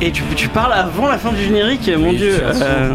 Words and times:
tu, 0.00 0.22
tu 0.36 0.48
parles 0.48 0.72
avant 0.72 1.08
la 1.08 1.18
fin 1.18 1.32
du 1.32 1.42
générique, 1.42 1.90
mon 1.96 2.10
Oui, 2.10 2.16
dieu. 2.16 2.36
Euh, 2.42 2.94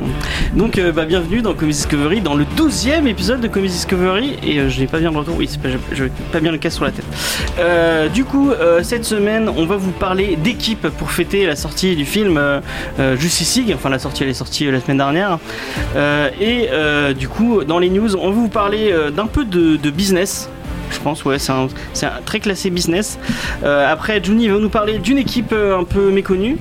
donc, 0.56 0.78
euh, 0.78 0.92
bah, 0.92 1.06
bienvenue 1.06 1.42
dans 1.42 1.54
Comics 1.54 1.76
Discovery, 1.76 2.22
dans 2.22 2.36
le 2.36 2.46
12e 2.46 3.08
épisode 3.08 3.42
de 3.42 3.48
Comics 3.48 3.72
Discovery. 3.72 4.38
Et 4.44 4.60
euh, 4.60 4.70
je 4.70 4.80
n'ai 4.80 4.88
pas 4.88 5.00
bien 5.00 5.12
le 5.12 5.18
retour, 5.18 5.36
oui, 5.38 5.50
pas, 5.62 5.70
je 5.92 6.04
n'ai 6.04 6.12
pas 6.32 6.40
bien 6.40 6.52
le 6.52 6.58
casque 6.58 6.78
sur 6.78 6.86
la 6.86 6.92
tête. 6.92 7.06
Du 8.14 8.26
coup, 8.26 8.52
cette 8.84 9.06
semaine, 9.06 9.50
on 9.56 9.66
va 9.66 9.76
vous 9.76 9.92
parler 9.92 10.36
d'équipe 10.36 10.88
pour 10.90 11.12
fêter 11.12 11.46
la 11.46 11.56
sortie 11.56 11.96
du 11.96 12.06
film 12.06 12.40
Justice 13.18 13.56
League. 13.58 13.74
Enfin, 13.76 13.90
la 13.90 14.00
sortie, 14.00 14.24
elle 14.24 14.30
est 14.30 14.34
sortie 14.34 14.70
la 14.70 14.80
semaine 14.80 14.98
dernière. 14.98 15.40
Et 16.40 16.70
du 17.16 17.28
coup, 17.28 17.64
dans 17.64 17.80
les 17.80 17.90
news, 17.90 18.16
on 18.16 18.30
va 18.30 18.36
vous 18.36 18.50
parler 18.50 18.94
d'un 19.16 19.28
peu 19.28 19.46
de, 19.46 19.78
de 19.78 19.90
business. 19.90 20.50
Je 20.92 21.00
pense, 21.00 21.24
ouais, 21.26 21.38
c'est 21.40 21.52
un, 21.52 21.68
très 22.26 22.40
classé 22.40 22.70
business. 22.70 23.20
Euh, 23.64 23.92
après, 23.92 24.24
Juni 24.24 24.48
va 24.48 24.58
nous 24.58 24.70
parler 24.70 25.00
d'une 25.00 25.18
équipe 25.18 25.52
euh, 25.54 25.80
un 25.80 25.84
peu 25.84 26.12
méconnue. 26.12 26.58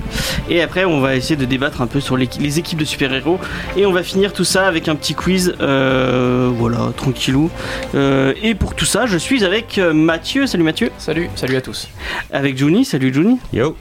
Et 0.49 0.63
après, 0.63 0.85
on 0.85 1.01
va 1.01 1.17
essayer 1.17 1.37
de 1.37 1.45
débattre 1.45 1.83
un 1.83 1.87
peu 1.87 2.01
sur 2.01 2.17
les, 2.17 2.29
les 2.39 2.59
équipes 2.59 2.79
de 2.79 2.85
super-héros. 2.85 3.39
Et 3.77 3.87
on 3.87 3.93
va 3.93 4.03
finir 4.03 4.33
tout 4.33 4.45
ça 4.45 4.67
avec 4.67 4.89
un 4.89 4.97
petit 4.97 5.15
quiz. 5.15 5.55
euh, 5.61 6.51
voilà, 6.55 6.93
tranquillou. 6.97 7.51
Euh, 7.95 8.33
et 8.43 8.55
pour 8.55 8.75
tout 8.75 8.85
ça, 8.85 9.07
je 9.07 9.17
suis 9.19 9.45
avec 9.45 9.79
Mathieu. 9.79 10.47
Salut 10.47 10.65
Mathieu. 10.65 10.91
Salut, 10.99 11.29
salut 11.35 11.57
à 11.57 11.61
tous. 11.61 11.89
Avec 12.33 12.57
Juni. 12.57 12.85
Salut 12.85 13.13
Juni. 13.13 13.39
Yo. 13.53 13.77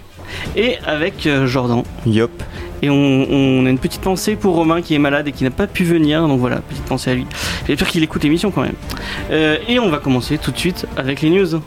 Et 0.56 0.78
avec 0.86 1.26
euh, 1.26 1.48
Jordan. 1.48 1.84
Yop. 2.06 2.32
Et 2.82 2.90
on, 2.90 3.66
a 3.66 3.70
une 3.70 3.80
petite 3.80 4.02
pensée 4.02 4.36
pour 4.36 4.56
Romain 4.56 4.82
qui 4.82 4.94
est 4.94 5.00
malade 5.00 5.28
et 5.28 5.32
qui 5.32 5.44
n'a 5.44 5.52
pas 5.52 5.68
pu 5.68 5.84
venir. 5.84 6.28
Donc 6.28 6.40
voilà, 6.40 6.58
petite 6.58 6.86
pensée 6.86 7.12
à 7.12 7.16
lui. 7.16 7.26
J'espère 7.68 7.88
qu'il 7.88 8.04
écoute 8.04 8.24
l'émission 8.24 8.52
quand 8.52 8.62
même. 8.62 8.76
Euh, 9.32 9.58
et 9.68 9.80
on 9.80 9.90
va 9.90 9.98
commencer 9.98 10.38
tout 10.38 10.52
de 10.52 10.58
suite 10.58 10.86
avec 10.96 11.22
les 11.22 11.30
news. 11.30 11.62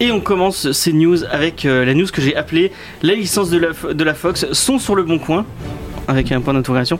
Et 0.00 0.12
on 0.12 0.20
commence 0.20 0.70
ces 0.72 0.92
news 0.92 1.24
avec 1.24 1.64
euh, 1.64 1.84
la 1.84 1.92
news 1.92 2.06
que 2.06 2.22
j'ai 2.22 2.36
appelée 2.36 2.70
La 3.02 3.14
licence 3.14 3.50
de 3.50 3.58
la, 3.58 3.92
de 3.92 4.04
la 4.04 4.14
Fox 4.14 4.46
sont 4.52 4.78
sur 4.78 4.94
le 4.94 5.02
bon 5.02 5.18
coin 5.18 5.44
avec 6.08 6.32
un 6.32 6.40
point 6.40 6.54
d'interrogation, 6.54 6.98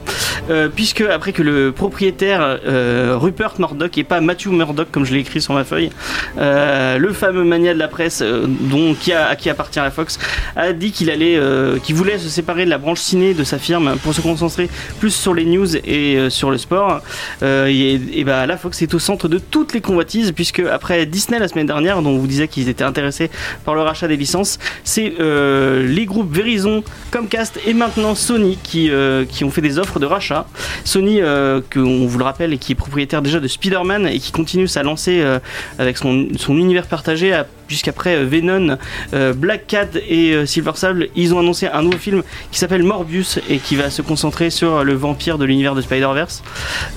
euh, 0.49 0.69
puisque 0.73 1.01
après 1.01 1.33
que 1.33 1.41
le 1.41 1.71
propriétaire 1.71 2.59
euh, 2.65 3.17
Rupert 3.17 3.55
Murdoch 3.57 3.97
et 3.97 4.03
pas 4.03 4.21
Matthew 4.21 4.49
Murdoch 4.49 4.87
comme 4.91 5.03
je 5.03 5.13
l'ai 5.13 5.19
écrit 5.19 5.41
sur 5.41 5.55
ma 5.55 5.63
feuille, 5.63 5.89
euh, 6.37 6.97
le 6.97 7.11
fameux 7.11 7.43
mania 7.43 7.73
de 7.73 7.79
la 7.79 7.87
presse 7.87 8.21
dont 8.21 8.93
qui 8.93 9.11
à 9.11 9.35
qui 9.35 9.49
appartient 9.49 9.79
la 9.79 9.89
Fox, 9.89 10.19
a 10.55 10.71
dit 10.73 10.91
qu'il 10.91 11.09
allait, 11.09 11.39
qu'il 11.83 11.95
voulait 11.95 12.19
se 12.19 12.29
séparer 12.29 12.65
de 12.65 12.69
la 12.69 12.77
branche 12.77 12.99
ciné 12.99 13.33
de 13.33 13.43
sa 13.43 13.57
firme 13.57 13.95
pour 14.03 14.13
se 14.13 14.21
concentrer 14.21 14.69
plus 14.99 15.11
sur 15.11 15.33
les 15.33 15.45
news 15.45 15.75
et 15.75 16.29
sur 16.29 16.51
le 16.51 16.57
sport. 16.57 17.01
Et, 17.41 17.99
et 18.13 18.23
bah 18.23 18.45
la 18.45 18.57
Fox 18.57 18.81
est 18.81 18.93
au 18.93 18.99
centre 18.99 19.27
de 19.27 19.39
toutes 19.39 19.73
les 19.73 19.81
convoitises, 19.81 20.31
puisque 20.31 20.59
après 20.59 21.05
Disney 21.07 21.39
la 21.39 21.47
semaine 21.47 21.65
dernière, 21.65 22.01
dont 22.01 22.11
on 22.11 22.17
vous 22.19 22.27
disait 22.27 22.47
qu'ils 22.47 22.69
étaient 22.69 22.83
intéressés 22.83 23.31
par 23.65 23.73
le 23.73 23.81
rachat 23.81 24.07
des 24.07 24.17
licences, 24.17 24.59
c'est 24.83 25.13
les 25.19 26.05
groupes 26.05 26.31
Verizon, 26.31 26.83
Comcast 27.11 27.59
et 27.65 27.73
maintenant 27.73 28.13
Sony 28.13 28.59
qui, 28.61 28.91
euh, 28.99 29.25
qui 29.25 29.43
ont 29.43 29.49
fait 29.49 29.61
des 29.61 29.79
offres 29.79 29.99
de 29.99 30.05
rachat. 30.05 30.45
Sony, 30.83 31.21
euh, 31.21 31.61
que 31.69 31.79
on 31.79 32.05
vous 32.05 32.17
le 32.17 32.23
rappelle, 32.23 32.53
et 32.53 32.57
qui 32.57 32.73
est 32.73 32.75
propriétaire 32.75 33.21
déjà 33.21 33.39
de 33.39 33.47
Spider-Man 33.47 34.07
et 34.07 34.19
qui 34.19 34.31
continue 34.31 34.67
sa 34.67 34.83
lancée 34.83 35.21
euh, 35.21 35.39
avec 35.77 35.97
son, 35.97 36.27
univers 36.49 36.85
partagé 36.85 37.33
jusqu'après 37.69 38.15
euh, 38.15 38.25
Venom, 38.25 38.77
euh, 39.13 39.33
Black 39.33 39.67
Cat 39.67 39.87
et 40.07 40.33
euh, 40.33 40.45
Silver 40.45 40.71
Sable. 40.75 41.07
Ils 41.15 41.33
ont 41.33 41.39
annoncé 41.39 41.67
un 41.67 41.81
nouveau 41.81 41.97
film 41.97 42.23
qui 42.51 42.59
s'appelle 42.59 42.83
Morbius 42.83 43.39
et 43.49 43.59
qui 43.59 43.75
va 43.75 43.89
se 43.89 44.01
concentrer 44.01 44.49
sur 44.49 44.83
le 44.83 44.93
vampire 44.93 45.37
de 45.37 45.45
l'univers 45.45 45.75
de 45.75 45.81
Spider-Verse. 45.81 46.43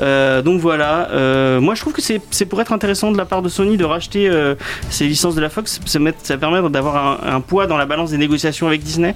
Donc 0.00 0.60
voilà, 0.60 1.08
moi 1.60 1.74
je 1.74 1.80
trouve 1.80 1.92
que 1.92 2.02
c'est 2.02 2.46
pour 2.46 2.60
être 2.60 2.72
intéressant 2.72 3.12
de 3.12 3.16
la 3.18 3.24
part 3.24 3.42
de 3.42 3.48
Sony 3.48 3.76
de 3.76 3.84
racheter 3.84 4.30
ces 4.90 5.06
licences 5.06 5.34
de 5.34 5.40
la 5.40 5.48
Fox, 5.50 5.80
ça, 5.84 5.98
met- 5.98 6.14
ça 6.22 6.36
permet 6.38 6.66
d'avoir 6.70 6.96
un, 7.24 7.34
un 7.36 7.40
poids 7.40 7.66
dans 7.66 7.76
la 7.76 7.86
balance 7.86 8.10
des 8.10 8.18
négociations 8.18 8.66
avec 8.66 8.82
Disney. 8.82 9.14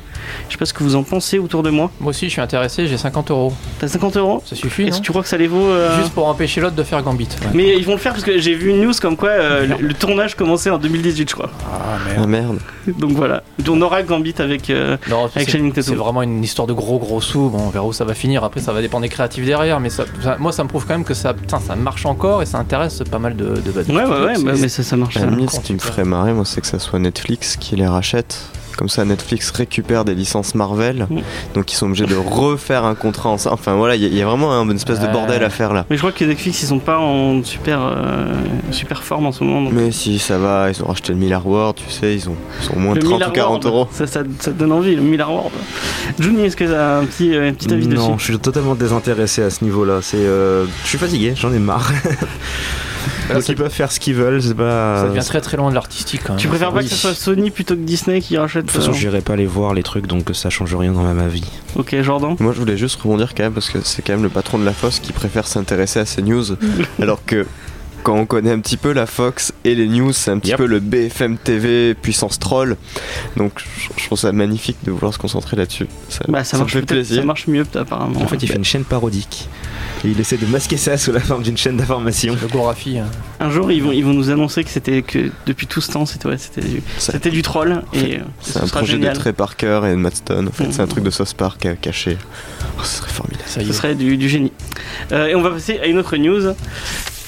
Je 0.49 0.53
sais 0.53 0.59
pas 0.59 0.67
ce 0.67 0.75
que 0.75 0.83
vous 0.83 0.97
en 0.97 1.03
pensez 1.03 1.39
autour 1.39 1.63
de 1.63 1.71
moi. 1.71 1.91
Moi 2.01 2.11
aussi, 2.11 2.27
je 2.27 2.33
suis 2.33 2.41
intéressé, 2.41 2.87
j'ai 2.87 2.97
50 2.99 3.31
euros. 3.31 3.53
T'as 3.79 3.89
50 3.89 4.17
euros? 4.17 4.43
Ça 4.45 4.55
suffit, 4.57 4.85
Est-ce 4.85 4.99
que 5.01 5.05
tu 5.05 5.11
crois 5.13 5.23
que 5.23 5.29
ça 5.29 5.37
les 5.37 5.47
vaut 5.47 5.69
euh, 5.69 5.97
Juste 6.01 6.13
pour 6.13 6.27
empêcher 6.29 6.61
l'autre 6.61 6.77
de 6.77 6.83
faire 6.83 7.03
Gambit. 7.03 7.29
ouais. 7.43 7.49
Mais 7.55 7.77
ils 7.77 7.85
vont 7.85 7.93
le 7.93 7.99
faire 7.99 8.13
parce 8.13 8.25
que 8.25 8.39
j'ai 8.39 8.55
vu 8.55 8.71
une 8.71 8.83
news 8.83 8.93
comme 9.01 9.17
quoi 9.17 9.31
euh, 9.31 9.67
le, 9.67 9.87
le 9.87 9.95
tournage 9.95 10.35
commençait 10.35 10.71
en 10.71 10.79
2018, 10.79 11.29
je 11.31 11.35
crois. 11.35 11.46
Ah 11.71 11.99
Ah 12.19 12.27
merde. 12.27 12.59
Donc 12.99 13.13
voilà. 13.13 13.43
On 13.69 13.81
aura 13.83 14.03
Gambit 14.03 14.35
avec. 14.39 14.71
euh, 14.71 14.97
Non, 15.11 15.25
Avec 15.35 15.49
c'est- 15.49 15.53
Channing 15.57 15.73
Tatum. 15.73 15.95
c'est 15.95 15.99
vraiment 15.99 16.23
une 16.23 16.43
histoire 16.45 16.67
de 16.69 16.73
gros 16.73 16.99
gros 16.99 17.21
sous. 17.21 17.49
Bon, 17.51 17.59
on 17.67 17.71
verra 17.71 17.85
où 17.87 17.93
ça 17.93 18.05
va 18.05 18.15
finir. 18.15 18.45
Après, 18.45 18.61
ça 18.61 18.73
va 18.73 18.81
dépendre 18.81 19.03
des 19.03 19.09
créatifs 19.09 19.45
derrière. 19.45 19.81
Mais 19.81 19.91
ça, 19.91 20.05
ça- 20.23 20.37
moi, 20.39 20.53
ça 20.53 20.63
me 20.65 20.69
prouve 20.69 20.85
quand 20.87 20.95
même 20.95 21.05
que 21.05 21.15
ça, 21.15 21.35
putain, 21.35 21.59
ça 21.61 21.75
marche 21.77 22.07
encore 22.07 22.43
et 22.43 22.47
ça 22.47 22.59
intéresse 22.59 23.03
pas 23.11 23.19
mal 23.19 23.37
de, 23.37 23.55
de. 23.57 23.93
Ouais, 23.93 24.05
ouais, 24.05 24.05
ouais, 24.05 24.35
bah, 24.43 24.53
mais 24.59 24.69
ça, 24.69 24.83
ça 24.83 24.97
marche. 24.97 25.15
Ça. 25.15 25.21
la 25.25 25.31
limite, 25.31 25.51
ce 25.51 25.57
quand 25.57 25.63
qui 25.63 25.75
me 25.75 25.79
ferait 25.79 26.05
marrer, 26.05 26.33
moi, 26.33 26.45
c'est 26.45 26.61
que 26.61 26.67
ça 26.67 26.79
soit 26.79 26.99
Netflix 26.99 27.57
qui 27.57 27.77
les 27.77 27.87
rachète. 27.87 28.39
Comme 28.77 28.89
ça, 28.89 29.05
Netflix 29.05 29.51
récupère 29.51 30.05
des 30.05 30.15
licences 30.15 30.55
Marvel, 30.55 31.07
Mm. 31.09 31.21
donc 31.55 31.73
ils 31.73 31.77
sont 31.77 31.87
obligés 31.87 32.07
de 32.07 32.15
refaire 32.17 32.85
un 32.85 32.95
contrat 32.95 33.31
ensemble. 33.31 33.55
Enfin 33.55 33.75
voilà, 33.75 33.97
il 33.97 34.03
y, 34.03 34.05
a- 34.05 34.09
il 34.09 34.15
y 34.17 34.23
a 34.23 34.27
vraiment 34.27 34.53
un- 34.53 34.65
une 34.69 34.77
espèce 34.77 35.01
de 35.01 35.07
bordel 35.07 35.43
à 35.45 35.51
faire 35.51 35.73
là. 35.73 35.87
Mais 35.89 35.97
je 35.97 36.01
crois 36.03 36.13
que 36.13 36.25
Netflix 36.25 36.63
ils 36.63 36.67
sont 36.67 36.79
pas 36.79 36.99
en 36.99 37.43
super 37.43 37.81
euh, 37.83 38.27
super 38.73 39.03
forme 39.03 39.27
en 39.27 39.33
ce 39.33 39.43
moment. 39.45 39.63
donc- 39.63 39.73
Mais 39.73 39.91
si 39.93 40.19
ça 40.19 40.39
va, 40.39 40.69
ils 40.71 40.83
ont 40.83 40.87
racheté 40.89 41.13
le 41.13 41.19
Miller 41.19 41.47
World, 41.47 41.77
tu 41.77 41.91
sais, 41.93 42.15
ils 42.15 42.29
ont, 42.29 42.37
ils 42.63 42.71
ont 42.71 42.77
au 42.77 42.79
moins 42.81 42.95
Le 42.95 43.01
30 43.01 43.13
Miller 43.15 43.29
ou 43.31 43.33
40 43.33 43.65
World, 43.65 43.67
euros. 43.67 43.89
Ça, 43.93 44.07
ça, 44.07 44.21
ça 44.41 44.51
te 44.53 44.59
donne 44.59 44.73
envie, 44.73 44.95
le 44.95 45.03
Miller 45.03 45.31
World. 45.33 45.53
Juni, 46.19 46.45
est-ce 46.45 46.57
que 46.57 46.65
tu 46.65 46.75
as 46.75 46.99
un 46.99 47.05
petit, 47.07 47.35
euh, 47.35 47.49
un 47.49 47.53
petit 47.55 47.73
avis 47.73 47.87
non, 47.89 47.95
dessus 47.95 48.13
je 48.19 48.25
suis 48.25 48.39
totalement 48.39 48.75
désintéressé 48.75 49.43
à 49.43 49.51
ce 49.51 49.65
niveau-là. 49.65 50.01
C'est, 50.03 50.17
euh, 50.19 50.67
je 50.85 50.89
suis 50.89 50.99
fatigué, 50.99 51.33
j'en 51.37 51.53
ai 51.53 51.59
marre. 51.59 51.91
Donc 53.33 53.49
ils 53.49 53.55
peuvent 53.55 53.73
faire 53.73 53.93
ce 53.93 54.01
qu'ils 54.01 54.15
veulent, 54.15 54.43
c'est 54.43 54.55
pas. 54.55 55.03
ça 55.03 55.09
devient 55.09 55.25
très 55.27 55.41
très 55.41 55.57
loin 55.57 55.71
de 55.71 55.75
l'artistique. 55.75 56.23
quand 56.25 56.35
même. 56.35 56.41
Tu 56.41 56.49
préfères 56.49 56.73
pas 56.73 56.79
oui. 56.79 56.85
que 56.85 56.91
ce 56.91 56.97
soit 56.97 57.15
Sony 57.15 57.51
plutôt 57.51 57.75
que 57.75 57.81
Disney 57.81 58.21
qui 58.21 58.37
rachète 58.37 58.67
De 58.67 58.71
toute 58.71 58.81
façon, 58.81 58.93
euh, 58.93 58.95
j'irai 58.95 59.21
pas 59.21 59.37
les 59.37 59.47
voir 59.47 59.75
les 59.75 59.83
trucs, 59.83 60.07
donc 60.07 60.31
ça 60.33 60.51
change 60.51 60.75
rien 60.75 60.93
dans 60.93 61.03
ma, 61.03 61.15
ma 61.15 61.29
vie. 61.29 61.45
Ok, 61.77 61.97
Jordan. 62.03 62.37
Moi, 62.41 62.53
je 62.53 62.59
voulais 62.59 62.77
juste 62.77 63.01
rebondir 63.01 63.35
quand 63.35 63.43
même 63.45 63.53
parce 63.53 63.71
que 63.71 63.79
c'est 63.83 64.03
quand 64.03 64.15
même 64.15 64.23
le 64.23 64.29
patron 64.29 64.59
de 64.59 64.65
la 64.65 64.73
Fox 64.73 65.01
qui 65.01 65.13
préfère 65.13 65.47
s'intéresser 65.47 66.01
à 66.01 66.07
ces 66.07 66.23
news, 66.23 66.45
alors 67.01 67.25
que 67.25 67.47
quand 68.07 68.15
on 68.15 68.25
connaît 68.25 68.53
un 68.53 68.61
petit 68.61 68.77
peu 68.77 68.93
la 68.93 69.05
Fox 69.07 69.53
et 69.65 69.75
les 69.75 69.89
news, 69.89 70.13
c'est 70.13 70.31
un 70.31 70.39
petit 70.39 70.51
Yep. 70.51 70.59
peu 70.59 70.67
le 70.67 70.79
BFM 70.79 71.39
TV 71.39 71.95
puissance 71.95 72.39
troll. 72.39 72.77
Donc, 73.37 73.53
je, 73.59 73.89
je 74.01 74.07
trouve 74.07 74.17
ça 74.17 74.31
magnifique 74.31 74.77
de 74.85 74.93
vouloir 74.93 75.13
se 75.13 75.19
concentrer 75.19 75.57
là-dessus. 75.57 75.89
Ça, 76.09 76.21
Bah, 76.29 76.45
ça, 76.45 76.57
marche 76.57 76.75
fait 76.75 76.83
plaisir. 76.83 77.17
ça 77.23 77.27
marche 77.27 77.49
mieux 77.49 77.65
apparemment. 77.75 78.21
En 78.23 78.29
fait, 78.29 78.41
il 78.41 78.49
fait 78.49 78.55
une 78.59 78.65
chaîne 78.65 78.85
parodique. 78.85 79.49
Et 80.05 80.09
il 80.11 80.21
essaie 80.21 80.37
de 80.37 80.47
masquer 80.47 80.77
ça 80.77 80.97
sous 80.99 81.11
la 81.11 81.19
forme 81.19 81.43
d'une 81.43 81.57
chaîne 81.57 81.79
d'information. 81.79 82.35
Hein. 82.35 83.07
Un 83.41 83.51
jour, 83.51 83.73
ils 83.73 83.83
vont, 83.83 83.91
ils 83.91 84.05
vont 84.05 84.13
nous 84.13 84.31
annoncer 84.31 84.63
que 84.63 84.71
c'était 84.71 85.03
que 85.03 85.33
depuis 85.47 85.67
tout 85.67 85.81
ce 85.81 85.91
temps, 85.91 86.07
c'était 86.07 86.29
ouais, 86.29 86.39
c'était 86.39 86.61
du, 86.61 86.83
c'était 86.99 87.31
du 87.31 87.43
troll 87.43 87.83
et 87.93 88.19
euh, 88.19 88.21
C'est 88.41 88.53
ce 88.53 88.59
un 88.61 88.67
sera 88.69 88.79
projet 88.81 88.93
génial. 88.93 89.15
de 89.15 89.19
Trey 89.19 89.33
Parker 89.33 89.81
et 89.87 89.91
de 89.91 89.97
Matt 89.97 90.15
Stone. 90.17 90.47
En 90.47 90.53
fait, 90.53 90.71
c'est 90.71 90.81
un 90.81 90.85
Mhm. 90.85 90.91
truc 90.91 91.03
de 91.05 91.11
South 91.11 91.35
Park 91.35 91.67
caché. 91.81 92.19
Oh, 92.79 92.83
ce 92.85 92.99
serait 92.99 93.11
formidable. 93.11 93.43
Ça 93.49 93.65
Ce 93.65 93.73
serait 93.73 93.97
du, 93.97 94.17
du 94.17 94.29
génie. 94.29 94.53
Euh, 95.11 95.27
et 95.27 95.35
on 95.35 95.43
va 95.43 95.51
passer 95.51 95.81
à 95.81 95.87
une 95.87 95.99
autre 95.99 96.17
news. 96.17 96.55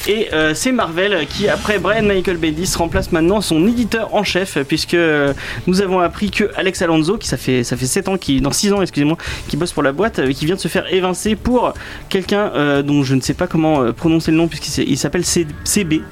Et 0.07 0.29
euh, 0.33 0.55
c'est 0.55 0.73
Marvel 0.73 1.27
qui, 1.29 1.49
après 1.49 1.79
Brian 1.79 2.03
Michael 2.03 2.37
Bendis, 2.37 2.73
remplace 2.77 3.13
maintenant 3.13 3.41
son 3.41 3.67
éditeur 3.67 4.15
en 4.15 4.23
chef, 4.25 4.57
puisque 4.67 4.95
euh, 4.95 5.35
nous 5.67 5.83
avons 5.83 5.99
appris 5.99 6.31
que 6.31 6.51
Alex 6.57 6.81
Alonso, 6.83 7.19
qui 7.19 7.29
ça 7.29 7.37
fait 7.37 7.65
ça 7.65 7.77
fait 7.77 7.87
7 7.87 8.09
ans, 8.09 8.17
qui 8.17 8.41
dans 8.41 8.53
6 8.53 8.73
ans, 8.73 8.81
excusez-moi, 8.83 9.17
qui 9.49 9.57
bosse 9.57 9.73
pour 9.73 9.83
la 9.83 9.93
boîte, 9.93 10.19
euh, 10.21 10.33
qui 10.33 10.47
vient 10.47 10.55
de 10.55 10.61
se 10.61 10.69
faire 10.69 10.93
évincer 10.93 11.35
pour 11.37 11.75
quelqu'un 12.09 12.51
dont 12.83 13.03
je 13.03 13.15
ne 13.15 13.21
sais 13.21 13.35
pas 13.35 13.47
comment 13.47 13.93
prononcer 13.93 14.31
le 14.31 14.37
nom, 14.37 14.49
puisqu'il 14.49 14.97
s'appelle 14.97 15.25
CB. 15.25 16.03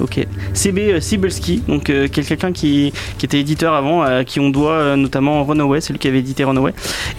Ok, 0.00 0.26
CB 0.54 1.00
Sibelski, 1.00 1.62
donc 1.68 1.84
quel- 1.84 2.08
quelqu'un 2.10 2.50
qui, 2.52 2.92
qui 3.18 3.26
était 3.26 3.38
éditeur 3.38 3.74
avant, 3.74 4.24
qui 4.24 4.40
on 4.40 4.50
doit 4.50 4.72
euh, 4.72 4.96
notamment 4.96 5.44
Runaway, 5.44 5.80
c'est 5.80 5.92
lui 5.92 5.98
qui 5.98 6.08
avait 6.08 6.18
édité 6.20 6.44
Runaway. 6.44 6.72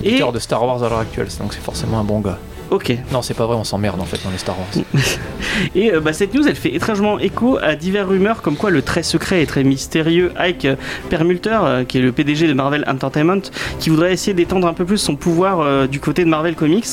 Éditeur 0.03 0.31
de 0.31 0.39
Star 0.39 0.65
Wars 0.65 0.83
à 0.83 0.89
l'heure 0.89 0.99
actuelle, 0.99 1.27
donc 1.39 1.53
c'est 1.53 1.61
forcément 1.63 1.99
un 1.99 2.03
bon 2.03 2.19
gars. 2.19 2.39
Ok. 2.73 2.91
Non, 3.11 3.21
c'est 3.21 3.35
pas 3.35 3.45
vrai, 3.45 3.55
on 3.55 3.63
s'emmerde 3.63 4.01
en 4.01 4.05
fait 4.05 4.19
dans 4.23 4.31
les 4.31 4.39
Star 4.39 4.55
Wars. 4.57 4.83
Et 5.75 5.93
euh, 5.93 5.99
bah, 5.99 6.11
cette 6.11 6.33
news, 6.33 6.47
elle 6.47 6.55
fait 6.55 6.73
étrangement 6.73 7.19
écho 7.19 7.59
à 7.61 7.75
divers 7.75 8.07
rumeurs 8.07 8.41
comme 8.41 8.55
quoi 8.55 8.71
le 8.71 8.81
très 8.81 9.03
secret 9.03 9.43
et 9.43 9.45
très 9.45 9.63
mystérieux 9.63 10.31
Ike 10.37 10.67
Perlmutter, 11.07 11.59
euh, 11.61 11.83
qui 11.83 11.99
est 11.99 12.01
le 12.01 12.11
PDG 12.11 12.47
de 12.47 12.53
Marvel 12.53 12.83
Entertainment, 12.87 13.41
qui 13.79 13.91
voudrait 13.91 14.11
essayer 14.11 14.33
d'étendre 14.33 14.67
un 14.67 14.73
peu 14.73 14.85
plus 14.85 14.97
son 14.97 15.15
pouvoir 15.15 15.59
euh, 15.59 15.85
du 15.85 15.99
côté 15.99 16.23
de 16.23 16.29
Marvel 16.29 16.55
Comics. 16.55 16.87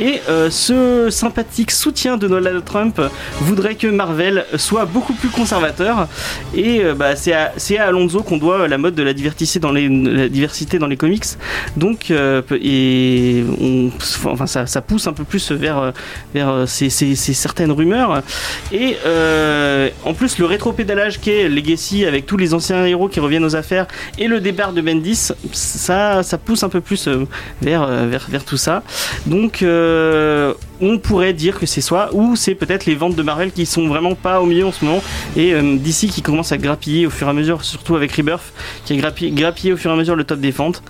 Et 0.00 0.20
euh, 0.28 0.50
ce 0.50 1.10
sympathique 1.10 1.70
soutien 1.70 2.16
de 2.16 2.28
Donald 2.28 2.64
Trump 2.64 3.00
voudrait 3.40 3.74
que 3.74 3.86
Marvel 3.86 4.44
soit 4.56 4.84
beaucoup 4.84 5.14
plus 5.14 5.30
conservateur. 5.30 6.08
Et 6.54 6.84
euh, 6.84 6.94
bah, 6.94 7.16
c'est 7.16 7.32
à, 7.32 7.52
à 7.78 7.82
Alonso 7.82 8.22
qu'on 8.22 8.38
doit 8.38 8.68
la 8.68 8.78
mode 8.78 8.94
de 8.94 9.02
la 9.02 9.12
diversité 9.12 9.58
dans 9.58 9.72
les, 9.72 9.88
la 9.88 10.28
diversité 10.28 10.78
dans 10.78 10.86
les 10.86 10.96
comics. 10.96 11.24
Donc, 11.76 12.10
euh, 12.10 12.42
et 12.52 13.44
on, 13.60 13.90
enfin, 14.26 14.46
ça, 14.46 14.66
ça 14.66 14.80
pousse 14.80 15.06
un 15.06 15.12
peu 15.12 15.23
plus 15.24 15.52
vers, 15.52 15.78
euh, 15.78 15.90
vers 16.34 16.48
euh, 16.50 16.66
ces, 16.66 16.90
ces- 16.90 17.14
certaines 17.14 17.72
rumeurs. 17.72 18.22
Et 18.72 18.96
euh, 19.06 19.88
en 20.04 20.14
plus, 20.14 20.38
le 20.38 20.46
rétro-pédalage 20.46 21.20
qu'est 21.20 21.48
Legacy 21.48 22.04
avec 22.04 22.26
tous 22.26 22.36
les 22.36 22.54
anciens 22.54 22.84
héros 22.84 23.08
qui 23.08 23.20
reviennent 23.20 23.44
aux 23.44 23.56
affaires 23.56 23.86
et 24.18 24.28
le 24.28 24.40
départ 24.40 24.72
de 24.72 24.80
Bendis, 24.80 25.32
ça, 25.52 26.22
ça 26.22 26.38
pousse 26.38 26.62
un 26.62 26.68
peu 26.68 26.80
plus 26.80 27.08
vers, 27.62 27.86
vers, 28.06 28.26
vers 28.28 28.44
tout 28.44 28.56
ça. 28.56 28.82
Donc, 29.26 29.64
on 30.80 30.98
pourrait 30.98 31.32
dire 31.32 31.58
que 31.58 31.66
c'est 31.66 31.80
soit, 31.80 32.10
ou 32.12 32.36
c'est 32.36 32.54
peut-être 32.54 32.84
les 32.86 32.94
ventes 32.94 33.14
de 33.16 33.22
Marvel 33.22 33.52
qui 33.52 33.64
sont 33.66 33.86
vraiment 33.88 34.14
pas 34.14 34.40
au 34.40 34.46
milieu 34.46 34.66
en 34.66 34.72
ce 34.72 34.84
moment, 34.84 35.02
et 35.36 35.54
d'ici 35.78 36.08
qui 36.08 36.20
commence 36.22 36.52
à 36.52 36.58
grappiller 36.58 37.06
au 37.06 37.10
fur 37.10 37.26
et 37.26 37.30
à 37.30 37.32
mesure, 37.32 37.64
surtout 37.64 37.96
avec 37.96 38.12
Rebirth, 38.12 38.52
qui 38.84 38.92
a 38.92 38.96
grappillé, 39.30 39.72
au 39.72 39.76
fur 39.76 39.90
et 39.90 39.94
à 39.94 39.96
mesure 39.96 40.16
le 40.16 40.24
top 40.24 40.40
des 40.40 40.50
ventes, 40.50 40.82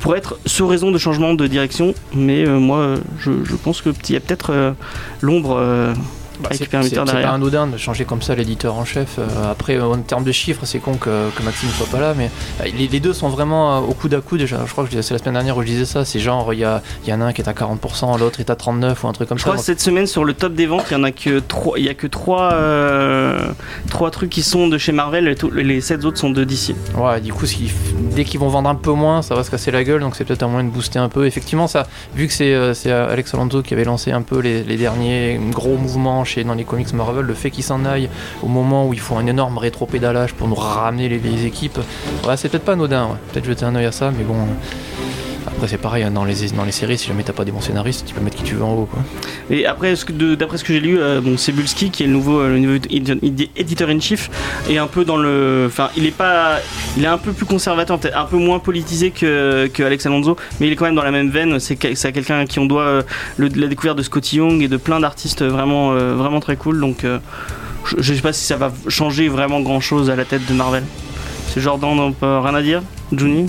pour 0.00 0.16
être 0.16 0.38
sous 0.46 0.66
raison 0.66 0.90
de 0.90 0.98
changement 0.98 1.34
de 1.34 1.46
direction. 1.46 1.94
Mais 2.14 2.44
moi, 2.46 2.94
je, 3.20 3.30
je 3.52 3.56
pense 3.56 3.82
qu'il 3.82 4.14
y 4.14 4.16
a 4.16 4.20
peut-être 4.20 4.50
euh, 4.50 4.72
l'ombre. 5.20 5.94
Avec 6.46 6.58
c'est 6.58 6.66
Perlmutter 6.68 6.96
c'est- 6.96 7.04
derrière. 7.04 7.28
pas 7.28 7.34
anodin 7.34 7.66
de 7.66 7.76
changer 7.76 8.04
comme 8.04 8.22
ça 8.22 8.34
l'éditeur 8.34 8.74
en 8.76 8.84
chef. 8.84 9.18
Euh, 9.18 9.50
après, 9.50 9.78
en 9.80 9.96
termes 9.98 10.24
de 10.24 10.32
chiffres, 10.32 10.62
c'est 10.64 10.78
con 10.78 10.94
que, 10.94 11.30
que 11.36 11.42
Maxime 11.42 11.68
soit 11.70 11.86
pas 11.86 12.00
là, 12.00 12.14
mais 12.16 12.30
euh, 12.60 12.64
les, 12.76 12.88
les 12.88 13.00
deux 13.00 13.12
sont 13.12 13.28
vraiment 13.28 13.76
euh, 13.76 13.80
au 13.80 13.92
coup 13.94 14.08
d'à 14.08 14.20
coup 14.20 14.36
déjà. 14.38 14.60
Je 14.66 14.72
crois 14.72 14.84
que 14.84 14.90
je 14.94 15.00
c'est 15.00 15.14
la 15.14 15.18
semaine 15.18 15.34
dernière 15.34 15.56
où 15.56 15.62
je 15.62 15.66
disais 15.66 15.84
ça. 15.84 16.04
C'est 16.04 16.20
genre, 16.20 16.52
il 16.54 16.60
y, 16.60 16.64
a, 16.64 16.82
y 17.06 17.12
en 17.12 17.20
a 17.20 17.24
un 17.24 17.32
qui 17.32 17.42
est 17.42 17.48
à 17.48 17.52
40%, 17.52 18.18
l'autre 18.18 18.40
est 18.40 18.50
à 18.50 18.54
39% 18.54 18.96
ou 19.04 19.08
un 19.08 19.12
truc 19.12 19.28
comme 19.28 19.38
Je 19.38 19.42
ça. 19.42 19.50
crois 19.50 19.56
que 19.58 19.64
cette 19.64 19.80
semaine 19.80 20.06
sur 20.06 20.24
le 20.24 20.34
top 20.34 20.54
des 20.54 20.66
ventes, 20.66 20.84
il 20.90 20.94
y 20.94 20.96
en 20.96 21.04
a 21.04 21.10
que 21.12 21.38
trois, 21.40 21.78
il 21.78 21.84
y 21.84 21.88
a 21.88 21.94
que 21.94 22.06
trois, 22.06 22.52
euh, 22.52 23.38
trois 23.90 24.10
trucs 24.10 24.30
qui 24.30 24.42
sont 24.42 24.68
de 24.68 24.78
chez 24.78 24.92
Marvel, 24.92 25.28
et 25.28 25.34
tout- 25.34 25.50
les 25.50 25.80
sept 25.80 26.04
autres 26.04 26.18
sont 26.18 26.30
de 26.30 26.44
DC. 26.44 26.74
Ouais, 26.96 27.20
du 27.20 27.32
coup, 27.32 27.46
dès 28.14 28.24
qu'ils 28.24 28.40
vont 28.40 28.48
vendre 28.48 28.68
un 28.68 28.74
peu 28.74 28.92
moins, 28.92 29.22
ça 29.22 29.34
va 29.34 29.44
se 29.44 29.50
casser 29.50 29.70
la 29.70 29.84
gueule, 29.84 30.00
donc 30.00 30.16
c'est 30.16 30.24
peut-être 30.24 30.42
un 30.42 30.48
moyen 30.48 30.66
de 30.66 30.72
booster 30.72 30.98
un 30.98 31.08
peu. 31.08 31.26
Effectivement, 31.26 31.66
ça, 31.66 31.86
vu 32.14 32.26
que 32.26 32.32
c'est 32.32 32.74
c'est 32.74 32.90
Alex 32.92 33.34
Alonso 33.34 33.62
qui 33.62 33.74
avait 33.74 33.84
lancé 33.84 34.12
un 34.12 34.22
peu 34.22 34.38
les, 34.40 34.62
les 34.64 34.76
derniers 34.76 35.40
gros 35.50 35.76
mouvements 35.76 36.24
chez, 36.32 36.44
dans 36.44 36.54
les 36.54 36.64
comics 36.64 36.92
Marvel, 36.94 37.24
le 37.24 37.34
fait 37.34 37.50
qu'il 37.50 37.64
s'en 37.64 37.84
aille 37.84 38.08
au 38.42 38.48
moment 38.48 38.86
où 38.86 38.94
il 38.94 39.00
faut 39.00 39.16
un 39.16 39.26
énorme 39.26 39.58
rétro-pédalage 39.58 40.32
pour 40.34 40.48
nous 40.48 40.54
ramener 40.54 41.08
les 41.08 41.18
vieilles 41.18 41.46
équipes, 41.46 41.78
ouais, 42.26 42.36
c'est 42.36 42.48
peut-être 42.48 42.64
pas 42.64 42.72
anodin. 42.72 43.18
Peut-être 43.32 43.44
jeter 43.44 43.64
un 43.64 43.74
œil 43.74 43.86
à 43.86 43.92
ça, 43.92 44.10
mais 44.16 44.24
bon. 44.24 44.36
Après, 45.62 45.70
c'est 45.76 45.78
pareil, 45.80 46.02
hein, 46.02 46.10
dans 46.10 46.24
les, 46.24 46.34
dans 46.56 46.64
les 46.64 46.72
séries, 46.72 46.98
si 46.98 47.06
jamais 47.06 47.22
t'as 47.22 47.32
pas 47.32 47.44
des 47.44 47.52
bons 47.52 47.60
scénaristes, 47.60 48.04
tu 48.04 48.14
peux 48.14 48.20
mettre 48.20 48.36
qui 48.36 48.42
tu 48.42 48.56
veux 48.56 48.64
en 48.64 48.72
haut. 48.74 48.88
Quoi. 48.90 48.98
Et 49.48 49.64
après, 49.64 49.94
d'après 50.36 50.58
ce 50.58 50.64
que 50.64 50.72
j'ai 50.72 50.80
lu, 50.80 50.98
euh, 50.98 51.20
bon, 51.20 51.36
Cebulski, 51.36 51.90
qui 51.90 52.02
est 52.02 52.06
le 52.08 52.12
nouveau, 52.14 52.40
euh, 52.40 52.48
le 52.48 52.58
nouveau 52.58 52.78
éditeur 53.56 53.88
in 53.88 54.00
chief, 54.00 54.28
est 54.68 54.78
un 54.78 54.88
peu 54.88 55.04
dans 55.04 55.16
le, 55.16 55.66
enfin, 55.68 55.90
il 55.96 56.04
est 56.04 56.10
pas, 56.10 56.56
il 56.96 57.04
est 57.04 57.06
un 57.06 57.16
peu 57.16 57.30
plus 57.30 57.46
conservateur, 57.46 57.96
peut-être 58.00 58.18
un 58.18 58.24
peu 58.24 58.38
moins 58.38 58.58
politisé 58.58 59.12
que, 59.12 59.68
que 59.72 59.84
Alex 59.84 60.04
Alonso, 60.04 60.36
mais 60.58 60.66
il 60.66 60.72
est 60.72 60.74
quand 60.74 60.86
même 60.86 60.96
dans 60.96 61.04
la 61.04 61.12
même 61.12 61.30
veine. 61.30 61.60
C'est 61.60 61.76
quelqu'un 61.76 62.40
à 62.40 62.44
qui 62.44 62.58
on 62.58 62.66
doit 62.66 62.82
euh, 62.82 63.02
le- 63.36 63.46
la 63.54 63.68
découverte 63.68 63.96
de 63.96 64.02
Scotty 64.02 64.38
Young 64.38 64.62
et 64.64 64.68
de 64.68 64.76
plein 64.76 64.98
d'artistes 64.98 65.44
vraiment, 65.44 65.92
euh, 65.92 66.16
vraiment 66.16 66.40
très 66.40 66.56
cool. 66.56 66.80
Donc, 66.80 67.04
euh, 67.04 67.20
je, 67.86 67.94
je 68.00 68.14
sais 68.14 68.20
pas 68.20 68.32
si 68.32 68.44
ça 68.44 68.56
va 68.56 68.72
changer 68.88 69.28
vraiment 69.28 69.60
grand 69.60 69.78
chose 69.78 70.10
à 70.10 70.16
la 70.16 70.24
tête 70.24 70.44
de 70.44 70.54
Marvel. 70.54 70.82
C'est 71.50 71.60
Jordan, 71.60 71.96
donc, 71.96 72.16
euh, 72.24 72.40
rien 72.40 72.54
à 72.56 72.62
dire, 72.62 72.82
Juni. 73.16 73.48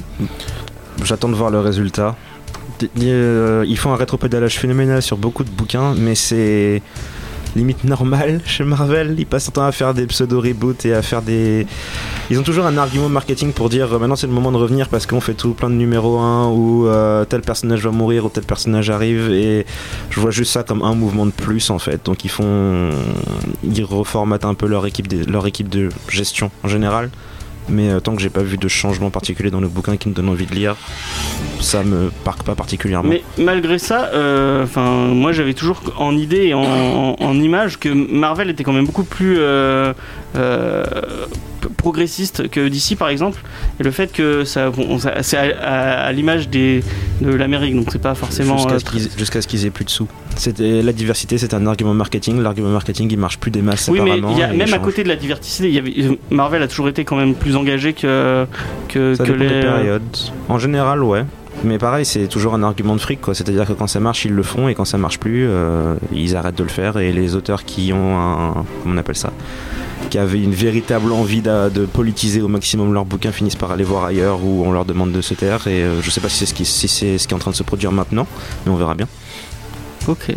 J'attends 1.03 1.29
de 1.29 1.35
voir 1.35 1.49
le 1.51 1.59
résultat. 1.59 2.15
Euh, 2.97 3.65
Ils 3.67 3.77
font 3.77 3.91
un 3.91 3.95
rétropédalage 3.95 4.57
phénoménal 4.57 5.01
sur 5.01 5.17
beaucoup 5.17 5.43
de 5.43 5.49
bouquins, 5.49 5.93
mais 5.97 6.15
c'est 6.15 6.81
limite 7.55 7.83
normal 7.83 8.41
chez 8.45 8.63
Marvel. 8.63 9.15
Ils 9.17 9.25
passent 9.27 9.45
leur 9.47 9.53
temps 9.53 9.65
à 9.65 9.71
faire 9.71 9.93
des 9.93 10.07
pseudo-reboots 10.07 10.85
et 10.85 10.93
à 10.93 11.01
faire 11.01 11.21
des. 11.21 11.67
Ils 12.29 12.39
ont 12.39 12.43
toujours 12.43 12.65
un 12.65 12.77
argument 12.77 13.09
marketing 13.09 13.51
pour 13.53 13.69
dire 13.69 13.93
euh, 13.93 13.99
maintenant 13.99 14.15
c'est 14.15 14.27
le 14.27 14.33
moment 14.33 14.51
de 14.51 14.57
revenir 14.57 14.89
parce 14.89 15.05
qu'on 15.05 15.19
fait 15.21 15.33
tout 15.33 15.53
plein 15.53 15.69
de 15.69 15.75
numéro 15.75 16.17
1 16.19 16.47
ou 16.47 16.87
euh, 16.87 17.25
tel 17.25 17.41
personnage 17.41 17.81
va 17.83 17.91
mourir 17.91 18.25
ou 18.25 18.29
tel 18.29 18.43
personnage 18.43 18.89
arrive 18.89 19.31
et 19.31 19.65
je 20.09 20.19
vois 20.19 20.31
juste 20.31 20.51
ça 20.51 20.63
comme 20.63 20.81
un 20.83 20.95
mouvement 20.95 21.25
de 21.25 21.31
plus 21.31 21.69
en 21.69 21.79
fait. 21.79 22.03
Donc 22.05 22.23
ils 22.25 22.31
font. 22.31 22.89
Ils 23.63 23.83
reformatent 23.83 24.45
un 24.45 24.53
peu 24.55 24.67
leur 24.67 24.85
équipe, 24.85 25.07
de- 25.07 25.29
leur 25.29 25.45
équipe 25.47 25.69
de 25.69 25.89
gestion 26.09 26.49
en 26.63 26.67
général. 26.69 27.09
Mais 27.69 27.89
euh, 27.89 27.99
tant 27.99 28.15
que 28.15 28.21
j'ai 28.21 28.29
pas 28.29 28.43
vu 28.43 28.57
de 28.57 28.67
changement 28.67 29.09
particulier 29.09 29.49
dans 29.49 29.61
le 29.61 29.67
bouquin 29.67 29.97
qui 29.97 30.09
me 30.09 30.13
donne 30.13 30.29
envie 30.29 30.45
de 30.45 30.53
lire, 30.53 30.75
ça 31.59 31.83
me 31.83 32.11
parque 32.23 32.43
pas 32.43 32.55
particulièrement. 32.55 33.09
Mais 33.09 33.23
malgré 33.37 33.79
ça, 33.79 34.09
euh, 34.13 34.63
enfin, 34.63 35.07
moi 35.07 35.31
j'avais 35.31 35.53
toujours 35.53 35.81
en 35.97 36.15
idée 36.17 36.47
et 36.47 36.53
en, 36.53 37.15
en, 37.19 37.33
image 37.39 37.79
que 37.79 37.89
Marvel 37.89 38.49
était 38.49 38.63
quand 38.63 38.73
même 38.73 38.85
beaucoup 38.85 39.03
plus 39.03 39.37
euh, 39.39 39.93
progressiste 41.69 42.49
que 42.49 42.67
DC 42.67 42.97
par 42.97 43.09
exemple. 43.09 43.41
Et 43.79 43.83
le 43.83 43.91
fait 43.91 44.11
que 44.11 44.43
ça, 44.43 44.69
bon, 44.69 44.97
ça- 44.99 45.21
c'est 45.23 45.37
à, 45.37 45.43
à- 45.61 46.05
à 46.07 46.11
l'image 46.11 46.49
des 46.49 46.83
de 47.21 47.29
l'Amérique, 47.33 47.75
donc 47.75 47.87
c'est 47.91 48.01
pas 48.01 48.15
forcément. 48.15 48.57
Jusqu'à 48.57 48.75
euh, 49.39 49.41
ce 49.41 49.47
qu'ils 49.47 49.65
aient 49.65 49.69
plus 49.69 49.85
de 49.85 49.89
sous. 49.89 50.07
La 50.59 50.93
diversité, 50.93 51.37
c'est 51.37 51.53
un 51.53 51.65
argument 51.67 51.93
marketing. 51.93 52.41
L'argument 52.41 52.69
marketing, 52.69 53.07
il 53.11 53.17
marche 53.19 53.37
plus 53.37 53.51
des 53.51 53.61
masses 53.61 53.87
oui, 53.91 53.99
mais 54.03 54.19
y 54.37 54.41
a, 54.43 54.47
même 54.53 54.73
à 54.73 54.79
côté 54.79 55.03
de 55.03 55.07
la 55.09 55.15
diversité, 55.15 55.67
il 55.67 55.73
y 55.73 55.77
avait, 55.79 56.17
Marvel 56.31 56.61
a 56.63 56.67
toujours 56.67 56.87
été 56.89 57.05
quand 57.05 57.15
même 57.15 57.35
plus 57.35 57.55
engagé 57.55 57.93
que 57.93 58.45
que, 58.87 59.15
ça 59.15 59.23
que 59.23 59.31
dépend 59.31 59.43
les. 59.43 59.49
des 59.49 59.59
périodes. 59.61 60.17
En 60.49 60.57
général, 60.59 61.03
ouais. 61.03 61.23
Mais 61.63 61.77
pareil, 61.77 62.03
c'est 62.03 62.27
toujours 62.27 62.55
un 62.55 62.63
argument 62.63 62.95
de 62.95 62.99
fric, 62.99 63.21
quoi. 63.21 63.35
C'est-à-dire 63.35 63.65
que 63.67 63.73
quand 63.73 63.87
ça 63.87 63.99
marche, 63.99 64.25
ils 64.25 64.33
le 64.33 64.43
font, 64.43 64.67
et 64.67 64.73
quand 64.75 64.85
ça 64.85 64.97
marche 64.97 65.19
plus, 65.19 65.45
euh, 65.47 65.95
ils 66.11 66.35
arrêtent 66.35 66.57
de 66.57 66.63
le 66.63 66.69
faire. 66.69 66.97
Et 66.97 67.13
les 67.13 67.35
auteurs 67.35 67.63
qui 67.63 67.93
ont 67.93 68.17
un, 68.19 68.65
comment 68.81 68.95
on 68.95 68.97
appelle 68.97 69.15
ça, 69.15 69.31
qui 70.09 70.17
avaient 70.17 70.41
une 70.41 70.53
véritable 70.53 71.11
envie 71.11 71.41
de 71.41 71.85
politiser 71.85 72.41
au 72.41 72.47
maximum 72.47 72.93
leur 72.93 73.05
bouquin, 73.05 73.31
finissent 73.31 73.55
par 73.55 73.71
aller 73.71 73.83
voir 73.83 74.05
ailleurs 74.05 74.43
où 74.43 74.63
on 74.65 74.71
leur 74.71 74.85
demande 74.85 75.11
de 75.11 75.21
se 75.21 75.33
taire. 75.33 75.67
Et 75.67 75.83
euh, 75.83 76.01
je 76.01 76.09
sais 76.09 76.21
pas 76.21 76.29
si 76.29 76.45
c'est 76.45 76.45
ce 76.45 76.63
si 76.63 76.87
c'est 76.87 77.17
ce 77.17 77.27
qui 77.27 77.33
est 77.33 77.35
en 77.35 77.39
train 77.39 77.51
de 77.51 77.55
se 77.55 77.63
produire 77.63 77.91
maintenant, 77.91 78.27
mais 78.65 78.71
on 78.71 78.75
verra 78.75 78.95
bien. 78.95 79.07
Ok. 80.07 80.33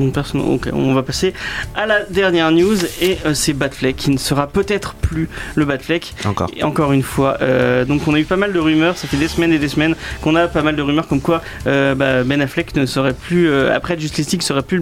Donc, 0.00 0.12
personne- 0.12 0.40
ok, 0.42 0.68
on 0.72 0.92
va 0.94 1.02
passer 1.02 1.32
à 1.74 1.86
la 1.86 2.02
dernière 2.04 2.50
news 2.50 2.76
et 3.00 3.18
euh, 3.24 3.34
c'est 3.34 3.52
Batfleck 3.54 3.96
qui 3.96 4.10
ne 4.10 4.18
sera 4.18 4.46
peut-être 4.46 4.94
plus 4.94 5.28
le 5.54 5.64
Batfleck. 5.64 6.14
Encore. 6.24 6.50
Et 6.56 6.62
encore 6.62 6.92
une 6.92 7.02
fois, 7.02 7.38
euh, 7.40 7.84
donc 7.84 8.06
on 8.06 8.14
a 8.14 8.18
eu 8.20 8.24
pas 8.24 8.36
mal 8.36 8.52
de 8.52 8.58
rumeurs, 8.58 8.96
ça 8.98 9.08
fait 9.08 9.16
des 9.16 9.28
semaines 9.28 9.52
et 9.52 9.58
des 9.58 9.68
semaines 9.68 9.94
qu'on 10.22 10.34
a 10.34 10.48
pas 10.48 10.62
mal 10.62 10.76
de 10.76 10.82
rumeurs 10.82 11.06
comme 11.08 11.20
quoi 11.20 11.40
euh, 11.66 11.94
bah, 11.94 12.24
Ben 12.24 12.40
Affleck 12.42 12.74
ne 12.76 12.84
serait 12.86 13.14
plus, 13.14 13.50
après 13.68 13.98
Justice 13.98 14.30
League, 14.32 14.42
serait 14.42 14.62
plus 14.62 14.80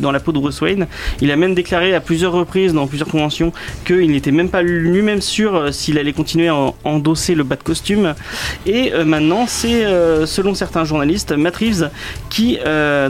dans 0.00 0.10
la 0.12 0.20
peau 0.20 0.32
de 0.32 0.38
Bruce 0.38 0.60
Wayne. 0.60 0.86
Il 1.20 1.30
a 1.30 1.36
même 1.36 1.54
déclaré 1.54 1.94
à 1.94 2.00
plusieurs 2.00 2.32
reprises, 2.32 2.72
dans 2.72 2.86
plusieurs 2.86 3.08
conventions, 3.08 3.52
qu'il 3.84 4.10
n'était 4.10 4.30
même 4.32 4.48
pas 4.48 4.62
lui-même 4.62 5.20
sûr 5.20 5.72
s'il 5.74 5.98
allait 5.98 6.12
continuer 6.12 6.48
à 6.48 6.54
en- 6.54 6.74
endosser 6.84 7.34
le 7.34 7.42
bat 7.44 7.56
costume. 7.56 8.14
Et 8.66 8.92
maintenant, 9.04 9.46
c'est 9.46 9.84
selon 10.26 10.54
certains 10.54 10.84
journalistes, 10.84 11.32
Matt 11.32 11.56
Reeves, 11.56 11.90
qui, 12.30 12.58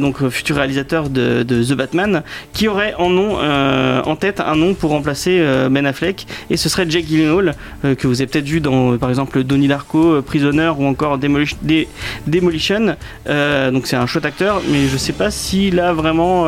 donc 0.01 0.29
futur 0.29 0.57
réalisateur 0.57 1.09
de, 1.09 1.36
de 1.45 1.63
The 1.65 1.73
Batman, 1.75 2.23
qui 2.53 2.69
aurait 2.69 2.95
en 2.99 3.11
nom, 3.11 3.39
euh, 3.41 4.03
en 4.05 4.17
tête 4.17 4.41
un 4.41 4.55
nom 4.57 4.75
pour 4.75 4.91
remplacer 4.91 5.39
euh, 5.41 5.69
Ben 5.69 5.87
Affleck, 5.87 6.27
et 6.51 6.57
ce 6.57 6.69
serait 6.69 6.87
Jake 6.89 7.07
Gyllenhaal, 7.07 7.55
euh, 7.85 7.95
que 7.95 8.07
vous 8.07 8.21
avez 8.21 8.27
peut-être 8.29 8.47
vu 8.47 8.61
dans, 8.61 8.97
par 8.99 9.09
exemple, 9.09 9.43
Donnie 9.45 9.69
Darko, 9.69 10.23
Prisoner 10.23 10.73
ou 10.79 10.85
encore 10.87 11.19
Demolish- 11.19 11.57
Dé- 11.63 11.89
Demolition. 12.27 12.97
Donc 13.27 13.87
c'est 13.87 13.97
un 13.97 14.07
chouette 14.07 14.25
acteur, 14.27 14.63
mais 14.71 14.87
je 14.89 14.97
sais 14.97 15.13
pas 15.13 15.31
s'il 15.31 15.81
a 15.81 15.93
vraiment 15.93 16.47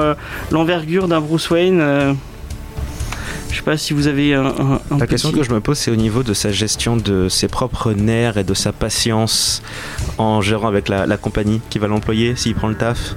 l'envergure 0.50 1.08
d'un 1.08 1.20
Bruce 1.20 1.50
Wayne. 1.50 1.82
je 3.50 3.56
sais 3.56 3.62
pas 3.62 3.76
si 3.76 3.92
vous 3.94 4.06
avez 4.06 4.34
un. 4.34 4.46
un- 4.46 4.80
un 4.90 4.98
La 4.98 5.06
question 5.06 5.32
que 5.32 5.42
je 5.42 5.50
me 5.52 5.60
pose, 5.60 5.78
c'est 5.78 5.90
au 5.90 5.96
niveau 5.96 6.22
de 6.22 6.34
sa 6.34 6.52
gestion 6.52 6.96
de 6.96 7.28
ses 7.28 7.48
propres 7.48 7.92
nerfs 7.92 8.36
et 8.36 8.44
de 8.44 8.54
sa 8.54 8.72
patience 8.72 9.62
en 10.18 10.40
gérant 10.40 10.68
avec 10.68 10.88
la, 10.88 11.06
la 11.06 11.16
compagnie 11.16 11.60
qui 11.70 11.78
va 11.78 11.86
l'employer 11.86 12.36
s'il 12.36 12.54
prend 12.54 12.68
le 12.68 12.74
taf. 12.76 13.14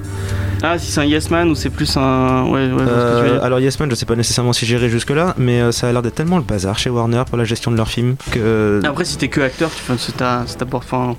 Ah, 0.63 0.77
si 0.77 0.91
c'est 0.91 1.01
un 1.01 1.06
Yes 1.06 1.30
Man 1.32 1.50
ou 1.50 1.56
c'est 1.56 1.70
plus 1.72 1.98
un. 1.98 2.44
Ouais, 2.44 2.72
ouais, 2.72 2.84
Euh, 2.88 3.39
alors 3.41 3.60
Yes 3.60 3.80
Man, 3.80 3.89
je 3.89 3.96
sais 3.96 4.06
pas 4.06 4.15
nécessairement 4.15 4.53
si 4.53 4.65
gérer 4.65 4.89
jusque 4.89 5.10
là, 5.10 5.34
mais 5.38 5.60
euh, 5.60 5.72
ça 5.72 5.88
a 5.88 5.91
l'air 5.91 6.01
d'être 6.03 6.15
tellement 6.15 6.38
le 6.38 6.44
bazar 6.44 6.77
chez 6.77 6.89
Warner 6.91 7.24
pour 7.27 7.38
la 7.38 7.46
gestion 7.46 7.72
de 7.72 7.77
leurs 7.77 7.88
films 7.89 8.15
que 8.32 8.80
Après, 8.84 9.03
si 9.06 9.18
t'es 9.18 9.27
que 9.27 9.41
acteur, 9.41 9.70
tu 9.72 9.82
fais, 9.82 9.94
c'est 9.98 10.18
ta, 10.18 10.44
c'est 10.46 10.58
ta 10.58 10.65
porte- 10.65 10.86
enfin, 10.86 11.15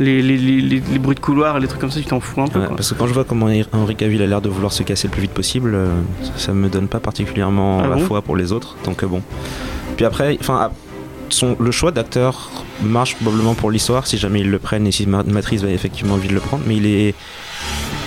les, 0.00 0.20
les, 0.22 0.36
les, 0.36 0.80
bruits 0.98 1.14
de 1.14 1.20
couloir, 1.20 1.60
les 1.60 1.68
trucs 1.68 1.80
comme 1.80 1.90
ça, 1.90 2.00
tu 2.00 2.06
t'en 2.06 2.20
fous 2.20 2.40
un 2.42 2.48
peu. 2.48 2.58
Ouais, 2.60 2.66
quoi. 2.66 2.76
parce 2.76 2.90
que 2.92 2.98
quand 2.98 3.06
je 3.06 3.14
vois 3.14 3.24
comment 3.24 3.46
Henry 3.72 3.94
Cavill 3.96 4.22
a 4.22 4.26
l'air 4.26 4.40
de 4.40 4.48
vouloir 4.48 4.72
se 4.72 4.82
casser 4.82 5.06
le 5.06 5.12
plus 5.12 5.22
vite 5.22 5.32
possible, 5.32 5.72
euh, 5.74 5.88
ça 6.36 6.52
me 6.52 6.68
donne 6.68 6.88
pas 6.88 7.00
particulièrement 7.00 7.82
Ah 7.84 7.88
la 7.88 7.94
bon? 7.96 8.00
foi 8.06 8.22
pour 8.22 8.36
les 8.36 8.50
autres. 8.52 8.76
Donc 8.84 9.04
euh, 9.04 9.06
bon. 9.06 9.22
Puis 9.96 10.04
après, 10.04 10.36
enfin, 10.40 10.58
ah, 10.62 10.70
son, 11.28 11.56
le 11.60 11.70
choix 11.70 11.92
d'acteur 11.92 12.50
marche 12.82 13.14
probablement 13.16 13.54
pour 13.54 13.70
l'histoire 13.70 14.06
si 14.08 14.18
jamais 14.18 14.40
ils 14.40 14.50
le 14.50 14.58
prennent 14.58 14.86
et 14.88 14.92
si 14.92 15.06
Ma- 15.06 15.22
Matrice 15.22 15.62
va 15.62 15.68
effectivement 15.70 16.14
envie 16.14 16.26
de 16.28 16.34
le 16.34 16.40
prendre, 16.40 16.64
mais 16.66 16.76
il 16.76 16.86
est 16.86 17.14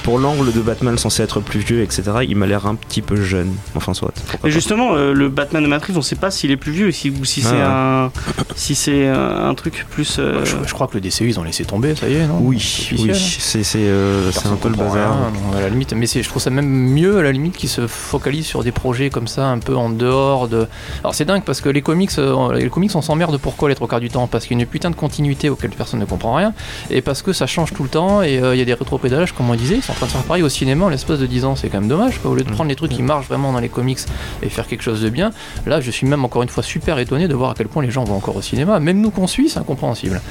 pour 0.04 0.20
l'angle 0.20 0.52
de 0.52 0.60
Batman 0.62 0.98
censé 0.98 1.24
être 1.24 1.40
plus 1.40 1.60
vieux, 1.60 1.82
etc., 1.82 2.04
il 2.28 2.36
m'a 2.36 2.46
l'air 2.46 2.66
un 2.68 2.76
petit 2.76 3.02
peu 3.02 3.16
jeune. 3.22 3.54
Enfin, 3.76 3.94
soit. 3.94 4.12
Et 4.46 4.52
justement, 4.52 4.94
euh, 4.96 5.14
le 5.14 5.30
Batman 5.30 5.64
de 5.64 5.68
Matrix, 5.68 5.94
on 5.96 6.02
sait 6.02 6.16
pas 6.16 6.30
s'il 6.32 6.52
est 6.52 6.58
plus 6.58 6.72
vieux 6.72 6.88
ou 6.88 6.92
si, 6.92 7.10
ou 7.10 7.26
si 7.26 7.42
c'est 7.42 7.56
Ah, 7.62 8.06
un, 8.06 8.12
si 8.56 8.76
c'est 8.76 9.08
un, 9.08 9.48
un 9.50 9.54
truc 9.56 9.86
plus. 9.90 10.18
euh, 10.20 10.44
Je, 10.46 10.56
je 10.68 10.74
crois 10.74 10.88
que 10.88 10.96
le 10.96 11.02
DCU, 11.02 11.28
ils 11.30 11.40
ont 11.40 11.44
laissé 11.44 11.66
tomber, 11.66 11.96
ça 11.96 12.08
y 12.10 12.16
est, 12.16 12.28
non? 12.28 12.40
Oui, 12.42 12.60
C'est 12.60 12.96
oui, 13.02 13.12
officiel. 13.12 13.64
c'est 13.66 13.78
euh, 13.80 14.30
un 14.46 14.56
peu 14.56 14.70
le 14.70 14.76
bazar. 14.76 14.94
rien, 14.94 15.58
à 15.58 15.62
la 15.62 15.70
limite, 15.70 15.94
mais 15.94 16.06
je 16.06 16.28
trouve 16.28 16.42
ça 16.42 16.50
même 16.50 16.68
mieux 16.68 17.18
à 17.20 17.24
la 17.24 17.32
limite 17.32 17.56
qu'ils 17.56 17.70
se 17.70 17.88
focalisent 17.88 18.46
sur 18.46 18.64
des 18.64 18.72
projets 18.72 19.10
comme 19.10 19.28
ça, 19.28 19.48
un 19.48 19.60
peu 19.60 19.76
en 19.76 19.90
dehors 19.90 20.48
de. 20.48 20.68
Alors 21.04 21.16
c'est 21.16 21.26
dingue 21.26 21.44
parce 21.44 21.62
que 21.62 21.70
les 21.70 21.82
comics, 21.82 22.12
euh, 22.18 22.54
les 22.54 22.70
comics, 22.70 22.92
on 22.96 23.02
s'emmerde 23.02 23.38
pourquoi 23.38 23.70
les 23.70 23.76
trois 23.76 23.88
quarts 23.88 24.00
du 24.02 24.10
temps? 24.10 24.28
Parce 24.28 24.46
qu'il 24.46 24.58
y 24.58 24.60
a 24.60 24.64
une 24.64 24.68
putain 24.70 24.90
de 24.90 24.96
continuité 24.96 25.50
auquel 25.50 25.70
personne 25.72 26.00
ne 26.00 26.06
comprend 26.06 26.36
rien, 26.36 26.54
et 26.90 27.02
parce 27.02 27.22
que 27.22 27.32
ça 27.34 27.48
change 27.48 27.74
tout 27.74 27.84
le 27.84 27.90
temps, 27.90 28.22
et 28.22 28.40
euh, 28.40 28.56
il 28.56 28.60
y 28.60 28.62
a 28.62 28.66
des 28.66 28.74
rétropédalages, 28.74 29.32
comme 29.34 29.50
on 29.50 29.56
disait, 29.56 29.76
ils 29.78 29.82
sont 29.84 29.93
en 29.94 29.96
train 29.96 30.06
de 30.08 30.12
faire 30.12 30.24
pareil 30.24 30.44
au 30.44 30.50
cinéma 30.50 30.86
en 30.86 30.90
l'espace 30.90 31.20
de 31.20 31.26
10 31.26 31.46
ans, 31.46 31.56
c'est 31.56 31.70
quand 31.70 31.80
même 31.80 31.90
dommage. 31.90 32.20
Quoi. 32.20 32.32
Au 32.32 32.36
lieu 32.36 32.44
de 32.44 32.50
Mm. 32.50 32.54
prendre 32.54 32.70
les 32.70 32.76
trucs 32.76 32.92
qui 32.92 33.04
marchent 33.04 33.28
vraiment 33.28 33.54
dans 33.54 33.60
les 33.60 33.70
comics 33.70 34.00
et 34.42 34.50
faire 34.50 34.68
quelque 34.68 34.82
chose 34.84 35.02
de 35.02 35.10
bien, 35.10 35.32
là 35.66 35.80
je 35.82 35.92
suis 35.92 36.06
même 36.08 36.26
encore 36.26 36.44
une 36.44 36.50
fois 36.50 36.64
super 36.64 37.00
étonné 37.00 37.28
de 37.28 37.34
voir 37.36 37.52
à 37.52 37.54
quel 37.56 37.68
point 37.68 37.84
les 37.84 37.92
gens 37.92 38.04
vont 38.04 38.16
encore 38.16 38.36
au 38.36 38.42
cinéma. 38.42 38.80
Même 38.80 39.00
nous 39.02 39.12
qu'on 39.12 39.28
suit, 39.28 39.50
c'est 39.50 39.60
incompréhensible. 39.60 40.22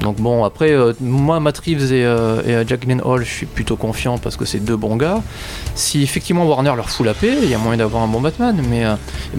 Donc 0.00 0.16
bon, 0.16 0.44
après, 0.44 0.72
euh, 0.72 0.92
moi, 1.00 1.40
Matt 1.40 1.58
Reeves 1.58 1.92
et, 1.92 2.04
euh, 2.04 2.42
et, 2.46 2.54
euh, 2.54 2.64
Jack 2.66 2.82
Gyllenhaal, 2.82 3.20
je 3.24 3.30
suis 3.30 3.46
plutôt 3.46 3.76
confiant 3.76 4.18
parce 4.18 4.36
que 4.36 4.44
c'est 4.44 4.58
deux 4.58 4.76
bons 4.76 4.96
gars. 4.96 5.22
Si 5.74 6.02
effectivement 6.02 6.44
Warner 6.46 6.72
leur 6.76 6.90
fout 6.90 7.04
la 7.06 7.14
paix, 7.14 7.32
il 7.42 7.48
y 7.50 7.54
a 7.54 7.58
moyen 7.58 7.78
d'avoir 7.78 8.02
un 8.02 8.06
bon 8.08 8.20
Batman. 8.20 8.60
Mais 8.68 8.84
euh, 8.84 8.94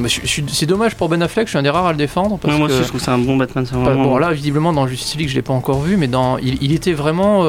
c'est 0.08 0.66
dommage 0.66 0.96
pour 0.96 1.10
Ben 1.10 1.22
Affleck, 1.22 1.48
je 1.48 1.52
suis 1.52 1.58
un 1.60 1.64
des 1.64 1.70
rares 1.70 1.86
à 1.88 1.92
le 1.92 1.98
défendre. 1.98 2.38
Parce 2.42 2.54
ouais, 2.54 2.60
moi 2.60 2.68
que, 2.68 2.74
aussi, 2.74 2.84
je 2.84 2.88
trouve 2.88 3.00
que 3.00 3.06
c'est 3.06 3.12
un 3.12 3.18
bon 3.18 3.38
Batman. 3.38 3.66
pas- 3.66 3.78
vraiment- 3.78 4.04
bon, 4.04 4.18
là, 4.18 4.32
visiblement, 4.32 4.74
dans 4.74 4.88
Justice 4.88 5.16
League, 5.16 5.30
je 5.30 5.36
l'ai 5.36 5.42
pas 5.42 5.54
encore 5.54 5.82
vu, 5.82 5.98
mais 5.98 6.08
dans, 6.08 6.38
il, 6.38 6.62
il 6.64 6.74
était 6.74 6.94
vraiment 6.94 7.44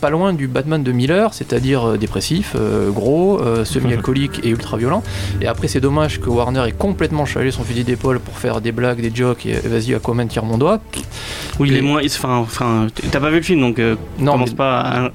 pas 0.00 0.10
loin 0.10 0.32
du 0.32 0.48
Batman 0.48 0.82
de 0.82 0.92
Miller, 0.92 1.32
c'est-à-dire 1.34 1.96
dépressif, 1.98 2.56
gros, 2.90 3.40
semi-alcoolique 3.64 4.40
et 4.44 4.48
ultra 4.50 4.76
violent. 4.76 5.02
Et 5.40 5.46
après, 5.46 5.68
c'est 5.68 5.80
dommage 5.80 6.20
que 6.20 6.28
Warner 6.28 6.64
ait 6.68 6.72
complètement 6.72 7.24
chalé 7.26 7.50
son 7.50 7.62
fusil 7.62 7.84
d'épaule 7.84 8.18
pour 8.20 8.36
faire 8.38 8.60
des 8.60 8.72
blagues, 8.72 9.00
des 9.00 9.12
jokes, 9.14 9.46
et 9.46 9.54
vas-y, 9.66 9.94
Aquaman, 9.94 10.28
tire 10.28 10.44
mon 10.44 10.58
doigt. 10.58 10.80
Oui, 11.58 11.68
il 11.70 11.76
est 11.76 11.80
moins. 11.82 12.00
Enfin, 12.40 12.86
enfin, 12.86 12.86
t'as 13.10 13.20
pas 13.20 13.30
vu 13.30 13.36
le 13.36 13.42
film 13.42 13.60
donc 13.60 13.78
euh, 13.78 13.96
Non, 14.18 14.32
commence 14.32 14.50
mais- 14.50 14.56
pas 14.56 15.10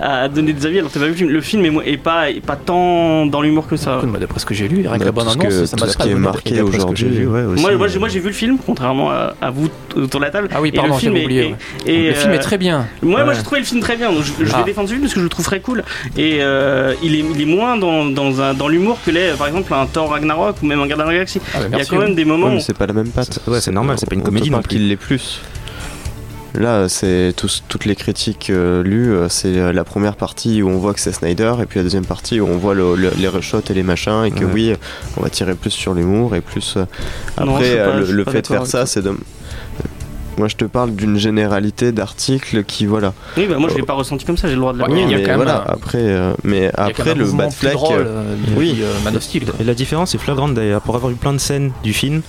à, 0.00 0.20
à 0.22 0.28
donner 0.28 0.52
des 0.52 0.66
avis 0.66 0.78
alors 0.78 0.90
t'as 0.90 1.00
pas 1.00 1.06
vu 1.06 1.12
le 1.12 1.16
film. 1.16 1.30
Le 1.30 1.40
film 1.40 1.80
est, 1.84 1.96
pas, 1.96 2.30
est 2.30 2.44
pas 2.44 2.56
tant 2.56 3.26
dans 3.26 3.40
l'humour 3.42 3.66
que 3.66 3.76
ça. 3.76 3.96
Écoute, 3.98 4.10
moi, 4.10 4.18
D'après 4.18 4.40
ce 4.40 4.46
que 4.46 4.54
j'ai 4.54 4.68
lu, 4.68 4.86
rien 4.86 4.98
que 4.98 4.98
Bah, 4.98 5.04
la 5.06 5.12
tout 5.12 5.20
ce 5.20 5.24
bande-annonce, 5.36 5.54
que- 5.60 5.66
ça 5.66 5.76
m'a 5.76 5.86
ce 5.88 5.96
pas 5.96 6.04
qui 6.04 6.10
est 6.10 6.14
marqué 6.14 6.50
ce 6.50 6.54
j'ai 6.56 6.62
aujourd'hui. 6.62 7.26
ouais, 7.26 7.42
Moi, 7.42 7.54
moi, 7.76 7.86
euh, 7.86 7.88
j'ai, 7.88 7.98
moi, 7.98 8.08
j'ai 8.08 8.20
vu 8.20 8.26
le 8.28 8.32
film, 8.32 8.58
contrairement 8.64 9.10
à, 9.10 9.34
à 9.40 9.50
vous 9.50 9.68
autour 9.96 10.20
de 10.20 10.24
la 10.24 10.30
table. 10.30 10.48
Ah 10.54 10.60
oui, 10.60 10.72
pardon, 10.72 10.94
film 10.94 11.16
est- 11.16 11.24
oublié. 11.24 11.40
et- 11.42 11.46
ouais. 11.46 11.56
et, 11.94 12.08
le 12.08 12.14
film 12.14 12.32
euh, 12.32 12.34
est 12.34 12.38
très 12.40 12.58
bien. 12.58 12.86
Moi, 13.02 13.20
moi 13.20 13.28
Ouais. 13.30 13.34
j'ai 13.36 13.42
trouvé 13.42 13.60
le 13.60 13.66
film 13.66 13.80
très 13.80 13.96
bien, 13.96 14.12
donc 14.12 14.22
je, 14.22 14.44
je 14.44 14.50
Ah. 14.54 14.58
vais 14.58 14.64
défendre 14.64 14.88
celui 14.88 15.00
parce 15.00 15.12
que 15.14 15.20
je 15.20 15.24
le 15.24 15.30
trouve 15.30 15.44
très 15.44 15.60
cool. 15.60 15.84
Et 16.16 16.38
euh, 16.40 16.94
il, 17.02 17.14
est, 17.14 17.24
il 17.34 17.40
est 17.40 17.44
moins 17.44 17.76
dans, 17.76 18.04
dans, 18.06 18.40
un- 18.40 18.54
dans 18.54 18.68
l'humour 18.68 18.98
que 19.04 19.10
l'est, 19.10 19.36
par 19.38 19.46
exemple, 19.46 19.72
un 19.72 19.86
Thor 19.86 20.10
Ragnarok 20.10 20.56
ou 20.62 20.66
même 20.66 20.80
un 20.80 20.86
Gardien 20.86 21.04
de 21.04 21.10
la 21.10 21.14
Galaxie. 21.16 21.40
Ah, 21.54 21.58
bah, 21.60 21.66
Il 21.72 21.78
y 21.78 21.80
a 21.80 21.84
quand 21.84 21.98
même 21.98 22.10
oui. 22.10 22.14
des 22.16 22.24
moments 22.24 22.46
Ouais, 22.46 22.52
où 22.52 22.54
mais 22.56 22.60
c'est 22.60 22.76
pas 22.76 22.86
la 22.86 22.92
même 22.92 23.08
patte. 23.08 23.40
Ouais, 23.46 23.60
c'est 23.60 23.70
normal, 23.72 23.96
c'est 23.98 24.08
pas 24.08 24.14
une 24.16 24.22
comédie 24.22 24.50
non 24.50 24.60
plus. 24.60 24.68
qu'il 24.68 24.88
l'ait 24.88 24.96
plus. 24.96 25.40
Là, 26.58 26.88
c'est 26.88 27.32
toutes 27.36 27.84
les 27.84 27.94
critiques 27.94 28.50
euh, 28.50 28.82
lues, 28.82 29.12
euh, 29.14 29.28
c'est 29.28 29.56
euh, 29.56 29.72
la 29.72 29.84
première 29.84 30.16
partie 30.16 30.60
où 30.60 30.68
on 30.68 30.78
voit 30.78 30.92
que 30.92 30.98
c'est 30.98 31.12
Snyder, 31.12 31.52
et 31.62 31.66
puis 31.66 31.78
la 31.78 31.84
deuxième 31.84 32.04
partie 32.04 32.40
où 32.40 32.48
on 32.48 32.56
voit 32.58 32.74
le- 32.74 32.96
le- 32.96 33.12
les 33.16 33.28
reshots 33.28 33.60
et 33.70 33.74
les 33.74 33.84
machins, 33.84 34.24
et 34.24 34.32
que 34.32 34.44
Ouais. 34.44 34.50
oui, 34.52 34.74
on 35.16 35.22
va 35.22 35.30
tirer 35.30 35.54
plus 35.54 35.70
sur 35.70 35.94
l'humour, 35.94 36.34
et 36.34 36.40
plus. 36.40 36.74
euh, 36.76 36.84
Non, 37.44 37.54
Après, 37.54 37.76
pas- 37.76 37.96
le, 38.00 38.10
le 38.10 38.24
fait 38.24 38.42
de 38.42 38.46
faire 38.48 38.66
ça, 38.66 38.86
c'est 38.86 39.02
de. 39.02 39.12
Moi, 40.36 40.48
je 40.48 40.56
te 40.56 40.64
parle 40.64 40.92
d'une 40.96 41.16
généralité 41.18 41.90
d'articles 41.92 42.62
qui, 42.64 42.86
voilà. 42.86 43.12
Oui, 43.36 43.46
bah 43.48 43.56
moi 43.58 43.68
je 43.70 43.76
l'ai 43.76 43.82
pas 43.82 43.94
ressenti 43.94 44.24
comme 44.24 44.36
ça, 44.36 44.46
j'ai 44.48 44.54
le 44.54 44.60
droit 44.60 44.72
de 44.72 44.80
Ouais, 44.82 44.88
y 45.00 45.02
a 45.02 45.06
mais 45.18 45.22
quand 45.22 45.28
même 45.30 45.36
voilà, 45.36 45.64
un- 45.68 45.72
après, 45.72 45.98
euh, 46.00 46.32
mais 46.44 46.58
Il 46.58 46.62
y 46.62 46.66
a 46.66 46.70
quand 46.70 46.84
après 46.90 47.14
le 47.16 47.24
Bad 47.32 47.52
Flag. 47.52 47.72
drôle, 47.72 48.06
oui. 48.56 48.78
euh, 48.82 48.92
Man 49.04 49.16
of 49.16 49.22
Steel. 49.22 49.44
Et 49.60 49.64
la 49.64 49.74
différence 49.74 50.14
est 50.14 50.18
flagrante 50.18 50.54
d'ailleurs. 50.54 50.80
Pour 50.80 50.94
avoir 50.96 51.10
vu 51.10 51.16
plein 51.16 51.32
de 51.32 51.38
scènes 51.38 51.72
du 51.82 51.92
film, 51.92 52.22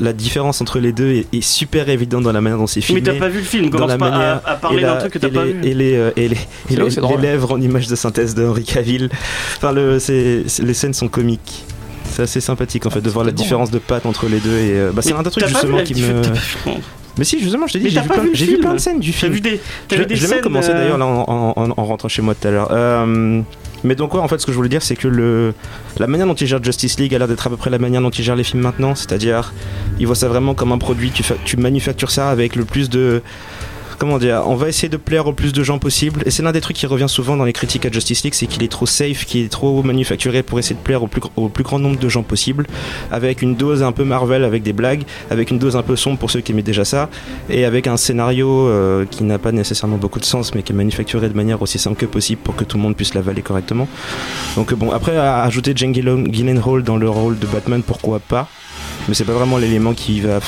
la 0.00 0.12
différence 0.12 0.60
entre 0.60 0.78
les 0.78 0.92
deux 0.92 1.10
est, 1.10 1.26
est 1.32 1.40
super 1.40 1.88
évidente 1.88 2.22
dans 2.24 2.32
la 2.32 2.40
manière 2.40 2.58
dont 2.58 2.66
c'est 2.66 2.80
filmé. 2.80 3.00
Mais 3.00 3.12
t'as 3.12 3.18
pas 3.18 3.28
vu 3.28 3.38
le 3.38 3.44
film, 3.44 3.70
dans 3.70 3.78
commence 3.78 3.88
la 3.90 3.98
pas 3.98 4.10
manière 4.10 4.40
à, 4.44 4.50
à 4.50 4.54
parler 4.56 4.82
d'un 4.82 4.96
truc 4.96 5.12
que 5.12 5.18
t'as 5.18 5.28
pas 5.28 5.44
les, 5.44 5.52
vu. 5.52 5.60
Et 5.68 5.74
les, 5.74 5.94
euh, 5.96 6.10
et 6.16 6.28
les, 6.28 6.36
et 6.70 6.76
les- 6.76 6.88
les 6.90 7.16
lèvres 7.22 7.52
en 7.52 7.60
image 7.60 7.86
de 7.88 7.94
synthèse 7.96 8.34
de 8.34 8.44
Henry 8.44 8.64
Cavill. 8.64 9.08
Enfin, 9.56 9.72
le, 9.72 9.98
les 10.08 10.74
scènes 10.74 10.94
sont 10.94 11.08
comiques. 11.08 11.64
C'est 12.10 12.22
assez 12.22 12.40
sympathique 12.40 12.86
en 12.86 12.90
fait 12.90 13.00
de 13.00 13.10
voir 13.10 13.24
la 13.24 13.32
bon. 13.32 13.42
différence 13.42 13.70
de 13.70 13.78
patte 13.78 14.06
entre 14.06 14.26
les 14.28 14.38
deux. 14.38 14.56
Et 14.58 14.72
euh, 14.72 14.90
bah, 14.92 15.02
c'est 15.02 15.12
un 15.12 15.22
des 15.22 15.30
trucs 15.30 15.46
justement 15.46 15.82
qui 15.82 15.94
me. 15.94 16.22
Mais 17.18 17.24
si, 17.24 17.38
justement, 17.40 17.66
je 17.66 17.74
t'ai 17.74 17.78
dit, 17.78 17.90
j'ai 17.90 18.00
vu, 18.00 18.08
plein, 18.08 18.22
vu 18.22 18.28
le 18.30 18.34
j'ai 18.34 18.44
vu 18.46 18.50
film 18.52 18.62
plein 18.62 18.74
de 18.74 18.78
scènes 18.78 18.98
du 19.00 19.12
film. 19.12 19.32
vu 19.32 19.40
des, 19.40 19.60
t'as 19.88 19.96
Je, 19.96 20.02
vu 20.02 20.06
des 20.06 20.26
même 20.28 20.40
commencé 20.40 20.70
euh, 20.70 20.74
d'ailleurs 20.74 20.98
là 20.98 21.06
en, 21.06 21.24
en- 21.28 21.52
en- 21.56 21.70
en 21.76 21.84
rentrant 21.84 22.08
chez 22.08 22.22
moi 22.22 22.34
tout 22.34 22.48
à 22.48 22.50
l'heure. 22.50 22.68
Euh, 22.72 23.40
mais 23.84 23.94
donc 23.94 24.14
ouais, 24.14 24.20
en 24.20 24.26
fait, 24.28 24.38
ce 24.38 24.46
que 24.46 24.52
je 24.52 24.56
voulais 24.56 24.68
dire, 24.68 24.82
c'est 24.82 24.96
que 24.96 25.06
le, 25.08 25.52
la 25.98 26.06
manière 26.06 26.26
dont 26.26 26.34
il 26.34 26.46
gère 26.46 26.62
Justice 26.62 26.98
League 26.98 27.14
a 27.14 27.18
l'air 27.18 27.28
d'être 27.28 27.46
à 27.46 27.50
peu 27.50 27.56
près 27.56 27.70
la 27.70 27.78
manière 27.78 28.00
dont 28.00 28.10
il 28.10 28.24
gère 28.24 28.34
les 28.34 28.42
films 28.44 28.62
maintenant. 28.62 28.94
C'est-à-dire, 28.94 29.52
il 30.00 30.06
voit 30.06 30.16
ça 30.16 30.26
vraiment 30.28 30.54
comme 30.54 30.72
un 30.72 30.78
produit. 30.78 31.10
Tu, 31.12 31.22
tu 31.44 31.56
manufactures 31.56 32.10
ça 32.10 32.30
avec 32.30 32.56
le 32.56 32.64
plus 32.64 32.88
de 32.90 33.22
on 34.12 34.54
va 34.54 34.68
essayer 34.68 34.88
de 34.88 34.96
plaire 34.96 35.26
au 35.26 35.32
plus 35.32 35.52
de 35.52 35.62
gens 35.62 35.78
possible. 35.78 36.22
Et 36.26 36.30
c'est 36.30 36.42
l'un 36.42 36.52
des 36.52 36.60
trucs 36.60 36.76
qui 36.76 36.86
revient 36.86 37.08
souvent 37.08 37.36
dans 37.36 37.44
les 37.44 37.52
critiques 37.52 37.86
à 37.86 37.90
Justice 37.90 38.22
League, 38.24 38.34
c'est 38.34 38.46
qu'il 38.46 38.62
est 38.62 38.68
trop 38.68 38.86
safe, 38.86 39.24
qu'il 39.24 39.44
est 39.44 39.48
trop 39.48 39.82
manufacturé 39.82 40.42
pour 40.42 40.58
essayer 40.58 40.76
de 40.76 40.80
plaire 40.80 41.02
au 41.02 41.06
plus, 41.06 41.64
grand 41.64 41.78
nombre 41.78 41.98
de 41.98 42.08
gens 42.08 42.22
possible, 42.22 42.66
avec 43.10 43.42
une 43.42 43.54
dose 43.54 43.82
un 43.82 43.92
peu 43.92 44.04
Marvel, 44.04 44.44
avec 44.44 44.62
des 44.62 44.72
blagues, 44.72 45.02
avec 45.30 45.50
une 45.50 45.58
dose 45.58 45.76
un 45.76 45.82
peu 45.82 45.96
sombre 45.96 46.18
pour 46.18 46.30
ceux 46.30 46.40
qui 46.40 46.52
aimaient 46.52 46.62
déjà 46.62 46.84
ça, 46.84 47.08
et 47.48 47.64
avec 47.64 47.86
un 47.86 47.96
scénario 47.96 48.68
euh, 48.68 49.04
qui 49.10 49.24
n'a 49.24 49.38
pas 49.38 49.52
nécessairement 49.52 49.96
beaucoup 49.96 50.20
de 50.20 50.24
sens, 50.24 50.54
mais 50.54 50.62
qui 50.62 50.72
est 50.72 50.76
manufacturé 50.76 51.28
de 51.28 51.34
manière 51.34 51.60
aussi 51.62 51.78
simple 51.78 51.96
que 51.96 52.06
possible 52.06 52.40
pour 52.42 52.56
que 52.56 52.64
tout 52.64 52.76
le 52.76 52.82
monde 52.82 52.96
puisse 52.96 53.14
l'avaler 53.14 53.42
correctement. 53.42 53.88
Donc 54.56 54.74
bon, 54.74 54.90
après, 54.90 55.16
à 55.16 55.42
ajouter 55.42 55.72
Jane 55.74 55.92
Gyllen- 55.92 56.30
Gyllenhaal 56.32 56.82
dans 56.82 56.96
le 56.96 57.08
rôle 57.08 57.38
de 57.38 57.46
Batman, 57.46 57.82
pourquoi 57.82 58.18
pas? 58.18 58.48
Mais 59.08 59.14
c'est 59.14 59.24
pas 59.24 59.32
vraiment 59.32 59.58
l'élément 59.58 59.92
qui 59.94 60.20
va 60.20 60.40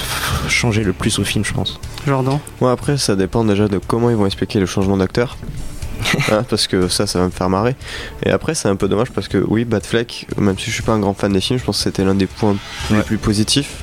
changer 0.49 0.83
le 0.85 0.93
plus 0.93 1.19
au 1.19 1.25
film, 1.25 1.45
je 1.45 1.53
pense. 1.53 1.79
Jordan. 2.07 2.39
Moi 2.61 2.71
après 2.73 2.97
ça 2.99 3.17
dépend 3.17 3.45
déjà 3.45 3.69
de 3.69 3.79
comment 3.79 4.11
ils 4.11 4.17
vont 4.17 4.27
expliquer 4.27 4.61
le 4.61 4.67
changement 4.67 4.97
d'acteur. 4.97 5.37
Hein, 6.31 6.45
parce 6.49 6.67
que 6.67 6.89
ça, 6.89 7.07
ça 7.07 7.19
va 7.19 7.25
me 7.25 7.31
faire 7.31 7.49
marrer. 7.49 7.75
Et 8.25 8.31
après, 8.31 8.55
c'est 8.55 8.69
un 8.69 8.77
peu 8.77 8.87
dommage 8.87 9.11
parce 9.11 9.29
que 9.29 9.39
oui, 9.49 9.65
Batfleck, 9.65 10.27
même 10.37 10.57
si 10.59 10.67
je 10.67 10.71
suis 10.75 10.83
pas 10.83 10.93
un 10.93 10.99
grand 11.01 11.15
fan 11.15 11.33
des 11.33 11.41
films, 11.41 11.59
je 11.59 11.65
pense 11.65 11.79
que 11.79 11.85
c'était 11.85 12.05
l'un 12.05 12.15
des 12.15 12.27
points 12.27 12.55
les 12.91 12.97
Ouais. 12.99 13.03
plus 13.03 13.17
positifs. 13.19 13.83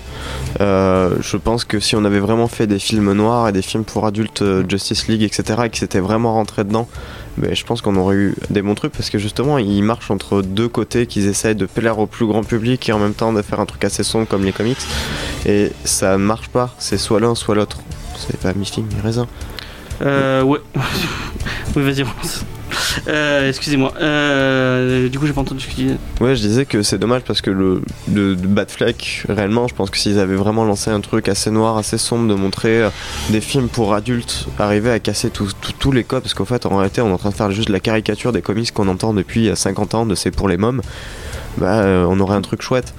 Euh, 0.61 1.15
je 1.21 1.37
pense 1.37 1.65
que 1.65 1.79
si 1.79 1.95
on 1.95 2.05
avait 2.05 2.19
vraiment 2.19 2.47
fait 2.47 2.67
des 2.67 2.79
films 2.79 3.11
noirs 3.13 3.49
et 3.49 3.51
des 3.51 3.61
films 3.63 3.83
pour 3.83 4.05
adultes, 4.05 4.41
euh, 4.41 4.63
Justice 4.67 5.07
League, 5.07 5.23
etc., 5.23 5.61
et 5.65 5.69
que 5.69 5.77
c'était 5.77 5.99
vraiment 5.99 6.33
rentré 6.33 6.63
dedans, 6.63 6.87
mais 7.37 7.55
je 7.55 7.65
pense 7.65 7.81
qu'on 7.81 7.95
aurait 7.95 8.15
eu 8.15 8.35
des 8.49 8.61
bons 8.61 8.75
trucs 8.75 8.93
parce 8.93 9.09
que 9.09 9.17
justement, 9.17 9.57
ils 9.57 9.83
marchent 9.83 10.11
entre 10.11 10.41
deux 10.41 10.67
côtés, 10.67 11.07
qu'ils 11.07 11.27
essayent 11.27 11.55
de 11.55 11.65
plaire 11.65 11.99
au 11.99 12.05
plus 12.05 12.25
grand 12.25 12.43
public 12.43 12.87
et 12.89 12.93
en 12.93 12.99
même 12.99 13.13
temps 13.13 13.33
de 13.33 13.41
faire 13.41 13.59
un 13.59 13.65
truc 13.65 13.83
assez 13.83 14.03
sombre 14.03 14.27
comme 14.27 14.43
les 14.43 14.51
comics. 14.51 14.77
Et 15.45 15.71
ça 15.83 16.17
marche 16.17 16.49
pas, 16.49 16.73
c'est 16.77 16.97
soit 16.97 17.19
l'un, 17.19 17.35
soit 17.35 17.55
l'autre. 17.55 17.79
C'est 18.15 18.39
pas 18.39 18.53
mi-figue, 18.53 18.85
mi-raisin. 18.95 19.27
Euh, 20.01 20.43
ouais. 20.43 20.59
oui, 21.75 21.83
vas-y. 21.83 22.05
Euh, 23.07 23.49
excusez-moi. 23.49 23.93
Euh, 24.01 25.09
du 25.09 25.19
coup, 25.19 25.25
j'ai 25.27 25.33
pas 25.33 25.41
entendu 25.41 25.61
ce 25.61 25.67
que 25.67 25.71
tu 25.71 25.81
disais. 25.83 25.97
Ouais, 26.21 26.35
je 26.35 26.41
disais 26.41 26.65
que 26.65 26.83
c'est 26.83 26.97
dommage 26.97 27.21
parce 27.23 27.41
que 27.41 27.49
le, 27.49 27.81
le 28.13 28.35
Batfleck, 28.35 29.25
réellement, 29.29 29.67
je 29.67 29.75
pense 29.75 29.89
que 29.89 29.97
s'ils 29.97 30.19
avaient 30.19 30.35
vraiment 30.35 30.65
lancé 30.65 30.89
un 30.89 31.01
truc 31.01 31.27
assez 31.27 31.51
noir, 31.51 31.77
assez 31.77 31.97
sombre, 31.97 32.27
de 32.27 32.35
montrer 32.35 32.83
euh, 32.83 32.89
des 33.29 33.41
films 33.41 33.69
pour 33.69 33.93
adultes, 33.93 34.47
arriver 34.59 34.91
à 34.91 34.99
casser 34.99 35.29
tous 35.29 35.91
les 35.91 36.03
codes, 36.03 36.23
parce 36.23 36.33
qu'en 36.33 36.45
fait, 36.45 36.65
en 36.65 36.77
réalité, 36.77 37.01
on 37.01 37.09
est 37.09 37.13
en 37.13 37.17
train 37.17 37.29
de 37.29 37.35
faire 37.35 37.51
juste 37.51 37.69
la 37.69 37.79
caricature 37.79 38.31
des 38.31 38.41
comics 38.41 38.71
qu'on 38.73 38.87
entend 38.87 39.13
depuis 39.13 39.49
euh, 39.49 39.55
50 39.55 39.95
ans 39.95 40.05
de 40.05 40.15
c'est 40.15 40.31
pour 40.31 40.47
les 40.47 40.57
mômes, 40.57 40.81
bah, 41.57 41.79
euh, 41.79 42.05
on 42.09 42.19
aurait 42.19 42.35
un 42.35 42.41
truc 42.41 42.61
chouette. 42.61 42.93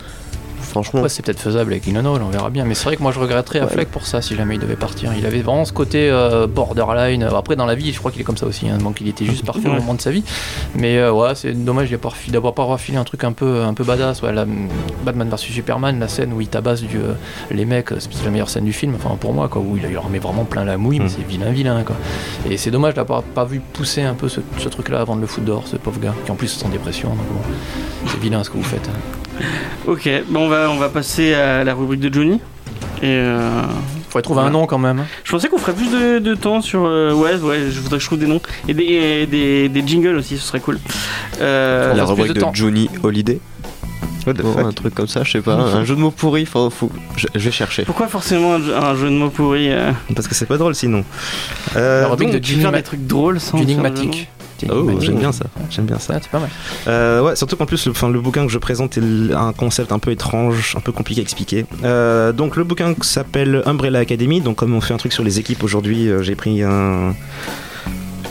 Franchement. 0.75 1.03
C'est 1.09 1.25
peut-être 1.25 1.39
faisable 1.41 1.71
avec 1.73 1.85
Gyllenhaal, 1.85 2.21
on 2.21 2.29
verra 2.31 2.51
bien. 2.51 2.65
Mais 2.65 2.75
c'est 2.75 2.85
vrai 2.85 2.97
que 2.97 3.03
moi 3.03 3.13
je 3.13 3.21
regretterais 3.21 3.61
Ouais. 3.61 3.67
Affleck 3.67 3.91
pour 3.91 4.07
ça 4.07 4.21
si 4.21 4.35
jamais 4.35 4.57
il 4.57 4.61
devait 4.61 4.75
partir. 4.75 5.13
Il 5.17 5.25
avait 5.25 5.41
vraiment 5.41 5.65
ce 5.65 5.73
côté 5.73 6.11
euh, 6.11 6.47
borderline. 6.49 7.23
Après, 7.23 7.55
dans 7.57 7.67
la 7.67 7.75
vie, 7.77 7.93
je 7.93 7.99
crois 7.99 8.11
qu'il 8.11 8.21
est 8.21 8.25
comme 8.25 8.37
ça 8.37 8.47
aussi. 8.47 8.69
hein. 8.69 8.79
Donc 8.79 9.01
il 9.01 9.07
était 9.09 9.25
juste 9.25 9.45
parfait 9.47 9.69
au 9.69 9.73
moment 9.73 9.95
de 9.95 10.01
sa 10.01 10.11
vie. 10.11 10.25
Mais 10.75 10.99
euh, 10.99 11.13
ouais, 11.13 11.35
c'est 11.37 11.53
dommage 11.53 11.91
d'avoir 12.29 12.55
pas 12.55 12.63
avoir 12.63 12.81
filé 12.81 12.99
un 12.99 13.05
truc 13.05 13.23
un 13.25 13.33
peu, 13.33 13.63
un 13.63 13.73
peu 13.75 13.85
badass. 13.85 14.21
Ouais, 14.23 14.33
la, 14.33 14.47
Batman 15.05 15.29
vs 15.31 15.37
Superman, 15.39 15.99
la 16.01 16.09
scène 16.09 16.33
où 16.33 16.41
il 16.41 16.49
tabasse 16.49 16.83
du, 16.83 16.97
euh, 16.99 17.13
les 17.53 17.65
mecs, 17.65 17.91
c'est 17.99 18.25
la 18.25 18.31
meilleure 18.31 18.49
scène 18.51 18.65
du 18.65 18.73
film. 18.73 18.95
Enfin, 18.97 19.15
pour 19.17 19.33
moi, 19.33 19.49
quoi. 19.49 19.63
Où 19.63 19.77
il, 19.77 19.93
leur 19.93 20.09
met 20.11 20.19
vraiment 20.19 20.45
plein 20.45 20.65
la 20.65 20.77
mouille, 20.77 20.99
mais 20.99 21.05
Mm. 21.05 21.09
c'est 21.11 21.27
vilain, 21.27 21.51
vilain, 21.53 21.83
quoi. 21.85 21.95
Et 22.51 22.57
c'est 22.57 22.71
dommage 22.73 22.95
d'avoir 22.95 23.23
pas 23.23 23.45
vu 23.45 23.61
pousser 23.61 24.03
un 24.03 24.15
peu 24.15 24.29
ce, 24.29 24.41
ce 24.59 24.69
truc-là 24.69 25.01
avant 25.01 25.15
de 25.15 25.21
le 25.21 25.27
foutre 25.29 25.47
dehors, 25.47 25.69
ce 25.69 25.77
pauvre 25.77 26.01
gars. 26.01 26.15
Qui 26.25 26.33
en 26.33 26.35
plus 26.35 26.59
est 26.61 26.65
en 26.67 26.69
dépression. 26.69 27.11
Donc 27.11 27.19
bon, 27.29 27.41
c'est 28.09 28.19
vilain 28.21 28.43
ce 28.43 28.51
que 28.51 28.57
vous 28.57 28.63
faites. 28.65 28.89
Ok, 29.87 30.09
bon, 30.29 30.47
on 30.47 30.49
va, 30.49 30.71
on 30.71 30.77
va 30.77 30.89
passer 30.89 31.35
à 31.35 31.63
la 31.65 31.75
rubrique 31.75 32.01
de 32.01 32.13
Johnny. 32.13 32.41
Et 33.03 33.07
euh, 33.07 33.63
Faudrait 34.09 34.23
trouver 34.23 34.41
un 34.43 34.51
nom 34.51 34.67
quand 34.67 34.79
même. 34.79 35.01
hein. 35.01 35.07
je 35.25 35.31
pensais 35.33 35.49
qu'on 35.49 35.59
ferait 35.59 35.75
plus 35.75 35.91
de, 35.91 36.19
de 36.21 36.35
temps 36.35 36.61
sur. 36.63 36.85
euh, 36.87 37.13
ouais, 37.13 37.35
ouais, 37.37 37.59
je 37.71 37.81
voudrais 37.81 37.99
que 37.99 38.03
je 38.03 38.07
trouve 38.07 38.19
des 38.19 38.27
noms. 38.27 38.41
Et 38.69 38.73
des, 38.75 38.85
et 38.85 39.27
des, 39.27 39.69
des 39.69 39.87
jingles 39.87 40.17
aussi, 40.17 40.39
ce 40.39 40.45
serait 40.45 40.61
cool. 40.61 40.79
Euh, 41.41 41.93
la 41.95 42.05
rubrique 42.05 42.33
de. 42.33 42.43
Johnny 42.55 42.89
Holiday, 43.03 43.41
Oh, 44.27 44.59
un 44.59 44.73
truc 44.73 44.95
comme 44.95 45.07
ça, 45.07 45.23
je 45.23 45.33
sais 45.33 45.43
pas, 45.43 45.53
un 45.75 45.85
jeu 45.85 45.95
de 45.97 46.01
mots 46.01 46.11
pourri, 46.11 46.47
faut, 46.47 46.71
faut- 46.71 46.91
je, 47.15 47.27
je 47.35 47.41
vais 47.45 47.51
chercher. 47.51 47.83
pourquoi 47.85 48.07
forcément 48.09 48.55
un, 48.55 48.59
jeu- 48.59 48.75
un 48.75 48.95
jeu 48.97 49.11
de 49.11 49.15
mots 49.17 49.29
pourri 49.29 49.71
euh, 49.71 49.91
Parce 50.15 50.27
que 50.29 50.35
c'est 50.35 50.47
pas 50.47 50.57
drôle 50.57 50.75
sinon. 50.75 51.05
Euh, 51.77 52.01
La 52.03 52.09
rubrique 52.09 52.31
donc, 52.31 52.41
de 52.41 52.47
Tu 52.47 52.55
faire 52.55 52.73
des 52.73 52.83
trucs 52.83 53.07
drôles 53.07 53.39
sans. 53.39 53.59
du 53.59 53.67
Oh, 54.71 54.89
j'aime 55.01 55.17
bien 55.19 55.33
ça. 55.33 55.45
J'aime 55.71 55.87
bien 55.87 55.99
ça. 55.99 56.15
Ah, 56.17 56.21
c'est 56.23 56.31
pas 56.31 56.41
mal. 56.41 56.51
Euh, 56.89 57.23
ouais, 57.23 57.37
surtout 57.37 57.57
qu'en 57.57 57.67
plus, 57.67 57.87
le, 57.87 58.21
bouquin 58.21 58.47
que 58.47 58.53
je 58.53 58.59
présente 58.59 58.97
est 58.99 59.03
un 59.35 59.53
concept 59.53 59.93
un 59.93 59.99
peu 59.99 60.11
étrange, 60.11 60.75
un 60.77 60.81
peu 60.81 60.93
compliqué 60.93 61.21
à 61.21 61.23
expliquer. 61.23 61.67
Euh, 61.85 62.33
donc, 62.33 62.57
le 62.57 62.65
bouquin 62.65 62.95
s'appelle 63.03 63.63
Umbrella 63.67 63.99
Academy. 64.01 64.41
Donc, 64.41 64.57
comme 64.57 64.75
on 64.75 64.81
fait 64.81 64.95
un 64.95 64.99
truc 64.99 65.13
sur 65.13 65.25
les 65.25 65.39
équipes 65.39 65.63
aujourd'hui, 65.63 66.09
euh, 66.09 66.23
j'ai 66.23 66.35
pris 66.35 66.63
un- 66.63 67.15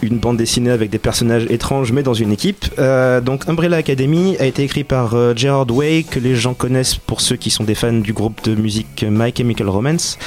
une 0.01 0.17
bande 0.17 0.37
dessinée 0.37 0.69
avec 0.71 0.89
des 0.89 0.99
personnages 0.99 1.45
étranges, 1.49 1.91
mais 1.93 2.03
dans 2.03 2.13
une 2.13 2.31
équipe. 2.31 2.65
Euh, 2.77 3.21
donc, 3.21 3.47
Umbrella 3.47 3.77
Academy 3.77 4.35
a 4.39 4.45
été 4.45 4.63
écrit 4.63 4.83
par 4.83 5.13
euh, 5.13 5.33
Gerard 5.35 5.69
Way, 5.71 6.03
que 6.03 6.19
les 6.19 6.35
gens 6.35 6.53
connaissent 6.53 6.95
pour 6.95 7.21
ceux 7.21 7.37
qui 7.37 7.49
sont 7.49 7.63
des 7.63 7.75
fans 7.75 7.93
du 7.93 8.11
groupe 8.13 8.43
de 8.43 8.53
musique 8.55 9.05
My 9.09 9.33
Chemical 9.35 9.69
Romance. 9.69 10.17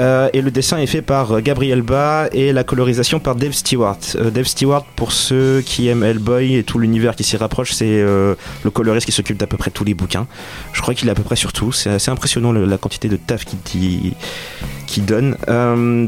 Euh, 0.00 0.28
et 0.32 0.42
le 0.42 0.50
dessin 0.50 0.78
est 0.78 0.86
fait 0.86 1.02
par 1.02 1.32
euh, 1.32 1.40
Gabriel 1.40 1.82
Ba 1.82 2.28
et 2.32 2.52
la 2.52 2.64
colorisation 2.64 3.20
par 3.20 3.34
Dave 3.34 3.52
Stewart. 3.52 3.98
Euh, 4.16 4.30
Dave 4.30 4.46
Stewart, 4.46 4.84
pour 4.96 5.12
ceux 5.12 5.62
qui 5.64 5.88
aiment 5.88 6.04
Hellboy 6.04 6.56
et 6.56 6.64
tout 6.64 6.78
l'univers 6.78 7.16
qui 7.16 7.24
s'y 7.24 7.36
rapproche, 7.36 7.72
c'est 7.72 7.86
le 7.86 8.70
coloriste 8.72 9.06
qui 9.06 9.12
s'occupe 9.12 9.36
d'à 9.36 9.46
peu 9.46 9.56
près 9.56 9.70
tous 9.70 9.84
les 9.84 9.94
bouquins. 9.94 10.26
Je 10.72 10.80
crois 10.82 10.94
qu'il 10.94 11.08
est 11.08 11.10
à 11.10 11.14
peu 11.14 11.22
près 11.22 11.36
sur 11.36 11.52
tout. 11.52 11.72
C'est 11.72 11.90
assez 11.90 12.10
impressionnant 12.10 12.52
la 12.52 12.78
quantité 12.78 13.08
de 13.08 13.16
taf 13.16 13.44
qu'il 13.44 14.12
qu'il 14.86 15.04
donne. 15.04 15.36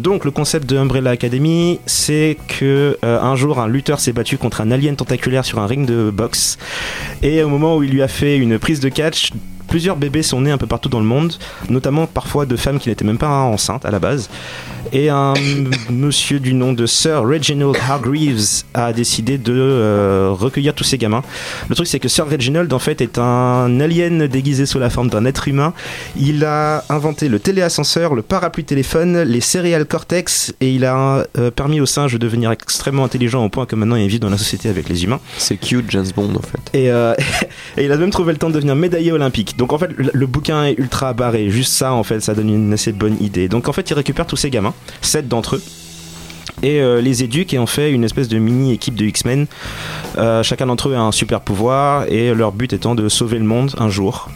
Donc 0.01 0.25
le 0.25 0.31
concept 0.31 0.69
de 0.69 0.77
Umbrella 0.77 1.11
Academy, 1.11 1.81
c'est 1.87 2.37
que 2.47 2.99
un 3.03 3.37
jour 3.37 3.61
un 3.61 3.69
lutteur 3.69 4.01
s'est 4.01 4.13
battu 4.13 4.39
contre 4.39 4.61
un 4.61 4.71
alien 4.71 4.97
tentaculaire 4.97 5.45
sur 5.45 5.59
un 5.59 5.67
ring 5.67 5.87
de 5.87 6.11
boxe 6.11 6.59
et 7.23 7.43
au 7.43 7.49
moment 7.49 7.77
où 7.77 7.83
il 7.83 7.91
lui 7.91 8.03
a 8.03 8.09
fait 8.09 8.37
une 8.37 8.59
prise 8.59 8.81
de 8.81 8.89
catch, 8.89 9.33
plusieurs 9.69 9.97
bébés 9.97 10.23
sont 10.23 10.41
nés 10.41 10.51
un 10.51 10.59
peu 10.59 10.67
partout 10.67 10.89
dans 10.89 10.99
le 10.99 11.07
monde, 11.07 11.35
notamment 11.69 12.07
parfois 12.07 12.47
de 12.47 12.57
femmes 12.57 12.79
qui 12.79 12.89
n'étaient 12.89 13.05
même 13.05 13.19
pas 13.19 13.29
enceintes 13.29 13.85
à 13.85 13.91
la 13.91 13.99
base. 13.99 14.29
Et 14.93 15.11
un 15.11 15.35
monsieur 15.91 16.41
du 16.41 16.55
nom 16.55 16.73
de 16.73 16.87
Sir 16.87 17.23
Reginald 17.23 17.77
Hargreaves 17.77 18.65
a 18.75 18.93
décidé 18.93 19.39
de 19.39 19.53
euh, 19.53 20.31
recueillir 20.33 20.75
tous 20.75 20.85
ces 20.85 20.99
gamins. 20.99 21.23
Le 21.69 21.75
truc 21.75 21.87
c'est 21.87 22.01
que 22.01 22.09
Sir 22.09 22.29
Reginald 22.29 22.73
en 22.73 22.79
fait 22.79 23.01
est 23.01 23.19
un 23.19 23.81
alien 23.81 24.27
déguisé 24.27 24.67
sous 24.67 24.79
la 24.79 24.91
forme 24.91 25.11
d'un 25.11 25.25
être 25.25 25.49
humain. 25.49 25.75
Il 26.17 26.45
a 26.45 26.85
inventé 26.89 27.29
le 27.29 27.39
téléascenseur, 27.39 28.15
le 28.15 28.23
parapluie 28.23 28.65
téléphone, 28.65 29.23
les 29.23 29.41
céréales 29.41 29.87
cortex 29.87 30.55
et 30.61 30.73
il 30.73 30.85
a 30.85 31.27
euh, 31.37 31.51
permis 31.51 31.81
aux 31.81 31.87
singes 31.87 32.15
de 32.15 32.19
devenir 32.19 32.51
extrêmement 32.51 33.05
intelligents 33.05 33.45
au 33.45 33.49
point 33.49 33.67
que 33.67 33.77
maintenant 33.77 33.97
ils 33.97 34.09
vivent 34.09 34.21
dans 34.21 34.31
la 34.31 34.39
société 34.39 34.69
avec 34.69 34.89
les 34.89 35.05
humains. 35.05 35.21
C'est 35.37 35.57
cute, 35.57 35.91
James 35.91 36.07
Bond 36.17 36.35
en 36.35 36.43
fait. 36.43 36.79
Et, 36.79 36.91
euh, 36.91 37.15
et 37.77 37.85
il 37.85 37.93
a 37.93 37.97
même 37.97 38.11
trouvé 38.11 38.33
le 38.33 38.39
temps 38.39 38.49
de 38.49 38.55
devenir 38.55 38.75
médaillé 38.75 39.13
olympique. 39.13 39.57
Donc 39.59 39.73
en 39.73 39.79
fait, 39.79 39.91
le, 39.97 40.27
bouquin 40.27 40.67
est 40.67 40.79
ultra 40.79 41.13
barré. 41.13 41.51
Juste 41.51 41.73
ça, 41.73 41.93
en 41.93 42.05
fait, 42.05 42.21
ça 42.21 42.35
donne 42.35 42.49
une 42.49 42.73
assez 42.73 42.93
bonne 42.93 43.17
idée. 43.21 43.49
Donc 43.49 43.69
en 43.69 43.73
fait, 43.73 43.91
il 43.91 43.95
récupère 43.95 44.25
tous 44.25 44.37
ces 44.37 44.51
gamins, 44.51 44.73
sept 45.03 45.27
d'entre 45.27 45.57
eux. 45.57 45.63
Et 46.63 46.81
euh, 46.81 47.01
les 47.01 47.23
éduque 47.23 47.53
et 47.55 47.59
en 47.59 47.67
fait 47.67 47.93
une 47.93 48.05
espèce 48.05 48.29
de 48.29 48.39
mini 48.39 48.73
équipe 48.73 48.95
de 48.95 49.05
X-Men. 49.05 49.47
Euh, 50.17 50.43
chacun 50.45 50.67
d'entre 50.67 50.89
eux 50.89 50.95
a 50.95 51.01
un 51.01 51.13
super 51.13 51.41
pouvoir 51.41 52.05
et 52.09 52.35
leur 52.35 52.53
but 52.53 52.73
étant 52.73 52.95
de 52.95 53.09
sauver 53.09 53.39
le 53.39 53.45
monde 53.45 53.75
un 53.79 53.89
jour. 53.89 54.29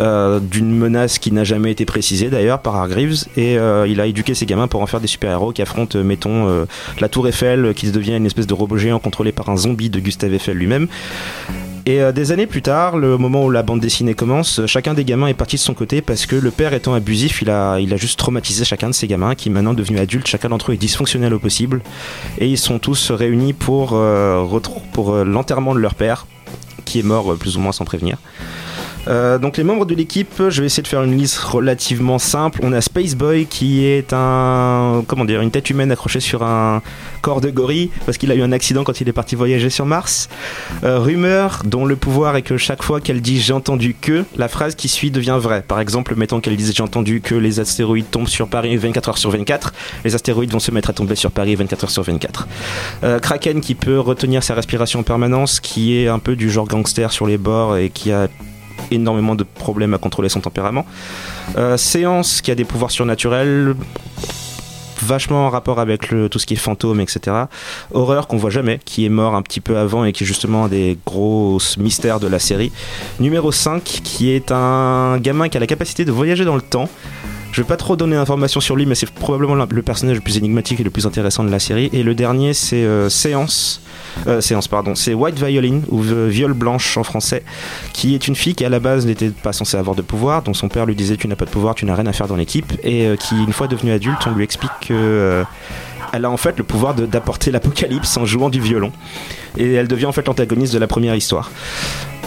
euh, 0.00 0.38
d'une 0.38 0.70
menace 0.70 1.18
qui 1.18 1.32
n'a 1.32 1.42
jamais 1.42 1.72
été 1.72 1.84
précisée 1.84 2.30
d'ailleurs 2.30 2.60
par 2.62 2.76
Hargreaves 2.76 3.24
et 3.36 3.54
il 3.54 4.00
a 4.00 4.06
éduqué 4.06 4.34
ses 4.34 4.46
gamins 4.46 4.68
pour 4.68 4.80
en 4.80 4.86
faire 4.86 5.00
des 5.00 5.08
super-héros 5.08 5.52
qui 5.52 5.62
affrontent 5.62 5.98
mettons 6.04 6.66
la 7.00 7.08
tour 7.08 7.26
Eiffel 7.26 7.74
qui 7.74 7.90
devient 7.90 8.16
une 8.16 8.26
espèce 8.26 8.46
de 8.46 8.54
robot 8.54 8.78
géant 8.78 9.00
contrôlé 9.00 9.32
par 9.32 9.48
un 9.48 9.56
zombie 9.56 9.90
de 9.90 9.98
Gustave 9.98 10.32
Eiffel 10.32 10.56
lui-même 10.56 10.86
et 11.90 12.00
euh, 12.00 12.12
des 12.12 12.30
années 12.30 12.46
plus 12.46 12.62
tard, 12.62 12.98
le 12.98 13.18
moment 13.18 13.44
où 13.44 13.50
la 13.50 13.64
bande 13.64 13.80
dessinée 13.80 14.14
commence, 14.14 14.60
euh, 14.60 14.66
chacun 14.68 14.94
des 14.94 15.04
gamins 15.04 15.26
est 15.26 15.34
parti 15.34 15.56
de 15.56 15.60
son 15.60 15.74
côté 15.74 16.02
parce 16.02 16.24
que 16.24 16.36
le 16.36 16.52
père 16.52 16.72
étant 16.72 16.94
abusif, 16.94 17.42
il 17.42 17.50
a, 17.50 17.80
juste 17.96 18.16
traumatisé 18.16 18.64
chacun 18.64 18.88
de 18.88 18.94
ses 18.94 19.08
gamins 19.08 19.34
qui 19.34 19.50
maintenant 19.50 19.74
devenus 19.74 20.00
adultes, 20.00 20.28
chacun 20.28 20.50
d'entre 20.50 20.70
eux 20.70 20.74
est 20.74 20.78
dysfonctionnel 20.78 21.34
au 21.34 21.40
possible 21.40 21.82
et 22.38 22.46
ils 22.46 22.58
sont 22.58 22.78
tous 22.78 23.10
réunis 23.10 23.54
pour, 23.54 23.90
euh, 23.94 24.46
pour 24.92 25.16
l'enterrement 25.24 25.74
de 25.74 25.80
leur 25.80 25.96
père 25.96 26.26
qui 26.84 27.00
est 27.00 27.02
mort 27.02 27.36
plus 27.36 27.56
ou 27.56 27.60
moins 27.60 27.72
sans 27.72 27.84
prévenir. 27.84 28.18
Euh, 29.08 29.38
donc 29.38 29.56
les 29.56 29.64
membres 29.64 29.86
de 29.86 29.94
l'équipe, 29.94 30.42
je 30.48 30.60
vais 30.60 30.66
essayer 30.66 30.82
de 30.82 30.88
faire 30.88 31.02
une 31.02 31.16
liste 31.16 31.38
relativement 31.38 32.18
simple. 32.18 32.60
On 32.62 32.72
a 32.72 32.80
Space 32.80 33.14
Boy 33.14 33.46
qui 33.46 33.84
est 33.84 34.12
un 34.12 35.04
comment 35.06 35.24
dire 35.24 35.40
une 35.40 35.50
tête 35.50 35.70
humaine 35.70 35.90
accrochée 35.90 36.20
sur 36.20 36.42
un 36.42 36.82
corps 37.22 37.40
de 37.40 37.50
gorille 37.50 37.90
parce 38.06 38.18
qu'il 38.18 38.30
a 38.30 38.34
eu 38.34 38.42
un 38.42 38.52
accident 38.52 38.84
quand 38.84 39.00
il 39.00 39.08
est 39.08 39.12
parti 39.12 39.34
voyager 39.34 39.70
sur 39.70 39.86
Mars. 39.86 40.28
Euh, 40.84 40.98
Rumeur 40.98 41.62
dont 41.64 41.84
le 41.84 41.96
pouvoir 41.96 42.36
est 42.36 42.42
que 42.42 42.56
chaque 42.56 42.82
fois 42.82 43.00
qu'elle 43.00 43.20
dit 43.20 43.40
j'ai 43.40 43.52
entendu 43.52 43.94
que, 43.98 44.24
la 44.36 44.48
phrase 44.48 44.74
qui 44.74 44.88
suit 44.88 45.10
devient 45.10 45.38
vraie. 45.40 45.62
Par 45.62 45.80
exemple, 45.80 46.14
mettons 46.16 46.40
qu'elle 46.40 46.56
dise 46.56 46.74
j'ai 46.74 46.82
entendu 46.82 47.20
que 47.20 47.34
les 47.34 47.60
astéroïdes 47.60 48.10
tombent 48.10 48.28
sur 48.28 48.48
Paris 48.48 48.76
24 48.76 49.08
heures 49.10 49.18
sur 49.18 49.30
24, 49.30 49.72
les 50.04 50.14
astéroïdes 50.14 50.52
vont 50.52 50.60
se 50.60 50.70
mettre 50.70 50.90
à 50.90 50.92
tomber 50.92 51.14
sur 51.14 51.30
Paris 51.30 51.54
24 51.54 51.84
heures 51.84 51.90
sur 51.90 52.02
24. 52.02 52.48
Euh, 53.04 53.18
Kraken 53.18 53.60
qui 53.60 53.74
peut 53.74 53.98
retenir 53.98 54.42
sa 54.42 54.54
respiration 54.54 55.00
en 55.00 55.02
permanence, 55.02 55.60
qui 55.60 55.96
est 55.96 56.08
un 56.08 56.18
peu 56.18 56.36
du 56.36 56.50
genre 56.50 56.66
gangster 56.66 57.12
sur 57.12 57.26
les 57.26 57.38
bords 57.38 57.76
et 57.76 57.90
qui 57.90 58.12
a 58.12 58.28
énormément 58.90 59.34
de 59.34 59.44
problèmes 59.44 59.94
à 59.94 59.98
contrôler 59.98 60.28
son 60.28 60.40
tempérament. 60.40 60.86
Euh, 61.56 61.76
Séance 61.76 62.40
qui 62.40 62.50
a 62.50 62.54
des 62.54 62.64
pouvoirs 62.64 62.90
surnaturels 62.90 63.74
vachement 65.02 65.46
en 65.46 65.50
rapport 65.50 65.80
avec 65.80 66.08
tout 66.30 66.38
ce 66.38 66.46
qui 66.46 66.54
est 66.54 66.58
fantôme, 66.58 67.00
etc. 67.00 67.44
Horreur 67.92 68.26
qu'on 68.26 68.36
voit 68.36 68.50
jamais, 68.50 68.80
qui 68.84 69.06
est 69.06 69.08
mort 69.08 69.34
un 69.34 69.42
petit 69.42 69.60
peu 69.60 69.78
avant 69.78 70.04
et 70.04 70.12
qui 70.12 70.24
est 70.24 70.26
justement 70.26 70.64
un 70.66 70.68
des 70.68 70.98
gros 71.06 71.58
mystères 71.78 72.20
de 72.20 72.26
la 72.26 72.38
série. 72.38 72.70
Numéro 73.18 73.50
5, 73.50 73.82
qui 73.82 74.30
est 74.30 74.52
un 74.52 75.18
gamin 75.18 75.48
qui 75.48 75.56
a 75.56 75.60
la 75.60 75.66
capacité 75.66 76.04
de 76.04 76.12
voyager 76.12 76.44
dans 76.44 76.56
le 76.56 76.62
temps. 76.62 76.88
Je 77.60 77.62
vais 77.62 77.68
pas 77.68 77.76
trop 77.76 77.94
donner 77.94 78.16
d'informations 78.16 78.60
sur 78.60 78.74
lui, 78.74 78.86
mais 78.86 78.94
c'est 78.94 79.10
probablement 79.10 79.54
le 79.54 79.82
personnage 79.82 80.16
le 80.16 80.22
plus 80.22 80.38
énigmatique 80.38 80.80
et 80.80 80.82
le 80.82 80.88
plus 80.88 81.04
intéressant 81.04 81.44
de 81.44 81.50
la 81.50 81.58
série. 81.58 81.90
Et 81.92 82.02
le 82.02 82.14
dernier, 82.14 82.54
c'est 82.54 82.84
euh, 82.84 83.10
Séance. 83.10 83.82
Euh, 84.26 84.40
séance, 84.40 84.66
pardon. 84.66 84.94
C'est 84.94 85.12
White 85.12 85.38
Violin, 85.38 85.82
ou 85.90 86.00
Viole 86.00 86.54
Blanche 86.54 86.96
en 86.96 87.04
français, 87.04 87.44
qui 87.92 88.14
est 88.14 88.28
une 88.28 88.34
fille 88.34 88.54
qui 88.54 88.64
à 88.64 88.70
la 88.70 88.80
base 88.80 89.04
n'était 89.04 89.28
pas 89.28 89.52
censée 89.52 89.76
avoir 89.76 89.94
de 89.94 90.00
pouvoir, 90.00 90.40
dont 90.40 90.54
son 90.54 90.70
père 90.70 90.86
lui 90.86 90.94
disait 90.94 91.18
Tu 91.18 91.28
n'as 91.28 91.36
pas 91.36 91.44
de 91.44 91.50
pouvoir, 91.50 91.74
tu 91.74 91.84
n'as 91.84 91.94
rien 91.94 92.06
à 92.06 92.14
faire 92.14 92.28
dans 92.28 92.36
l'équipe, 92.36 92.72
et 92.82 93.06
euh, 93.06 93.16
qui, 93.16 93.36
une 93.36 93.52
fois 93.52 93.68
devenue 93.68 93.92
adulte, 93.92 94.26
on 94.26 94.30
lui 94.30 94.42
explique 94.42 94.72
que. 94.88 95.44
elle 96.14 96.24
a 96.24 96.30
en 96.30 96.38
fait 96.38 96.56
le 96.56 96.64
pouvoir 96.64 96.94
d'apporter 96.94 97.50
l'apocalypse 97.50 98.16
en 98.16 98.24
jouant 98.24 98.48
du 98.48 98.60
violon. 98.62 98.90
Et 99.58 99.74
elle 99.74 99.86
devient 99.86 100.06
en 100.06 100.12
fait 100.12 100.26
l'antagoniste 100.26 100.72
de 100.72 100.78
la 100.78 100.86
première 100.86 101.14
histoire. 101.14 101.50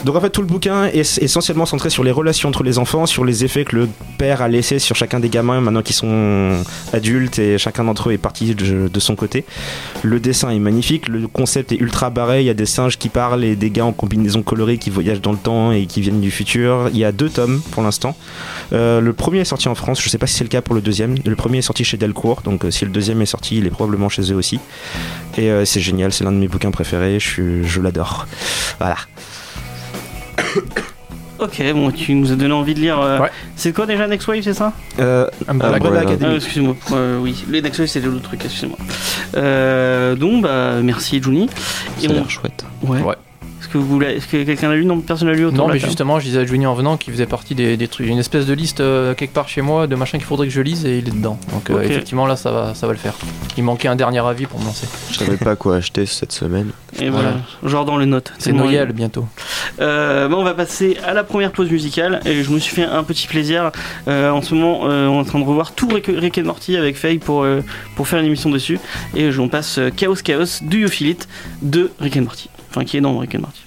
Donc 0.03 0.15
en 0.17 0.21
fait 0.21 0.29
tout 0.29 0.41
le 0.41 0.47
bouquin 0.47 0.85
est 0.85 1.21
essentiellement 1.21 1.65
centré 1.65 1.89
sur 1.89 2.03
les 2.03 2.11
relations 2.11 2.49
entre 2.49 2.63
les 2.63 2.77
enfants, 2.77 3.05
sur 3.05 3.23
les 3.23 3.45
effets 3.45 3.63
que 3.63 3.75
le 3.75 3.89
père 4.17 4.41
a 4.41 4.49
laissés 4.49 4.79
sur 4.79 4.95
chacun 4.95 5.19
des 5.19 5.29
gamins 5.29 5.61
maintenant 5.61 5.81
qu'ils 5.81 5.95
sont 5.95 6.63
adultes 6.91 7.39
et 7.39 7.57
chacun 7.57 7.85
d'entre 7.85 8.09
eux 8.09 8.13
est 8.13 8.17
parti 8.17 8.53
de, 8.53 8.99
son 8.99 9.15
côté. 9.15 9.45
Le 10.01 10.19
dessin 10.19 10.49
est 10.49 10.59
magnifique, 10.59 11.07
le 11.07 11.27
concept 11.27 11.71
est 11.71 11.77
ultra 11.77 12.09
barré, 12.09 12.41
il 12.41 12.45
y 12.45 12.49
a 12.49 12.53
des 12.53 12.65
singes 12.65 12.97
qui 12.97 13.09
parlent 13.09 13.43
et 13.43 13.55
des 13.55 13.69
gars 13.69 13.85
en 13.85 13.93
combinaison 13.93 14.43
colorée 14.43 14.77
qui 14.77 14.89
voyagent 14.89 15.21
dans 15.21 15.31
le 15.31 15.37
temps 15.37 15.71
et 15.71 15.85
qui 15.85 16.01
viennent 16.01 16.21
du 16.21 16.31
futur. 16.31 16.89
Il 16.91 16.99
y 16.99 17.05
a 17.05 17.11
deux 17.11 17.29
tomes 17.29 17.61
pour 17.71 17.83
l'instant. 17.83 18.15
Euh, 18.73 18.99
le 18.99 19.13
premier 19.13 19.39
est 19.39 19.45
sorti 19.45 19.67
en 19.67 19.75
France, 19.75 20.01
je 20.01 20.09
sais 20.09 20.17
pas 20.17 20.27
si 20.27 20.35
c'est 20.35 20.43
le 20.43 20.49
cas 20.49 20.61
pour 20.61 20.75
le 20.75 20.81
deuxième. 20.81 21.15
Le 21.25 21.35
premier 21.35 21.59
est 21.59 21.63
sorti 21.63 21.83
chez 21.83 21.97
Delcourt, 21.97 22.41
donc 22.43 22.65
euh, 22.65 22.71
si 22.71 22.85
le 22.85 22.91
deuxième 22.91 23.21
est 23.21 23.25
sorti, 23.25 23.57
il 23.57 23.65
est 23.65 23.71
probablement 23.71 24.09
chez 24.09 24.31
eux 24.31 24.35
aussi. 24.35 24.59
Et 25.37 25.49
euh, 25.49 25.65
c'est 25.65 25.81
génial, 25.81 26.11
c'est 26.11 26.23
l'un 26.23 26.31
de 26.31 26.37
mes 26.37 26.47
bouquins 26.47 26.71
préférés, 26.71 27.19
je, 27.19 27.63
je 27.63 27.81
l'adore. 27.81 28.27
Voilà. 28.79 28.97
Ok, 31.39 31.61
bon, 31.73 31.91
tu 31.91 32.13
nous 32.13 32.31
as 32.31 32.35
donné 32.35 32.53
envie 32.53 32.73
de 32.73 32.79
lire. 32.79 33.01
euh, 33.01 33.19
Ouais. 33.19 33.29
C'est 33.55 33.73
quoi 33.73 33.85
déjà 33.85 34.07
Next 34.07 34.27
Wave, 34.27 34.41
c'est 34.43 34.53
ça? 34.53 34.71
Euh, 34.99 35.27
Umbrella 35.47 35.75
Umbrella 35.77 35.99
Academy. 36.01 36.25
Ah, 36.31 36.35
Excuse-moi, 36.35 36.75
euh, 36.93 37.19
oui, 37.19 37.43
les 37.49 37.61
Next 37.61 37.79
Wave 37.79 37.87
c'était 37.89 38.05
l'autre 38.07 38.21
truc, 38.21 38.45
excusez-moi. 38.45 38.77
Euh, 39.35 40.15
donc, 40.15 40.43
bah, 40.43 40.75
merci 40.81 41.21
Juni. 41.21 41.49
Ça 41.49 42.03
Et 42.03 42.07
a 42.07 42.11
on- 42.11 42.13
l'air 42.13 42.29
chouette. 42.29 42.63
Ouais. 42.83 43.01
Ouais. 43.01 43.15
Est-ce 43.73 43.81
que, 43.81 43.87
vous 43.89 43.99
l'avez- 43.99 44.15
est-ce 44.17 44.27
que 44.27 44.43
quelqu'un 44.43 44.69
l'a 44.69 44.75
lu 44.75 44.85
Non, 44.85 44.99
personne 44.99 45.27
l'a 45.29 45.33
lu 45.33 45.45
autour 45.45 45.65
Non, 45.67 45.73
mais 45.73 45.79
justement, 45.79 46.19
je 46.19 46.25
disais 46.25 46.39
à 46.41 46.45
Juni 46.45 46.67
en 46.67 46.75
venant 46.75 46.95
qu'il 46.95 47.11
faisait 47.11 47.25
partie 47.25 47.55
des, 47.55 47.75
des 47.75 47.87
trucs. 47.87 48.05
Une 48.07 48.19
espèce 48.19 48.45
de 48.45 48.53
liste 48.53 48.81
euh, 48.81 49.15
quelque 49.15 49.33
part 49.33 49.49
chez 49.49 49.63
moi 49.63 49.87
de 49.87 49.95
machins 49.95 50.19
qu'il 50.19 50.27
faudrait 50.27 50.45
que 50.47 50.53
je 50.53 50.61
lise 50.61 50.85
et 50.85 50.99
il 50.99 51.07
est 51.07 51.11
dedans. 51.11 51.39
Donc, 51.51 51.71
euh, 51.71 51.81
effectivement, 51.81 52.27
là, 52.27 52.35
ça 52.35 52.51
va, 52.51 52.75
ça 52.75 52.85
va 52.85 52.93
le 52.93 52.99
faire. 52.99 53.15
Il 53.57 53.63
manquait 53.63 53.87
un 53.87 53.95
dernier 53.95 54.19
avis 54.19 54.45
pour 54.45 54.59
me 54.59 54.65
lancer. 54.65 54.87
Je 55.11 55.17
savais 55.17 55.37
pas 55.37 55.55
quoi 55.55 55.77
acheter 55.77 56.05
cette 56.05 56.31
semaine. 56.31 56.69
Et 56.99 57.09
voilà, 57.09 57.33
genre 57.63 57.85
dans 57.85 57.97
les 57.97 58.05
notes. 58.05 58.31
C'est 58.37 58.51
Noël 58.51 58.91
bientôt. 58.93 59.25
Euh, 59.81 60.27
bon, 60.27 60.37
on 60.37 60.43
va 60.43 60.53
passer 60.53 60.97
à 61.03 61.13
la 61.15 61.23
première 61.23 61.51
pause 61.51 61.71
musicale 61.71 62.19
et 62.25 62.43
je 62.43 62.51
me 62.51 62.59
suis 62.59 62.75
fait 62.75 62.83
un 62.83 63.03
petit 63.03 63.25
plaisir. 63.27 63.71
Euh, 64.07 64.29
en 64.29 64.43
ce 64.43 64.53
moment, 64.53 64.81
euh, 64.85 65.07
on 65.07 65.15
est 65.17 65.21
en 65.21 65.23
train 65.23 65.39
de 65.39 65.45
revoir 65.45 65.71
tout 65.71 65.87
Rick, 65.87 66.11
Rick 66.15 66.37
and 66.37 66.43
Morty 66.43 66.77
avec 66.77 66.95
Faye 66.95 67.17
pour, 67.17 67.43
euh, 67.43 67.61
pour 67.95 68.07
faire 68.07 68.19
une 68.19 68.27
émission 68.27 68.51
dessus. 68.51 68.79
Et 69.15 69.29
on 69.39 69.47
passe 69.47 69.79
Chaos 69.95 70.15
Chaos 70.23 70.61
Do 70.61 70.77
You 70.77 70.87
Feel 70.87 71.07
It 71.09 71.27
de 71.63 71.89
Rick 71.99 72.17
and 72.17 72.21
Morty. 72.21 72.49
Enfin, 72.73 72.85
qui 72.85 72.97
est 72.97 73.01
dans 73.01 73.15
Rick 73.17 73.35
and 73.35 73.41
Morty. 73.41 73.61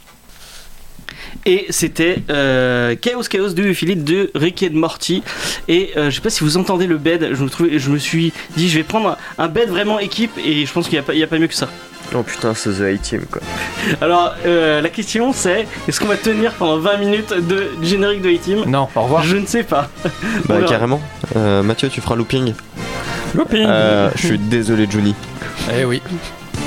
Et 1.45 1.67
c'était 1.71 2.19
euh, 2.29 2.97
Chaos 3.01 3.23
Chaos 3.31 3.51
Do 3.51 3.63
You 3.63 3.73
Feel 3.73 3.91
It 3.91 4.05
de 4.05 4.31
Rick 4.35 4.65
and 4.69 4.77
Morty. 4.77 5.23
Et 5.69 5.93
euh, 5.97 6.11
je 6.11 6.17
sais 6.17 6.21
pas 6.21 6.31
si 6.31 6.43
vous 6.43 6.57
entendez 6.57 6.89
le 6.89 6.99
bed. 6.99 7.31
Je 7.33 7.45
me, 7.45 7.49
trouvais, 7.49 7.79
je 7.79 7.91
me 7.91 7.99
suis 7.99 8.33
dit, 8.57 8.69
je 8.69 8.77
vais 8.77 8.83
prendre 8.83 9.17
un, 9.39 9.49
bed 9.49 9.69
vraiment 9.69 10.01
équipe 10.01 10.33
et 10.45 10.67
je 10.67 10.73
pense 10.73 10.87
qu'il 10.89 10.95
n'y 10.95 11.01
a, 11.01 11.03
pas- 11.03 11.15
il 11.15 11.21
y 11.21 11.23
a 11.23 11.29
pas 11.29 11.39
mieux 11.39 11.47
que 11.47 11.55
ça. 11.55 11.69
Oh 12.15 12.23
putain, 12.23 12.55
c'est 12.55 12.71
The 12.71 12.83
A-Team 12.83 13.27
quoi. 13.31 13.43
Alors, 14.01 14.35
euh, 14.45 14.81
la 14.81 14.89
question 14.89 15.33
c'est 15.33 15.67
est-ce 15.89 16.01
qu'on 16.01 16.07
va 16.07 16.17
tenir 16.17 16.53
pendant 16.53 16.79
20 16.79 16.97
minutes 16.99 17.33
de 17.33 17.69
générique 17.83 18.23
de 18.23 18.31
A-Team 18.31 18.65
Non, 18.67 18.89
au 18.95 19.03
revoir. 19.03 19.23
Je 19.23 19.37
ne 19.37 19.47
sais 19.47 19.65
pas. 19.65 19.89
Bah 20.47 20.63
carrément. 20.69 21.01
Euh, 21.37 21.63
Mathieu, 21.63 21.89
tu 21.89 22.01
feras 22.01 22.17
looping. 22.17 22.55
Looping. 23.35 23.67
Euh, 23.67 24.11
je 24.17 24.27
suis 24.27 24.39
désolé, 24.39 24.89
Juni. 24.91 25.15
Eh 25.77 25.85
oui. 25.85 26.01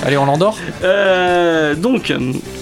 Allez, 0.05 0.17
on 0.17 0.25
l'endort 0.25 0.57
Euh, 0.83 1.75
donc, 1.75 2.13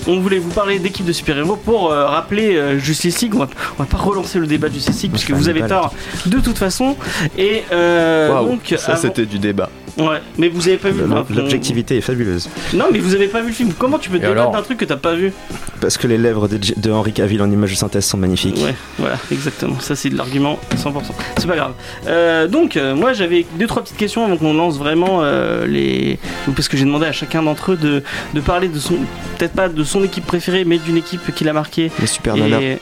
on 0.08 0.20
voulait 0.20 0.40
vous 0.40 0.50
parler 0.50 0.80
d'équipe 0.80 1.06
de 1.06 1.12
super-héros 1.14 1.56
pour 1.56 1.92
euh, 1.92 2.06
rappeler 2.08 2.56
euh, 2.58 2.80
Justice 2.80 3.22
League. 3.22 3.34
On 3.36 3.40
va, 3.40 3.48
on 3.78 3.84
va 3.84 3.90
pas 3.90 3.98
relancer 3.98 4.40
le 4.40 4.48
débat 4.48 4.70
de 4.70 4.74
Justice 4.74 5.04
League 5.04 5.16
vous 5.34 5.50
avez 5.50 5.62
tort 5.62 5.94
de 6.26 6.40
toute 6.40 6.58
façon. 6.58 6.96
Et 7.38 7.64
euh, 7.72 8.30
donc, 8.44 8.74
ça 8.78 8.94
avant- 8.94 9.02
c'était 9.02 9.26
du 9.26 9.40
débat. 9.40 9.70
Ouais, 9.98 10.22
mais 10.38 10.50
vous 10.50 10.68
avez 10.68 10.78
pas 10.78 10.90
vu. 10.90 11.04
enfin, 11.04 11.26
L'objectivité 11.34 11.98
est 11.98 12.02
fabuleuse. 12.02 12.50
Non, 12.74 12.86
mais 12.92 13.00
vous 13.00 13.16
avez 13.16 13.28
pas 13.28 13.42
vu 13.42 13.48
le 13.48 13.54
film. 13.54 13.74
Comment 13.78 13.98
tu 13.98 14.10
peux 14.10 14.20
débattre 14.20 14.40
alors 14.40 14.52
d'un 14.52 14.62
truc 14.62 14.78
que 14.78 14.86
t'as 14.86 14.98
pas 14.98 15.16
vu? 15.16 15.34
Parce 15.82 15.98
que 15.98 16.08
les 16.08 16.18
lèvres 16.18 16.48
de, 16.48 16.92
Henry 16.92 17.14
Cavill 17.14 17.42
en 17.42 17.50
image 17.50 17.72
de 17.72 17.76
synthèse 17.76 18.06
sont 18.06 18.18
magnifiques. 18.18 18.58
Ouais, 18.58 18.76
voilà, 19.00 19.18
exactement. 19.32 19.80
Ça, 19.80 19.96
c'est 19.96 20.10
de 20.10 20.18
l'argument 20.18 20.60
100%. 20.76 20.94
C'est 21.38 21.48
pas 21.48 21.56
grave. 21.56 21.74
Euh, 22.08 22.48
donc, 22.48 22.78
euh, 22.78 22.96
moi, 22.96 23.14
j'avais 23.14 23.46
deux, 23.58 23.68
trois 23.68 23.84
petites 23.84 23.98
questions 23.98 24.26
avant 24.26 24.38
qu'on 24.38 24.54
lance 24.54 24.78
vraiment 24.78 25.20
euh, 25.22 25.66
les. 25.66 26.20
Parce 26.56 26.68
que 26.68 26.78
j'ai 26.78 26.86
demandé 26.86 27.06
à 27.06 27.12
chacun 27.12 27.42
d'entre 27.44 27.74
eux 27.74 27.78
de, 27.78 28.04
de 28.34 28.42
parler 28.42 28.68
de 28.68 28.80
son. 28.80 28.96
Peut-être 29.38 29.54
pas 29.54 29.70
de 29.70 29.84
son 29.84 30.04
équipe 30.04 30.26
préférée, 30.26 30.64
mais 30.66 30.78
d'une 30.78 30.98
équipe 30.98 31.34
qui 31.34 31.44
l'a 31.44 31.54
marqué. 31.54 31.92
Les 32.00 32.08
super. 32.08 32.36
Et 32.38 32.80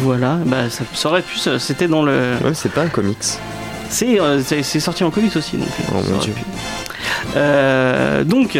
voilà, 0.00 0.38
bah, 0.46 0.68
ça, 0.70 0.84
ça 0.94 1.08
aurait 1.08 1.22
pu. 1.22 1.38
C'était 1.58 1.88
dans 1.88 2.02
le. 2.02 2.34
Ouais, 2.44 2.54
c'est 2.54 2.72
pas 2.72 2.82
un 2.82 2.88
comics. 2.88 3.38
C'est 3.88 4.20
euh, 4.20 4.40
c'est- 4.42 4.80
sorti 4.80 5.04
en 5.04 5.10
comics 5.10 5.34
aussi. 5.36 5.56
Donc, 5.56 5.66
euh, 5.68 5.92
Oh 5.92 6.12
mon 6.12 6.18
Dieu. 6.18 6.32
Euh, 7.36 8.24
donc, 8.24 8.58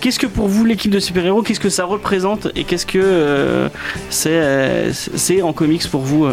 qu'est-ce 0.00 0.18
que 0.18 0.26
pour 0.26 0.48
vous 0.48 0.64
l'équipe 0.64 0.90
de 0.90 1.00
super-héros, 1.00 1.42
qu'est-ce 1.42 1.60
que 1.60 1.68
ça 1.70 1.84
représente 1.84 2.48
et 2.56 2.64
qu'est-ce 2.64 2.86
que 2.86 2.98
euh, 3.02 3.68
c'est 4.10 5.42
en 5.42 5.52
comics 5.52 5.88
pour 5.90 6.02
vous 6.02 6.28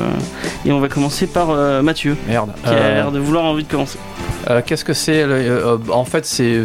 Et 0.65 0.71
on 0.71 0.79
va 0.79 0.87
commencer 0.89 1.27
par 1.27 1.49
Mathieu, 1.83 2.15
Merde. 2.27 2.51
qui 2.63 2.69
a 2.69 2.93
l'air 2.93 3.11
de 3.11 3.19
vouloir 3.19 3.45
envie 3.45 3.63
de 3.63 3.69
commencer. 3.71 3.97
Euh, 4.49 4.61
Qu'est-ce 4.65 4.83
que 4.83 4.93
c'est 4.93 5.23
euh, 5.23 5.77
En 5.89 6.03
fait, 6.05 6.25
c'est 6.25 6.63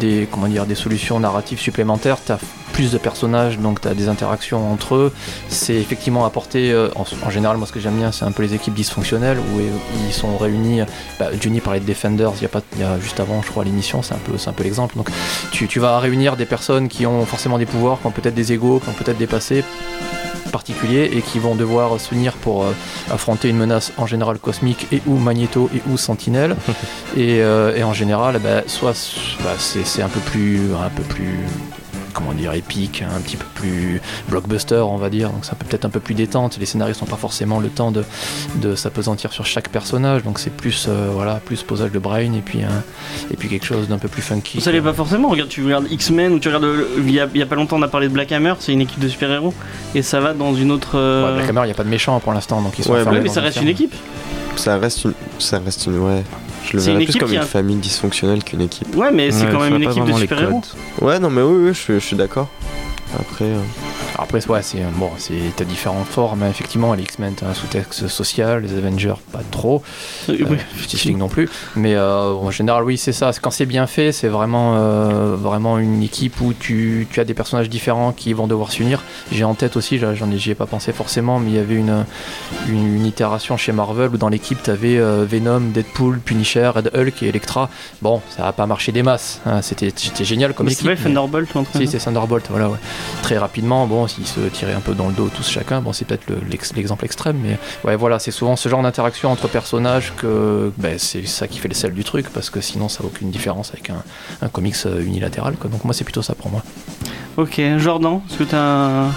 des 0.00 0.28
comment 0.30 0.48
dire 0.48 0.66
des 0.66 0.74
solutions 0.74 1.20
narratives 1.20 1.58
supplémentaires. 1.60 2.16
Plus 2.72 2.92
de 2.92 2.98
personnages, 2.98 3.58
donc 3.58 3.80
t'as 3.80 3.94
des 3.94 4.08
interactions 4.08 4.72
entre 4.72 4.94
eux. 4.94 5.12
C'est 5.48 5.74
effectivement 5.76 6.24
apporté. 6.24 6.72
euh, 6.72 6.88
en, 6.96 7.04
en 7.26 7.30
général, 7.30 7.56
moi, 7.56 7.66
ce 7.66 7.72
que 7.72 7.80
j'aime 7.80 7.96
bien, 7.96 8.12
c'est 8.12 8.24
un 8.24 8.32
peu 8.32 8.42
les 8.42 8.54
équipes 8.54 8.74
dysfonctionnelles 8.74 9.38
où 9.38 9.60
euh, 9.60 9.68
ils 10.06 10.12
sont 10.12 10.36
réunis. 10.36 10.80
Bah, 11.18 11.28
Johnny 11.40 11.60
parlait 11.60 11.80
de 11.80 11.86
Defenders. 11.86 12.32
Il 12.36 12.42
y 12.42 12.46
a 12.46 12.48
pas, 12.48 12.60
il 12.74 12.80
y 12.80 12.84
a 12.84 12.98
juste 13.00 13.20
avant, 13.20 13.42
je 13.42 13.48
crois, 13.48 13.64
l'émission. 13.64 14.02
C'est 14.02 14.14
un 14.14 14.18
peu, 14.18 14.36
c'est 14.38 14.50
un 14.50 14.52
peu 14.52 14.64
l'exemple. 14.64 14.96
Donc, 14.96 15.08
tu, 15.52 15.66
tu 15.68 15.80
vas 15.80 15.98
réunir 15.98 16.36
des 16.36 16.46
personnes 16.46 16.88
qui 16.88 17.06
ont 17.06 17.24
forcément 17.24 17.58
des 17.58 17.66
pouvoirs, 17.66 18.00
qui 18.00 18.06
ont 18.06 18.10
peut-être 18.10 18.34
des 18.34 18.52
égaux, 18.52 18.80
qui 18.80 18.88
ont 18.88 18.92
peut-être 18.92 19.18
des 19.18 19.26
passés 19.26 19.64
particuliers 20.52 21.10
et 21.12 21.22
qui 21.22 21.38
vont 21.38 21.54
devoir 21.54 22.00
s'unir 22.00 22.32
pour 22.34 22.64
euh, 22.64 22.72
affronter 23.10 23.48
une 23.48 23.56
menace 23.56 23.92
en 23.98 24.06
général 24.06 24.38
cosmique 24.38 24.86
et 24.92 25.02
ou 25.06 25.16
magnéto 25.16 25.68
et 25.74 25.82
ou 25.90 25.96
sentinelle 25.96 26.56
et, 27.16 27.40
euh, 27.42 27.74
et 27.76 27.82
en 27.82 27.92
général 27.92 28.38
bah, 28.38 28.62
soit 28.66 28.94
bah, 29.42 29.50
c'est 29.58 29.84
c'est 29.84 30.02
un 30.02 30.08
peu 30.08 30.20
plus 30.20 30.60
un 30.74 30.88
peu 30.88 31.02
plus 31.02 31.40
comment 32.16 32.32
dire 32.32 32.52
épique 32.54 33.02
un 33.02 33.20
petit 33.20 33.36
peu 33.36 33.44
plus 33.54 34.00
blockbuster 34.28 34.76
on 34.88 34.96
va 34.96 35.10
dire 35.10 35.30
donc 35.30 35.44
c'est 35.44 35.52
un 35.52 35.56
peu- 35.56 35.66
peut-être 35.66 35.84
un 35.84 35.90
peu 35.90 36.00
plus 36.00 36.14
détente 36.14 36.56
les 36.58 36.66
scénaristes 36.66 37.00
n'ont 37.02 37.06
pas 37.06 37.16
forcément 37.16 37.60
le 37.60 37.68
temps 37.68 37.90
de, 37.92 38.02
de 38.56 38.74
s'apesantir 38.74 39.32
sur 39.32 39.44
chaque 39.46 39.68
personnage 39.68 40.22
donc 40.24 40.38
c'est 40.38 40.50
plus 40.54 40.86
euh, 40.88 41.10
voilà 41.12 41.34
plus 41.44 41.62
posage 41.62 41.92
de 41.92 41.98
brain 41.98 42.32
et 42.32 42.42
puis 42.44 42.60
et 43.30 43.36
puis 43.36 43.48
quelque 43.48 43.66
chose 43.66 43.88
d'un 43.88 43.98
peu 43.98 44.08
plus 44.08 44.22
funky 44.22 44.60
Ça 44.60 44.72
l'est 44.72 44.80
pas 44.80 44.92
forcément. 44.92 45.28
Regarde, 45.28 45.48
tu 45.50 45.62
regardes 45.64 45.86
X-Men 45.90 46.32
ou 46.32 46.38
tu 46.38 46.48
regardes. 46.48 46.64
le- 46.64 46.88
Il 46.98 47.10
y, 47.10 47.20
a, 47.20 47.28
il 47.34 47.38
y 47.38 47.42
a 47.42 47.46
pas 47.46 47.54
longtemps, 47.56 47.76
on 47.76 47.82
a 47.82 47.88
parlé 47.88 48.08
de 48.08 48.12
Black 48.12 48.32
Hammer, 48.32 48.54
c'est 48.58 48.72
une 48.72 48.80
équipe 48.80 48.98
de 49.00 49.08
super-héros 49.08 49.52
et 49.94 50.02
ça 50.02 50.20
va 50.20 50.32
dans 50.32 50.54
une 50.54 50.70
autre. 50.70 50.92
euh, 50.96 51.26
Ouais, 51.28 51.36
Black 51.38 51.50
Hammer, 51.50 51.60
il 51.64 51.66
n'y 51.66 51.70
a 51.72 51.74
pas 51.74 51.84
de 51.84 51.88
méchant 51.90 52.18
pour 52.20 52.32
l'instant 52.32 52.62
donc 52.62 52.78
ils 52.78 52.84
sont 52.84 52.92
Ouais, 52.92 53.04
mais 53.22 53.28
ça 53.28 53.40
reste 53.40 53.60
une 53.60 53.68
équipe. 53.68 53.94
Ça 54.56 54.78
reste 54.78 55.04
une. 55.04 55.12
Ça 55.38 55.58
reste 55.58 55.86
une. 55.86 55.98
Ouais. 55.98 56.22
Je 56.66 56.72
le 56.76 56.78
C'est 56.80 56.86
verrais 56.90 57.00
une 57.00 57.04
plus 57.06 57.10
équipe 57.12 57.20
comme 57.22 57.32
une 57.32 57.38
a- 57.38 57.42
famille 57.46 57.76
dysfonctionnelle 57.76 58.42
qu'une 58.42 58.60
équipe. 58.60 58.94
Ouais, 58.96 59.10
mais 59.12 59.30
c'est 59.30 59.44
Ouais, 59.46 59.52
quand 59.52 59.60
même 59.60 59.76
une 59.76 59.82
équipe 59.84 60.04
de 60.04 60.12
super-héros. 60.12 60.62
Ouais, 61.00 61.18
non, 61.20 61.30
mais 61.30 61.42
oui, 61.42 61.64
oui, 61.64 61.68
je, 61.68 61.78
suis- 61.78 61.94
je 61.94 61.98
suis 62.06 62.16
d'accord. 62.16 62.48
Après. 63.18 63.44
euh, 63.44 63.60
Après, 64.18 64.46
ouais, 64.48 64.62
c'est 64.62 64.82
bon, 64.96 65.10
c'est 65.18 65.64
différentes 65.66 66.06
formes. 66.06 66.42
hein. 66.42 66.48
Effectivement, 66.50 66.94
les 66.94 67.02
X-Men, 67.02 67.34
un 67.48 67.54
sous-texte 67.54 68.08
social, 68.08 68.62
les 68.62 68.76
Avengers, 68.76 69.14
pas 69.32 69.40
trop. 69.50 69.82
Euh, 70.28 70.32
Euh, 70.40 70.44
oui. 70.50 70.56
Justice 70.76 71.04
League 71.04 71.16
non 71.18 71.28
plus. 71.28 71.48
Mais 71.76 71.94
euh, 71.94 72.32
en 72.32 72.50
général, 72.50 72.84
oui, 72.84 72.96
c'est 72.98 73.12
ça. 73.12 73.30
Quand 73.40 73.50
c'est 73.50 73.66
bien 73.66 73.86
fait, 73.86 74.12
c'est 74.12 74.28
vraiment, 74.28 74.76
euh, 74.76 75.36
vraiment 75.36 75.78
une 75.78 76.02
équipe 76.02 76.40
où 76.40 76.52
tu, 76.52 77.06
tu 77.10 77.20
as 77.20 77.24
des 77.24 77.34
personnages 77.34 77.68
différents 77.68 78.12
qui 78.12 78.32
vont 78.32 78.46
devoir 78.46 78.72
s'unir. 78.72 79.02
J'ai 79.32 79.44
en 79.44 79.54
tête 79.54 79.76
aussi, 79.76 79.98
là, 79.98 80.14
j'en 80.14 80.30
ai, 80.30 80.38
j'y 80.38 80.50
ai 80.50 80.54
pas 80.54 80.66
pensé 80.66 80.92
forcément, 80.92 81.38
mais 81.38 81.50
il 81.50 81.56
y 81.56 81.58
avait 81.58 81.74
une, 81.76 82.04
une, 82.68 82.96
une 82.96 83.06
itération 83.06 83.56
chez 83.56 83.72
Marvel 83.72 84.10
où 84.14 84.16
dans 84.18 84.28
l'équipe, 84.28 84.62
tu 84.62 84.70
avais 84.70 84.98
Venom, 84.98 85.60
Deadpool, 85.72 86.18
Punisher, 86.20 86.68
Red 86.74 86.90
Hulk 86.94 87.22
et 87.22 87.28
Elektra. 87.28 87.68
Bon, 88.02 88.20
ça 88.36 88.46
a 88.48 88.52
pas 88.52 88.66
marché 88.66 88.92
des 88.92 89.02
masses. 89.02 89.40
hein. 89.46 89.62
C'était 89.62 89.92
génial 90.24 90.54
comme 90.54 90.66
Mais 90.66 90.72
équipe. 90.72 90.86
c'est 90.86 90.94
mais- 90.94 91.02
Thunderbolt 91.02 91.48
un 91.56 91.64
truc 91.64 91.82
si, 91.82 91.86
c'est 91.88 91.98
Thunderbolt, 91.98 92.46
voilà, 92.50 92.68
ouais. 92.70 92.78
Très 93.22 93.38
rapidement, 93.38 93.86
bon, 93.86 94.05
s'ils 94.08 94.26
se 94.26 94.40
tiraient 94.40 94.72
un 94.74 94.80
peu 94.80 94.94
dans 94.94 95.08
le 95.08 95.14
dos 95.14 95.28
tous 95.28 95.48
chacun, 95.48 95.80
bon, 95.80 95.92
c'est 95.92 96.04
peut-être 96.04 96.28
le- 96.28 96.40
l'ex- 96.48 96.72
l'exemple 96.74 97.04
extrême, 97.04 97.36
mais 97.42 97.58
ouais, 97.84 97.96
voilà, 97.96 98.18
c'est 98.18 98.30
souvent 98.30 98.56
ce 98.56 98.68
genre 98.68 98.82
d'interaction 98.82 99.30
entre 99.30 99.48
personnages 99.48 100.12
que 100.16 100.72
ben, 100.78 100.98
c'est 100.98 101.26
ça 101.26 101.46
qui 101.48 101.58
fait 101.58 101.68
le 101.68 101.74
sel 101.74 101.92
du 101.92 102.04
truc, 102.04 102.28
parce 102.30 102.50
que 102.50 102.60
sinon 102.60 102.88
ça 102.88 103.02
n'a 103.02 103.06
aucune 103.08 103.30
différence 103.30 103.70
avec 103.72 103.90
un, 103.90 104.02
un 104.42 104.48
comics 104.48 104.76
euh, 104.86 105.00
unilatéral, 105.02 105.54
quoi. 105.56 105.70
Donc 105.70 105.84
moi, 105.84 105.94
c'est 105.94 106.04
plutôt 106.04 106.22
ça 106.22 106.34
pour 106.34 106.50
moi. 106.50 106.62
Ok, 107.36 107.60
Jordan, 107.78 108.20
est-ce 108.30 108.38
que 108.38 108.44
t'as. 108.44 108.56
un- 108.58 109.10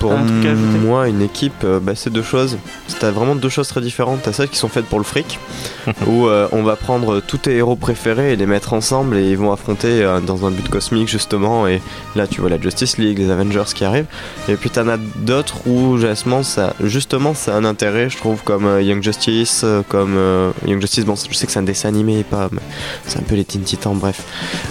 Pour 0.00 0.12
Un 0.12 0.24
truc 0.24 0.46
à 0.46 0.50
ajouter 0.50 0.78
moi, 0.84 1.06
une 1.08 1.22
équipe, 1.22 1.52
euh, 1.62 1.78
bah, 1.78 1.92
c'est 1.94 2.10
deux 2.10 2.22
choses. 2.24 2.56
T'as 2.98 3.10
vraiment 3.12 3.36
deux 3.36 3.48
choses 3.48 3.68
très 3.68 3.80
différentes. 3.80 4.20
T'as 4.22 4.32
celles 4.32 4.48
qui 4.48 4.56
sont 4.56 4.68
faites 4.68 4.86
pour 4.86 4.98
le 4.98 5.04
fric, 5.04 5.38
où 6.08 6.26
euh, 6.26 6.48
on 6.50 6.64
va 6.64 6.74
prendre 6.74 7.20
tous 7.20 7.36
tes 7.38 7.54
héros 7.56 7.76
préférés 7.76 8.32
et 8.32 8.36
les 8.36 8.46
mettre 8.46 8.72
ensemble 8.72 9.16
et 9.16 9.30
ils 9.30 9.36
vont 9.36 9.52
affronter 9.52 10.02
euh, 10.02 10.18
dans 10.20 10.44
un 10.44 10.50
but 10.50 10.68
cosmique 10.68 11.06
justement. 11.08 11.68
Et 11.68 11.80
là, 12.16 12.26
tu 12.26 12.40
vois 12.40 12.50
la 12.50 12.60
Justice 12.60 12.98
League, 12.98 13.18
les 13.18 13.30
Avengers 13.30 13.62
qui 13.74 13.84
arrivent. 13.84 14.06
Et 14.48 14.56
puis 14.56 14.70
t'en 14.70 14.88
as 14.88 14.96
d'autres 15.16 15.68
où 15.68 15.98
justement 15.98 16.42
ça, 16.42 16.74
justement, 16.82 17.32
ça 17.34 17.54
a 17.54 17.58
un 17.58 17.64
intérêt, 17.64 18.10
je 18.10 18.16
trouve, 18.16 18.42
comme 18.42 18.66
euh, 18.66 18.82
Young 18.82 19.02
Justice, 19.04 19.60
euh, 19.62 19.82
comme 19.88 20.14
euh, 20.16 20.50
Young 20.66 20.80
Justice. 20.80 21.04
Bon, 21.04 21.14
je 21.14 21.32
sais 21.36 21.46
que 21.46 21.52
c'est 21.52 21.58
un 21.60 21.62
dessin 21.62 21.88
animé 21.90 22.18
et 22.20 22.24
pas, 22.24 22.48
mais 22.50 22.60
c'est 23.06 23.18
un 23.20 23.22
peu 23.22 23.36
les 23.36 23.44
Teen 23.44 23.62
Titans, 23.62 23.94
bref. 23.96 24.22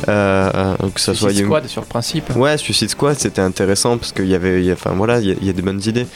Euh, 0.09 0.51
euh, 0.53 0.75
que 0.93 0.99
ça 0.99 1.13
soit 1.13 1.31
Young 1.31 1.45
Squad 1.45 1.67
sur 1.67 1.81
le 1.81 1.87
principe. 1.87 2.35
Ouais, 2.35 2.57
Suicide 2.71 2.89
Squad, 2.91 3.19
c'était 3.19 3.41
intéressant 3.41 3.97
parce 3.97 4.13
qu'il 4.13 4.27
y 4.27 4.35
avait, 4.35 4.71
enfin 4.71 4.91
voilà, 4.95 5.19
il 5.19 5.43
y, 5.43 5.53
des 5.53 5.61
bonnes 5.61 5.81
idées. 5.85 6.07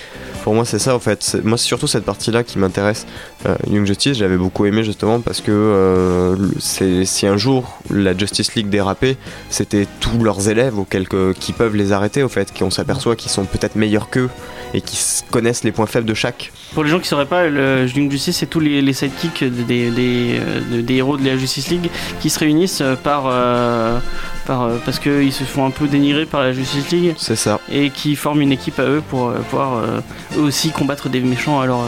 Pour 0.43 0.53
moi, 0.53 0.63
c'est 0.63 0.79
ça 0.79 0.95
en 0.95 0.99
fait. 0.99 1.35
Moi, 1.43 1.57
c'est 1.57 1.65
surtout 1.65 1.87
cette 1.87 2.05
partie-là 2.05 2.43
qui 2.43 2.59
m'intéresse. 2.59 3.05
Euh, 3.45 3.55
Young 3.69 3.85
Justice, 3.85 4.17
j'avais 4.17 4.37
beaucoup 4.37 4.65
aimé 4.65 4.83
justement 4.83 5.19
parce 5.19 5.41
que 5.41 5.51
euh, 5.51 6.35
si 6.59 7.27
un 7.27 7.35
jour 7.35 7.77
la 7.89 8.17
Justice 8.17 8.55
League 8.55 8.69
dérapait, 8.69 9.17
c'était 9.49 9.85
tous 9.99 10.23
leurs 10.23 10.47
élèves 10.47 10.77
auxquels 10.79 11.07
que- 11.09 11.33
qui 11.33 11.51
peuvent 11.51 11.75
les 11.75 11.91
arrêter 11.91 12.23
au 12.23 12.29
fait, 12.29 12.57
qu'on 12.57 12.69
s'aperçoit 12.71 13.15
qu'ils 13.15 13.31
sont 13.31 13.43
peut-être 13.45 13.75
meilleurs 13.75 14.09
qu'eux 14.09 14.29
et 14.75 14.81
qui 14.81 14.97
connaissent 15.31 15.63
les 15.63 15.71
points 15.71 15.85
faibles 15.87 16.05
de 16.07 16.13
chaque. 16.13 16.51
Pour 16.73 16.83
les 16.83 16.89
gens 16.89 16.99
qui 16.99 17.07
sauraient 17.07 17.25
pas, 17.25 17.47
le 17.47 17.87
Young 17.87 18.11
Justice, 18.11 18.37
c'est 18.37 18.45
tous 18.45 18.59
les, 18.59 18.81
les 18.81 18.93
sidekicks 18.93 19.43
des, 19.43 19.89
des, 19.89 20.39
euh, 20.39 20.59
de- 20.77 20.81
des 20.81 20.95
héros 20.95 21.17
de 21.17 21.25
la 21.25 21.37
Justice 21.37 21.69
League 21.69 21.89
qui 22.19 22.29
se 22.29 22.39
réunissent 22.39 22.81
euh, 22.81 22.95
par. 22.95 23.23
euh, 23.27 23.97
par 24.45 24.69
parce 24.85 24.99
qu'ils 24.99 25.33
se 25.33 25.43
font 25.43 25.65
un 25.65 25.71
peu 25.71 25.87
dénigrer 25.87 26.25
par 26.27 26.41
la 26.41 26.53
Justice 26.53 26.91
League 26.91 27.15
C'est 27.17 27.35
ça. 27.35 27.59
et 27.71 27.89
qui 27.89 28.15
forment 28.15 28.41
une 28.41 28.51
équipe 28.51 28.77
à 28.79 28.83
eux 28.83 29.01
pour 29.09 29.31
pouvoir 29.49 29.77
euh, 29.77 30.01
eux 30.37 30.41
aussi 30.41 30.69
combattre 30.69 31.09
des 31.09 31.19
méchants 31.21 31.59
à 31.61 31.65
leur, 31.65 31.79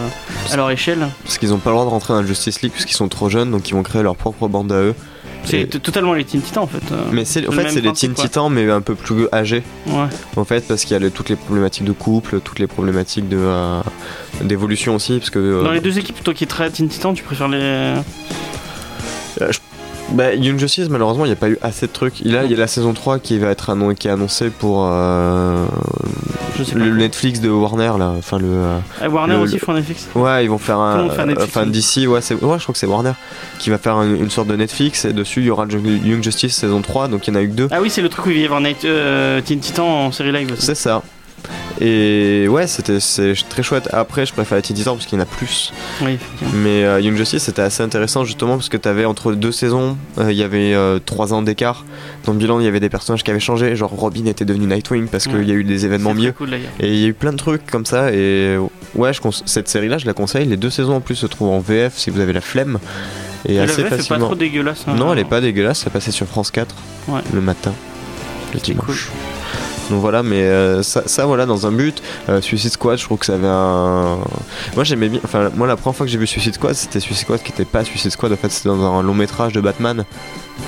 à 0.52 0.56
leur 0.56 0.71
échelle. 0.71 1.08
Parce 1.23 1.38
qu'ils 1.38 1.50
n'ont 1.50 1.58
pas 1.60 1.69
le 1.69 1.76
droit 1.76 1.86
de 1.86 1.91
rentrer 1.91 2.13
dans 2.13 2.21
la 2.21 2.26
Justice 2.28 2.62
League 2.63 2.71
puisqu'ils 2.71 2.95
sont 2.95 3.10
trop 3.10 3.30
jeunes, 3.30 3.52
donc 3.52 3.69
ils 3.69 3.73
vont 3.76 3.84
créer 3.84 4.02
leur 4.02 4.15
propre 4.15 4.47
bande 4.47 4.71
à 4.71 4.78
eux. 4.78 4.95
C'est 5.50 5.82
totalement 5.82 6.14
les 6.14 6.24
Teen 6.26 6.42
Titans 6.42 6.64
en 6.64 6.68
fait. 6.68 6.84
euh. 6.92 6.96
Mais 7.12 7.26
c'est, 7.26 7.48
en 7.48 7.52
fait, 7.52 7.70
c'est 7.70 7.82
les 7.82 7.92
Teen. 7.94 8.14
Titans, 8.14 8.50
mais 8.52 8.70
un 8.70 8.82
peu 8.82 8.96
plus 8.96 9.28
âgés. 9.34 9.64
Ouais. 9.88 10.06
En 10.36 10.46
fait, 10.46 10.68
parce 10.68 10.82
qu'il 10.84 10.92
y 10.92 10.96
a 10.96 11.00
le- 11.00 11.12
toutes 11.12 11.30
les 11.30 11.36
problématiques 11.36 11.86
de 11.86 11.92
couple, 11.92 12.40
toutes 12.42 12.60
les 12.60 12.68
problématiques 12.68 13.28
de 13.30 13.38
euh, 13.40 13.82
d'évolution 14.44 14.96
aussi, 14.96 15.18
parce 15.20 15.30
que 15.30 15.40
euh, 15.40 15.64
Dans 15.64 15.72
les 15.72 15.80
deux 15.82 15.98
équipes, 15.98 16.24
toi 16.24 16.34
qui 16.34 16.44
es 16.44 16.48
très 16.48 16.70
Teen 16.70 16.88
Titans, 16.88 17.14
tu 17.14 17.24
préfères 17.24 17.48
les. 17.48 17.94
bah, 20.12 20.34
Young 20.36 20.58
Justice, 20.60 20.90
malheureusement, 20.90 21.26
il 21.26 21.30
n'y 21.30 21.34
a 21.34 21.38
pas 21.38 21.50
eu 21.50 21.58
assez 21.62 21.88
de 21.88 21.92
trucs. 21.92 22.22
Il, 22.22 22.36
a, 22.38 22.44
il 22.46 22.52
y 22.52 22.54
a 22.54 22.58
la 22.58 22.68
saison 22.68 22.94
3 22.94 23.20
qui 23.20 23.38
va 23.40 23.50
être 23.50 23.70
annon- 23.70 23.94
qui 23.96 24.08
est 24.08 24.12
annoncée 24.12 24.50
pour 24.50 24.86
euh, 24.90 25.66
Je 26.58 26.63
sais 26.63 26.74
pas. 26.74 26.80
le 26.80 26.96
Netflix 26.96 27.39
de 27.39 27.50
Warner 27.50 27.91
là. 28.00 28.13
Enfin 28.17 28.39
le. 28.39 28.46
euh, 28.48 28.80
Ah, 29.02 29.10
Warner 29.10 29.36
le- 29.36 29.41
aussi 29.41 29.60
font 29.60 29.74
Netflix. 29.74 30.08
ouais, 30.15 30.43
ils 30.46 30.50
vont 30.50 30.58
faire 30.58 30.80
un. 30.80 31.04
Netflix, 31.26 31.43
enfin 31.43 31.65
d'ici, 31.65 32.08
ouais, 32.08 32.22
c'est, 32.22 32.34
ouais, 32.36 32.58
je 32.58 32.63
crois 32.63 32.74
que 32.74 32.80
c'est 32.80 32.88
Warner 32.88 33.13
qui 33.60 33.70
va 33.70 33.78
faire 33.78 33.96
un- 33.96 34.15
une 34.15 34.30
sorte 34.30 34.48
de 34.48 34.56
Netflix 34.56 35.06
et 35.06 35.13
dessus 35.13 35.41
il 35.41 35.46
y 35.48 35.50
aura 35.50 35.65
Young 35.67 36.24
Justice 36.24 36.56
saison 36.56 36.82
3, 36.82 37.08
donc 37.08 37.28
il 37.28 37.34
y 37.34 37.38
en 37.38 37.39
a 37.39 37.43
eu 37.43 37.50
que 37.50 37.54
deux. 37.54 37.67
Ah 37.72 37.80
oui, 37.82 37.89
c'est 37.89 38.02
le 38.02 38.10
truc 38.10 38.26
où 38.26 38.30
il 38.30 38.36
va 38.36 38.41
y 38.41 38.46
avoir 38.46 38.62
Night, 38.62 38.84
euh, 38.86 39.41
Teen 39.41 39.60
Titan 39.60 39.88
en 40.08 40.12
série 40.12 40.32
live. 40.32 40.56
C'est 40.58 40.76
ça. 40.76 41.02
Et 41.80 42.47
ouais, 42.50 42.65
c'était 42.65 43.00
c'est 43.00 43.34
très 43.50 43.62
chouette. 43.62 43.88
Après, 43.93 44.26
je 44.26 44.34
préfère 44.34 44.60
Titans 44.62 44.95
parce 44.95 45.06
qu'il 45.06 45.17
y 45.17 45.21
en 45.21 45.23
a 45.23 45.28
plus. 45.28 45.71
Oui, 46.02 46.13
effectivement. 46.13 46.54
Mais 46.56 46.84
euh, 46.84 47.00
Young 47.00 47.15
Justice 47.15 47.43
c'était 47.43 47.62
assez 47.62 47.84
intéressant 47.84 48.26
justement 48.26 48.56
parce 48.56 48.69
que 48.69 48.78
t'avais 48.78 49.06
entre 49.06 49.32
deux 49.34 49.52
saisons, 49.52 49.95
euh, 50.17 50.32
il 50.32 50.38
y 50.38 50.43
avait 50.43 50.73
euh, 50.73 50.97
trois 51.00 51.34
ans 51.34 51.43
d'écart. 51.43 51.86
Dans 52.26 52.32
le 52.34 52.39
bilan, 52.39 52.60
il 52.60 52.65
y 52.65 52.67
avait 52.67 52.80
des 52.80 52.89
personnages 52.89 53.23
qui 53.23 53.30
avaient 53.30 53.39
changé, 53.39 53.76
genre 53.76 53.91
Robin 53.91 54.26
était 54.26 54.43
devenu 54.45 54.65
Nightwing 54.65 55.08
parce 55.08 55.26
qu'il 55.26 55.36
Ouais. 55.38 55.45
y 55.45 55.52
a 55.52 55.54
eu 55.54 55.63
des 55.63 55.86
événements 55.86 56.15
mieux. 56.15 56.32
cool. 56.32 56.56
Et 56.80 56.93
il 56.93 57.00
y 57.00 57.06
a 57.06 57.08
eu 57.10 57.13
plein 57.13 57.32
de 57.32 57.38
trucs 57.38 57.65
comme 57.67 57.86
ça. 57.86 58.12
Et 58.12 58.58
ouais, 58.95 59.13
je 59.13 59.19
cette 59.45 59.69
série-là, 59.69 60.00
je 60.00 60.08
la 60.08 60.13
conseille. 60.13 60.47
Les 60.47 60.58
deux 60.58 60.71
saisons 60.71 60.95
en 60.95 61.02
plus 61.02 61.15
se 61.15 61.28
trouvent 61.28 61.50
en 61.52 61.60
VF 61.60 61.93
si 61.95 62.10
vous 62.10 62.19
avez 62.19 62.34
la 62.34 62.41
flemme. 62.41 62.80
Et 63.47 63.54
Et 63.54 63.58
la 63.58 63.63
assez 63.63 63.84
VF 63.84 63.86
est 63.86 63.89
pas 63.91 63.97
facilement. 63.97 64.26
trop 64.26 64.36
dégueulasse. 64.36 64.84
hein. 64.88 64.95
non, 64.95 65.13
elle 65.13 65.19
est 65.19 65.23
pas 65.26 65.41
dégueulasse. 65.41 65.80
Ça 65.80 65.91
passait 65.91 66.12
sur 66.12 66.26
France 66.26 66.50
4 66.50 66.73
Ouais. 67.08 67.21
le 67.34 67.39
matin. 67.41 67.73
le 68.54 68.60
dimanche. 68.60 69.10
Donc 69.89 70.02
voilà, 70.02 70.23
mais 70.23 70.41
euh, 70.41 70.84
ça, 70.84 71.04
ça, 71.06 71.26
voilà, 71.26 71.45
dans 71.45 71.65
un 71.67 71.71
but. 71.71 72.02
Euh, 72.30 72.41
Suicide 72.41 72.71
Squad, 72.71 72.97
je 72.97 73.04
trouve 73.04 73.17
que 73.19 73.26
ça 73.26 73.36
avait 73.36 73.47
un. 73.47 74.17
Moi 74.76 74.84
j'aimais 74.84 75.10
bien. 75.10 75.19
Enfin, 75.23 75.50
moi 75.56 75.67
la 75.67 75.76
première 75.76 75.95
fois 75.95 76.06
que 76.06 76.12
j'ai 76.12 76.17
vu 76.17 76.28
Suicide 76.28 76.56
Squad, 76.56 76.73
c'était 76.73 77.00
Suicide 77.00 77.23
Squad 77.23 77.41
qui 77.41 77.52
était 77.52 77.65
pas 77.65 77.84
Suicide 77.84 78.12
Squad. 78.12 78.32
En 78.32 78.38
fait, 78.38 78.52
c'était 78.52 78.69
dans 78.69 78.84
un 78.84 79.04
long 79.04 79.13
métrage 79.13 79.54
de 79.54 79.62
Batman 79.62 80.04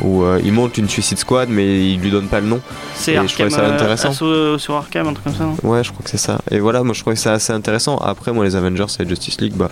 où 0.02 0.24
euh, 0.24 0.40
il 0.44 0.54
monte 0.54 0.78
une 0.78 0.88
Suicide 0.88 1.18
Squad, 1.18 1.50
mais 1.50 1.92
il 1.92 2.00
lui 2.00 2.12
donne 2.12 2.28
pas 2.28 2.40
le 2.40 2.48
nom. 2.48 2.62
C'est 2.96 3.14
je 3.14 3.20
Arkham, 3.20 3.34
trouvais 3.34 3.50
ça 3.50 3.62
euh, 3.62 3.74
intéressant. 3.74 4.14
sur 4.58 4.76
Arkham, 4.76 5.08
un 5.08 5.14
truc 5.14 5.26
comme 5.26 5.36
ça, 5.36 5.44
non? 5.44 5.56
Ouais, 5.64 5.84
je 5.84 5.92
crois 5.92 6.04
que 6.04 6.10
c'est 6.10 6.18
ça. 6.18 6.40
Et 6.52 6.60
voilà, 6.60 6.84
moi 6.84 6.94
je 6.94 7.02
trouvais 7.02 7.16
ça 7.16 7.34
assez 7.34 7.54
intéressant. 7.54 7.98
Après, 7.98 8.32
moi 8.32 8.46
les 8.46 8.56
Avengers 8.56 8.86
et 9.00 9.08
Justice 9.08 9.40
League, 9.42 9.54
bah. 9.56 9.70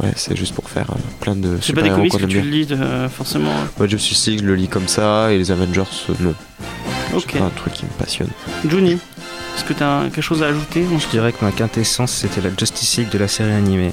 Ouais, 0.00 0.12
c'est 0.14 0.36
juste 0.36 0.54
pour 0.54 0.70
faire 0.70 0.86
plein 1.18 1.34
de 1.34 1.58
C'est 1.60 1.72
pas 1.72 1.82
des 1.82 1.90
comics 1.90 2.16
que 2.16 2.24
tu 2.24 2.40
lis 2.40 2.68
forcément. 3.10 3.50
Moi, 3.78 3.88
Justice 3.88 4.28
League, 4.28 4.40
je 4.42 4.46
le 4.46 4.54
lis 4.54 4.68
comme 4.68 4.86
ça, 4.86 5.32
et 5.32 5.38
les 5.38 5.50
Avengers, 5.50 5.82
non. 6.20 6.34
Ok. 7.14 7.24
C'est 7.32 7.38
pas 7.38 7.44
un 7.46 7.50
truc 7.50 7.72
qui 7.72 7.84
me 7.84 7.90
passionne. 7.90 8.30
Johnny, 8.66 8.92
est-ce 8.92 9.64
que 9.64 9.72
t'as 9.72 10.04
quelque 10.04 10.20
chose 10.22 10.42
à 10.42 10.46
ajouter 10.46 10.84
Je 10.98 11.08
dirais 11.08 11.32
que 11.32 11.44
ma 11.44 11.52
quintessence 11.52 12.12
c'était 12.12 12.40
la 12.40 12.50
Justice 12.56 12.96
League 12.98 13.10
de 13.10 13.18
la 13.18 13.28
série 13.28 13.52
animée. 13.52 13.92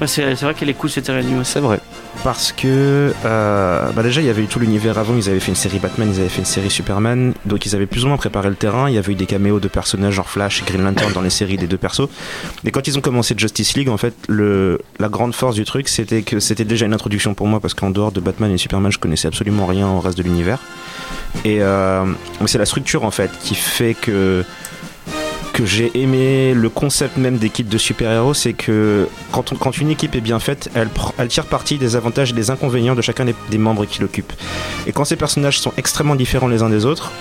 Ouais, 0.00 0.06
c'est 0.06 0.34
c'est 0.36 0.44
vrai 0.44 0.54
qu'elle 0.54 0.68
est 0.70 0.74
cool 0.74 0.90
cette 0.90 1.06
série 1.06 1.18
animée. 1.18 1.44
C'est 1.44 1.60
vrai. 1.60 1.80
Parce 2.22 2.52
que 2.52 3.14
euh, 3.24 3.90
bah 3.92 4.02
déjà 4.02 4.20
il 4.20 4.26
y 4.26 4.30
avait 4.30 4.42
eu 4.42 4.46
tout 4.46 4.58
l'univers 4.58 4.98
avant, 4.98 5.16
ils 5.16 5.30
avaient 5.30 5.40
fait 5.40 5.50
une 5.52 5.56
série 5.56 5.78
Batman, 5.78 6.10
ils 6.12 6.20
avaient 6.20 6.28
fait 6.28 6.40
une 6.40 6.44
série 6.44 6.70
Superman, 6.70 7.32
donc 7.46 7.64
ils 7.64 7.74
avaient 7.74 7.86
plus 7.86 8.04
ou 8.04 8.08
moins 8.08 8.18
préparé 8.18 8.50
le 8.50 8.56
terrain, 8.56 8.90
il 8.90 8.94
y 8.94 8.98
avait 8.98 9.12
eu 9.12 9.14
des 9.14 9.26
caméos 9.26 9.58
de 9.58 9.68
personnages 9.68 10.14
genre 10.14 10.28
Flash 10.28 10.60
et 10.60 10.64
Green 10.66 10.84
Lantern 10.84 11.12
dans 11.12 11.22
les 11.22 11.30
séries 11.30 11.56
des 11.56 11.66
deux 11.66 11.78
persos. 11.78 12.08
Et 12.64 12.72
quand 12.72 12.86
ils 12.86 12.98
ont 12.98 13.00
commencé 13.00 13.34
Justice 13.36 13.74
League, 13.74 13.88
en 13.88 13.96
fait, 13.96 14.14
le, 14.28 14.80
la 14.98 15.08
grande 15.08 15.34
force 15.34 15.54
du 15.54 15.64
truc 15.64 15.88
c'était 15.88 16.22
que 16.22 16.40
c'était 16.40 16.64
déjà 16.64 16.84
une 16.84 16.94
introduction 16.94 17.32
pour 17.32 17.46
moi 17.46 17.58
parce 17.58 17.72
qu'en 17.72 17.90
dehors 17.90 18.12
de 18.12 18.20
Batman 18.20 18.50
et 18.50 18.58
Superman 18.58 18.92
je 18.92 18.98
connaissais 18.98 19.28
absolument 19.28 19.64
rien 19.64 19.88
au 19.88 20.00
reste 20.00 20.18
de 20.18 20.22
l'univers. 20.22 20.58
Et 21.44 21.62
euh, 21.62 22.04
c'est 22.46 22.58
la 22.58 22.66
structure 22.66 23.04
en 23.04 23.10
fait 23.10 23.30
qui 23.40 23.54
fait 23.54 23.94
que 23.94 24.44
j'ai 25.66 25.90
aimé 25.94 26.54
le 26.54 26.68
concept 26.68 27.16
même 27.16 27.36
d'équipe 27.38 27.68
de 27.68 27.78
super-héros, 27.78 28.34
c'est 28.34 28.52
que 28.52 29.08
quand, 29.32 29.78
une 29.78 29.90
équipe 29.90 30.14
est 30.14 30.20
bien 30.20 30.38
faite, 30.38 30.70
elle, 30.74 30.88
tire 31.28 31.46
parti 31.46 31.78
des 31.78 31.96
avantages 31.96 32.30
et 32.30 32.34
des 32.34 32.50
inconvénients 32.50 32.94
de 32.94 33.02
chacun 33.02 33.24
des, 33.24 33.34
des 33.50 33.58
membres 33.58 33.84
qui 33.84 34.00
l'occupent. 34.00 34.32
Et 34.86 34.92
quand 34.92 35.04
ces 35.04 35.16
personnages 35.16 35.58
sont 35.58 35.72
extrêmement 35.76 36.16
différents 36.16 36.48
les 36.48 36.62
uns 36.62 36.70
des 36.70 36.84
autres, 36.84 37.12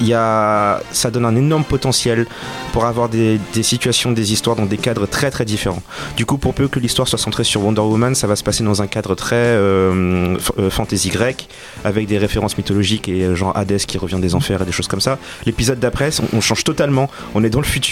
ça 0.00 1.10
donne 1.10 1.24
un 1.24 1.36
énorme 1.36 1.64
potentiel 1.64 2.26
pour 2.72 2.84
avoir 2.84 3.08
des, 3.08 3.40
des 3.54 3.62
situations, 3.62 4.12
des 4.12 4.32
histoires 4.32 4.56
dans 4.56 4.66
des 4.66 4.76
cadres 4.76 5.06
très 5.06 5.30
très 5.30 5.44
différents. 5.44 5.82
Du 6.16 6.26
coup, 6.26 6.36
pour 6.38 6.54
peu 6.54 6.68
que 6.68 6.78
l'histoire 6.78 7.08
soit 7.08 7.18
centrée 7.18 7.44
sur 7.44 7.64
Wonder 7.64 7.80
Woman, 7.80 8.14
ça 8.14 8.26
va 8.26 8.36
se 8.36 8.44
passer 8.44 8.64
dans 8.64 8.82
un 8.82 8.86
cadre 8.86 9.14
très 9.14 9.36
euh, 9.36 10.36
euh, 10.58 10.70
fantasy 10.70 11.08
grec, 11.08 11.48
avec 11.84 12.06
des 12.06 12.18
références 12.18 12.58
mythologiques 12.58 13.08
et 13.08 13.24
euh, 13.24 13.34
genre 13.34 13.56
Hadès 13.56 13.78
qui 13.78 13.98
revient 13.98 14.20
des 14.20 14.34
enfers 14.34 14.62
et 14.62 14.64
des 14.64 14.72
choses 14.72 14.88
comme 14.88 15.00
ça. 15.00 15.18
L'épisode 15.46 15.78
d'après, 15.78 16.10
on 16.32 16.40
change 16.40 16.64
totalement. 16.64 17.08
On 17.34 17.42
est 17.44 17.50
dans 17.50 17.60
le 17.60 17.66
futur 17.66 17.85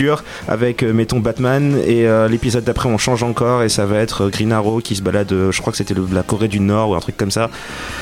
avec, 0.48 0.82
euh, 0.82 0.92
mettons, 0.92 1.20
Batman, 1.20 1.78
et 1.86 2.06
euh, 2.06 2.28
l'épisode 2.28 2.64
d'après, 2.64 2.88
on 2.88 2.98
change 2.98 3.22
encore 3.22 3.62
et 3.62 3.68
ça 3.68 3.86
va 3.86 3.98
être 3.98 4.24
euh, 4.24 4.28
Green 4.28 4.52
Arrow 4.52 4.80
qui 4.80 4.96
se 4.96 5.02
balade, 5.02 5.32
je 5.50 5.60
crois 5.60 5.72
que 5.72 5.76
c'était 5.76 5.94
la 6.12 6.22
Corée 6.22 6.48
du 6.48 6.60
Nord 6.60 6.90
ou 6.90 6.94
un 6.94 7.00
truc 7.00 7.16
comme 7.16 7.30
ça. 7.30 7.50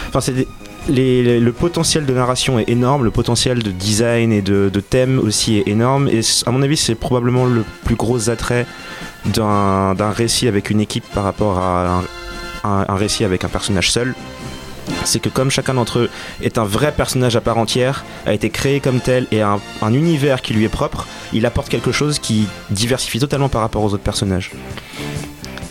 Enfin, 0.08 0.20
c'est 0.20 0.46
le 0.88 1.50
potentiel 1.50 2.06
de 2.06 2.12
narration 2.12 2.58
est 2.58 2.68
énorme, 2.68 3.04
le 3.04 3.10
potentiel 3.10 3.62
de 3.62 3.70
design 3.70 4.32
et 4.32 4.42
de, 4.42 4.68
thème 4.80 5.20
aussi 5.20 5.58
est 5.58 5.68
énorme. 5.68 6.08
Et 6.08 6.20
à 6.46 6.50
mon 6.50 6.62
avis, 6.62 6.76
c'est 6.76 6.96
probablement 6.96 7.46
le 7.46 7.64
plus 7.84 7.94
gros 7.94 8.30
attrait 8.30 8.66
d'un 9.26 10.10
récit 10.10 10.48
avec 10.48 10.70
une 10.70 10.80
équipe 10.80 11.04
par 11.14 11.22
rapport 11.22 11.58
à 11.58 12.02
un 12.64 12.96
récit 12.96 13.24
avec 13.24 13.44
un 13.44 13.48
personnage 13.48 13.92
seul. 13.92 14.14
C'est 15.04 15.20
que 15.20 15.28
comme 15.28 15.50
chacun 15.50 15.74
d'entre 15.74 16.00
eux 16.00 16.10
est 16.42 16.58
un 16.58 16.64
vrai 16.64 16.92
personnage 16.92 17.36
à 17.36 17.40
part 17.40 17.58
entière, 17.58 18.04
a 18.26 18.32
été 18.32 18.50
créé 18.50 18.80
comme 18.80 19.00
tel 19.00 19.26
et 19.30 19.42
a 19.42 19.52
un, 19.52 19.60
un 19.82 19.92
univers 19.92 20.42
qui 20.42 20.54
lui 20.54 20.64
est 20.64 20.68
propre, 20.68 21.06
il 21.32 21.46
apporte 21.46 21.68
quelque 21.68 21.92
chose 21.92 22.18
qui 22.18 22.46
diversifie 22.70 23.18
totalement 23.18 23.48
par 23.48 23.60
rapport 23.60 23.82
aux 23.82 23.92
autres 23.94 24.02
personnages. 24.02 24.50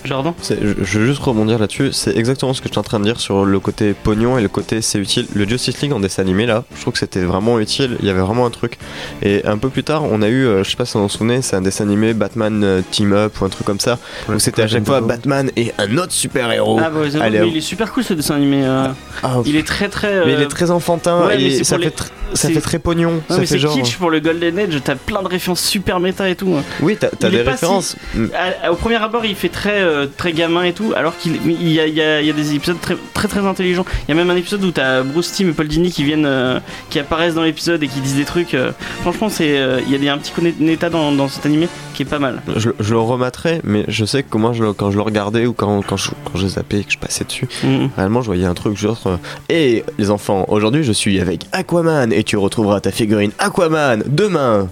Jordan 0.06 0.34
C'est- 0.42 0.60
Je, 0.62 1.00
veux 1.00 1.06
juste 1.06 1.22
rebondir 1.22 1.60
là-dessus. 1.60 1.92
C'est 1.92 2.16
exactement 2.18 2.54
ce 2.54 2.62
que 2.62 2.68
je 2.68 2.74
suis 2.74 2.80
en 2.80 2.84
train 2.84 3.00
de 3.00 3.06
dire 3.06 3.20
sur 3.20 3.46
le 3.46 3.60
côté 3.60 3.94
pognon 3.94 4.38
et 4.38 4.42
le 4.42 4.48
côté 4.48 4.82
c'est 4.82 5.00
utile. 5.00 5.28
Le 5.34 5.48
Justice 5.48 5.80
League 5.82 5.94
en 5.94 6.00
dessin 6.00 6.22
animé 6.24 6.46
là, 6.46 6.64
je 6.76 6.82
trouve 6.82 6.94
que 6.94 7.00
c'était 7.00 7.22
vraiment 7.24 7.60
utile. 7.60 7.98
Il 8.00 8.06
y 8.08 8.10
avait 8.10 8.22
vraiment 8.22 8.46
un 8.46 8.50
truc. 8.50 8.78
Et 9.22 9.46
un 9.46 9.58
peu 9.58 9.70
plus 9.70 9.84
tard, 9.84 10.04
on 10.10 10.22
a 10.22 10.28
eu, 10.28 10.46
euh, 10.46 10.64
je 10.64 10.70
sais 10.72 10.76
pas 10.78 10.86
si 10.86 10.94
vous 10.94 11.00
vous 11.00 11.06
en 11.06 11.10
souvenez, 11.10 11.42
c'est 11.42 11.56
un 11.56 11.62
dessin 11.62 11.84
animé 11.86 12.14
Batman 12.14 12.64
euh, 12.64 12.82
Team 12.92 13.14
Up 13.14 13.40
ou 13.42 13.46
un 13.46 13.50
truc 13.50 13.66
comme 13.66 13.80
ça. 13.80 13.98
Où 14.30 14.40
c'était 14.40 14.64
à 14.64 14.68
chaque 14.68 14.86
fois 14.86 15.02
Batman 15.02 15.52
et 15.56 15.72
un 15.78 15.98
autre 15.98 16.12
super 16.14 16.52
héros. 16.52 16.80
Ah 16.84 16.90
bah, 16.90 17.00
allez, 17.22 17.40
mais 17.40 17.48
il 17.50 17.58
est 17.58 17.62
super 17.62 17.92
cool 17.92 18.04
ce 18.04 18.14
dessin 18.14 18.36
animé. 18.36 18.64
euh, 18.64 18.88
Ah, 19.24 19.38
il 19.46 19.56
est 19.56 19.68
très 19.68 19.90
très. 19.90 20.26
mais 20.26 20.34
il 20.34 20.42
est 20.42 20.48
très 20.48 20.72
enfantin 20.72 21.28
ouais, 21.28 21.42
et 21.42 21.64
ça 21.64 21.78
fait, 21.78 21.86
les- 21.86 21.90
tr- 21.90 22.08
ça 22.34 22.48
c'est- 22.48 22.54
fait 22.54 22.62
très 22.62 22.80
pognon. 22.80 23.12
Non, 23.12 23.22
ça 23.30 23.38
mais 23.40 23.46
c'est 23.46 23.60
genre. 23.60 23.74
kitsch 23.76 23.98
pour 23.98 24.10
le 24.10 24.20
Golden 24.20 24.58
Age, 24.60 24.80
t'as 24.84 24.96
plein 24.96 25.22
de 25.22 25.28
références 25.28 25.64
super 25.64 26.00
méta 26.00 26.30
et 26.30 26.36
tout. 26.36 26.54
hein. 26.58 26.64
Oui, 26.82 26.98
t'as 27.00 27.10
t'as 27.10 27.30
des 27.30 27.42
références. 27.42 27.96
Mm. 28.16 28.26
À- 28.64 28.72
au 28.72 28.76
premier 28.76 28.96
abord, 28.96 29.26
il 29.26 29.36
fait 29.36 29.50
très, 29.50 29.82
euh, 29.82 30.06
très 30.18 30.34
gamin 30.34 30.64
et 30.64 30.74
tout, 30.74 30.94
alors 30.96 31.18
qu'il 31.18 31.40
il 31.46 31.72
y 31.72 31.80
a, 31.80 31.88
il 31.88 31.94
y 31.94 32.02
a- 32.02 32.22
il 32.22 32.28
y 32.28 32.30
a 32.30 32.34
des 32.34 32.54
épisodes 32.56 32.80
très, 32.82 32.96
très 33.14 33.28
très 33.28 33.42
intelligents. 33.46 33.86
Il 34.08 34.10
y 34.10 34.12
a 34.12 34.16
même 34.16 34.30
un 34.30 34.36
épisode 34.36 34.64
où 34.64 34.72
t'as 34.72 35.02
Bruce 35.04 35.32
Timm 35.32 35.50
et 35.50 35.54
Paul 35.54 35.68
Dini 35.68 35.92
qui 35.92 36.04
viennent, 36.04 36.26
euh, 36.26 36.60
qui 36.90 37.00
apparaissent 37.00 37.34
dans 37.36 37.44
l'épisode 37.44 37.82
et 37.84 37.88
qui 37.88 38.00
disent 38.00 38.16
des 38.16 38.26
trucs. 38.26 38.54
euh, 38.54 38.72
franchement, 39.02 39.30
c'est, 39.30 39.58
euh, 39.60 39.80
il 39.86 39.92
y 39.92 39.96
a 39.96 39.98
des, 39.98 40.10
un 40.10 40.18
petit 40.18 40.32
méta 40.60 40.90
dans, 40.90 41.12
dans 41.12 41.28
cet 41.28 41.46
animé 41.46 41.68
qui 42.04 42.08
est 42.08 42.10
pas 42.10 42.20
mal. 42.20 42.42
Je, 42.56 42.70
je 42.80 42.94
le 42.94 43.00
remettrai, 43.00 43.62
mais 43.64 43.86
je 43.88 44.06
sais 44.06 44.24
que 44.24 44.38
moi, 44.38 44.54
je, 44.54 44.66
quand 44.72 44.92
je 44.92 44.98
le 44.98 45.02
regardais 45.04 45.46
ou 45.46 45.54
quand, 45.54 45.82
quand, 45.86 45.98
je, 45.98 46.10
quand 46.26 46.38
je 46.38 46.48
zappais 46.48 46.80
et 46.80 46.84
que 46.84 46.92
je 46.92 46.98
passais 46.98 47.24
dessus, 47.24 47.48
Mhm. 47.64 47.90
réellement, 47.96 48.22
je 48.22 48.28
voyais 48.28 48.46
un 48.46 48.54
truc 48.54 48.76
genre 48.78 49.00
euh, 49.06 49.18
Hé 49.50 49.84
les 49.98 50.10
enfants, 50.12 50.46
aujourd'hui 50.48 50.84
je 50.84 50.92
suis 50.92 51.20
avec 51.20 51.46
Aquaman 51.52 52.12
et 52.14 52.24
tu 52.24 52.38
retrouveras 52.38 52.80
ta 52.80 52.92
figurine 52.92 53.32
Aquaman 53.40 54.04
demain 54.08 54.68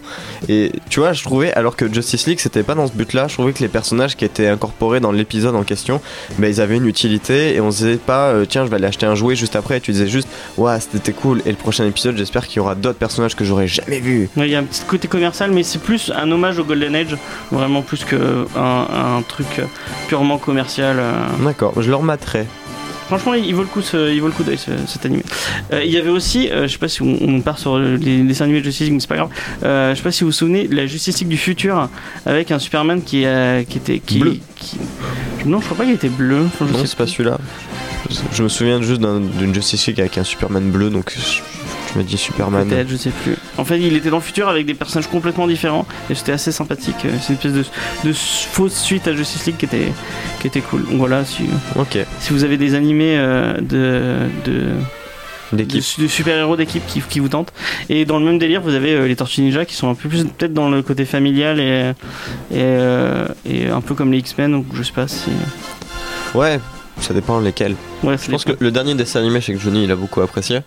Et 0.47 0.71
tu 0.89 0.99
vois, 1.01 1.13
je 1.13 1.23
trouvais, 1.23 1.53
alors 1.53 1.75
que 1.75 1.91
Justice 1.91 2.25
League 2.27 2.39
c'était 2.39 2.63
pas 2.63 2.75
dans 2.75 2.87
ce 2.87 2.93
but 2.93 3.13
là, 3.13 3.27
je 3.27 3.33
trouvais 3.35 3.53
que 3.53 3.59
les 3.59 3.67
personnages 3.67 4.15
qui 4.15 4.25
étaient 4.25 4.47
incorporés 4.47 4.99
dans 4.99 5.11
l'épisode 5.11 5.55
en 5.55 5.63
question, 5.63 6.01
bah, 6.37 6.47
ils 6.47 6.61
avaient 6.61 6.77
une 6.77 6.87
utilité 6.87 7.55
et 7.55 7.61
on 7.61 7.71
se 7.71 7.77
disait 7.77 7.97
pas 7.97 8.29
euh, 8.29 8.45
Tiens, 8.47 8.65
je 8.65 8.69
vais 8.69 8.77
aller 8.77 8.85
acheter 8.87 9.05
un 9.05 9.15
jouet 9.15 9.35
juste 9.35 9.55
après, 9.55 9.77
et 9.77 9.81
tu 9.81 9.91
disais 9.91 10.07
juste 10.07 10.27
Ouais, 10.57 10.79
c'était 10.79 11.11
cool. 11.13 11.41
Et 11.45 11.49
le 11.51 11.55
prochain 11.57 11.85
épisode, 11.85 12.17
j'espère 12.17 12.47
qu'il 12.47 12.57
y 12.57 12.59
aura 12.59 12.75
d'autres 12.75 12.97
personnages 12.99 13.35
que 13.35 13.43
j'aurais 13.45 13.67
jamais 13.67 13.99
vus. 13.99 14.29
Ouais, 14.37 14.47
Il 14.47 14.51
y 14.51 14.55
a 14.55 14.59
un 14.59 14.63
petit 14.63 14.81
côté 14.87 15.07
commercial, 15.07 15.51
mais 15.51 15.63
c'est 15.63 15.79
plus 15.79 16.11
un 16.15 16.31
hommage 16.31 16.57
au 16.59 16.63
Golden 16.63 16.95
Age, 16.95 17.15
vraiment 17.51 17.81
plus 17.81 18.03
que 18.05 18.45
un, 18.57 19.17
un 19.17 19.21
truc 19.21 19.47
purement 20.07 20.37
commercial. 20.37 20.97
euh. 20.99 21.11
D'accord, 21.43 21.73
je 21.81 21.89
le 21.89 21.95
remettrai. 21.95 22.45
Franchement, 23.07 23.33
il 23.33 23.55
vaut 23.55 23.63
le 23.63 23.67
coup, 23.67 23.81
ce- 23.81 24.13
il 24.13 24.21
vaut 24.21 24.27
le 24.27 24.33
coup 24.33 24.43
d'œil 24.43 24.59
ce- 24.59 24.69
cet 24.87 25.03
animé. 25.07 25.23
Euh, 25.73 25.83
il 25.83 25.89
y 25.91 25.97
avait 25.97 26.11
aussi, 26.11 26.47
euh, 26.51 26.67
je 26.67 26.73
sais 26.73 26.77
pas 26.77 26.87
si 26.87 27.01
on, 27.01 27.17
on 27.21 27.41
part 27.41 27.57
sur 27.57 27.79
les 27.79 28.21
dessins 28.21 28.43
animés 28.43 28.59
de 28.59 28.65
Justice 28.65 28.85
League, 28.85 28.93
mais 28.93 28.99
c'est 28.99 29.07
pas 29.07 29.15
grave. 29.15 29.29
Euh, 29.63 29.91
je 29.93 29.97
sais 29.97 30.03
pas 30.03 30.11
si 30.11 30.23
vous 30.23 30.27
vous 30.29 30.31
souvenez 30.31 30.67
de 30.67 30.75
la 30.75 30.85
Justice 30.85 31.17
League 31.19 31.27
du 31.29 31.37
futur 31.37 31.89
avec 32.27 32.51
un 32.51 32.59
Superman 32.59 33.01
qui, 33.01 33.25
qui 33.67 33.77
était 33.79 33.97
qui, 33.99 34.19
Bleu. 34.19 34.37
qui- 34.57 34.77
Non, 35.47 35.59
je 35.59 35.65
crois 35.65 35.77
pas 35.77 35.85
qu'il 35.85 35.95
était 35.95 36.07
bleu. 36.09 36.43
Enfin, 36.45 36.65
je 36.71 36.77
Non, 36.77 36.85
c'est 36.85 36.95
pas 36.97 37.07
celui-là. 37.07 37.39
Je, 38.31 38.43
me 38.43 38.49
souviens 38.49 38.79
juste 38.81 39.01
d'un- 39.01 39.19
d'une 39.19 39.55
Justice 39.55 39.87
League 39.87 39.99
avec 40.01 40.17
un 40.19 40.23
Superman 40.23 40.69
bleu, 40.69 40.89
donc 40.91 41.11
je, 41.15 41.41
je 41.93 41.97
me 41.99 42.03
dis 42.03 42.17
Superman. 42.17 42.67
Peut-être, 42.67 42.89
je 42.89 42.95
sais 42.95 43.09
plus. 43.23 43.35
En 43.57 43.65
fait, 43.65 43.79
il 43.79 43.95
était 43.95 44.09
dans 44.09 44.17
le 44.17 44.21
futur 44.23 44.47
avec 44.49 44.65
des 44.65 44.73
personnages 44.73 45.07
complètement 45.07 45.47
différents 45.47 45.85
et 46.09 46.15
c'était 46.15 46.31
assez 46.31 46.51
sympathique. 46.51 46.95
Euh, 47.05 47.09
C'est 47.21 47.29
une 47.29 47.51
espèce 47.51 47.53
de, 47.53 47.65
de 48.09 48.13
fausse 48.13 48.75
suite 48.79 49.07
à 49.07 49.13
Justice 49.13 49.45
League 49.47 49.57
qui 49.57 49.65
était, 49.65 49.91
qui 50.41 50.47
était 50.47 50.61
cool. 50.61 50.85
Donc 50.85 50.97
voilà, 50.97 51.25
si, 51.25 51.43
Ok, 51.75 51.97
si 52.19 52.33
vous 52.33 52.43
avez 52.43 52.57
des 52.57 52.75
animés 52.75 53.15
euh, 53.17 53.53
de, 53.59 54.17
de, 54.45 54.65
d'équipe. 55.51 55.83
de, 55.97 56.03
de 56.03 56.07
super-héros 56.07 56.55
d'équipe 56.55 56.85
qui, 56.87 57.01
qui 57.01 57.19
vous 57.19 57.29
tentent. 57.29 57.51
Et 57.89 58.05
dans 58.05 58.19
le 58.19 58.25
même 58.25 58.37
délire, 58.37 58.61
vous 58.61 58.75
avez 58.75 58.93
euh, 58.93 59.07
les 59.07 59.15
Tortues 59.15 59.41
Ninja 59.41 59.65
qui 59.65 59.75
sont 59.75 59.89
un 59.89 59.95
peu 59.95 60.07
plus 60.09 60.23
peut-être 60.25 60.53
dans 60.53 60.69
le 60.69 60.81
côté 60.81 61.05
familial 61.05 61.59
et, 61.59 61.91
et, 62.51 62.55
euh, 62.55 63.25
et 63.45 63.67
un 63.67 63.81
peu 63.81 63.95
comme 63.95 64.11
les 64.11 64.19
X-Men. 64.19 64.51
Donc 64.51 64.65
je 64.73 64.83
sais 64.83 64.93
pas 64.93 65.07
si. 65.07 65.29
Ouais, 66.35 66.59
ça 67.01 67.13
dépend 67.13 67.39
lesquels. 67.39 67.75
Ouais, 68.03 68.15
Je 68.23 68.29
pense 68.31 68.45
que 68.45 68.51
le 68.59 68.71
dernier 68.71 68.95
dessin 68.95 69.19
animé, 69.19 69.41
je 69.41 69.47
sais 69.47 69.53
que 69.53 69.59
Johnny 69.59 69.83
il 69.83 69.91
a 69.91 69.95
beaucoup 69.95 70.21
apprécié. 70.21 70.61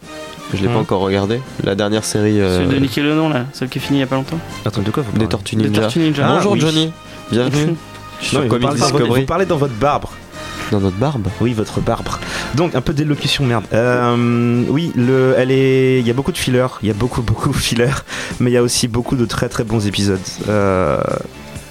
Je 0.54 0.60
l'ai 0.62 0.68
pas 0.68 0.78
encore 0.78 1.00
regardé. 1.00 1.40
La 1.64 1.74
dernière 1.74 2.04
série 2.04 2.40
euh, 2.40 2.58
Celui 2.58 2.74
de 2.74 2.80
Nickelodeon 2.80 3.28
là, 3.28 3.46
celle 3.52 3.68
qui 3.68 3.78
est 3.78 3.80
finie 3.80 3.98
il 3.98 4.02
y 4.02 4.04
a 4.04 4.06
pas 4.06 4.16
longtemps. 4.16 4.38
Attends, 4.64 4.82
de 4.82 4.90
quoi 4.90 5.02
vous 5.02 5.18
des 5.18 5.26
Tortues 5.26 5.56
Les 5.56 5.68
Ninja. 5.68 5.82
Tortues 5.82 5.98
Ninja. 6.00 6.26
Ah, 6.26 6.34
Bonjour 6.36 6.52
oui. 6.52 6.60
Johnny, 6.60 6.92
bienvenue 7.30 7.74
sur 8.20 8.40
Non, 8.40 8.44
mais 8.44 8.48
vous, 8.48 8.58
parlez 8.58 8.76
dans 8.78 8.86
votre, 8.86 8.92
Discovery. 8.98 9.20
vous 9.20 9.26
parlez 9.26 9.46
dans 9.46 9.56
votre 9.56 9.74
barbe. 9.74 10.04
Dans 10.70 10.80
notre 10.80 10.96
barbe? 10.96 11.26
Oui, 11.40 11.52
votre 11.52 11.80
barbre. 11.80 12.18
Donc 12.54 12.74
un 12.74 12.80
peu 12.80 12.92
d'élocution, 12.94 13.44
merde. 13.44 13.64
Euh, 13.72 14.62
oui, 14.68 14.92
le, 14.96 15.34
elle 15.36 15.50
est, 15.50 16.00
il 16.00 16.06
y 16.06 16.10
a 16.10 16.14
beaucoup 16.14 16.32
de 16.32 16.38
fillers, 16.38 16.66
il 16.82 16.88
y 16.88 16.90
a 16.90 16.94
beaucoup 16.94 17.22
beaucoup 17.22 17.50
de 17.50 17.56
fillers, 17.56 18.02
mais 18.40 18.50
il 18.50 18.54
y 18.54 18.58
a 18.58 18.62
aussi 18.62 18.88
beaucoup 18.88 19.16
de 19.16 19.24
très 19.26 19.48
très 19.48 19.64
bons 19.64 19.86
épisodes. 19.86 20.18
Euh, 20.48 21.00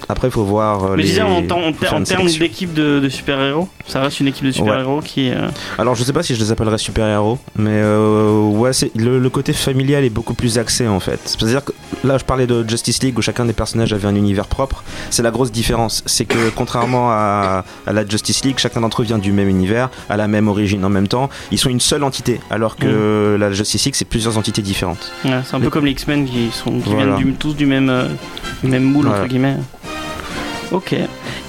Après, 0.08 0.28
il 0.28 0.30
faut 0.30 0.44
voir. 0.44 0.84
euh, 0.84 0.96
Mais 0.96 1.02
je 1.02 1.06
les 1.08 1.08
disais 1.08 1.22
en, 1.22 1.42
ter- 1.42 2.02
termes 2.04 2.26
d'équipe 2.28 2.72
de, 2.74 3.00
de 3.00 3.08
super-héros, 3.08 3.68
ça 3.86 4.00
reste 4.00 4.20
une 4.20 4.28
équipe 4.28 4.44
de 4.44 4.52
super-héros 4.52 5.00
qui. 5.00 5.30
euh, 5.30 5.48
Alors, 5.78 5.94
je 5.94 6.02
sais 6.04 6.12
pas 6.12 6.22
si 6.22 6.34
je 6.34 6.40
les 6.40 6.50
appellerais 6.52 6.78
super-héros, 6.78 7.38
mais 7.56 7.70
euh, 7.72 8.40
ouais, 8.48 8.70
le, 8.96 9.18
le 9.18 9.30
côté 9.30 9.52
familial 9.52 10.04
est 10.04 10.10
beaucoup 10.10 10.34
plus 10.34 10.58
axé 10.58 10.86
en 10.88 11.00
fait. 11.00 11.20
C'est-à-dire 11.24 11.64
que 11.64 11.72
là, 12.04 12.18
je 12.18 12.24
parlais 12.24 12.46
de 12.46 12.64
Justice 12.68 13.02
League 13.02 13.18
où 13.18 13.22
chacun 13.22 13.44
des 13.44 13.52
personnages 13.52 13.92
avait 13.92 14.08
un 14.08 14.14
univers 14.16 14.46
propre. 14.46 14.82
C'est 15.10 15.22
la 15.22 15.30
grosse 15.30 15.52
différence. 15.52 16.02
C'est 16.06 16.24
que 16.24 16.50
contrairement 16.54 17.10
à, 17.10 17.64
à 17.86 17.92
la 17.92 18.06
Justice 18.06 18.44
League, 18.44 18.56
chacun 18.58 18.80
d'entre 18.80 19.02
eux 19.02 19.04
vient 19.04 19.18
du 19.18 19.32
même 19.32 19.48
univers, 19.48 19.88
à 20.08 20.16
la 20.16 20.28
même 20.28 20.48
origine 20.48 20.84
en 20.84 20.88
même 20.90 21.08
temps. 21.08 21.30
Ils 21.50 21.58
sont 21.58 21.70
une 21.70 21.80
seule 21.80 22.02
entité, 22.04 22.40
alors 22.50 22.76
que 22.76 23.36
la 23.38 23.52
Justice 23.52 23.84
League, 23.84 23.94
c'est 23.94 24.04
plusieurs 24.04 24.36
entités 24.38 24.62
différentes. 24.62 25.10
ouais, 25.24 25.30
c'est 25.44 25.54
un 25.56 25.60
peu 25.60 25.70
comme 25.70 25.84
les 25.86 25.92
X-Men 25.92 26.26
qui, 26.26 26.50
sont, 26.52 26.80
qui 26.80 26.90
Voilà. 26.90 27.16
viennent 27.16 27.30
du- 27.30 27.32
tous 27.34 27.54
du 27.54 27.66
même, 27.66 27.88
euh, 27.90 28.06
du 28.62 28.68
même 28.70 28.82
moule, 28.84 29.06
Voilà. 29.06 29.20
entre 29.20 29.28
guillemets. 29.28 29.56
Ok. 30.72 30.94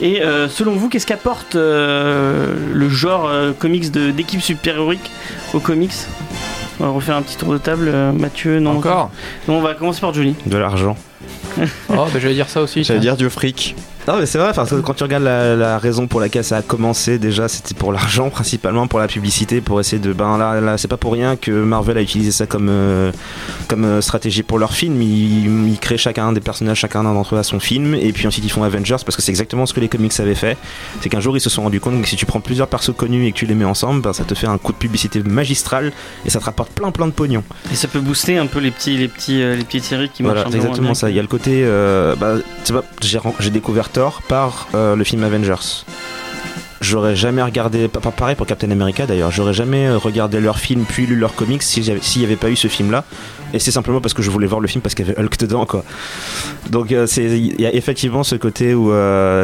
Et 0.01 0.21
euh, 0.21 0.49
selon 0.49 0.73
vous, 0.73 0.89
qu'est-ce 0.89 1.07
qu'apporte 1.07 1.55
euh, 1.55 2.53
le 2.73 2.89
genre 2.89 3.27
euh, 3.27 3.51
comics 3.57 3.89
de- 3.91 4.11
d'équipe 4.11 4.41
super-héroïque 4.41 5.09
aux 5.53 5.59
comics? 5.59 5.93
On 6.79 6.85
va 6.85 6.89
refaire 6.91 7.15
un 7.15 7.21
petit 7.21 7.37
tour 7.37 7.53
de 7.53 7.57
table. 7.57 7.87
euh, 7.87 8.11
Mathieu, 8.11 8.59
non? 8.59 8.77
Encore? 8.77 9.11
Non, 9.47 9.59
on 9.59 9.61
va 9.61 9.75
commencer 9.75 10.01
par 10.01 10.13
Johnny. 10.13 10.35
De 10.45 10.57
l'argent. 10.57 10.97
Oh, 11.59 11.63
bah, 11.89 12.05
j'allais 12.19 12.33
dire 12.33 12.49
ça 12.49 12.61
aussi. 12.61 12.83
J'allais 12.83 12.99
dire 12.99 13.15
du 13.15 13.29
fric. 13.29 13.75
Non 14.05 14.17
mais 14.19 14.25
c'est 14.25 14.37
vrai, 14.37 14.51
parce 14.53 14.69
que 14.69 14.75
quand 14.75 14.93
tu 14.95 15.03
regardes 15.03 15.23
la, 15.23 15.55
la 15.55 15.77
raison 15.77 16.07
pour 16.07 16.19
laquelle 16.19 16.43
ça 16.43 16.57
a 16.57 16.61
commencé 16.61 17.19
déjà, 17.19 17.47
c'était 17.47 17.73
pour 17.73 17.93
l'argent 17.93 18.29
principalement, 18.29 18.85
pour 18.87 18.99
la 18.99 19.07
publicité, 19.07 19.61
pour 19.61 19.79
essayer 19.79 20.01
de... 20.01 20.11
Ben 20.11 20.37
là, 20.37 20.59
là 20.59 20.77
c'est 20.77 20.89
pas 20.89 20.97
pour 20.97 21.13
rien 21.13 21.37
que 21.37 21.51
Marvel 21.51 21.97
a 21.97 22.01
utilisé 22.01 22.31
ça 22.31 22.45
comme, 22.45 22.67
euh, 22.69 23.11
comme 23.69 23.85
euh, 23.85 24.01
stratégie 24.01 24.43
pour 24.43 24.59
leur 24.59 24.73
film. 24.73 25.01
Ils, 25.01 25.69
ils 25.69 25.79
créent 25.79 25.97
chacun 25.97 26.33
des 26.33 26.41
personnages, 26.41 26.79
chacun 26.79 27.03
d'entre 27.03 27.35
eux 27.35 27.37
a 27.37 27.43
son 27.43 27.61
film, 27.61 27.95
et 27.95 28.11
puis 28.11 28.27
ensuite 28.27 28.43
ils 28.43 28.51
font 28.51 28.63
Avengers, 28.63 28.97
parce 29.05 29.15
que 29.15 29.21
c'est 29.21 29.31
exactement 29.31 29.65
ce 29.65 29.73
que 29.73 29.79
les 29.79 29.87
comics 29.87 30.19
avaient 30.19 30.35
fait. 30.35 30.57
C'est 30.99 31.07
qu'un 31.07 31.21
jour 31.21 31.37
ils 31.37 31.41
se 31.41 31.49
sont 31.49 31.63
rendus 31.63 31.79
compte 31.79 32.01
que 32.01 32.07
si 32.09 32.17
tu 32.17 32.25
prends 32.25 32.41
plusieurs 32.41 32.67
persos 32.67 32.93
connus 32.95 33.25
et 33.27 33.31
que 33.31 33.37
tu 33.37 33.45
les 33.45 33.55
mets 33.55 33.63
ensemble, 33.63 34.01
ben, 34.01 34.11
ça 34.11 34.25
te 34.25 34.33
fait 34.35 34.47
un 34.47 34.57
coup 34.57 34.73
de 34.73 34.77
publicité 34.77 35.23
magistral, 35.23 35.93
et 36.25 36.29
ça 36.29 36.39
te 36.39 36.45
rapporte 36.45 36.73
plein 36.73 36.91
plein 36.91 37.07
de 37.07 37.13
pognon. 37.13 37.43
Et 37.71 37.75
ça 37.75 37.87
peut 37.87 38.01
booster 38.01 38.37
un 38.37 38.47
peu 38.47 38.59
les 38.59 38.71
petits, 38.71 38.97
les 38.97 39.07
petits, 39.07 39.41
euh, 39.41 39.55
les 39.55 39.63
petites 39.63 39.85
séries 39.85 40.09
qui 40.09 40.23
Voilà, 40.23 40.43
marchent 40.43 40.55
exactement 40.55 40.93
ça. 40.93 41.09
Il 41.09 41.15
y 41.15 41.19
a 41.19 41.21
le 41.21 41.29
côté. 41.29 41.61
euh, 41.63 42.15
bah, 42.17 42.35
j'ai 43.39 43.49
découvert 43.49 43.89
Par 44.27 44.67
euh, 44.75 44.95
le 44.95 45.03
film 45.03 45.23
Avengers. 45.23 45.83
J'aurais 46.81 47.15
jamais 47.15 47.41
regardé, 47.41 47.87
pa- 47.87 48.01
pa- 48.01 48.11
pareil 48.11 48.35
pour 48.35 48.45
Captain 48.45 48.69
America 48.69 49.05
d'ailleurs, 49.05 49.31
j'aurais 49.31 49.53
jamais 49.53 49.87
euh, 49.87 49.97
regardé 49.97 50.41
leur 50.41 50.59
film 50.59 50.83
puis 50.83 51.05
lu 51.05 51.15
leur 51.15 51.33
comics 51.33 51.63
s'il 51.63 51.83
n'y 51.83 52.23
avait 52.25 52.35
pas 52.35 52.49
eu 52.49 52.55
ce 52.57 52.67
film 52.67 52.91
là. 52.91 53.05
Et 53.53 53.59
c'est 53.59 53.71
simplement 53.71 54.01
parce 54.01 54.15
que 54.15 54.23
je 54.23 54.31
voulais 54.31 54.47
voir 54.47 54.59
le 54.59 54.67
film 54.67 54.81
parce 54.81 54.95
qu'il 54.95 55.07
y 55.07 55.09
avait 55.11 55.17
Hulk 55.21 55.37
dedans 55.37 55.65
quoi. 55.65 55.85
Donc 56.71 56.91
euh, 56.91 57.05
il 57.17 57.61
y 57.61 57.65
a 57.67 57.73
effectivement 57.73 58.23
ce 58.23 58.35
côté 58.35 58.73
où 58.73 58.91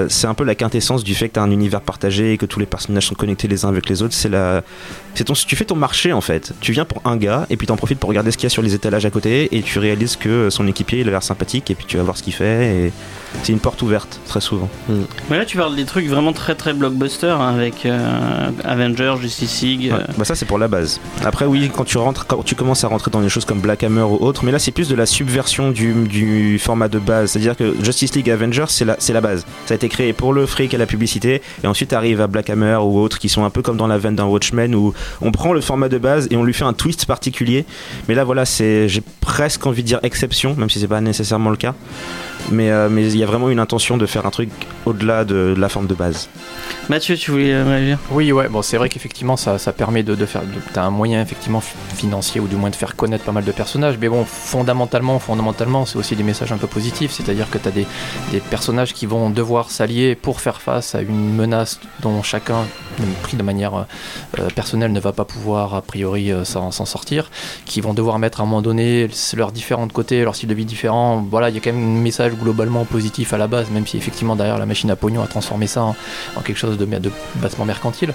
c'est 0.10 0.28
un 0.28 0.34
peu 0.34 0.44
la 0.44 0.56
quintessence 0.56 1.04
du 1.04 1.14
fait 1.16 1.30
que 1.30 1.36
tu 1.36 1.40
as 1.40 1.44
un 1.44 1.52
univers 1.52 1.80
partagé 1.82 2.34
et 2.34 2.38
que 2.38 2.46
tous 2.48 2.60
les 2.60 2.66
personnages 2.66 3.06
sont 3.06 3.16
connectés 3.16 3.48
les 3.48 3.64
uns 3.66 3.70
avec 3.70 3.88
les 3.88 4.02
autres. 4.02 4.14
C'est 4.16 4.32
tu 5.48 5.56
fais 5.56 5.66
ton 5.66 5.76
marché 5.76 6.12
en 6.12 6.22
fait. 6.22 6.52
Tu 6.60 6.72
viens 6.74 6.86
pour 6.86 7.02
un 7.06 7.16
gars 7.18 7.46
et 7.50 7.56
puis 7.56 7.68
t'en 7.68 7.78
profites 7.78 8.00
pour 8.00 8.10
regarder 8.10 8.32
ce 8.32 8.38
qu'il 8.38 8.46
y 8.46 8.48
a 8.48 8.50
sur 8.50 8.64
les 8.64 8.74
étalages 8.74 9.06
à 9.06 9.12
côté 9.12 9.56
et 9.56 9.62
tu 9.62 9.78
réalises 9.80 10.16
que 10.18 10.50
son 10.50 10.68
équipier 10.68 11.02
il 11.02 11.08
a 11.08 11.12
l'air 11.12 11.24
sympathique 11.24 11.70
et 11.72 11.76
puis 11.76 11.86
tu 11.88 11.96
vas 11.98 12.04
voir 12.04 12.18
ce 12.18 12.24
qu'il 12.24 12.34
fait 12.34 12.76
et 12.88 12.92
c'est 13.44 13.52
une 13.54 13.60
porte 13.60 13.82
ouverte 13.82 14.20
très 14.28 14.42
souvent. 14.42 14.70
Mais 15.30 15.38
là, 15.38 15.46
tu 15.46 15.58
parles 15.58 15.76
des 15.76 15.86
trucs 15.86 16.08
vraiment 16.08 16.34
très 16.34 16.56
très 16.56 16.74
blockbuster 16.74 17.28
hein, 17.30 17.54
avec 17.54 17.86
euh, 17.86 18.50
Avengers, 18.64 19.16
Justice 19.22 19.62
League. 19.62 19.90
euh, 19.92 19.98
Ouais, 19.98 20.04
bah 20.18 20.26
ça 20.26 20.36
c'est 20.36 20.46
pour 20.46 20.58
la 20.58 20.68
base. 20.68 21.00
Après 21.26 21.46
oui, 21.46 21.70
quand 21.76 21.84
tu 21.84 21.98
rentres, 21.98 22.26
quand 22.28 22.44
tu 22.44 22.56
commences 22.56 22.84
à 22.84 22.88
rentrer 22.88 23.12
dans 23.12 23.22
des 23.22 23.30
choses 23.30 23.46
comme 23.46 23.60
Black 23.60 23.84
Hammer 23.84 24.02
ou 24.04 24.18
autre, 24.24 24.44
mais 24.46 24.52
là 24.52 24.60
c'est 24.60 24.72
plus 24.72 24.88
de 24.90 24.96
la 24.96 25.06
subversion 25.06 25.72
du, 25.72 25.94
du 26.08 26.60
format 26.60 26.88
de 26.88 27.00
base. 27.00 27.32
C'est-à-dire 27.32 27.56
que 27.56 27.76
Justice 27.84 28.16
League 28.16 28.30
Avengers 28.30 28.66
c'est 28.68 28.86
la, 28.86 28.96
c'est 29.00 29.14
la 29.14 29.22
base. 29.22 29.46
Ça 29.66 29.74
a 29.74 29.76
été 29.76 29.90
créé 29.90 30.14
pour 30.14 30.34
le 30.34 30.46
fric 30.46 30.74
et 30.74 30.78
la 30.78 30.86
publicité, 30.86 31.42
et 31.64 31.68
ensuite 31.68 31.94
arrive 31.94 32.22
à 32.22 32.28
Black 32.28 32.50
Hammer 32.50 32.78
ou 32.82 33.00
autre 33.00 33.20
qui 33.20 33.30
sont 33.30 33.44
un 33.46 33.50
peu 33.50 33.62
comme 33.62 33.78
dans 33.78 33.88
la 33.88 33.98
veine 33.98 34.16
d'un 34.16 34.26
Watchmen 34.26 34.74
où 34.76 34.94
on 35.22 35.32
prend 35.32 35.54
le 35.54 35.62
format 35.62 35.90
de 35.90 35.98
base 35.98 36.28
et 36.32 36.36
on 36.38 36.44
lui 36.44 36.54
fait 36.54 36.66
un 36.66 36.74
twist 36.74 37.06
particulier. 37.06 37.66
Mais 38.08 38.16
là 38.16 38.24
voilà, 38.24 38.46
c'est 38.46 38.88
j'ai 38.90 39.02
presque 39.22 39.66
envie 39.66 39.84
de 39.84 39.88
dire 39.88 40.00
exception, 40.04 40.56
même 40.56 40.70
si 40.70 40.80
c'est 40.80 40.88
pas 40.88 41.02
nécessairement 41.02 41.50
le 41.50 41.58
cas. 41.58 41.74
Mais 42.52 42.72
euh, 42.72 42.90
mais 42.90 43.06
il 43.12 43.18
y 43.18 43.24
a 43.24 43.26
vraiment 43.28 43.50
une 43.50 43.60
intention 43.60 43.98
de 43.98 44.06
faire 44.06 44.26
un 44.26 44.32
truc 44.32 44.50
au-delà 44.86 45.24
de, 45.26 45.54
de 45.56 45.60
la 45.60 45.70
forme 45.70 45.88
de 45.88 45.94
base. 45.94 46.30
Mathieu, 46.90 47.16
tu 47.16 47.30
voulais 47.32 47.54
euh, 47.54 47.64
réagir? 47.64 48.00
Oui, 48.12 48.32
ouais, 48.32 48.48
bon, 48.50 48.62
c'est 48.64 48.78
vrai 48.78 48.90
qu'effectivement, 48.90 49.38
ça, 49.38 49.60
ça 49.60 49.72
permet 49.74 50.02
de, 50.02 50.16
de 50.16 50.26
faire. 50.26 50.42
de- 50.42 50.48
T'as 50.74 50.84
un 50.84 50.90
moyen, 50.90 51.22
effectivement, 51.22 51.62
fi- 51.62 51.76
financier, 51.96 52.42
ou 52.42 52.48
du 52.48 52.56
moins 52.56 52.72
de 52.72 52.76
faire 52.76 52.96
connaître 52.96 53.24
pas 53.24 53.32
mal 53.32 53.44
de 53.44 53.52
personnages. 53.52 53.98
Mais 54.02 54.10
bon, 54.10 54.26
fondamentalement, 54.26 55.20
fondamentalement, 55.20 55.86
c'est 55.86 55.98
aussi 55.98 56.16
des 56.16 56.24
messages 56.24 56.52
un 56.52 56.58
peu 56.58 56.66
positifs. 56.66 57.12
C'est-à-dire 57.12 57.50
que 57.52 57.60
t'as 57.60 57.70
des, 57.72 57.86
des 58.32 58.40
personnages 58.40 58.94
qui 58.94 59.06
vont 59.06 59.30
devoir 59.30 59.70
s'allier 59.70 60.16
pour 60.16 60.42
faire 60.42 60.62
face 60.62 60.96
à 60.96 61.02
une 61.02 61.36
menace 61.36 61.80
dont 62.02 62.24
chacun, 62.24 62.66
même 63.00 63.10
pris 63.22 63.38
de 63.38 63.44
manière 63.44 63.86
euh, 64.40 64.48
personnelle, 64.56 64.92
ne 64.92 65.00
va 65.00 65.12
pas 65.12 65.26
pouvoir, 65.26 65.76
a 65.76 65.82
priori, 65.84 66.32
euh, 66.32 66.44
s'en 66.46 66.72
s'en 66.72 66.86
sortir. 66.86 67.30
Qui 67.66 67.82
vont 67.82 67.94
devoir 67.94 68.18
mettre 68.18 68.40
à 68.40 68.44
un 68.44 68.48
moment 68.48 68.64
donné 68.64 69.08
leurs 69.36 69.52
différents 69.52 69.88
côtés, 69.88 70.24
leur 70.24 70.36
style 70.36 70.50
de 70.50 70.56
vie 70.56 70.66
différent. 70.66 71.24
Voilà, 71.30 71.50
il 71.50 71.56
y 71.56 71.58
a 71.60 71.62
quand 71.62 71.72
même 71.74 71.98
un 71.98 72.02
message 72.02 72.29
globalement 72.36 72.86
positif 72.86 73.34
à 73.34 73.38
la 73.38 73.48
base, 73.48 73.70
même 73.70 73.86
si 73.88 73.98
effectivement, 73.98 74.36
derrière 74.36 74.58
la 74.58 74.66
machine 74.66 74.90
à 74.92 74.96
pognon 74.96 75.22
a 75.24 75.28
transformé 75.28 75.68
ça 75.68 75.82
en, 75.84 75.96
en 76.36 76.42
quelque 76.42 76.58
chose 76.58 76.78
de, 76.78 76.86
de 76.86 77.12
bassement 77.36 77.66
mercantile. 77.66 78.14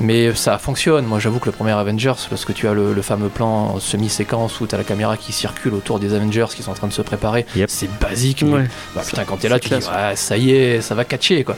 Mais 0.00 0.34
ça 0.34 0.58
fonctionne. 0.58 1.04
Moi, 1.06 1.18
j'avoue 1.20 1.38
que 1.38 1.46
le 1.46 1.52
premier 1.52 1.72
Avengers, 1.72 2.14
lorsque 2.30 2.54
tu 2.54 2.68
as 2.68 2.74
le, 2.74 2.92
le 2.92 3.02
fameux 3.02 3.28
plan 3.28 3.78
semi-séquence 3.80 4.60
où 4.60 4.66
tu 4.66 4.74
as 4.74 4.78
la 4.78 4.84
caméra 4.84 5.16
qui 5.16 5.32
circule 5.32 5.74
autour 5.74 5.98
des 5.98 6.14
Avengers 6.14 6.46
qui 6.54 6.62
sont 6.62 6.70
en 6.70 6.74
train 6.74 6.86
de 6.88 6.92
se 6.92 7.02
préparer, 7.02 7.46
Yep. 7.56 7.70
c'est 7.70 7.90
basique. 8.00 8.42
mais- 8.42 8.54
Ouais. 8.54 8.68
bah, 8.94 9.02
putain, 9.06 9.24
quand 9.24 9.36
t'es 9.38 9.48
là, 9.48 9.58
tu 9.58 9.68
dis, 9.68 9.74
classe. 9.76 9.88
ouais, 9.88 10.16
ça 10.16 10.36
y 10.36 10.50
est, 10.52 10.80
ça 10.80 10.94
va 10.94 11.04
catcher, 11.04 11.44
quoi. 11.44 11.56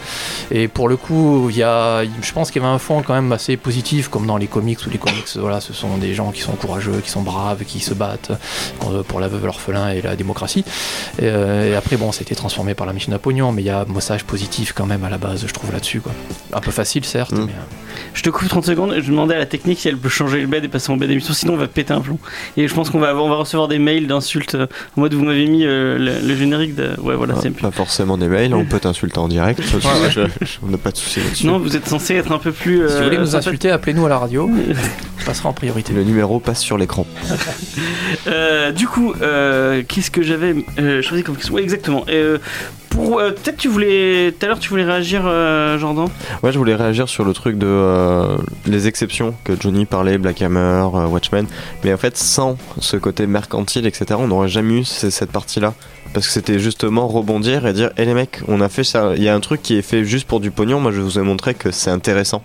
Et 0.51 0.69
pour 0.69 0.88
le 0.88 0.97
coup, 0.97 1.49
il 1.51 1.57
y 1.57 1.62
a, 1.62 2.03
je 2.05 2.33
pense 2.33 2.51
qu'il 2.51 2.62
y 2.62 2.64
avait 2.64 2.73
un 2.75 2.79
fond 2.79 3.03
quand 3.03 3.14
même 3.14 3.33
assez 3.33 3.57
positif, 3.57 4.09
comme 4.09 4.27
dans 4.27 4.37
les 4.37 4.47
comics, 4.47 4.79
où 4.87 4.90
les 4.90 4.99
comics, 4.99 5.27
voilà, 5.37 5.61
ce 5.61 5.73
sont 5.73 5.97
des 5.99 6.14
gens 6.14 6.31
qui 6.33 6.40
sont 6.40 6.53
courageux, 6.53 7.01
qui 7.05 7.11
sont 7.11 7.23
braves, 7.23 7.64
qui 7.64 7.81
se 7.81 7.95
battent 7.95 8.31
euh, 8.90 9.03
pour 9.03 9.21
la 9.21 9.29
veuve, 9.29 9.45
l'orphelin 9.45 9.90
et 9.90 10.01
la 10.03 10.16
démocratie. 10.16 10.64
Et, 11.19 11.23
euh, 11.25 11.73
et 11.73 11.77
après, 11.77 11.95
bon, 11.96 12.12
ça 12.12 12.20
a 12.20 12.22
été 12.22 12.35
transformé 12.35 12.74
par 12.74 12.87
la 12.87 12.92
machine 12.92 13.12
à 13.12 13.18
pognon, 13.18 13.52
mais 13.52 13.62
il 13.62 13.66
y 13.66 13.70
a 13.70 13.80
un 13.80 13.85
message 13.92 14.24
positif 14.24 14.72
quand 14.74 14.87
même 14.87 15.04
à 15.04 15.11
la 15.11 15.18
base, 15.18 15.46
je 15.46 15.52
trouve, 15.52 15.72
là-dessus, 15.72 16.00
quoi. 16.00 16.12
Un 16.52 16.61
peu 16.61 16.70
facile, 16.70 17.04
certes, 17.04 17.32
Mm. 17.32 17.46
mais. 17.46 17.52
Je 18.14 18.22
te 18.22 18.30
coupe 18.30 18.48
30 18.48 18.64
secondes. 18.64 18.94
Je 19.00 19.11
demandais 19.11 19.35
à 19.35 19.38
la 19.38 19.46
technique 19.46 19.78
si 19.80 19.88
elle 19.88 19.96
peut 19.96 20.09
changer 20.09 20.40
le 20.40 20.46
bed 20.46 20.64
et 20.64 20.68
passer 20.68 20.90
en 20.90 20.96
bed 20.96 21.11
émission. 21.11 21.35
Sinon, 21.35 21.54
on 21.54 21.56
va 21.56 21.68
péter 21.68 21.92
un 21.92 22.00
plomb. 22.00 22.18
Et 22.56 22.66
je 22.68 22.74
pense 22.74 22.90
qu'on 22.90 22.98
va, 22.98 23.14
on 23.16 23.28
va 23.28 23.37
recevoir 23.37 23.68
des 23.68 23.78
mails 23.78 24.06
d'insultes 24.06 24.54
euh, 24.54 24.66
en 24.96 25.00
mode 25.02 25.14
vous 25.14 25.24
m'avez 25.24 25.46
mis 25.46 25.64
euh, 25.64 25.98
le, 25.98 26.26
le 26.26 26.37
générique 26.37 26.74
de. 26.74 26.90
Ouais, 27.00 27.14
voilà, 27.16 27.35
Ah, 27.37 27.40
c'est 27.42 27.50
pas 27.50 27.70
forcément 27.70 28.16
des 28.18 28.28
mails, 28.28 28.54
on 28.54 28.64
peut 28.66 28.80
t'insulter 28.80 29.18
en 29.18 29.28
direct. 29.28 29.61
Je- 29.62 29.78
je- 30.11 30.20
je- 30.44 30.59
on 30.62 30.68
n'a 30.68 30.78
pas 30.78 30.90
de 30.90 30.96
souci 30.96 31.20
là-dessus. 31.20 31.46
Non, 31.46 31.59
vous 31.59 31.76
êtes 31.76 31.87
censé 31.88 32.14
être 32.14 32.32
un 32.32 32.38
peu 32.38 32.52
plus. 32.52 32.87
Si 32.88 32.96
vous 32.98 33.04
voulez 33.04 33.16
euh, 33.16 33.20
nous 33.20 33.37
insulter, 33.37 33.70
appelez-nous 33.70 34.06
à 34.06 34.09
la 34.09 34.18
radio, 34.18 34.48
on 35.20 35.24
passera 35.24 35.48
en 35.48 35.52
priorité. 35.52 35.92
Le 35.92 36.02
numéro 36.04 36.40
passe 36.40 36.61
sur 36.61 36.78
l'écran. 36.78 37.06
Euh, 38.26 38.72
du 38.72 38.87
coup, 38.87 39.14
euh, 39.20 39.82
qu'est-ce 39.87 40.11
que 40.11 40.22
j'avais 40.22 40.54
euh, 40.78 41.02
choisi 41.02 41.22
comme 41.22 41.37
question 41.37 41.54
Ouais, 41.54 41.62
exactement. 41.62 42.04
Pour 42.90 43.18
euh, 43.18 43.31
peut-être 43.31 43.57
tu 43.57 43.68
voulais 43.68 44.33
tout 44.33 44.44
à 44.44 44.49
l'heure 44.49 44.59
tu 44.59 44.68
voulais 44.68 44.85
réagir, 44.85 45.22
euh, 45.25 45.79
Jordan. 45.79 46.09
Ouais, 46.42 46.53
je 46.53 46.59
voulais 46.59 46.75
réagir 46.75 47.09
sur 47.09 47.25
le 47.25 47.33
truc 47.33 47.59
de 47.59 47.66
euh, 47.66 48.37
les 48.66 48.87
exceptions 48.87 49.35
que 49.44 49.53
Johnny 49.59 49.85
parlait, 49.85 50.18
Black 50.18 50.40
Hammer, 50.42 50.87
Watchmen. 51.09 51.46
Mais 51.85 51.92
en 51.92 51.96
fait, 51.96 52.16
sans 52.16 52.57
ce 52.81 52.96
côté 52.96 53.27
mercantile, 53.27 53.87
etc., 53.87 54.07
on 54.18 54.29
n'aurait 54.29 54.49
jamais 54.49 54.81
eu 54.81 54.85
cette 54.85 55.31
partie-là. 55.31 55.75
Parce 56.14 56.27
que 56.27 56.33
c'était 56.33 56.59
justement 56.59 57.09
rebondir 57.09 57.66
et 57.66 57.72
dire, 57.72 57.90
hé 57.99 58.05
les 58.05 58.14
mecs, 58.14 58.40
on 58.49 58.61
a 58.61 58.68
fait 58.68 58.85
ça. 58.85 59.12
Il 59.16 59.22
y 59.22 59.29
a 59.29 59.35
un 59.35 59.40
truc 59.40 59.62
qui 59.62 59.77
est 59.77 59.83
fait 59.83 60.05
juste 60.05 60.27
pour 60.27 60.40
du 60.40 60.51
pognon. 60.51 60.81
Moi, 60.81 60.92
je 60.92 61.01
vous 61.01 61.18
ai 61.18 61.22
montré 61.22 61.55
que 61.55 61.70
c'est 61.70 61.90
intéressant. 61.90 62.42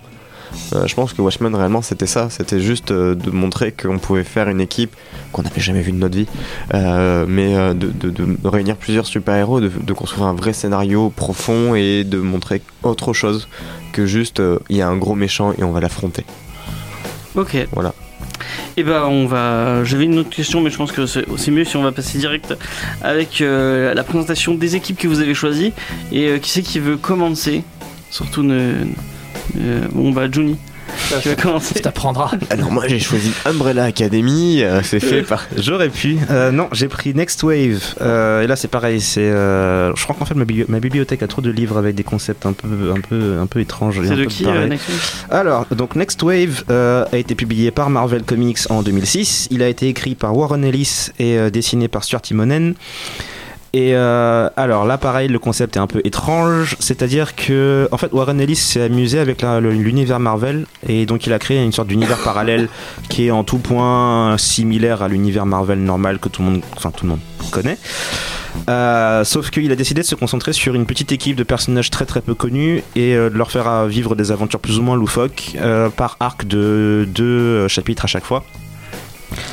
Euh, 0.73 0.87
je 0.87 0.95
pense 0.95 1.13
que 1.13 1.21
Watchmen, 1.21 1.53
réellement, 1.55 1.81
c'était 1.81 2.07
ça. 2.07 2.29
C'était 2.29 2.59
juste 2.59 2.91
euh, 2.91 3.15
de 3.15 3.29
montrer 3.31 3.71
qu'on 3.71 3.99
pouvait 3.99 4.23
faire 4.23 4.49
une 4.49 4.61
équipe 4.61 4.95
qu'on 5.31 5.43
n'avait 5.43 5.61
jamais 5.61 5.81
vue 5.81 5.91
de 5.91 5.97
notre 5.97 6.17
vie. 6.17 6.27
Euh, 6.73 7.25
mais 7.27 7.53
de, 7.73 7.87
de- 7.87 8.09
de 8.09 8.47
réunir 8.47 8.75
plusieurs 8.77 9.05
super-héros, 9.05 9.59
de, 9.61 9.69
de 9.69 9.93
construire 9.93 10.25
un 10.27 10.33
vrai 10.35 10.53
scénario 10.53 11.09
profond 11.09 11.75
et 11.75 12.03
de 12.03 12.17
montrer 12.17 12.61
autre 12.83 13.13
chose 13.13 13.47
que 13.93 14.05
juste 14.05 14.41
il 14.69 14.77
y 14.77 14.81
a 14.81 14.87
un 14.87 14.97
gros 14.97 15.15
méchant 15.15 15.53
et 15.57 15.63
on 15.63 15.71
va 15.71 15.79
l'affronter. 15.79 16.25
Ok. 17.35 17.55
Voilà. 17.73 17.93
Et 18.77 18.83
ben 18.83 19.03
on 19.05 19.27
va. 19.27 19.83
J'avais 19.83 20.05
une 20.05 20.17
autre 20.19 20.29
question, 20.29 20.61
mais 20.61 20.69
je 20.69 20.77
pense 20.77 20.91
que 20.91 21.05
c'est 21.05 21.25
c'est 21.37 21.51
mieux 21.51 21.65
si 21.65 21.75
on 21.77 21.83
va 21.83 21.91
passer 21.91 22.17
direct 22.17 22.53
avec 23.01 23.41
euh, 23.41 23.93
la 23.93 24.03
présentation 24.03 24.55
des 24.55 24.75
équipes 24.75 24.97
que 24.97 25.07
vous 25.07 25.19
avez 25.19 25.33
choisies. 25.33 25.73
Et 26.11 26.27
euh, 26.29 26.37
qui 26.39 26.49
c'est 26.49 26.61
qui 26.61 26.79
veut 26.79 26.97
commencer? 26.97 27.63
Surtout 28.09 28.43
ne. 28.43 28.73
Euh, 29.59 29.87
bon 29.91 30.11
bah 30.11 30.27
Johnny. 30.31 30.57
Tu 31.21 31.29
vas 31.29 31.35
commencer. 31.35 31.75
Ça 31.75 31.79
t'apprendra. 31.81 32.31
Alors 32.49 32.69
moi 32.69 32.85
j'ai 32.87 32.99
choisi 32.99 33.31
Umbrella 33.45 33.85
Academy, 33.85 34.61
euh, 34.61 34.81
c'est 34.83 34.99
fait 34.99 35.21
par... 35.21 35.45
J'aurais 35.57 35.87
pu. 35.89 36.17
Euh, 36.29 36.51
non, 36.51 36.67
j'ai 36.73 36.89
pris 36.89 37.13
Next 37.13 37.41
Wave. 37.43 37.81
Euh, 38.01 38.41
et 38.41 38.47
là, 38.47 38.57
c'est 38.57 38.67
pareil. 38.67 38.99
C'est, 38.99 39.21
euh, 39.21 39.95
je 39.95 40.03
crois 40.03 40.15
qu'en 40.19 40.25
fait, 40.25 40.33
ma, 40.35 40.43
bibli- 40.43 40.65
ma 40.67 40.79
bibliothèque 40.81 41.23
a 41.23 41.27
trop 41.27 41.41
de 41.41 41.49
livres 41.49 41.77
avec 41.77 41.95
des 41.95 42.03
concepts 42.03 42.45
un 42.45 42.51
peu, 42.53 42.91
un 42.95 42.99
peu, 42.99 43.37
un 43.39 43.45
peu 43.45 43.61
étranges. 43.61 44.01
C'est 44.03 44.15
de 44.15 44.23
peu 44.23 44.29
qui 44.29 44.45
euh, 44.45 44.67
Next 44.67 44.89
Week 44.89 44.97
Alors, 45.29 45.65
donc 45.71 45.95
Next 45.95 46.21
Wave 46.23 46.63
euh, 46.69 47.05
a 47.11 47.17
été 47.17 47.35
publié 47.35 47.71
par 47.71 47.89
Marvel 47.89 48.23
Comics 48.23 48.59
en 48.69 48.81
2006. 48.81 49.47
Il 49.51 49.63
a 49.63 49.69
été 49.69 49.87
écrit 49.87 50.15
par 50.15 50.35
Warren 50.35 50.63
Ellis 50.65 51.07
et 51.19 51.37
euh, 51.37 51.49
dessiné 51.49 51.87
par 51.87 52.03
Stuart 52.03 52.21
Timonen. 52.21 52.73
Et 53.73 53.95
euh, 53.95 54.49
alors 54.57 54.85
là, 54.85 54.97
pareil, 54.97 55.29
le 55.29 55.39
concept 55.39 55.77
est 55.77 55.79
un 55.79 55.87
peu 55.87 56.01
étrange, 56.03 56.75
c'est-à-dire 56.79 57.35
que 57.35 57.87
en 57.93 57.97
fait 57.97 58.11
Warren 58.11 58.41
Ellis 58.41 58.57
s'est 58.57 58.81
amusé 58.81 59.17
avec 59.17 59.43
l'univers 59.43 60.19
Marvel 60.19 60.65
et 60.87 61.05
donc 61.05 61.25
il 61.25 61.31
a 61.31 61.39
créé 61.39 61.63
une 61.63 61.71
sorte 61.71 61.87
d'univers 61.87 62.17
parallèle 62.23 62.67
qui 63.07 63.27
est 63.27 63.31
en 63.31 63.45
tout 63.45 63.59
point 63.59 64.37
similaire 64.37 65.01
à 65.01 65.07
l'univers 65.07 65.45
Marvel 65.45 65.79
normal 65.79 66.19
que 66.19 66.27
tout 66.27 66.41
le 66.41 66.49
monde, 66.49 67.19
connaît. 67.51 67.77
Euh, 68.69 69.23
sauf 69.23 69.49
qu'il 69.49 69.71
a 69.71 69.75
décidé 69.75 70.01
de 70.01 70.05
se 70.05 70.15
concentrer 70.15 70.51
sur 70.51 70.75
une 70.75 70.85
petite 70.85 71.13
équipe 71.13 71.37
de 71.37 71.43
personnages 71.43 71.89
très 71.89 72.05
très 72.05 72.19
peu 72.19 72.35
connus 72.35 72.83
et 72.97 73.15
euh, 73.15 73.29
de 73.29 73.37
leur 73.37 73.51
faire 73.51 73.85
vivre 73.85 74.15
des 74.15 74.33
aventures 74.33 74.59
plus 74.59 74.79
ou 74.79 74.81
moins 74.81 74.97
loufoques 74.97 75.55
par 75.95 76.17
arc 76.19 76.45
de 76.45 77.07
deux 77.09 77.69
chapitres 77.69 78.03
à 78.03 78.07
chaque 78.07 78.25
fois 78.25 78.43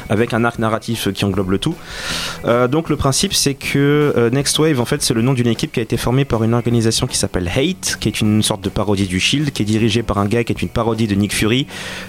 avec 0.09 0.33
un 0.33 0.45
arc 0.45 0.59
narratif 0.59 1.12
qui 1.12 1.24
englobe 1.24 1.51
le 1.51 1.59
tout. 1.59 1.74
Euh, 2.45 2.68
donc 2.68 2.89
le 2.89 2.97
principe 2.97 3.35
c'est 3.35 3.55
que 3.55 4.12
euh, 4.16 4.31
Next 4.31 4.59
Wave 4.59 4.81
en 4.81 4.85
fait 4.85 5.03
c'est 5.03 5.14
le 5.14 5.22
nom 5.22 5.35
d'une 5.35 5.47
équipe 5.47 5.72
qui 5.72 5.81
a 5.81 5.83
été 5.83 5.97
formée 5.97 6.24
par 6.24 6.43
une 6.45 6.55
organisation 6.55 7.07
qui 7.07 7.16
s'appelle 7.16 7.49
Hate, 7.49 7.99
qui 8.01 8.09
est 8.09 8.20
une 8.20 8.43
sorte 8.43 8.62
de 8.62 8.68
parodie 8.68 9.07
du 9.07 9.20
Shield, 9.20 9.51
qui 9.51 9.62
est 9.62 9.66
dirigée 9.66 10.03
par 10.03 10.18
un 10.18 10.26
gars 10.26 10.45
qui 10.45 10.53
est 10.53 10.62
une 10.62 10.68
parodie 10.68 11.07
de 11.07 11.14
Nick 11.14 11.35
Fury, 11.35 11.66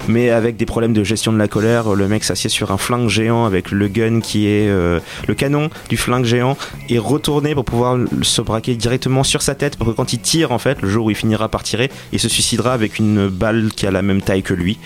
mais 0.08 0.30
avec 0.30 0.58
des 0.58 0.66
problèmes 0.66 0.94
de 0.94 1.04
gestion 1.04 1.32
de 1.32 1.38
la 1.38 1.48
colère. 1.48 1.94
Le 1.94 2.08
mec 2.08 2.24
s'assied 2.24 2.50
sur 2.50 2.72
un 2.72 2.78
flingue 2.78 3.10
géant 3.10 3.46
avec 3.46 3.72
le 3.72 3.88
gun 3.88 4.20
qui 4.22 4.48
est 4.48 4.70
euh, 4.70 5.00
le 5.28 5.34
canon 5.36 5.70
du 5.90 5.98
flingue 5.98 6.26
géant 6.26 6.58
et 6.90 7.00
retourné 7.00 7.56
pour 7.56 7.66
pouvoir 7.66 7.98
se 8.22 8.42
braquer 8.42 8.76
directement 8.76 9.24
sur 9.24 9.42
sa 9.42 9.56
tête 9.56 9.78
pour 9.78 9.88
que 9.88 9.92
quand 9.92 10.14
il 10.14 10.20
tire 10.20 10.52
en 10.52 10.60
fait, 10.60 10.82
le 10.82 10.90
jour 10.90 11.06
où 11.06 11.10
il 11.10 11.16
finira 11.16 11.50
par 11.50 11.64
tirer, 11.64 11.92
il 12.12 12.20
se 12.20 12.30
suicidera 12.30 12.74
avec 12.74 13.00
une 13.00 13.28
balle 13.28 13.70
qui 13.76 13.86
a 13.86 13.92
la 13.92 14.02
même 14.02 14.22
taille 14.22 14.44
que 14.44 14.54
lui. 14.54 14.80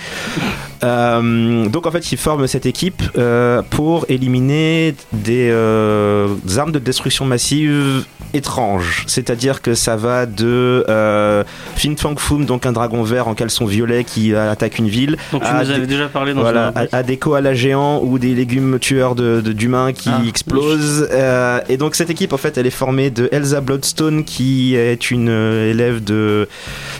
Donc 0.81 1.85
en 1.87 1.91
fait, 1.91 2.11
ils 2.11 2.17
forment 2.17 2.45
cette 2.45 2.65
équipe 2.65 2.72
euh, 3.17 3.61
pour 3.69 4.05
éliminer 4.09 4.95
des, 5.13 5.49
euh, 5.51 6.27
des 6.43 6.59
armes 6.59 6.71
de 6.71 6.79
destruction 6.79 7.25
massive 7.25 8.03
étranges. 8.35 9.03
C'est-à-dire 9.05 9.61
que 9.61 9.75
ça 9.75 9.95
va 9.95 10.25
de 10.25 10.83
euh, 10.89 11.43
Fin 11.75 11.93
Fang 11.95 12.15
Foom, 12.17 12.45
donc 12.45 12.65
un 12.65 12.71
dragon 12.71 13.03
vert 13.03 13.27
en 13.27 13.35
caleçon 13.35 13.65
violet 13.65 14.03
qui 14.03 14.33
attaque 14.33 14.79
une 14.79 14.87
ville, 14.89 15.17
Donc 15.31 15.43
tu 15.43 15.53
nous 15.53 15.69
avais 15.69 15.81
des- 15.81 15.85
déjà 15.85 16.07
parlé 16.07 16.33
dans 16.33 16.41
voilà, 16.41 16.71
une 16.75 16.87
à, 16.91 16.97
à 16.97 17.03
des 17.03 17.17
koalas 17.17 17.53
géants 17.53 18.01
ou 18.03 18.17
des 18.17 18.33
légumes 18.33 18.79
tueurs 18.79 19.13
de- 19.13 19.39
de- 19.41 19.51
d'humains 19.53 19.93
qui 19.93 20.09
Ah, 20.11 20.21
explosent. 20.27 21.07
Euh, 21.11 21.59
et 21.69 21.77
donc 21.77 21.93
cette 21.93 22.09
équipe, 22.09 22.33
en 22.33 22.37
fait, 22.37 22.57
elle 22.57 22.65
est 22.65 22.71
formée 22.71 23.11
de 23.11 23.29
Elsa 23.31 23.61
Bloodstone, 23.61 24.23
qui 24.23 24.75
est 24.75 25.11
une 25.11 25.29
élève 25.29 26.03
de... 26.03 26.47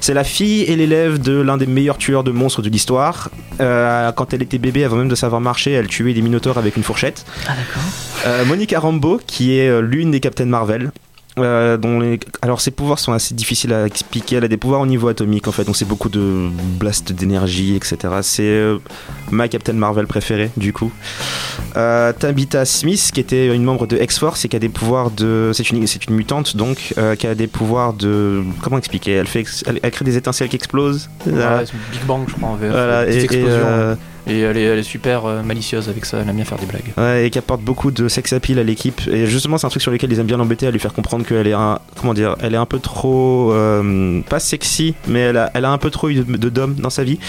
C'est 0.02 0.14
la 0.14 0.24
fille 0.24 0.62
et 0.64 0.76
l'élève 0.76 1.20
de 1.20 1.42
l'un 1.42 1.58
des 1.58 1.66
meilleurs 1.66 1.98
tueurs 1.98 2.24
de 2.24 2.30
monstres 2.32 2.62
de 2.62 2.70
l'histoire. 2.70 3.30
Quand 3.58 4.34
elle 4.34 4.44
était 4.44 4.60
bébé, 4.60 4.84
avant 4.84 4.98
même 4.98 5.08
de 5.08 5.16
savoir 5.16 5.42
marcher, 5.42 5.63
elle 5.72 5.88
tuait 5.88 6.14
des 6.14 6.22
minotaures 6.22 6.58
avec 6.58 6.78
une 6.78 6.84
fourchette. 6.84 7.26
Ah 7.48 7.52
d'accord. 7.56 7.84
Euh, 8.28 8.46
Monica 8.46 8.80
Rambeau, 8.80 9.20
qui 9.26 9.58
est 9.58 9.70
euh, 9.70 9.82
l'une 9.82 10.12
des 10.12 10.20
Captain 10.20 10.46
Marvel. 10.46 10.92
euh, 11.40 11.78
dont 11.78 12.00
les... 12.00 12.20
Alors 12.44 12.62
ses 12.62 12.70
pouvoirs 12.70 13.00
sont 13.00 13.12
assez 13.12 13.34
difficiles 13.34 13.74
à 13.74 13.88
expliquer. 13.88 14.36
Elle 14.36 14.44
a 14.44 14.48
des 14.48 14.58
pouvoirs 14.58 14.82
au 14.82 14.86
niveau 14.86 15.08
atomique 15.08 15.48
en 15.48 15.52
fait, 15.52 15.64
donc 15.64 15.76
c'est 15.76 15.88
beaucoup 15.88 16.10
de 16.10 16.48
blast 16.80 17.12
d'énergie, 17.12 17.76
etc. 17.76 17.98
C'est 18.22 18.44
euh, 18.44 18.78
ma 19.32 19.48
Captain 19.48 19.74
Marvel 19.74 20.06
préférée 20.06 20.52
du 20.58 20.74
coup. 20.74 20.92
Euh, 21.76 22.14
Tabitha 22.14 22.66
Smith, 22.66 23.10
qui 23.12 23.20
était 23.20 23.48
une 23.56 23.64
membre 23.64 23.88
de 23.88 23.98
X-Force 23.98 24.46
et 24.46 24.48
qui 24.48 24.56
a 24.56 24.60
des 24.60 24.70
pouvoirs 24.70 25.10
de. 25.10 25.50
C'est 25.56 25.72
une, 25.72 25.88
c'est 25.88 26.06
une 26.06 26.16
mutante 26.16 26.56
donc, 26.56 26.94
euh, 27.00 27.16
qui 27.16 27.26
a 27.26 27.34
des 27.34 27.48
pouvoirs 27.48 27.94
de. 27.94 28.44
Comment 28.62 28.78
expliquer? 28.78 29.14
Elle, 29.14 29.28
fait 29.28 29.40
ex- 29.40 29.64
elle, 29.66 29.80
elle 29.82 29.90
crée 29.92 30.06
des 30.06 30.18
étincelles 30.18 30.50
qui 30.50 30.56
explosent. 30.56 31.10
Voilà. 31.26 31.58
Ouais, 31.58 31.64
Big 31.92 32.04
Bang, 32.06 32.26
je 32.28 32.36
crois, 32.36 32.50
en 32.50 32.56
VF. 32.58 32.70
Voilà, 32.70 33.10
et, 33.10 33.14
et, 33.16 33.24
explosion. 33.24 33.48
euh, 33.50 33.96
Et 34.28 34.40
elle 34.40 34.58
est, 34.58 34.62
elle 34.64 34.80
est 34.80 34.84
super 34.84 35.26
euh, 35.26 35.44
malicieuse 35.44 35.90
avec 35.90 36.06
ça, 36.06 36.20
elle 36.22 36.30
aime 36.30 36.36
bien 36.38 36.46
faire 36.46 36.58
des 36.58 36.66
blagues. 36.66 36.94
Ouais, 36.98 37.28
et 37.28 37.30
qui 37.30 37.38
apporte 37.38 37.62
beaucoup 37.62 37.92
de 37.92 38.08
sex 38.08 38.32
appeal 38.34 38.58
à 38.60 38.64
l'équipe. 38.64 39.02
Et 39.12 39.26
justement, 39.26 39.58
c'est 39.58 39.66
un 39.68 39.70
truc 39.70 39.82
sur 39.82 39.92
lequel 39.92 40.12
ils 40.12 40.20
aiment 40.20 40.26
bien 40.28 40.38
l'embêter, 40.38 40.66
à 40.68 40.72
lui 40.72 40.80
faire 40.80 40.94
comprendre 40.94 41.26
qu'elle 41.26 41.48
est 41.48 41.54
un, 41.54 41.80
comment 42.00 42.14
dire, 42.14 42.36
elle 42.42 42.54
est 42.54 42.58
un 42.58 42.66
peu 42.66 42.80
trop, 42.80 43.52
euh, 43.52 44.22
pas 44.30 44.40
sexy, 44.40 44.96
mais 45.08 45.20
elle 45.20 45.38
a, 45.38 45.52
elle 45.54 45.66
a 45.66 45.72
un 45.72 45.78
peu 45.78 45.90
trop 45.90 46.10
eu 46.10 46.16
de, 46.16 46.50
d'hommes 46.50 46.76
dans 46.76 46.90
sa 46.90 47.04
vie. 47.04 47.20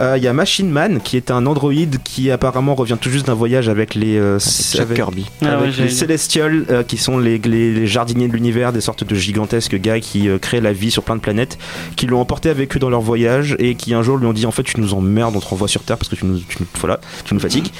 Euh, 0.00 0.14
Il 0.16 0.24
y 0.24 0.28
a 0.28 0.32
Machine 0.32 0.68
Man, 0.70 1.00
qui 1.02 1.16
est 1.16 1.30
un 1.30 1.46
androïde 1.46 1.98
qui 2.02 2.30
apparemment 2.30 2.74
revient 2.74 2.96
tout 3.00 3.10
juste 3.10 3.26
d'un 3.26 3.34
voyage 3.34 3.68
avec 3.68 3.94
les, 3.94 4.16
euh, 4.18 4.38
avec- 4.78 4.94
Kirby. 4.96 5.26
Ah 5.42 5.60
ouais, 5.60 5.70
les. 5.78 5.88
Celestials, 5.88 6.64
euh, 6.70 6.82
qui 6.82 6.96
sont 6.96 7.18
les, 7.18 7.38
les- 7.38 7.72
les 7.74 7.86
jardiniers 7.86 8.28
de 8.28 8.32
l'univers, 8.32 8.72
des 8.72 8.80
sortes 8.80 9.04
de 9.04 9.14
gigantesques 9.14 9.76
gars 9.80 10.00
qui 10.00 10.28
euh, 10.28 10.38
créent 10.38 10.60
la 10.60 10.72
vie 10.72 10.90
sur 10.90 11.02
plein 11.04 11.14
de 11.16 11.20
planètes, 11.20 11.58
qui 11.96 12.06
l'ont 12.06 12.20
emporté 12.20 12.48
avec 12.50 12.74
eux 12.76 12.78
dans 12.80 12.90
leur 12.90 13.00
voyage 13.00 13.56
et 13.58 13.74
qui 13.76 13.94
un 13.94 14.02
jour 14.02 14.16
lui 14.16 14.26
ont 14.26 14.32
dit 14.32 14.46
en 14.46 14.50
fait 14.50 14.62
tu 14.64 14.80
nous 14.80 14.94
emmerdes, 14.94 15.34
on 15.36 15.40
te 15.40 15.46
renvoie 15.46 15.68
sur 15.68 15.82
Terre 15.82 15.96
parce 15.96 16.08
que 16.08 16.16
tu 16.16 16.23
nous, 16.24 16.38
tu 16.40 16.56
nous- 16.60 16.66
voilà, 16.80 17.00
tu 17.24 17.34
nous 17.34 17.40
fatigues. 17.40 17.70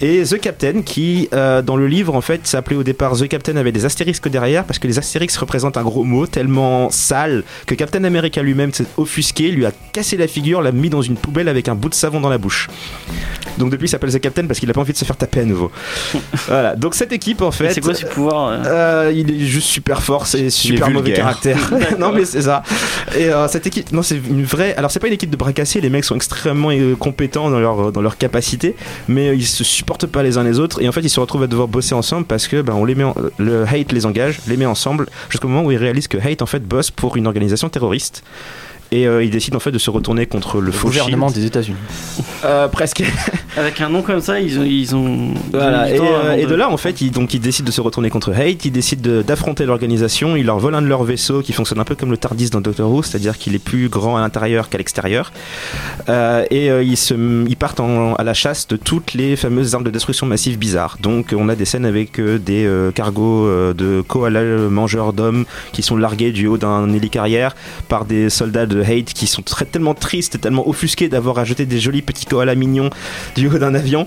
Et 0.00 0.22
The 0.24 0.38
Captain, 0.38 0.82
qui 0.82 1.28
euh, 1.32 1.62
dans 1.62 1.76
le 1.76 1.86
livre 1.86 2.14
en 2.14 2.20
fait 2.20 2.46
s'appelait 2.46 2.76
au 2.76 2.82
départ 2.82 3.16
The 3.16 3.28
Captain 3.28 3.56
avec 3.56 3.72
des 3.72 3.84
astérisques 3.84 4.28
derrière 4.28 4.64
parce 4.64 4.78
que 4.78 4.86
les 4.86 4.98
astérisques 4.98 5.40
représentent 5.40 5.76
un 5.78 5.82
gros 5.82 6.04
mot 6.04 6.26
tellement 6.26 6.90
sale 6.90 7.44
que 7.66 7.74
Captain 7.74 8.04
America 8.04 8.42
lui-même 8.42 8.72
s'est 8.72 8.86
offusqué, 8.96 9.50
lui 9.50 9.64
a 9.64 9.72
cassé 9.92 10.16
la 10.16 10.28
figure, 10.28 10.60
l'a 10.60 10.72
mis 10.72 10.90
dans 10.90 11.02
une 11.02 11.16
poubelle 11.16 11.48
avec 11.48 11.68
un 11.68 11.74
bout 11.74 11.88
de 11.88 11.94
savon 11.94 12.20
dans 12.20 12.28
la 12.28 12.38
bouche. 12.38 12.68
Donc 13.58 13.70
depuis 13.70 13.86
il 13.86 13.88
s'appelle 13.88 14.12
The 14.12 14.20
Captain 14.20 14.46
parce 14.46 14.60
qu'il 14.60 14.68
a 14.68 14.72
pas 14.74 14.80
envie 14.80 14.92
de 14.92 14.98
se 14.98 15.04
faire 15.04 15.16
taper 15.16 15.40
à 15.40 15.44
nouveau. 15.44 15.70
voilà, 16.46 16.76
donc 16.76 16.94
cette 16.94 17.12
équipe 17.12 17.40
en 17.40 17.50
fait. 17.50 17.72
C'est 17.72 17.80
quoi 17.80 17.94
ses 17.94 18.06
pouvoirs 18.06 18.48
euh 18.48 18.62
Euh, 18.66 19.12
il 19.14 19.30
est 19.30 19.46
juste 19.46 19.68
super 19.68 20.02
fort, 20.02 20.26
c'est 20.26 20.50
super 20.50 20.90
mauvais 20.90 21.12
caractère. 21.14 21.58
non 21.98 22.12
mais 22.12 22.24
c'est 22.24 22.42
ça. 22.42 22.62
Et 23.16 23.30
euh, 23.30 23.48
cette 23.48 23.66
équipe, 23.66 23.92
non 23.92 24.02
c'est 24.02 24.16
une 24.16 24.44
vraie. 24.44 24.74
Alors 24.76 24.90
c'est 24.90 25.00
pas 25.00 25.06
une 25.06 25.14
équipe 25.14 25.30
de 25.30 25.36
bras 25.36 25.52
cassés, 25.52 25.80
les 25.80 25.90
mecs 25.90 26.04
sont 26.04 26.16
extrêmement 26.16 26.70
euh, 26.70 26.94
compétents 26.96 27.50
dans 27.50 27.60
leur 27.60 27.85
dans 27.92 28.02
leur 28.02 28.18
capacité, 28.18 28.74
mais 29.08 29.36
ils 29.36 29.46
se 29.46 29.64
supportent 29.64 30.06
pas 30.06 30.22
les 30.22 30.38
uns 30.38 30.44
les 30.44 30.58
autres 30.58 30.82
et 30.82 30.88
en 30.88 30.92
fait 30.92 31.00
ils 31.00 31.10
se 31.10 31.20
retrouvent 31.20 31.42
à 31.42 31.46
devoir 31.46 31.68
bosser 31.68 31.94
ensemble 31.94 32.26
parce 32.26 32.48
que 32.48 32.62
ben 32.62 32.74
on 32.74 32.84
les 32.84 32.94
met, 32.94 33.04
le 33.38 33.64
hate 33.64 33.92
les 33.92 34.06
engage, 34.06 34.40
les 34.46 34.56
met 34.56 34.66
ensemble 34.66 35.06
jusqu'au 35.30 35.48
moment 35.48 35.64
où 35.64 35.72
ils 35.72 35.78
réalisent 35.78 36.08
que 36.08 36.18
hate 36.18 36.42
en 36.42 36.46
fait 36.46 36.60
bosse 36.60 36.90
pour 36.90 37.16
une 37.16 37.26
organisation 37.26 37.68
terroriste. 37.68 38.22
Et 38.96 39.06
euh, 39.06 39.22
ils 39.22 39.30
décident 39.30 39.56
en 39.56 39.60
fait 39.60 39.72
de 39.72 39.78
se 39.78 39.90
retourner 39.90 40.24
contre 40.26 40.58
le, 40.58 40.66
Le 40.66 40.72
faux 40.72 40.88
gouvernement 40.88 41.28
Shield. 41.28 41.40
des 41.40 41.46
États-Unis. 41.46 41.76
Euh, 42.44 42.68
presque. 42.68 43.02
Avec 43.58 43.80
un 43.80 43.88
nom 43.88 44.02
comme 44.02 44.20
ça, 44.20 44.40
ils 44.40 44.58
ont. 44.58 44.64
Ils 44.64 44.94
ont 44.94 45.34
Voilà, 45.52 45.90
et, 45.90 45.98
euh, 46.00 46.32
et 46.36 46.46
de 46.46 46.54
là 46.54 46.70
en 46.70 46.76
fait 46.76 47.00
ils, 47.00 47.10
donc 47.10 47.32
ils 47.34 47.40
décident 47.40 47.66
de 47.66 47.72
se 47.72 47.80
retourner 47.80 48.10
contre 48.10 48.32
Hate, 48.32 48.64
ils 48.64 48.70
décident 48.70 49.02
de- 49.02 49.22
d'affronter 49.22 49.64
l'organisation, 49.66 50.36
ils 50.36 50.44
leur 50.46 50.58
volent 50.58 50.78
un 50.78 50.82
de 50.82 50.86
leurs 50.86 51.04
vaisseaux 51.04 51.40
qui 51.42 51.52
fonctionne 51.52 51.78
un 51.80 51.84
peu 51.84 51.94
comme 51.94 52.10
le 52.10 52.16
Tardis 52.16 52.50
dans 52.50 52.60
Doctor 52.60 52.90
Who, 52.90 53.02
c'est-à-dire 53.02 53.36
qu'il 53.38 53.54
est 53.54 53.58
plus 53.64 53.88
grand 53.88 54.16
à 54.16 54.20
l'intérieur 54.20 54.68
qu'à 54.68 54.78
l'extérieur, 54.78 55.32
Euh, 56.08 56.44
et 56.50 56.70
euh, 56.70 56.82
ils, 56.82 56.96
se, 56.96 57.14
ils 57.48 57.56
partent 57.56 57.80
en- 57.80 58.14
à 58.14 58.22
la 58.24 58.34
chasse 58.34 58.68
de 58.68 58.76
toutes 58.76 59.14
les 59.14 59.34
fameuses 59.36 59.74
armes 59.74 59.84
de 59.84 59.90
destruction 59.90 60.26
massive 60.26 60.56
bizarres. 60.58 60.98
Donc 61.00 61.34
on 61.36 61.48
a 61.48 61.54
des 61.56 61.64
scènes 61.64 61.84
avec 61.86 62.18
euh, 62.20 62.38
des 62.38 62.64
euh, 62.64 62.90
cargos 62.92 63.46
euh, 63.46 63.74
de 63.74 64.02
koalas 64.06 64.68
mangeurs 64.70 65.12
d'hommes 65.12 65.44
qui 65.72 65.82
sont 65.82 65.96
largués 65.96 66.30
du 66.32 66.46
haut 66.46 66.58
d'un 66.58 66.92
hélicarrière 66.92 67.56
par 67.88 68.04
des 68.04 68.30
soldats 68.30 68.66
de 68.66 68.80
Hate 68.86 69.12
qui 69.12 69.26
sont 69.26 69.42
très, 69.42 69.64
tellement 69.64 69.94
tristes 69.94 70.34
et 70.36 70.38
tellement 70.38 70.68
offusqués 70.68 71.08
d'avoir 71.08 71.38
ajouté 71.38 71.66
des 71.66 71.80
jolis 71.80 72.02
petits 72.02 72.26
koalas 72.26 72.54
mignons 72.54 72.90
du 73.36 73.48
haut 73.48 73.58
d'un 73.58 73.74
avion. 73.74 74.06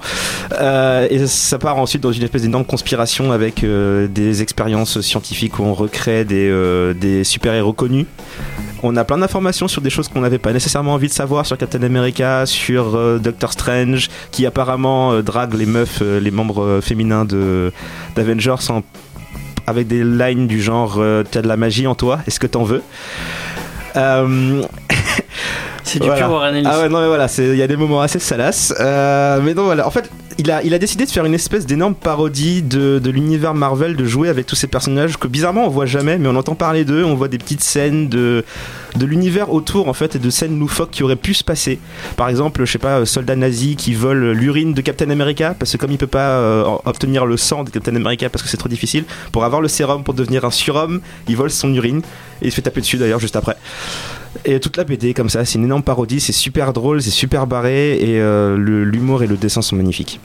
Euh, 0.60 1.08
et 1.10 1.28
ça 1.28 1.58
part 1.60 1.78
ensuite 1.78 2.02
dans 2.02 2.12
une 2.12 2.24
espèce 2.24 2.42
d'énorme 2.44 2.66
conspiration 2.66 3.32
avec 3.32 3.64
euh, 3.64 4.08
des 4.08 4.42
expériences 4.42 5.02
scientifiques 5.02 5.60
où 5.60 5.64
on 5.64 5.74
recrée 5.74 6.26
des, 6.26 6.50
euh, 6.50 6.94
des 6.94 7.24
super-héros 7.24 7.74
connus. 7.74 8.06
On 8.82 8.96
a 8.96 9.04
plein 9.04 9.18
d'informations 9.18 9.68
sur 9.68 9.82
des 9.82 9.90
choses 9.90 10.08
qu'on 10.08 10.22
n'avait 10.22 10.38
pas 10.38 10.54
nécessairement 10.54 10.94
envie 10.94 11.08
de 11.08 11.14
savoir 11.14 11.46
sur 11.46 11.58
Captain 11.58 11.84
America, 11.84 12.46
sur 12.46 13.20
Doctor 13.20 13.52
Strange, 13.52 14.08
qui 14.32 14.46
apparemment 14.46 15.22
drague 15.22 15.54
les 15.54 15.66
meufs, 15.66 16.02
les 16.02 16.32
membres 16.32 16.80
féminins 16.82 17.26
d'Avengers 18.16 18.70
en- 18.70 18.82
avec 19.68 19.88
des 19.88 20.04
lines 20.06 20.48
du 20.48 20.62
genre 20.62 21.02
T'as 21.30 21.42
de 21.42 21.48
la 21.48 21.58
magie 21.58 21.88
en 21.88 21.96
toi, 21.96 22.20
est-ce 22.26 22.40
que 22.40 22.48
t'en 22.48 22.64
veux? 22.64 22.82
Euh, 23.96 24.64
C'est 25.84 26.00
du 26.00 26.08
Voilà. 26.08 26.22
pur 26.26 26.32
Warren 26.32 26.56
Ellis. 26.56 26.68
ah 26.70 26.80
ouais, 26.82 26.90
non, 26.90 27.02
mais 27.02 27.08
voilà, 27.08 27.28
il 27.38 27.56
y 27.56 27.62
a 27.62 27.68
des 27.68 27.76
moments 27.78 28.02
assez 28.02 28.20
salaces. 28.20 28.74
Euh, 28.80 29.40
mais 29.44 29.54
non, 29.54 29.64
voilà, 29.66 29.88
en 29.88 29.92
fait, 29.92 30.10
il 30.38 30.50
a, 30.52 30.64
il 30.64 30.74
a 30.74 30.80
décidé 30.80 31.06
de 31.06 31.12
faire 31.12 31.26
une 31.26 31.34
espèce 31.34 31.66
d'énorme 31.66 31.96
parodie 31.96 32.62
de, 32.62 33.00
de 33.00 33.10
l'univers 33.10 33.54
Marvel, 33.54 33.96
de 33.96 34.06
jouer 34.06 34.30
avec 34.30 34.46
tous 34.46 34.56
ces 34.56 34.68
personnages 34.68 35.18
que 35.18 35.28
bizarrement 35.28 35.66
on 35.66 35.70
voit 35.70 35.86
jamais, 35.86 36.18
mais 36.18 36.30
on 36.30 36.36
entend 36.36 36.56
parler 36.56 36.86
d'eux, 36.86 37.04
on 37.04 37.16
voit 37.16 37.28
des 37.28 37.38
petites 37.38 37.62
scènes 37.62 38.08
de, 38.08 38.46
de 38.96 39.06
l'univers 39.06 39.52
autour, 39.52 39.90
en 39.90 39.94
fait, 39.94 40.16
et 40.16 40.20
de 40.20 40.30
scènes 40.30 40.58
loufoques 40.58 40.92
qui 40.92 41.04
auraient 41.04 41.16
pu 41.18 41.34
se 41.34 41.44
passer. 41.44 41.80
Par 42.16 42.30
exemple, 42.30 42.64
je 42.66 42.72
sais 42.72 42.78
pas, 42.78 43.06
soldat 43.06 43.36
nazi 43.36 43.76
qui 43.76 43.94
vole 43.94 44.32
l'urine 44.32 44.74
de 44.74 44.82
Captain 44.82 45.10
America, 45.10 45.56
parce 45.58 45.74
que 45.74 45.78
comme 45.78 45.92
il 45.92 45.98
peut 45.98 46.08
pas 46.08 46.30
euh, 46.30 46.64
obtenir 46.86 47.26
le 47.26 47.36
sang 47.36 47.64
de 47.64 47.70
Captain 47.70 47.96
America 47.96 48.30
parce 48.30 48.44
que 48.44 48.50
c'est 48.50 48.58
trop 48.58 48.70
difficile, 48.70 49.04
pour 49.32 49.44
avoir 49.44 49.62
le 49.62 49.68
sérum 49.68 50.04
pour 50.04 50.14
devenir 50.14 50.46
un 50.46 50.52
surhomme, 50.52 51.02
il 51.28 51.36
vole 51.36 51.52
son 51.52 51.74
urine, 51.74 52.02
et 52.42 52.48
il 52.48 52.52
se 52.52 52.56
fait 52.56 52.62
taper 52.62 52.80
dessus 52.82 52.98
d'ailleurs 52.98 53.20
juste 53.20 53.36
après. 53.36 53.58
Et 54.46 54.60
toute 54.60 54.78
la 54.78 54.84
BD 54.84 55.14
comme 55.14 55.30
ça, 55.30 55.44
c'est 55.46 55.58
une 55.58 55.66
énorme 55.66 55.84
parodie, 55.84 56.20
c'est 56.20 56.32
super 56.34 56.72
drôle, 56.74 57.02
c'est 57.02 57.10
super 57.10 57.48
barré 57.48 57.98
et 57.98 58.20
euh, 58.22 58.58
le- 58.58 58.84
l'humour 58.84 59.24
et 59.24 59.28
le 59.28 59.38
dessin 59.38 59.62
sont 59.62 59.76
magnifiques. 59.76 60.20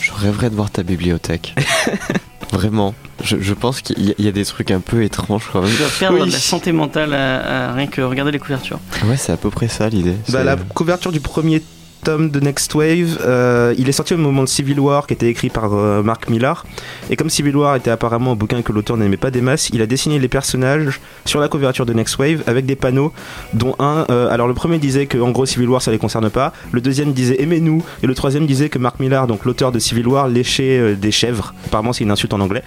Je 0.00 0.10
rêverais 0.12 0.50
de 0.50 0.54
voir 0.54 0.70
ta 0.70 0.82
bibliothèque. 0.82 1.54
Vraiment. 2.52 2.94
Je, 3.24 3.36
je 3.40 3.54
pense 3.54 3.80
qu'il 3.80 4.02
y, 4.04 4.10
a- 4.10 4.14
il 4.18 4.24
y 4.24 4.28
a 4.28 4.32
des 4.32 4.44
trucs 4.44 4.70
un 4.70 4.80
peu 4.80 5.02
étranges 5.04 5.48
quand 5.52 5.62
même. 5.62 5.70
Tu 5.70 5.78
dois 5.78 5.88
perdre 5.98 6.20
Oui. 6.20 6.26
de 6.28 6.32
la 6.32 6.38
santé 6.38 6.72
mentale 6.72 7.14
à, 7.14 7.70
à 7.70 7.72
rien 7.74 7.86
que 7.86 8.02
regarder 8.02 8.32
les 8.32 8.38
couvertures. 8.38 8.78
Ouais, 9.06 9.16
c'est 9.16 9.32
à 9.32 9.36
peu 9.36 9.48
près 9.50 9.68
ça 9.68 9.88
l'idée. 9.88 10.14
Bah, 10.28 10.44
la 10.44 10.56
couverture 10.56 11.12
du 11.12 11.20
premier 11.20 11.62
tome 12.02 12.30
de 12.30 12.40
Next 12.40 12.74
Wave. 12.74 13.18
Euh, 13.24 13.74
il 13.78 13.88
est 13.88 13.92
sorti 13.92 14.14
au 14.14 14.18
moment 14.18 14.42
de 14.42 14.48
Civil 14.48 14.78
War, 14.80 15.06
qui 15.06 15.14
était 15.14 15.28
écrit 15.28 15.48
par 15.48 15.72
euh, 15.74 16.02
Mark 16.02 16.28
Millar. 16.28 16.66
Et 17.10 17.16
comme 17.16 17.30
Civil 17.30 17.56
War 17.56 17.76
était 17.76 17.90
apparemment 17.90 18.32
un 18.32 18.34
bouquin 18.34 18.62
que 18.62 18.72
l'auteur 18.72 18.96
n'aimait 18.96 19.16
pas 19.16 19.30
des 19.30 19.40
masses, 19.40 19.70
il 19.72 19.80
a 19.82 19.86
dessiné 19.86 20.18
les 20.18 20.28
personnages 20.28 21.00
sur 21.24 21.40
la 21.40 21.48
couverture 21.48 21.86
de 21.86 21.92
Next 21.92 22.18
Wave 22.18 22.42
avec 22.46 22.66
des 22.66 22.76
panneaux, 22.76 23.12
dont 23.54 23.74
un. 23.78 24.06
euh, 24.10 24.28
alors 24.30 24.48
le 24.48 24.54
premier 24.54 24.78
disait 24.78 25.06
que 25.06 25.18
en 25.18 25.30
gros 25.30 25.46
Civil 25.46 25.68
War 25.68 25.80
ça 25.80 25.90
les 25.90 25.98
concerne 25.98 26.28
pas. 26.30 26.52
Le 26.72 26.80
deuxième 26.80 27.12
disait 27.12 27.40
aimez-nous. 27.40 27.84
Et 28.02 28.06
le 28.06 28.14
troisième 28.14 28.46
disait 28.46 28.68
que 28.68 28.78
Mark 28.78 29.00
Millar, 29.00 29.26
donc 29.26 29.44
l'auteur 29.44 29.72
de 29.72 29.78
Civil 29.78 30.06
War, 30.08 30.28
léchait 30.28 30.94
des 30.96 31.10
chèvres. 31.10 31.54
Apparemment 31.66 31.92
c'est 31.92 32.04
une 32.04 32.10
insulte 32.10 32.34
en 32.34 32.40
anglais. 32.40 32.62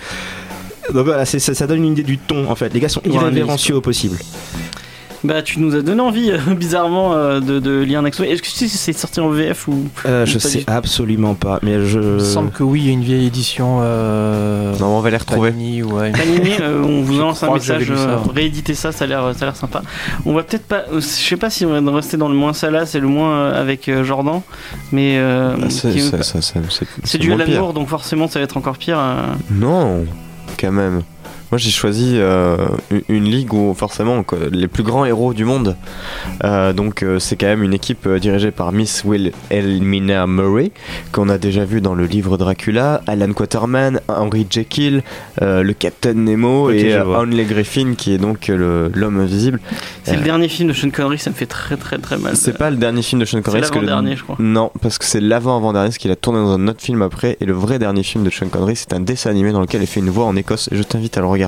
Donc 0.94 1.06
voilà, 1.06 1.26
ça, 1.26 1.40
ça 1.40 1.68
donne 1.68 1.84
une 1.84 1.94
idée 1.94 2.04
du 2.04 2.18
ton 2.18 2.50
en 2.50 2.56
fait. 2.56 2.74
Les 2.74 2.80
gars 2.80 2.90
sont 2.90 3.02
irrévérencieux 3.06 3.76
au 3.76 3.82
possible. 3.82 4.18
Bah, 5.24 5.42
tu 5.42 5.60
nous 5.60 5.76
as 5.76 5.82
donné 5.82 6.02
envie, 6.02 6.32
euh, 6.32 6.38
bizarrement, 6.56 7.14
euh, 7.14 7.40
de, 7.40 7.60
de 7.60 7.80
lire 7.82 8.02
Next 8.02 8.20
Wave. 8.20 8.30
Est-ce 8.30 8.42
que 8.42 8.48
tu 8.48 8.54
sais 8.54 8.68
si 8.68 8.78
c'est 8.78 8.94
sorti 8.94 9.20
en 9.20 9.30
VF 9.30 9.68
ou. 9.68 9.86
Euh, 10.06 10.26
je 10.26 10.34
Pas 10.36 10.40
sais 10.40 10.58
du- 10.60 10.64
absolument 10.68 11.34
pas, 11.34 11.60
mais 11.64 11.84
je. 11.86 12.00
Il 12.00 12.06
me 12.06 12.20
semble 12.20 12.52
que 12.52 12.64
oui, 12.64 12.82
il 12.82 12.86
y 12.88 12.90
a 12.90 12.94
une 12.94 13.04
vieille 13.04 13.26
édition. 13.28 13.80
Euh... 13.82 14.74
Non, 14.80 14.98
on 14.98 15.00
va 15.00 15.10
les 15.10 15.18
retrouver. 15.18 15.52
Panini, 15.52 15.84
ouais. 15.84 16.12
Panini, 16.12 16.52
euh, 16.62 16.82
on 16.84 17.02
vous 17.02 17.16
Je 17.16 17.20
lance 17.22 17.42
un 17.44 17.48
crois 17.48 17.60
que 17.60 17.66
j'avais 17.66 17.80
message, 17.80 17.96
lu 17.96 18.02
ça, 18.04 18.10
euh, 18.10 18.34
ouais. 18.36 18.74
ça, 18.76 18.92
ça 18.92 19.04
a 19.06 19.08
l'air, 19.08 19.32
ça 19.36 19.44
a 19.44 19.46
l'air 19.46 19.56
sympa. 19.56 19.82
On 20.26 20.34
va 20.34 20.44
peut-être 20.44 20.66
pas, 20.68 20.84
euh, 20.92 20.96
je 20.96 21.00
sais 21.02 21.38
pas 21.38 21.50
si 21.50 21.66
on 21.66 21.82
va 21.82 21.92
rester 21.92 22.18
dans 22.18 22.30
le 22.30 22.36
moins 22.36 22.54
salace 22.54 22.96
et 22.96 23.00
le 23.00 23.08
moins 23.08 23.32
euh, 23.36 23.62
avec 23.62 23.90
euh, 23.90 24.04
Jordan, 24.04 24.42
mais 24.92 25.18
euh, 25.18 25.56
Ah, 25.62 25.66
c'est 25.70 25.92
qui- 25.92 26.02
ça- 26.02 26.22
ça- 26.24 26.42
ça- 26.42 26.60
c'est- 26.70 26.86
c'est 27.04 27.18
du 27.18 27.30
moins 27.30 27.38
Alan 27.40 27.46
pire. 27.46 27.62
Moore, 27.62 27.74
donc 27.74 27.88
forcément 27.88 28.28
ça 28.28 28.40
va 28.40 28.44
être 28.44 28.58
encore 28.58 28.78
pire. 28.78 28.98
euh. 29.00 29.22
Non, 29.52 30.06
quand 30.60 30.72
même. 30.72 31.02
Moi 31.52 31.58
j'ai 31.60 31.70
choisi 31.70 32.14
euh, 32.16 32.58
une- 32.92 33.04
une 33.10 33.24
ligue 33.26 33.54
où 33.54 33.74
forcément 33.74 34.24
quoi, 34.24 34.38
les 34.52 34.68
plus 34.68 34.84
grands 34.84 35.06
héros 35.06 35.34
du 35.34 35.46
monde. 35.46 35.76
Euh, 36.44 36.74
donc 36.74 37.04
euh, 37.04 37.20
c'est 37.20 37.36
quand 37.36 37.46
même 37.46 37.64
une 37.64 37.74
équipe 37.74 38.08
euh, 38.08 38.20
dirigée 38.20 38.52
par 38.52 38.72
Miss 38.72 39.04
Will 39.06 39.32
Elmina 39.52 40.28
Murray 40.28 40.72
qu'on 41.12 41.30
a 41.30 41.38
déjà 41.38 41.64
vu 41.66 41.82
dans 41.82 41.94
le 41.96 42.06
livre 42.06 42.38
Dracula, 42.38 43.02
Alan 43.08 43.32
Quaterman, 43.34 44.02
Henry 44.08 44.46
Jekyll, 44.50 45.04
euh, 45.42 45.64
le 45.64 45.74
Captain 45.74 46.14
Nemo 46.16 46.70
Ok, 46.70 46.76
et. 46.76 46.98
Hanley 46.98 47.46
Griffin 47.46 47.94
qui 47.96 48.14
est 48.14 48.18
donc 48.18 48.50
euh, 48.50 48.90
l'homme 48.94 49.20
invisible. 49.20 49.60
C'est 50.04 50.14
Euh, 50.16 50.18
le 50.18 50.24
dernier 50.24 50.48
film 50.48 50.70
de 50.70 50.74
Sean 50.74 50.90
Connery, 50.90 51.18
ça 51.20 51.30
me 51.30 51.36
fait 51.36 51.46
très 51.46 51.78
très 51.78 51.98
très 52.00 52.18
mal. 52.18 52.36
C'est 52.36 52.58
pas 52.58 52.70
le 52.70 52.78
dernier 52.78 53.02
film 53.02 53.22
de 53.22 53.26
Sean 53.26 53.38
C'est 53.38 53.44
Connery. 53.44 53.62
le- 53.62 53.68
l'avant-dernier, 53.76 54.16
je 54.16 54.24
crois. 54.24 54.36
Non, 54.40 54.72
parce 54.82 54.98
que 54.98 55.06
c'est 55.06 55.22
l'avant-avant-dernier, 55.22 55.90
parce 55.90 55.98
qu'il 56.00 56.12
a 56.12 56.16
tourné 56.16 56.40
dans 56.40 56.52
un 56.54 56.68
autre 56.68 56.82
film 56.82 57.02
après. 57.02 57.38
Et 57.40 57.46
le 57.46 57.54
vrai 57.54 57.80
dernier 57.80 58.04
film 58.04 58.24
de 58.24 58.30
Sean 58.30 58.48
Connery, 58.48 58.76
c'est 58.76 58.94
un 58.94 59.00
dessin 59.00 59.30
animé 59.30 59.52
dans 59.52 59.62
lequel 59.62 59.82
il 59.82 59.88
fait 59.88 60.00
une 60.00 60.10
voix 60.10 60.26
en 60.26 60.36
Écosse. 60.36 60.70
Et 60.72 60.76
je 60.76 60.84
t'invite 60.84 61.18
à 61.18 61.22
le 61.22 61.28
regarder. 61.28 61.45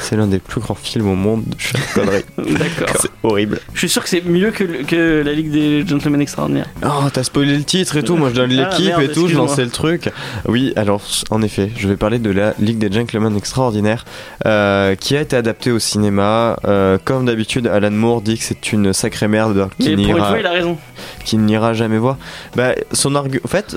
C'est 0.00 0.16
l'un 0.16 0.26
des 0.26 0.38
plus 0.38 0.60
grands 0.60 0.74
films 0.74 1.08
au 1.08 1.14
monde 1.14 1.44
de 1.46 1.54
Sean 1.58 1.78
Connery. 1.94 2.24
D'accord. 2.38 2.96
c'est 3.00 3.10
horrible. 3.22 3.60
Je 3.74 3.78
suis 3.78 3.88
sûr 3.88 4.02
que 4.02 4.08
c'est 4.08 4.24
mieux 4.24 4.50
que, 4.50 4.64
le- 4.64 4.82
que 4.84 5.22
la 5.24 5.32
Ligue 5.32 5.50
des 5.50 5.86
Gentlemen 5.86 6.20
Extraordinaires. 6.20 6.68
Oh, 6.84 7.08
t'as 7.12 7.22
spoilé 7.22 7.56
le 7.56 7.64
titre 7.64 7.96
et 7.96 8.02
tout. 8.02 8.16
Moi, 8.16 8.30
je 8.30 8.34
donne 8.34 8.50
Ah, 8.52 8.70
l'équipe 8.70 8.98
et 9.00 9.12
tout. 9.12 9.28
Je 9.28 9.36
lançais 9.36 9.64
le 9.64 9.70
truc. 9.70 10.10
Oui, 10.46 10.72
alors, 10.76 11.02
en 11.30 11.42
effet, 11.42 11.70
je 11.76 11.88
vais 11.88 11.96
parler 11.96 12.18
de 12.18 12.30
la 12.30 12.54
Ligue 12.58 12.78
des 12.78 12.90
Gentlemen 12.90 13.36
Extraordinaires, 13.36 14.04
euh, 14.46 14.94
qui 14.94 15.16
a 15.16 15.20
été 15.20 15.36
adaptée 15.36 15.70
au 15.70 15.78
cinéma. 15.78 16.56
Euh, 16.64 16.98
comme 17.04 17.26
d'habitude, 17.26 17.66
Alan 17.66 17.90
Moore 17.90 18.22
dit 18.22 18.38
que 18.38 18.44
c'est 18.44 18.72
une 18.72 18.92
sacrée 18.92 19.28
merde 19.28 19.68
qui 19.78 19.90
Et 19.90 19.96
pour 19.96 20.16
une 20.16 20.24
fois, 20.24 20.36
il 20.38 20.46
a 20.46 20.50
raison. 20.52 20.78
qui 21.24 21.36
n'ira 21.38 21.72
jamais 21.74 21.98
voir. 21.98 22.16
Bah, 22.56 22.74
son 22.92 23.14
argument. 23.14 23.42
En 23.44 23.48
fait, 23.48 23.76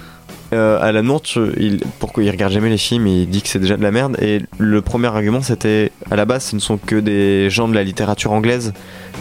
euh, 0.54 0.78
Alan 0.82 1.04
Moore, 1.04 1.22
tu- 1.22 1.40
il, 1.58 1.82
pourquoi 2.00 2.24
il 2.24 2.30
regarde 2.30 2.54
jamais 2.54 2.70
les 2.70 2.78
films 2.78 3.08
il 3.08 3.28
dit 3.30 3.42
que 3.42 3.48
c'est 3.50 3.60
déjà 3.60 3.76
de 3.78 3.84
la 3.84 3.92
merde. 3.92 4.16
Et 4.22 4.42
le 4.58 4.82
premier 4.82 5.08
argument, 5.08 5.42
c'était 5.42 5.92
à 6.12 6.16
la 6.16 6.26
base, 6.26 6.46
ce 6.46 6.56
ne 6.56 6.62
sont 6.62 6.78
que 6.78 6.96
des 6.96 7.50
gens 7.50 7.68
de 7.68 7.76
la 7.76 7.84
littérature 7.84 8.32
anglaise 8.32 8.74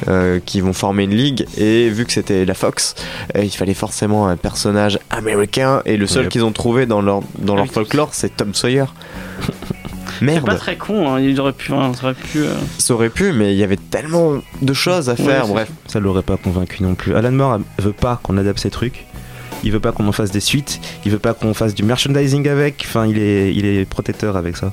euh, 0.08 0.38
qui 0.44 0.60
vont 0.60 0.72
former 0.72 1.04
une 1.04 1.14
ligue. 1.14 1.46
Et 1.56 1.88
vu 1.88 2.04
que 2.04 2.12
c'était 2.12 2.44
la 2.44 2.54
Fox, 2.54 2.94
euh, 3.36 3.44
il 3.44 3.50
fallait 3.50 3.74
forcément 3.74 4.28
un 4.28 4.36
personnage 4.36 4.98
américain. 5.10 5.82
Et 5.86 5.96
le 5.96 6.06
seul 6.06 6.24
Yep. 6.24 6.32
qu'ils 6.32 6.44
ont 6.44 6.52
trouvé 6.52 6.86
dans 6.86 7.00
leur, 7.02 7.20
dans 7.38 7.54
leur 7.56 7.66
Ah 7.68 7.72
folklore, 7.72 8.10
c'est 8.12 8.36
Tom 8.36 8.54
Sawyer. 8.54 8.84
C'est 10.20 10.28
pas 10.40 10.52
Merde, 10.52 10.56
très 10.58 10.76
con, 10.76 11.08
hein, 11.14 11.20
il 11.20 11.40
aurait 11.40 11.52
pu. 11.52 11.72
hein, 11.72 11.92
ça 11.94 12.04
aurait 12.04 12.14
pu 12.14 12.38
euh, 12.44 12.54
ça 12.78 12.94
aurait 12.94 13.08
pu, 13.10 13.32
mais 13.32 13.54
il 13.54 13.58
y 13.58 13.64
avait 13.64 13.76
tellement 13.78 14.34
de 14.60 14.72
choses 14.72 15.08
à 15.10 15.16
faire. 15.16 15.48
Bref, 15.48 15.68
Ça 15.88 15.98
l'aurait 15.98 16.22
pas 16.22 16.36
convaincu 16.36 16.84
non 16.84 16.94
plus. 16.94 17.16
Alan 17.16 17.32
Moore 17.32 17.58
veut 17.80 17.92
pas 17.92 18.20
qu'on 18.22 18.36
adapte 18.36 18.60
ces 18.60 18.70
trucs. 18.70 19.04
Il 19.64 19.72
veut 19.72 19.80
pas 19.80 19.92
qu'on 19.92 20.06
en 20.08 20.12
fasse 20.12 20.30
des 20.30 20.40
suites. 20.40 20.80
Il 21.04 21.12
veut 21.12 21.18
pas 21.18 21.34
qu'on 21.34 21.54
fasse 21.54 21.74
du 21.74 21.82
merchandising 21.82 22.48
avec. 22.48 22.84
Enfin, 22.86 23.06
il 23.06 23.18
est, 23.18 23.54
il 23.54 23.64
est 23.64 23.84
protecteur 23.84 24.36
avec 24.36 24.56
ça. 24.56 24.72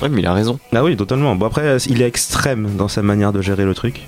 ouais, 0.00 0.08
mais 0.08 0.20
il 0.20 0.26
a 0.26 0.32
raison. 0.32 0.58
Ah 0.74 0.82
oui, 0.82 0.96
totalement. 0.96 1.36
Bon 1.36 1.46
après, 1.46 1.76
il 1.88 2.02
est 2.02 2.06
extrême 2.06 2.70
dans 2.76 2.88
sa 2.88 3.02
manière 3.02 3.32
de 3.32 3.42
gérer 3.42 3.64
le 3.64 3.74
truc. 3.74 4.02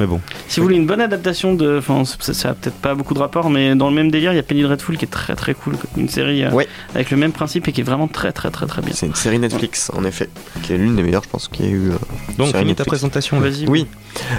Mais 0.00 0.06
bon. 0.06 0.20
Si 0.48 0.60
vous 0.60 0.64
voulez 0.66 0.76
une 0.76 0.86
bonne 0.86 1.00
adaptation 1.00 1.54
de. 1.54 1.78
Enfin, 1.78 2.04
ça, 2.04 2.32
ça 2.34 2.50
a 2.50 2.54
peut-être 2.54 2.76
pas 2.76 2.94
beaucoup 2.94 3.14
de 3.14 3.18
rapport, 3.18 3.50
mais 3.50 3.74
dans 3.74 3.88
le 3.88 3.94
même 3.94 4.10
délire, 4.10 4.32
il 4.32 4.36
y 4.36 4.38
a 4.38 4.42
Penny 4.42 4.62
Dreadful 4.62 4.96
qui 4.96 5.04
est 5.04 5.08
très 5.08 5.34
très 5.34 5.54
cool. 5.54 5.74
Une 5.96 6.08
série 6.08 6.44
euh, 6.44 6.50
Ouais. 6.50 6.68
avec 6.94 7.10
le 7.10 7.16
même 7.16 7.32
principe 7.32 7.66
et 7.68 7.72
qui 7.72 7.80
est 7.80 7.84
vraiment 7.84 8.08
très 8.08 8.32
très 8.32 8.50
très 8.50 8.66
très 8.66 8.80
bien. 8.82 8.92
C'est 8.94 9.06
une 9.06 9.14
série 9.14 9.38
Netflix, 9.38 9.90
en 9.96 10.04
effet, 10.04 10.28
qui 10.62 10.72
est 10.72 10.78
l'une 10.78 10.96
des 10.96 11.02
meilleures, 11.02 11.24
je 11.24 11.28
pense, 11.28 11.48
qu'il 11.48 11.66
y 11.66 11.68
a 11.68 11.72
eu. 11.72 11.90
euh, 11.90 11.94
Donc, 12.38 12.56
finis 12.56 12.74
ta 12.74 12.84
présentation. 12.84 13.40
Vas-y. 13.40 13.66
Oui. 13.68 13.86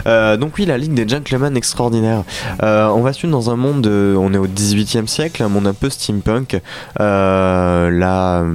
Euh, 0.07 0.38
donc 0.38 0.53
oui, 0.57 0.66
la 0.66 0.78
Ligue 0.78 0.93
des 0.93 1.07
Gentlemen 1.07 1.55
extraordinaires. 1.55 2.24
Euh, 2.64 2.88
on 2.88 3.01
va 3.01 3.14
suivre 3.14 3.32
dans 3.32 3.49
un 3.49 3.55
monde, 3.55 3.88
on 3.88 4.34
est 4.34 4.38
au 4.38 4.47
18e 4.47 5.07
siècle, 5.07 5.43
un 5.43 5.49
monde 5.49 5.68
un 5.68 5.74
peu 5.74 5.89
steampunk. 5.89 6.60
Euh, 6.99 7.89
la, 7.91 8.45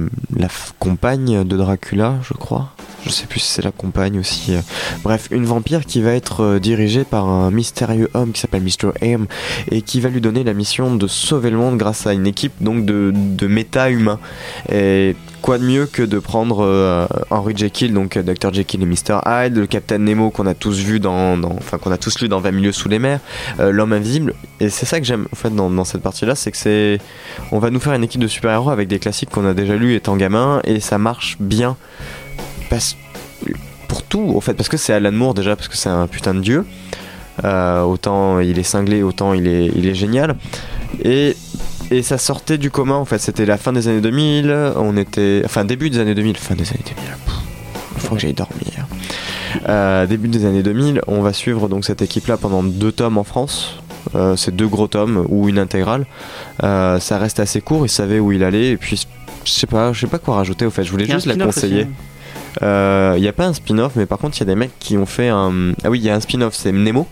compagne 0.79 1.43
de 1.43 1.57
Dracula, 1.57 2.15
je 2.27 2.33
crois. 2.33 2.69
Je 3.05 3.11
sais 3.11 3.27
plus 3.27 3.39
si 3.39 3.51
c'est 3.51 3.61
la 3.61 3.71
compagne 3.71 4.19
aussi. 4.19 4.55
euh. 4.55 4.61
Bref, 5.03 5.27
une 5.29 5.45
vampire 5.45 5.85
qui 5.85 6.01
va 6.01 6.11
être 6.13 6.41
euh, 6.43 6.59
dirigée 6.59 7.03
par 7.03 7.27
un 7.29 7.51
mystérieux 7.51 8.09
homme 8.15 8.31
qui 8.31 8.41
s'appelle 8.41 8.63
Mr. 8.63 8.93
M 9.01 9.27
et 9.69 9.83
qui 9.83 10.01
va 10.01 10.09
lui 10.09 10.21
donner 10.21 10.43
la 10.43 10.53
mission 10.53 10.95
de 10.95 11.05
sauver 11.05 11.51
le 11.51 11.57
monde 11.57 11.77
grâce 11.77 12.07
à 12.07 12.13
une 12.13 12.25
équipe 12.25 12.53
donc 12.61 12.83
de, 12.83 13.11
de 13.13 13.45
méta-humains. 13.45 14.19
Et 14.71 15.15
quoi 15.43 15.59
de 15.59 15.63
mieux 15.65 15.85
que 15.85 16.01
de 16.01 16.17
prendre 16.17 16.65
euh, 16.65 17.05
Henry 17.29 17.55
Jekyll, 17.55 17.93
donc 17.93 18.17
Dr. 18.17 18.51
Jekyll 18.51 18.81
et 18.81 18.85
Mr. 18.87 19.19
Hyde, 19.23 19.55
le 19.55 19.67
Captain 19.67 19.99
Nemo 19.99 20.31
qu'on 20.31 20.47
a 20.47 20.55
tous 20.55 20.79
vu 20.79 20.99
dans, 20.99 21.39
enfin 21.43 21.77
qu'on 21.77 21.91
a 21.91 21.97
tous 21.97 22.19
lu 22.21 22.27
dans 22.27 22.39
20 22.39 22.51
milieux 22.51 22.71
sous 22.71 22.89
les 22.89 22.97
mers, 22.97 23.19
l'homme 23.59 23.93
invisible. 23.93 24.33
Et 24.59 24.69
c'est 24.69 24.87
ça 24.87 24.99
que 24.99 25.05
j'aime 25.05 25.27
en 25.31 25.35
fait 25.35 25.53
dans, 25.53 25.69
dans 25.69 25.85
cette 25.85 26.01
partie-là, 26.01 26.33
c'est 26.33 26.49
que 26.49 26.57
c'est, 26.57 26.97
on 27.51 27.59
va 27.59 27.69
nous 27.69 27.79
faire 27.79 27.93
une 27.93 28.03
équipe 28.03 28.21
de 28.21 28.27
super-héros 28.27 28.71
avec 28.71 28.87
des 28.87 28.97
classiques 28.97 29.29
qu'on 29.29 29.45
a 29.45 29.53
déjà 29.53 29.75
lus 29.75 29.93
étant 29.93 30.15
gamin 30.17 30.61
et 30.63 30.79
ça 30.79 30.97
marche 30.97 31.37
bien. 31.39 31.77
Pour 33.87 34.03
tout 34.03 34.33
en 34.35 34.41
fait, 34.41 34.53
parce 34.53 34.69
que 34.69 34.77
c'est 34.77 34.93
Alan 34.93 35.11
Moore 35.11 35.33
déjà, 35.33 35.55
parce 35.55 35.67
que 35.67 35.77
c'est 35.77 35.89
un 35.89 36.07
putain 36.07 36.33
de 36.33 36.41
dieu. 36.41 36.65
Euh, 37.43 37.81
autant 37.81 38.39
il 38.39 38.57
est 38.57 38.63
cinglé, 38.63 39.03
autant 39.03 39.33
il 39.33 39.47
est, 39.47 39.71
il 39.75 39.87
est 39.87 39.95
génial. 39.95 40.35
Et 41.03 41.35
et 41.91 42.01
ça 42.01 42.17
sortait 42.17 42.57
du 42.57 42.71
commun 42.71 42.95
en 42.95 43.05
fait, 43.05 43.19
c'était 43.19 43.45
la 43.45 43.57
fin 43.57 43.71
des 43.71 43.87
années 43.87 44.01
2000, 44.01 44.73
on 44.77 44.97
était. 44.97 45.43
Enfin, 45.45 45.65
début 45.65 45.89
des 45.89 45.99
années 45.99 46.15
2000, 46.15 46.37
fin 46.37 46.55
des 46.55 46.67
années 46.69 46.83
2000. 46.85 47.03
Pff, 47.25 47.33
Il 47.95 48.01
faut 48.01 48.15
que 48.15 48.21
j'aille 48.21 48.33
dormir. 48.33 48.87
Euh, 49.69 50.05
début 50.07 50.27
des 50.27 50.45
années 50.45 50.63
2000, 50.63 51.01
on 51.07 51.21
va 51.21 51.31
suivre 51.31 51.69
donc 51.69 51.85
cette 51.85 52.01
équipe-là 52.01 52.37
pendant 52.37 52.63
deux 52.63 52.91
tomes 52.91 53.17
en 53.17 53.23
France. 53.23 53.77
Euh, 54.15 54.35
c'est 54.35 54.55
deux 54.55 54.67
gros 54.67 54.87
tomes 54.87 55.25
ou 55.29 55.47
une 55.47 55.59
intégrale. 55.59 56.05
Ça 56.61 57.17
reste 57.19 57.39
assez 57.39 57.61
court, 57.61 57.85
il 57.85 57.89
savait 57.89 58.19
où 58.19 58.31
il 58.31 58.43
allait 58.43 58.71
et 58.71 58.77
puis 58.77 58.99
je 59.43 59.51
sais 59.51 59.67
pas, 59.67 59.93
je 59.93 60.01
sais 60.01 60.07
pas 60.07 60.17
quoi 60.17 60.35
rajouter 60.35 60.65
au 60.65 60.71
fait. 60.71 60.83
Je 60.83 60.91
voulais 60.91 61.05
juste 61.05 61.27
la 61.27 61.37
conseiller. 61.37 61.81
aussi. 61.81 61.89
Il 62.61 63.21
n'y 63.21 63.27
a 63.27 63.33
pas 63.33 63.45
un 63.45 63.53
spin-off, 63.53 63.93
mais 63.95 64.05
par 64.05 64.19
contre 64.19 64.37
il 64.37 64.39
y 64.41 64.43
a 64.43 64.45
des 64.45 64.55
mecs 64.55 64.77
qui 64.79 64.97
ont 64.97 65.05
fait 65.05 65.29
un. 65.29 65.73
Ah 65.83 65.89
oui, 65.89 65.99
il 65.99 66.05
y 66.05 66.09
a 66.09 66.15
un 66.15 66.19
spin-off, 66.19 66.53
c'est 66.53 66.71
Nemo. 66.71 67.07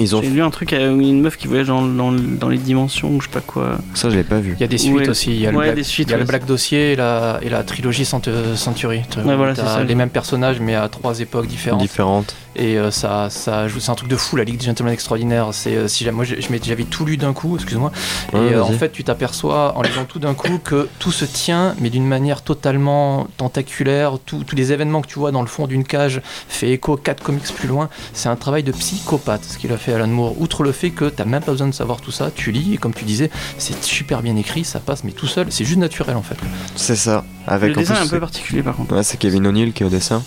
Ils 0.00 0.16
ont 0.16 0.22
J'ai 0.22 0.30
lu 0.30 0.42
un 0.42 0.50
truc 0.50 0.72
avec 0.72 0.86
une 0.90 1.20
meuf 1.20 1.36
qui 1.36 1.46
voyage 1.46 1.66
dans, 1.68 1.82
dans, 1.82 2.10
dans 2.10 2.48
les 2.48 2.58
dimensions 2.58 3.10
ou 3.10 3.20
je 3.20 3.26
sais 3.26 3.32
pas 3.32 3.40
quoi. 3.40 3.78
ça, 3.94 4.10
je 4.10 4.16
l'ai 4.16 4.24
pas 4.24 4.38
vu. 4.40 4.54
Il 4.58 4.60
y 4.60 4.64
a 4.64 4.66
des 4.66 4.78
suites 4.78 4.94
Ouais. 4.96 5.08
aussi. 5.08 5.30
Il 5.30 5.40
y 5.40 5.46
a, 5.46 5.52
le, 5.52 5.58
Black, 5.58 5.74
des 5.74 5.82
suites, 5.84 6.08
il 6.08 6.12
y 6.12 6.14
a 6.14 6.16
le 6.16 6.22
ouais. 6.22 6.28
Black 6.28 6.46
Dossier 6.46 6.92
et 6.92 6.96
la, 6.96 7.38
et 7.42 7.48
la 7.48 7.62
trilogie 7.62 8.04
Cent- 8.04 8.22
Century. 8.56 9.02
Voilà, 9.22 9.54
t'as 9.54 9.62
c'est 9.62 9.68
ça. 9.68 9.84
les 9.84 9.94
mêmes 9.94 10.10
personnages 10.10 10.58
mais 10.60 10.74
à 10.74 10.88
trois 10.88 11.20
époques 11.20 11.46
différentes. 11.46 11.80
Différentes. 11.80 12.34
Et 12.56 12.78
euh, 12.78 12.90
ça, 12.90 13.28
ça 13.30 13.68
joue- 13.68 13.78
c'est 13.78 13.90
un 13.90 13.94
truc 13.94 14.08
de 14.08 14.16
fou, 14.16 14.34
la 14.36 14.42
Ligue 14.44 14.58
des 14.58 14.66
Gentlemen 14.66 14.92
Extraordinaires. 14.92 15.48
C'est, 15.52 15.76
euh, 15.76 15.86
si 15.88 16.08
moi, 16.10 16.24
je- 16.24 16.34
je 16.40 16.50
m'ai- 16.50 16.60
j'avais 16.62 16.82
tout 16.84 17.04
lu 17.04 17.16
d'un 17.16 17.32
coup, 17.32 17.54
excuse-moi. 17.54 17.92
Ouais, 18.32 18.40
et 18.40 18.54
euh, 18.54 18.64
en 18.64 18.72
fait, 18.72 18.90
tu 18.90 19.04
t'aperçois 19.04 19.76
en 19.76 19.82
lisant 19.82 20.04
tout 20.04 20.18
d'un 20.18 20.34
coup 20.34 20.58
que 20.62 20.88
tout 20.98 21.12
se 21.12 21.24
tient, 21.24 21.74
mais 21.80 21.90
d'une 21.90 22.06
manière 22.06 22.42
totalement 22.42 23.28
tentaculaire. 23.36 24.14
Tout- 24.26 24.42
tous 24.44 24.56
les 24.56 24.72
événements 24.72 25.00
que 25.00 25.06
tu 25.06 25.18
vois 25.18 25.30
dans 25.30 25.42
le 25.42 25.46
fond 25.48 25.66
d'une 25.66 25.84
cage 25.84 26.20
fait 26.48 26.70
écho 26.70 26.96
quatre 26.96 27.22
comics 27.22 27.44
plus 27.54 27.68
loin. 27.68 27.88
C'est 28.12 28.28
un 28.28 28.36
travail 28.36 28.62
de 28.62 28.72
psychopathe, 28.72 29.44
ce 29.44 29.58
qu'il 29.58 29.72
a 29.72 29.76
fait 29.76 29.89
Alan 29.92 30.06
Moore. 30.06 30.40
Outre 30.40 30.62
le 30.62 30.72
fait 30.72 30.90
que 30.90 31.06
t'as 31.06 31.24
même 31.24 31.42
pas 31.42 31.52
besoin 31.52 31.68
de 31.68 31.74
savoir 31.74 32.00
tout 32.00 32.10
ça, 32.10 32.30
tu 32.34 32.52
lis 32.52 32.74
et 32.74 32.76
comme 32.76 32.94
tu 32.94 33.04
disais, 33.04 33.30
c'est 33.58 33.82
super 33.84 34.22
bien 34.22 34.36
écrit, 34.36 34.64
ça 34.64 34.80
passe, 34.80 35.04
mais 35.04 35.12
tout 35.12 35.26
seul, 35.26 35.46
c'est 35.50 35.64
juste 35.64 35.78
naturel 35.78 36.16
en 36.16 36.22
fait. 36.22 36.36
C'est 36.76 36.96
ça. 36.96 37.24
Avec 37.46 37.70
le 37.70 37.76
dessin 37.76 37.94
plus, 37.94 38.02
est 38.02 38.06
un 38.06 38.08
peu 38.10 38.20
particulier 38.20 38.62
par 38.62 38.76
contre. 38.76 38.94
Ouais, 38.94 39.02
c'est 39.02 39.16
Kevin 39.18 39.46
O'Neill 39.46 39.72
qui 39.72 39.82
est 39.82 39.86
au 39.86 39.90
dessin. 39.90 40.22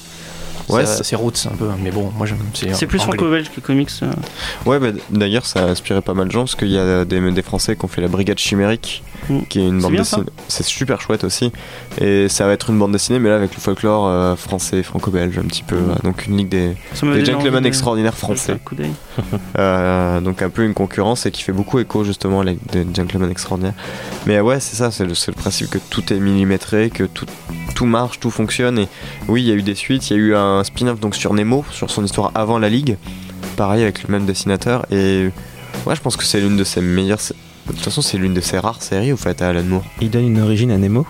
Ouais, 0.69 0.85
c'est 0.85 1.15
roots 1.15 1.45
un 1.51 1.55
peu, 1.55 1.67
mais 1.81 1.91
bon, 1.91 2.11
moi 2.17 2.25
j'aime. 2.25 2.37
C'est 2.53 2.87
plus 2.87 2.99
franco-belge 2.99 3.49
que 3.53 3.59
comics. 3.59 3.89
euh. 4.01 4.11
Ouais, 4.65 4.79
bah, 4.79 4.97
d'ailleurs, 5.09 5.45
ça 5.45 5.65
a 5.65 5.67
inspiré 5.67 6.01
pas 6.01 6.13
mal 6.13 6.27
de 6.27 6.31
gens 6.31 6.41
parce 6.41 6.55
qu'il 6.55 6.69
y 6.71 6.77
a 6.77 7.03
des, 7.03 7.31
des 7.31 7.41
Français 7.41 7.75
qui 7.75 7.83
ont 7.83 7.89
fait 7.89 7.99
la 8.01 8.07
Brigade 8.07 8.39
Chimérique, 8.39 9.03
Mm. 9.29 9.39
qui 9.49 9.59
est 9.59 9.67
une 9.67 9.79
bande 9.79 9.95
dessinée. 9.95 10.23
C'est 10.47 10.63
super 10.63 11.01
chouette 11.01 11.23
aussi. 11.23 11.51
Et 11.99 12.29
ça 12.29 12.45
va 12.45 12.53
être 12.53 12.69
une 12.69 12.79
bande 12.79 12.91
dessinée, 12.91 13.19
mais 13.19 13.29
là 13.29 13.35
avec 13.35 13.53
le 13.53 13.59
folklore 13.59 14.07
euh, 14.07 14.35
français, 14.35 14.83
franco-belge, 14.83 15.37
un 15.37 15.43
petit 15.43 15.63
peu. 15.63 15.77
Mm. 15.77 15.95
Donc 16.03 16.25
une 16.27 16.37
ligue 16.37 16.49
des, 16.49 16.75
des 17.01 17.25
gentlemen 17.25 17.65
extraordinaires 17.65 18.17
français. 18.17 18.57
Euh, 19.59 20.19
donc 20.19 20.41
un 20.41 20.49
peu 20.49 20.63
une 20.63 20.73
concurrence 20.73 21.25
et 21.25 21.31
qui 21.31 21.43
fait 21.43 21.51
beaucoup 21.51 21.79
écho 21.79 22.03
justement 22.03 22.41
à 22.41 22.43
la 22.43 22.51
Ligue 22.51 22.61
des 22.71 22.85
gentlemen 22.93 23.29
extraordinaires. 23.29 23.75
Mais 24.25 24.39
ouais, 24.39 24.59
c'est 24.59 24.75
ça, 24.75 24.89
c'est 24.91 25.05
le, 25.05 25.13
le 25.13 25.33
principe 25.33 25.69
que 25.69 25.77
tout 25.77 26.11
est 26.11 26.19
millimétré, 26.19 26.89
que 26.89 27.03
tout, 27.03 27.25
tout 27.75 27.85
marche, 27.85 28.19
tout 28.19 28.31
fonctionne. 28.31 28.79
Et 28.79 28.87
oui, 29.27 29.43
il 29.43 29.47
y 29.47 29.51
a 29.51 29.55
eu 29.55 29.61
des 29.61 29.75
suites, 29.75 30.09
il 30.09 30.13
y 30.13 30.15
a 30.15 30.19
eu 30.19 30.35
un 30.35 30.63
spin-off 30.63 30.99
donc 30.99 31.15
sur 31.15 31.33
Nemo, 31.33 31.63
sur 31.71 31.89
son 31.89 32.03
histoire 32.03 32.31
avant 32.35 32.57
la 32.59 32.69
Ligue, 32.69 32.97
pareil 33.55 33.83
avec 33.83 34.03
le 34.03 34.11
même 34.11 34.25
dessinateur. 34.25 34.85
Et 34.91 35.29
ouais, 35.85 35.95
je 35.95 36.01
pense 36.01 36.17
que 36.17 36.23
c'est 36.23 36.41
l'une 36.41 36.57
de 36.57 36.63
ses 36.63 36.81
meilleures. 36.81 37.19
De 37.67 37.71
toute 37.73 37.81
façon, 37.81 38.01
c'est 38.01 38.17
l'une 38.17 38.33
de 38.33 38.41
ses 38.41 38.59
rares 38.59 38.81
séries 38.81 39.13
au 39.13 39.17
fait 39.17 39.41
à 39.41 39.49
Alan 39.49 39.63
Moore. 39.63 39.83
Il 40.01 40.09
donne 40.09 40.25
une 40.25 40.41
origine 40.41 40.71
à 40.71 40.77
Nemo. 40.77 41.05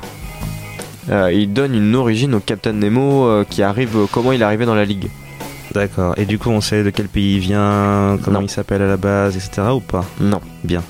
Euh, 1.10 1.32
il 1.34 1.52
donne 1.52 1.74
une 1.76 1.96
origine 1.96 2.34
au 2.36 2.40
Captain 2.40 2.74
Nemo 2.74 3.26
euh, 3.26 3.44
qui 3.50 3.62
arrive, 3.64 3.98
euh, 3.98 4.06
comment 4.12 4.32
il 4.32 4.42
est 4.42 4.46
arrivé 4.46 4.66
dans 4.66 4.76
la 4.76 4.86
Ligue. 4.86 5.10
D'accord. 5.74 6.14
Et 6.18 6.26
du 6.26 6.38
coup, 6.38 6.50
on 6.50 6.62
sait 6.62 6.84
de 6.84 6.90
quel 6.92 7.08
pays 7.08 7.36
il 7.36 7.40
vient, 7.40 8.18
comment 8.24 8.40
Non. 8.40 8.46
il 8.46 8.50
s'appelle 8.50 8.82
à 8.84 8.88
la 8.88 8.98
base, 8.98 9.36
etc. 9.36 9.68
ou 9.74 9.80
pas? 9.80 10.06
Non. 10.22 10.40
Bien. 10.64 10.84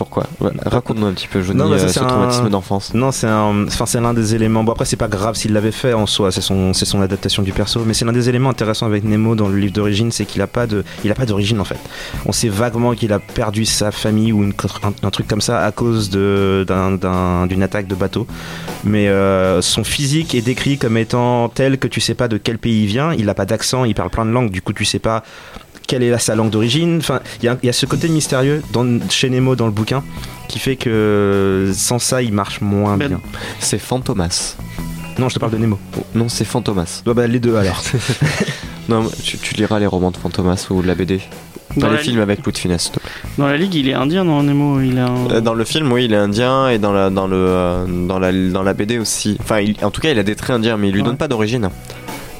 Pourquoi 0.00 0.24
Raconte-nous 0.64 1.04
un 1.08 1.12
petit 1.12 1.28
peu, 1.28 1.42
Johnny, 1.42 1.58
Non, 1.58 1.68
bah, 1.68 1.78
ça, 1.78 1.88
c'est 1.88 1.98
ce 1.98 2.04
un- 2.04 2.06
traumatisme 2.06 2.48
d'enfance. 2.48 2.94
Non, 2.94 3.12
c'est 3.12 3.26
un, 3.26 3.66
enfin, 3.66 3.84
c'est 3.84 4.00
l'un 4.00 4.14
des 4.14 4.34
éléments. 4.34 4.64
Bon, 4.64 4.72
après, 4.72 4.86
c'est 4.86 4.96
pas 4.96 5.08
grave 5.08 5.34
s'il 5.34 5.52
l'avait 5.52 5.72
fait 5.72 5.92
en 5.92 6.06
soi, 6.06 6.32
c'est 6.32 6.40
son, 6.40 6.72
c'est 6.72 6.86
son 6.86 7.02
adaptation 7.02 7.42
du 7.42 7.52
perso, 7.52 7.82
mais 7.84 7.92
c'est 7.92 8.06
l'un 8.06 8.12
des 8.14 8.30
éléments 8.30 8.48
intéressants 8.48 8.86
avec 8.86 9.04
Nemo 9.04 9.34
dans 9.34 9.48
le 9.48 9.58
livre 9.58 9.74
d'origine, 9.74 10.10
c'est 10.10 10.24
qu'il 10.24 10.40
a 10.40 10.46
pas 10.46 10.66
de, 10.66 10.84
il 11.04 11.10
a 11.10 11.14
pas 11.14 11.26
d'origine 11.26 11.60
en 11.60 11.64
fait. 11.64 11.76
On 12.24 12.32
sait 12.32 12.48
vaguement 12.48 12.94
qu'il 12.94 13.12
a 13.12 13.18
perdu 13.18 13.66
sa 13.66 13.90
famille 13.92 14.32
ou 14.32 14.42
une, 14.42 14.54
un, 14.84 15.06
un 15.06 15.10
truc 15.10 15.28
comme 15.28 15.42
ça 15.42 15.62
à 15.62 15.70
cause 15.70 16.08
de, 16.08 16.64
d'une 17.46 17.62
attaque 17.62 17.86
de 17.86 17.94
bateau, 17.94 18.26
mais 18.84 19.08
euh, 19.08 19.60
son 19.60 19.84
physique 19.84 20.34
est 20.34 20.40
décrit 20.40 20.78
comme 20.78 20.96
étant 20.96 21.50
tel 21.50 21.76
que 21.76 21.88
tu 21.88 22.00
sais 22.00 22.14
pas 22.14 22.28
de 22.28 22.38
quel 22.38 22.56
pays 22.56 22.84
il 22.84 22.86
vient. 22.86 23.12
Il 23.12 23.28
a 23.28 23.34
pas 23.34 23.44
d'accent, 23.44 23.84
il 23.84 23.94
parle 23.94 24.08
plein 24.08 24.24
de 24.24 24.30
langues, 24.30 24.50
du 24.50 24.62
coup, 24.62 24.72
tu 24.72 24.86
sais 24.86 24.98
pas 24.98 25.22
quelle 25.90 26.04
est 26.04 26.10
la, 26.10 26.20
sa 26.20 26.36
langue 26.36 26.50
d'origine. 26.50 26.98
Enfin, 26.98 27.18
il 27.42 27.46
y, 27.46 27.48
a- 27.48 27.58
il 27.62 27.66
y 27.66 27.68
a 27.68 27.72
ce 27.72 27.84
côté 27.84 28.08
mystérieux 28.08 28.62
dans, 28.72 28.86
chez 29.08 29.28
Nemo 29.28 29.56
dans 29.56 29.66
le 29.66 29.72
bouquin 29.72 30.04
qui 30.46 30.60
fait 30.60 30.76
que 30.76 31.70
sans 31.74 31.98
ça, 31.98 32.22
il 32.22 32.32
marche 32.32 32.60
moins 32.60 32.96
Ben, 32.96 33.08
bien. 33.08 33.20
C'est 33.58 33.78
Fantomas. 33.78 34.56
Non, 35.18 35.28
je 35.28 35.34
te 35.34 35.40
parle 35.40 35.52
de 35.52 35.58
Nemo. 35.58 35.78
Non, 36.14 36.28
c'est 36.28 36.44
Fantomas. 36.44 37.02
Bah, 37.04 37.12
bah, 37.14 37.26
les 37.26 37.40
deux 37.40 37.56
alors. 37.56 37.82
Non, 38.88 39.08
tu, 39.22 39.38
tu 39.38 39.54
liras 39.54 39.78
les 39.78 39.86
romans 39.86 40.10
de 40.10 40.16
Fantomas 40.16 40.66
ou 40.70 40.82
la 40.82 40.94
BD. 40.96 41.18
Pas 41.74 41.82
Dans 41.82 41.90
les 41.90 41.98
films 41.98 42.18
avec 42.20 42.44
Louis 42.44 42.52
de 42.52 42.58
Funès. 42.58 42.90
dans 43.38 43.46
la 43.46 43.56
ligue, 43.56 43.74
il 43.76 43.88
est 43.88 43.94
indien 43.94 44.24
dans 44.24 44.42
Nemo. 44.42 44.80
Il 44.80 44.98
a 44.98 45.06
un... 45.06 45.30
Euh, 45.30 45.40
Dans 45.40 45.54
le 45.54 45.64
film, 45.64 45.92
oui, 45.92 46.06
il 46.06 46.12
est 46.12 46.16
indien 46.16 46.68
et 46.68 46.78
dans 46.78 46.92
la, 46.92 47.08
dans 47.10 47.28
le, 47.28 47.36
euh, 47.36 47.84
dans 48.08 48.18
la, 48.18 48.32
dans 48.32 48.64
la 48.64 48.74
BD 48.74 48.98
aussi. 48.98 49.36
Enfin, 49.40 49.60
il- 49.60 49.76
en 49.84 49.92
tout 49.92 50.00
cas, 50.00 50.10
il 50.10 50.18
a 50.18 50.24
des 50.24 50.34
traits 50.34 50.56
indiens, 50.56 50.76
mais 50.76 50.88
il 50.88 50.92
lui 50.92 51.02
Ouais. 51.02 51.06
donne 51.06 51.16
pas 51.18 51.28
d'origine. 51.28 51.70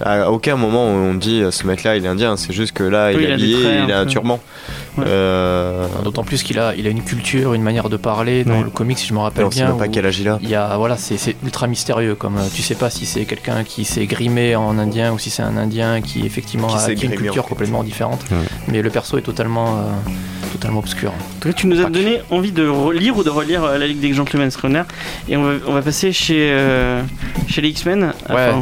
À 0.02 0.30
aucun 0.30 0.56
moment 0.56 0.84
on 0.86 1.14
dit 1.14 1.42
euh, 1.42 1.50
ce 1.50 1.66
mec-là 1.66 1.96
il 1.96 2.04
est 2.04 2.08
indien, 2.08 2.36
c'est 2.36 2.52
juste 2.52 2.72
que 2.72 2.82
là 2.84 3.10
Oui, 3.14 3.18
il 3.18 3.22
il 3.22 3.26
est 3.26 3.30
a 3.30 3.34
habillé, 3.34 3.62
traits 3.62 3.80
il 3.84 3.92
un 3.92 3.96
a 3.96 4.00
un 4.00 4.06
turban. 4.06 4.40
Ouais. 4.98 5.04
Euh, 5.06 5.86
D'autant 6.04 6.24
plus 6.24 6.42
qu'il 6.42 6.58
a, 6.58 6.74
il 6.74 6.86
a 6.86 6.90
une 6.90 7.02
culture, 7.02 7.54
une 7.54 7.62
manière 7.62 7.88
de 7.88 7.96
parler 7.96 8.44
dans 8.44 8.54
Ouais. 8.58 8.62
le 8.64 8.70
comic, 8.70 8.98
si 8.98 9.06
je 9.06 9.14
me 9.14 9.18
rappelle 9.20 9.44
on 9.44 9.50
sait 9.50 9.60
bien. 9.60 9.68
même 9.68 9.78
pas 9.78 9.86
où 9.86 9.90
quel 9.90 10.06
âge 10.06 10.18
il 10.18 10.28
a. 10.28 10.38
il 10.42 10.48
y 10.48 10.54
a, 10.54 10.76
voilà, 10.76 10.96
c'est 10.96 11.36
ultra 11.44 11.66
mystérieux. 11.66 12.14
Comme 12.14 12.36
euh, 12.38 12.46
tu 12.54 12.62
sais 12.62 12.74
pas 12.74 12.90
si 12.90 13.06
c'est 13.06 13.24
quelqu'un 13.24 13.62
qui 13.64 13.84
s'est 13.84 14.06
grimé 14.06 14.56
en 14.56 14.78
indien 14.78 15.12
ou 15.12 15.18
si 15.18 15.30
c'est 15.30 15.42
un 15.42 15.56
indien 15.56 16.00
qui 16.00 16.26
effectivement 16.26 16.68
Qui 16.68 16.76
a 16.76 16.88
une 16.90 17.12
en 17.12 17.16
culture 17.16 17.44
fait. 17.44 17.48
complètement 17.48 17.82
différente. 17.84 18.20
Ouais. 18.30 18.36
Mais 18.68 18.82
le 18.82 18.90
perso 18.90 19.16
est 19.18 19.22
totalement, 19.22 19.76
euh, 19.78 20.10
totalement 20.52 20.80
obscur. 20.80 21.10
En 21.12 21.40
tout 21.40 21.48
cas, 21.48 21.54
tu 21.54 21.66
nous 21.66 21.80
as 21.80 21.88
donné 21.88 22.20
envie 22.30 22.52
de 22.52 22.68
lire 22.92 23.16
ou 23.16 23.22
de 23.22 23.30
relire 23.30 23.64
euh, 23.64 23.78
la 23.78 23.86
Ligue 23.86 24.00
des 24.00 24.12
Gentlemen 24.12 24.46
Extraordinaires. 24.48 24.86
Et 25.28 25.36
on 25.36 25.42
va, 25.44 25.52
on 25.68 25.72
va 25.72 25.82
passer 25.82 26.12
chez, 26.12 26.48
euh, 26.50 27.02
chez 27.48 27.60
les 27.60 27.68
X-Men, 27.68 28.12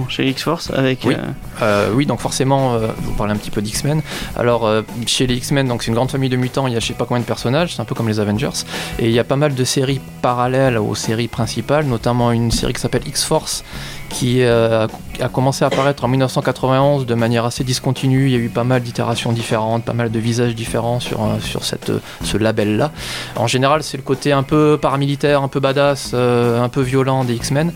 chez 0.09 0.24
les 0.24 0.31
X-Force, 0.31 0.70
avec. 0.74 1.01
Oui. 1.05 1.14
euh, 1.14 1.22
Euh, 1.61 1.91
oui, 1.93 2.07
donc 2.07 2.20
forcément, 2.20 2.74
euh, 2.74 2.87
vous 3.03 3.14
parlez 3.14 3.33
un 3.33 3.37
petit 3.37 3.51
peu 3.51 3.61
d'X-Men. 3.61 4.01
Alors, 4.37 4.64
euh, 4.64 4.83
chez 5.07 5.26
les 5.26 5.35
X-Men, 5.35 5.66
donc 5.66 5.83
c'est 5.83 5.89
une 5.89 5.97
grande 5.97 6.09
famille 6.11 6.18
de 6.29 6.37
mutants, 6.37 6.66
il 6.66 6.73
y 6.73 6.77
a 6.77 6.81
je 6.81 6.87
sais 6.87 6.95
pas 6.95 7.05
combien 7.05 7.21
de 7.21 7.27
personnages, 7.27 7.77
c'est 7.77 7.83
un 7.83 7.85
peu 7.85 7.95
comme 7.95 8.09
les 8.09 8.19
Avengers. 8.19 8.64
Et 8.99 9.07
il 9.07 9.12
y 9.12 9.19
a 9.21 9.25
pas 9.25 9.37
mal 9.37 9.55
de 9.55 9.64
séries 9.64 10.01
parallèles 10.23 10.79
aux 10.79 10.95
séries 10.95 11.29
principales, 11.29 11.87
notamment 11.87 12.33
une 12.33 12.51
série 12.51 12.73
qui 12.73 12.81
s'appelle 12.81 13.07
X-Force, 13.07 13.62
qui 14.09 14.43
euh, 14.43 14.87
a, 15.21 15.29
commencé 15.29 15.64
à 15.64 15.69
apparaître 15.69 16.05
en 16.05 16.09
1991 16.09 17.07
de 17.07 17.14
manière 17.14 17.45
assez 17.45 17.64
discontinue. 17.64 18.27
Il 18.27 18.33
y 18.33 18.35
a 18.35 18.39
eu 18.39 18.49
pas 18.49 18.64
mal 18.64 18.83
d'itérations 18.83 19.33
différentes, 19.33 19.85
pas 19.85 19.93
mal 19.93 20.11
de 20.11 20.19
visages 20.19 20.55
différents 20.55 21.01
sur, 21.01 21.23
euh, 21.23 21.39
sur 21.41 21.64
cette, 21.64 21.93
ce 22.25 22.37
label-là. 22.37 22.91
En 23.37 23.47
général, 23.47 23.83
c'est 23.83 23.97
le 23.97 24.03
côté 24.03 24.33
un 24.33 24.43
peu 24.43 24.79
paramilitaire, 24.81 25.43
un 25.43 25.49
peu 25.49 25.61
badass, 25.61 26.12
euh, 26.14 26.62
un 26.62 26.69
peu 26.69 26.81
violent 26.81 27.25
des 27.25 27.35
X-Men. 27.35 27.73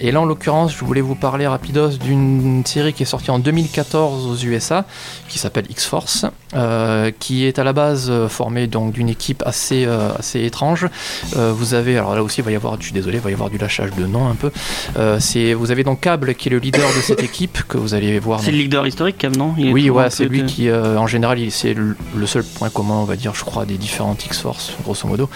Et 0.00 0.12
là, 0.12 0.20
en 0.20 0.24
l'occurrence, 0.24 0.74
je 0.74 0.84
voulais 0.84 1.00
vous 1.00 1.14
parler 1.14 1.46
rapidos 1.46 1.98
d'une 1.98 2.64
série 2.64 2.92
qui 2.92 3.02
est 3.02 3.06
sortie 3.06 3.30
en 3.30 3.38
2014 3.38 4.26
aux 4.26 4.46
USA, 4.46 4.84
qui 5.28 5.38
s'appelle 5.38 5.66
X-Force, 5.68 6.26
euh, 6.54 7.10
qui 7.18 7.44
est 7.44 7.58
à 7.58 7.64
la 7.64 7.72
base 7.72 7.79
euh, 7.80 8.28
formée 8.28 8.66
donc 8.66 8.92
d'une 8.92 9.08
équipe 9.08 9.42
assez, 9.46 9.84
euh, 9.86 10.10
assez 10.18 10.44
étrange. 10.44 10.86
Euh, 11.36 11.52
vous 11.54 11.74
avez, 11.74 11.96
alors 11.96 12.14
là 12.14 12.22
aussi, 12.22 12.40
il 12.40 12.44
va 12.44 12.52
y 12.52 12.56
avoir, 12.56 12.76
je 12.78 12.84
suis 12.84 12.92
désolé, 12.92 13.18
il 13.18 13.22
va 13.22 13.30
y 13.30 13.34
avoir 13.34 13.50
du 13.50 13.58
lâchage 13.58 13.90
de 13.92 14.06
nom 14.06 14.28
un 14.28 14.34
peu. 14.34 14.50
C'est, 15.18 15.54
vous 15.54 15.70
avez 15.70 15.84
donc 15.84 16.00
Cable 16.00 16.34
qui 16.34 16.48
est 16.48 16.52
le 16.52 16.58
leader 16.58 16.88
de 16.96 17.00
cette 17.00 17.22
équipe 17.22 17.62
que 17.68 17.78
vous 17.78 17.94
allez 17.94 18.18
voir. 18.18 18.40
C'est 18.40 18.52
le 18.52 18.58
leader 18.58 18.86
historique, 18.86 19.18
Cam, 19.18 19.34
non? 19.34 19.54
Il 19.58 19.72
oui, 19.72 19.90
ouais, 19.90 20.10
c'est 20.10 20.26
lui 20.26 20.42
de- 20.42 20.48
qui, 20.48 20.70
en 20.70 21.06
général, 21.06 21.38
c'est 21.50 21.74
le, 21.74 21.96
seul 22.26 22.44
point 22.44 22.70
commun, 22.70 22.94
on 22.94 23.04
va 23.04 23.16
dire, 23.16 23.34
je 23.34 23.44
crois, 23.44 23.64
des 23.64 23.76
différentes 23.76 24.24
X-Force, 24.24 24.72
grosso 24.82 25.08
modo, 25.08 25.28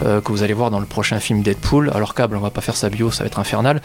que 0.00 0.32
vous 0.32 0.42
allez 0.42 0.54
voir 0.54 0.70
dans 0.70 0.80
le 0.80 0.86
prochain 0.86 1.18
film 1.18 1.42
Deadpool. 1.42 1.90
Alors, 1.94 2.14
Cable, 2.14 2.36
on 2.36 2.40
va 2.40 2.50
pas 2.50 2.60
faire 2.60 2.76
sa 2.76 2.88
bio, 2.88 3.10
ça 3.10 3.24
va 3.24 3.26
être 3.26 3.38
infernal. 3.38 3.80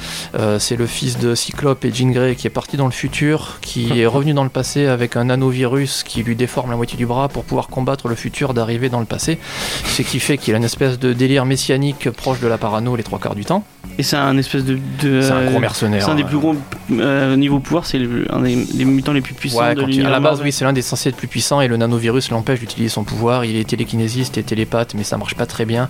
C'est 0.59 0.75
le 0.75 0.87
fils 0.87 1.17
de 1.17 1.35
Cyclope 1.35 1.85
et 1.85 1.93
Jean 1.93 2.11
Grey 2.11 2.35
qui 2.35 2.47
est 2.47 2.51
parti 2.51 2.77
dans 2.77 2.85
le 2.85 2.91
futur, 2.91 3.59
qui 3.61 3.99
est 3.99 4.05
revenu 4.05 4.33
dans 4.33 4.43
le 4.43 4.49
passé 4.49 4.85
avec 4.87 5.15
un 5.15 5.25
nanovirus 5.25 6.03
qui 6.03 6.23
lui 6.23 6.35
déforme 6.35 6.71
la 6.71 6.77
moitié 6.77 6.97
du 6.97 7.05
bras 7.05 7.29
pour 7.29 7.43
pouvoir 7.43 7.67
combattre 7.67 8.00
le 8.09 8.15
futur 8.15 8.53
d'arriver 8.53 8.89
dans 8.89 8.99
le 8.99 9.05
passé. 9.05 9.37
Ce 9.85 10.01
qui 10.01 10.19
fait 10.19 10.37
qu'il 10.37 10.53
a 10.53 10.57
une 10.57 10.63
espèce 10.63 10.99
de 10.99 11.13
délire 11.13 11.45
messianique 11.45 12.09
proche 12.09 12.39
de 12.39 12.47
la 12.47 12.57
parano 12.57 12.95
les 12.95 13.03
trois 13.03 13.19
quarts 13.19 13.35
du 13.35 13.45
temps. 13.45 13.63
Et 14.01 14.03
c'est 14.03 14.15
un 14.17 14.35
espèce 14.39 14.65
de. 14.65 14.79
de- 15.03 15.21
C'est 15.21 15.29
un 15.31 15.45
gros 15.51 15.59
mercenaire. 15.59 16.03
C'est 16.03 16.09
un 16.09 16.15
des 16.15 16.23
euh, 16.23 16.25
plus 16.25 16.39
gros 16.39 16.55
euh, 16.93 17.35
niveau 17.35 17.59
pouvoir, 17.59 17.85
c'est 17.85 17.99
un 18.31 18.39
des, 18.41 18.55
des 18.73 18.83
mutants 18.83 19.13
les 19.13 19.21
plus 19.21 19.35
puissants 19.35 19.59
Ouais, 19.59 19.75
de 19.75 19.81
l'univers. 19.81 20.07
à 20.07 20.09
la 20.09 20.19
base, 20.19 20.41
oui, 20.41 20.51
c'est 20.51 20.65
l'un 20.65 20.73
des 20.73 20.81
censés 20.81 21.09
être 21.09 21.15
plus 21.15 21.27
puissants 21.27 21.61
et 21.61 21.67
le 21.67 21.77
nanovirus 21.77 22.31
l'empêche 22.31 22.59
d'utiliser 22.61 22.89
son 22.89 23.03
pouvoir. 23.03 23.45
Il 23.45 23.55
est 23.55 23.63
télékinésiste 23.69 24.39
et 24.39 24.43
télépathe, 24.43 24.95
mais 24.95 25.03
ça 25.03 25.17
marche 25.19 25.35
pas 25.35 25.45
très 25.45 25.65
bien. 25.65 25.87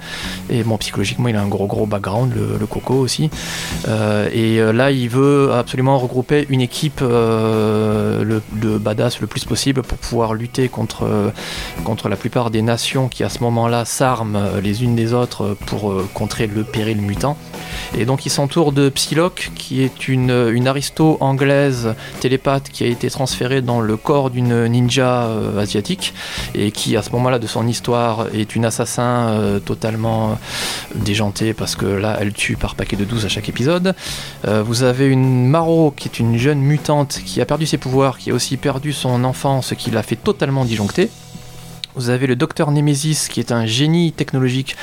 Et 0.50 0.64
bon, 0.64 0.78
psychologiquement, 0.78 1.30
il 1.30 1.38
a 1.38 1.42
un 1.42 1.48
gros 1.48 1.68
gros 1.68 1.86
background, 1.86 2.34
le, 2.36 2.58
le 2.60 2.66
coco 2.66 2.96
aussi. 2.96 3.30
Euh, 3.88 4.28
et 4.34 4.60
euh, 4.60 4.74
là, 4.74 4.92
il 4.92 5.08
veut 5.08 5.54
absolument 5.54 5.98
regrouper 5.98 6.46
une 6.50 6.60
équipe 6.60 7.00
euh, 7.02 8.24
le, 8.26 8.42
de 8.62 8.78
badass 8.78 9.22
le 9.22 9.28
plus 9.28 9.46
possible 9.46 9.84
pour 9.84 9.98
pouvoir 9.98 10.34
lutter 10.34 10.68
contre, 10.68 11.04
euh, 11.06 11.30
contre 11.86 12.10
la 12.10 12.18
plupart 12.18 12.52
des 12.52 12.62
nations 12.62 13.08
qui, 13.08 13.24
à 13.24 13.30
ce 13.30 13.40
moment-là, 13.40 13.86
s'arment 13.86 14.36
euh, 14.36 14.60
les 14.62 14.84
unes 14.84 14.96
des 14.98 15.14
autres 15.14 15.56
pour 15.68 15.92
euh, 15.92 16.06
contrer 16.14 16.48
le 16.48 16.64
péril 16.64 17.02
mutant. 17.02 17.38
Et 17.98 18.01
donc, 18.06 18.26
il 18.26 18.30
s'entoure 18.30 18.72
de 18.72 18.90
Psylocke, 18.90 19.52
qui 19.56 19.84
est 19.84 20.08
une, 20.08 20.68
aristo 20.68 21.18
anglaise 21.20 21.96
télépathe 22.20 22.70
qui 22.70 22.84
a 22.84 22.88
été 22.88 23.10
transférée 23.10 23.62
dans 23.62 23.82
le 23.82 23.98
corps 23.98 24.30
d'une 24.30 24.68
ninja 24.68 25.24
euh, 25.24 25.60
asiatique 25.60 26.14
et 26.54 26.72
qui 26.72 26.96
à 26.96 27.02
ce 27.02 27.10
moment-là 27.12 27.40
de 27.40 27.48
son 27.48 27.68
histoire 27.68 28.28
est 28.34 28.56
une 28.56 28.66
assassin 28.66 29.30
euh, 29.30 29.60
totalement 29.60 30.38
déjantée 30.96 31.54
parce 31.54 31.76
que 31.76 31.86
là 31.86 32.18
elle 32.20 32.34
tue 32.34 32.56
par 32.56 32.76
paquet 32.76 32.96
de 32.96 33.04
12 33.04 33.26
à 33.26 33.30
chaque 33.30 33.50
épisode. 33.50 33.96
Euh, 34.48 34.64
vous 34.64 34.84
avez 34.84 35.08
une 35.08 35.48
Maro 35.48 35.94
qui 35.96 36.08
est 36.08 36.20
une 36.20 36.38
jeune 36.38 36.60
mutante 36.60 37.22
qui 37.26 37.42
a 37.42 37.46
perdu 37.46 37.66
ses 37.66 37.78
pouvoirs, 37.78 38.18
qui 38.18 38.32
a 38.32 38.34
aussi 38.34 38.58
perdu 38.58 38.94
son 38.94 39.24
enfance, 39.24 39.74
qui 39.78 39.92
l'a 39.92 40.04
fait 40.04 40.16
totalement 40.16 40.66
disjoncter. 40.66 41.10
Vous 41.96 42.10
avez 42.10 42.28
le 42.28 42.36
docteur 42.36 42.72
Nemesis 42.72 43.28
qui 43.30 43.40
est 43.40 43.52
un 43.52 43.66
génie 43.66 44.12
technologique 44.12 44.76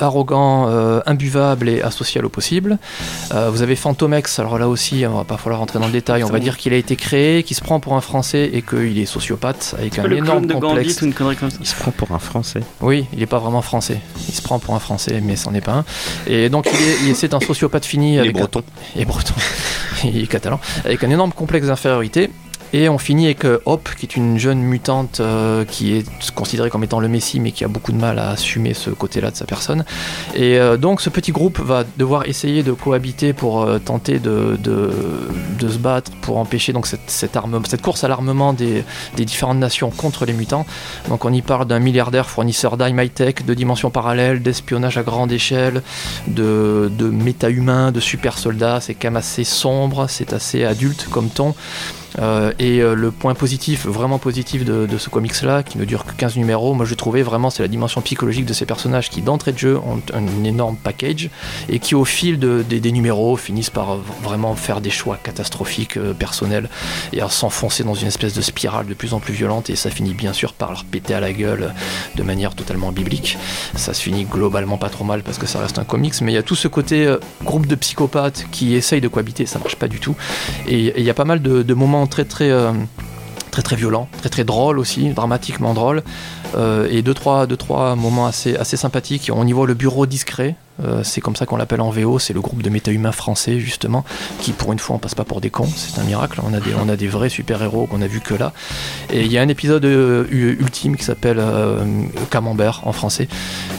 arrogant, 0.00 0.66
euh, 0.68 1.00
imbuvable 1.06 1.68
et 1.68 1.80
asocial 1.82 2.24
au 2.24 2.28
possible. 2.28 2.78
Euh, 3.32 3.48
vous 3.50 3.62
avez 3.62 3.76
Phantomex, 3.76 4.38
alors 4.40 4.58
là 4.58 4.68
aussi, 4.68 5.04
on 5.08 5.14
va 5.18 5.24
pas 5.24 5.36
falloir 5.36 5.60
rentrer 5.60 5.78
dans 5.78 5.86
le 5.86 5.92
détail, 5.92 6.24
on 6.24 6.28
va 6.30 6.40
dire 6.40 6.56
qu'il 6.56 6.72
a 6.72 6.76
été 6.76 6.96
créé, 6.96 7.44
qu'il 7.44 7.56
se 7.56 7.60
prend 7.62 7.78
pour 7.78 7.94
un 7.94 8.00
Français 8.00 8.50
et 8.52 8.62
qu'il 8.62 8.98
est 8.98 9.06
sociopathe 9.06 9.74
avec 9.78 9.98
un 10.00 10.04
le 10.08 10.16
énorme 10.16 10.46
clone 10.46 10.60
de 10.60 10.66
complexe. 10.66 10.94
Gandhi 10.94 11.02
ou 11.02 11.06
une 11.06 11.14
connerie 11.14 11.36
comme 11.36 11.50
ça. 11.50 11.58
Il 11.60 11.66
se 11.66 11.76
prend 11.76 11.92
pour 11.92 12.10
un 12.12 12.18
Français. 12.18 12.60
Oui, 12.80 13.06
il 13.12 13.20
n'est 13.20 13.26
pas 13.26 13.38
vraiment 13.38 13.62
français. 13.62 14.00
Il 14.28 14.34
se 14.34 14.42
prend 14.42 14.58
pour 14.58 14.74
un 14.74 14.80
français, 14.80 15.20
mais 15.22 15.36
c'en 15.36 15.54
est 15.54 15.60
pas 15.60 15.72
un. 15.74 15.84
Et 16.26 16.48
donc, 16.48 16.66
il 16.72 16.88
est, 16.88 17.10
il- 17.10 17.14
c'est 17.16 17.32
un 17.34 17.40
sociopathe 17.40 17.84
fini 17.84 18.14
Il 18.14 18.16
est 18.16 18.20
avec 18.20 18.36
un- 18.36 18.40
breton. 18.40 18.62
et 18.96 19.04
breton, 19.04 19.34
il 20.04 20.22
est 20.24 20.26
catalan, 20.26 20.58
avec 20.84 21.04
un 21.04 21.10
énorme 21.10 21.32
complexe 21.32 21.68
d'infériorité. 21.68 22.30
Et 22.74 22.88
on 22.88 22.98
finit 22.98 23.26
avec 23.26 23.44
euh, 23.44 23.60
Hop, 23.66 23.88
qui 23.96 24.04
est 24.04 24.16
une 24.16 24.36
jeune 24.36 24.58
mutante 24.58 25.20
euh, 25.20 25.64
qui 25.64 25.94
est 25.94 26.32
considérée 26.32 26.70
comme 26.70 26.82
étant 26.82 26.98
le 26.98 27.06
Messie, 27.06 27.38
mais 27.38 27.52
qui 27.52 27.62
a 27.62 27.68
beaucoup 27.68 27.92
de 27.92 27.96
mal 27.96 28.18
à 28.18 28.30
assumer 28.30 28.74
ce 28.74 28.90
côté-là 28.90 29.30
de 29.30 29.36
sa 29.36 29.44
personne. 29.44 29.84
Et 30.34 30.58
euh, 30.58 30.76
donc 30.76 31.00
ce 31.00 31.08
petit 31.08 31.30
groupe 31.30 31.60
va 31.60 31.84
devoir 31.96 32.26
essayer 32.26 32.64
de 32.64 32.72
cohabiter 32.72 33.32
pour 33.32 33.64
tenter 33.84 34.18
de, 34.18 34.58
de, 34.60 35.68
se 35.68 35.78
battre, 35.78 36.10
pour 36.20 36.38
empêcher 36.38 36.72
donc 36.72 36.88
cette, 36.88 37.08
cette 37.08 37.80
course 37.80 38.02
à 38.02 38.08
l'armement 38.08 38.52
des, 38.52 38.82
des 39.14 39.24
différentes 39.24 39.58
nations 39.58 39.90
contre 39.90 40.26
les 40.26 40.32
mutants. 40.32 40.66
Donc 41.08 41.24
on 41.24 41.32
y 41.32 41.42
parle 41.42 41.68
d'un 41.68 41.78
milliardaire 41.78 42.28
fournisseur 42.28 42.76
d'armes 42.76 42.98
high-tech, 42.98 43.44
de 43.46 43.54
dimensions 43.54 43.90
parallèles, 43.90 44.42
d'espionnage 44.42 44.98
à 44.98 45.04
grande 45.04 45.30
échelle, 45.30 45.80
de, 46.26 46.90
de 46.98 47.08
méta-humains, 47.08 47.92
de 47.92 48.00
super 48.00 48.36
soldats. 48.36 48.80
C'est 48.80 48.94
quand 48.94 49.12
même 49.12 49.16
assez 49.16 49.44
sombre, 49.44 50.06
c'est 50.08 50.32
assez 50.32 50.64
adulte 50.64 51.06
comme 51.08 51.28
ton. 51.28 51.54
Euh, 52.20 52.52
et 52.58 52.80
euh, 52.80 52.94
le 52.94 53.10
point 53.10 53.34
positif, 53.34 53.86
vraiment 53.86 54.18
positif 54.18 54.64
de, 54.64 54.86
ce 54.98 55.08
comics-là, 55.10 55.62
qui 55.62 55.78
ne 55.78 55.84
dure 55.84 56.04
que 56.04 56.12
15 56.12 56.36
numéros, 56.36 56.74
moi 56.74 56.86
je 56.86 56.94
trouvais 56.94 57.22
vraiment 57.22 57.50
c'est 57.50 57.62
la 57.62 57.68
dimension 57.68 58.00
psychologique 58.00 58.46
de 58.46 58.52
ces 58.52 58.66
personnages 58.66 59.10
qui 59.10 59.22
d'entrée 59.22 59.52
de 59.52 59.58
jeu 59.58 59.78
ont 59.78 60.00
un 60.12 60.44
énorme 60.44 60.76
package 60.76 61.30
et 61.68 61.78
qui 61.80 61.94
au 61.94 62.04
fil 62.04 62.38
de, 62.38 62.62
des- 62.68 62.92
numéros 62.92 63.36
finissent 63.36 63.70
par 63.70 63.96
vraiment 64.22 64.54
faire 64.54 64.80
des 64.80 64.90
choix 64.90 65.18
catastrophiques 65.20 65.96
euh, 65.96 66.12
personnels 66.14 66.68
et 67.12 67.20
à 67.20 67.28
s'enfoncer 67.28 67.82
dans 67.82 67.94
une 67.94 68.06
espèce 68.06 68.34
de 68.34 68.40
spirale 68.40 68.86
de 68.86 68.94
plus 68.94 69.14
en 69.14 69.18
plus 69.20 69.34
violente 69.34 69.68
et 69.68 69.74
ça 69.74 69.90
finit 69.90 70.14
bien 70.14 70.32
sûr 70.32 70.52
par 70.52 70.70
leur 70.70 70.84
péter 70.84 71.14
à 71.14 71.20
la 71.20 71.32
gueule 71.32 71.74
de 72.14 72.22
manière 72.22 72.54
totalement 72.54 72.92
biblique. 72.92 73.36
Ça 73.74 73.92
se 73.94 74.02
finit 74.02 74.24
globalement 74.24 74.76
pas 74.78 74.90
trop 74.90 75.04
mal 75.04 75.22
parce 75.24 75.38
que 75.38 75.46
ça 75.46 75.58
reste 75.58 75.78
un 75.78 75.84
comics, 75.84 76.14
mais 76.20 76.30
il 76.30 76.34
y 76.36 76.38
a 76.38 76.42
tout 76.44 76.54
ce 76.54 76.68
côté 76.68 77.12
groupe 77.42 77.66
de 77.66 77.74
psychopathes 77.74 78.46
qui 78.52 78.74
essayent 78.74 79.00
de 79.00 79.08
cohabiter, 79.08 79.46
ça 79.46 79.58
marche 79.58 79.76
pas 79.76 79.88
du 79.88 79.98
tout. 79.98 80.14
Et 80.68 80.94
il 80.96 81.04
y 81.04 81.10
a 81.10 81.14
pas 81.14 81.24
mal 81.24 81.42
de 81.42 81.74
moments 81.74 82.03
très 82.06 82.24
très 82.24 82.50
euh, 82.50 82.72
très 83.50 83.62
très 83.62 83.76
violents, 83.76 84.08
très 84.20 84.30
très 84.30 84.44
drôles 84.44 84.78
aussi, 84.78 85.10
dramatiquement 85.10 85.74
drôles, 85.74 86.02
euh, 86.56 86.88
et 86.90 87.02
deux 87.02 87.14
trois, 87.14 87.46
deux 87.46 87.56
trois 87.56 87.94
moments 87.94 88.26
assez 88.26 88.76
sympathiques. 88.76 89.30
On 89.32 89.46
y 89.46 89.52
voit 89.52 89.66
le 89.66 89.74
bureau 89.74 90.06
discret. 90.06 90.56
Euh, 90.82 91.02
c'est 91.02 91.20
comme 91.20 91.36
ça 91.36 91.46
qu'on 91.46 91.56
l'appelle 91.56 91.80
en 91.80 91.90
VO, 91.90 92.18
c'est 92.18 92.32
le 92.32 92.40
groupe 92.40 92.62
de 92.62 92.70
méta-humains 92.70 93.12
français 93.12 93.60
justement, 93.60 94.04
qui 94.40 94.52
pour 94.52 94.72
une 94.72 94.78
fois 94.78 94.96
on 94.96 94.98
passe 94.98 95.14
pas 95.14 95.24
pour 95.24 95.40
des 95.40 95.50
cons, 95.50 95.68
c'est 95.74 96.00
un 96.00 96.04
miracle, 96.04 96.40
on 96.44 96.52
a 96.54 96.60
des, 96.60 96.74
on 96.74 96.88
a 96.88 96.96
des 96.96 97.08
vrais 97.08 97.28
super-héros 97.28 97.86
qu'on 97.86 98.02
a 98.02 98.06
vu 98.06 98.20
que 98.20 98.34
là. 98.34 98.52
Et 99.12 99.22
il 99.22 99.32
y 99.32 99.38
a 99.38 99.42
un 99.42 99.48
épisode 99.48 99.84
euh, 99.84 100.26
ultime 100.30 100.96
qui 100.96 101.04
s'appelle 101.04 101.38
euh, 101.38 101.84
Camembert 102.30 102.82
en 102.84 102.92
français, 102.92 103.28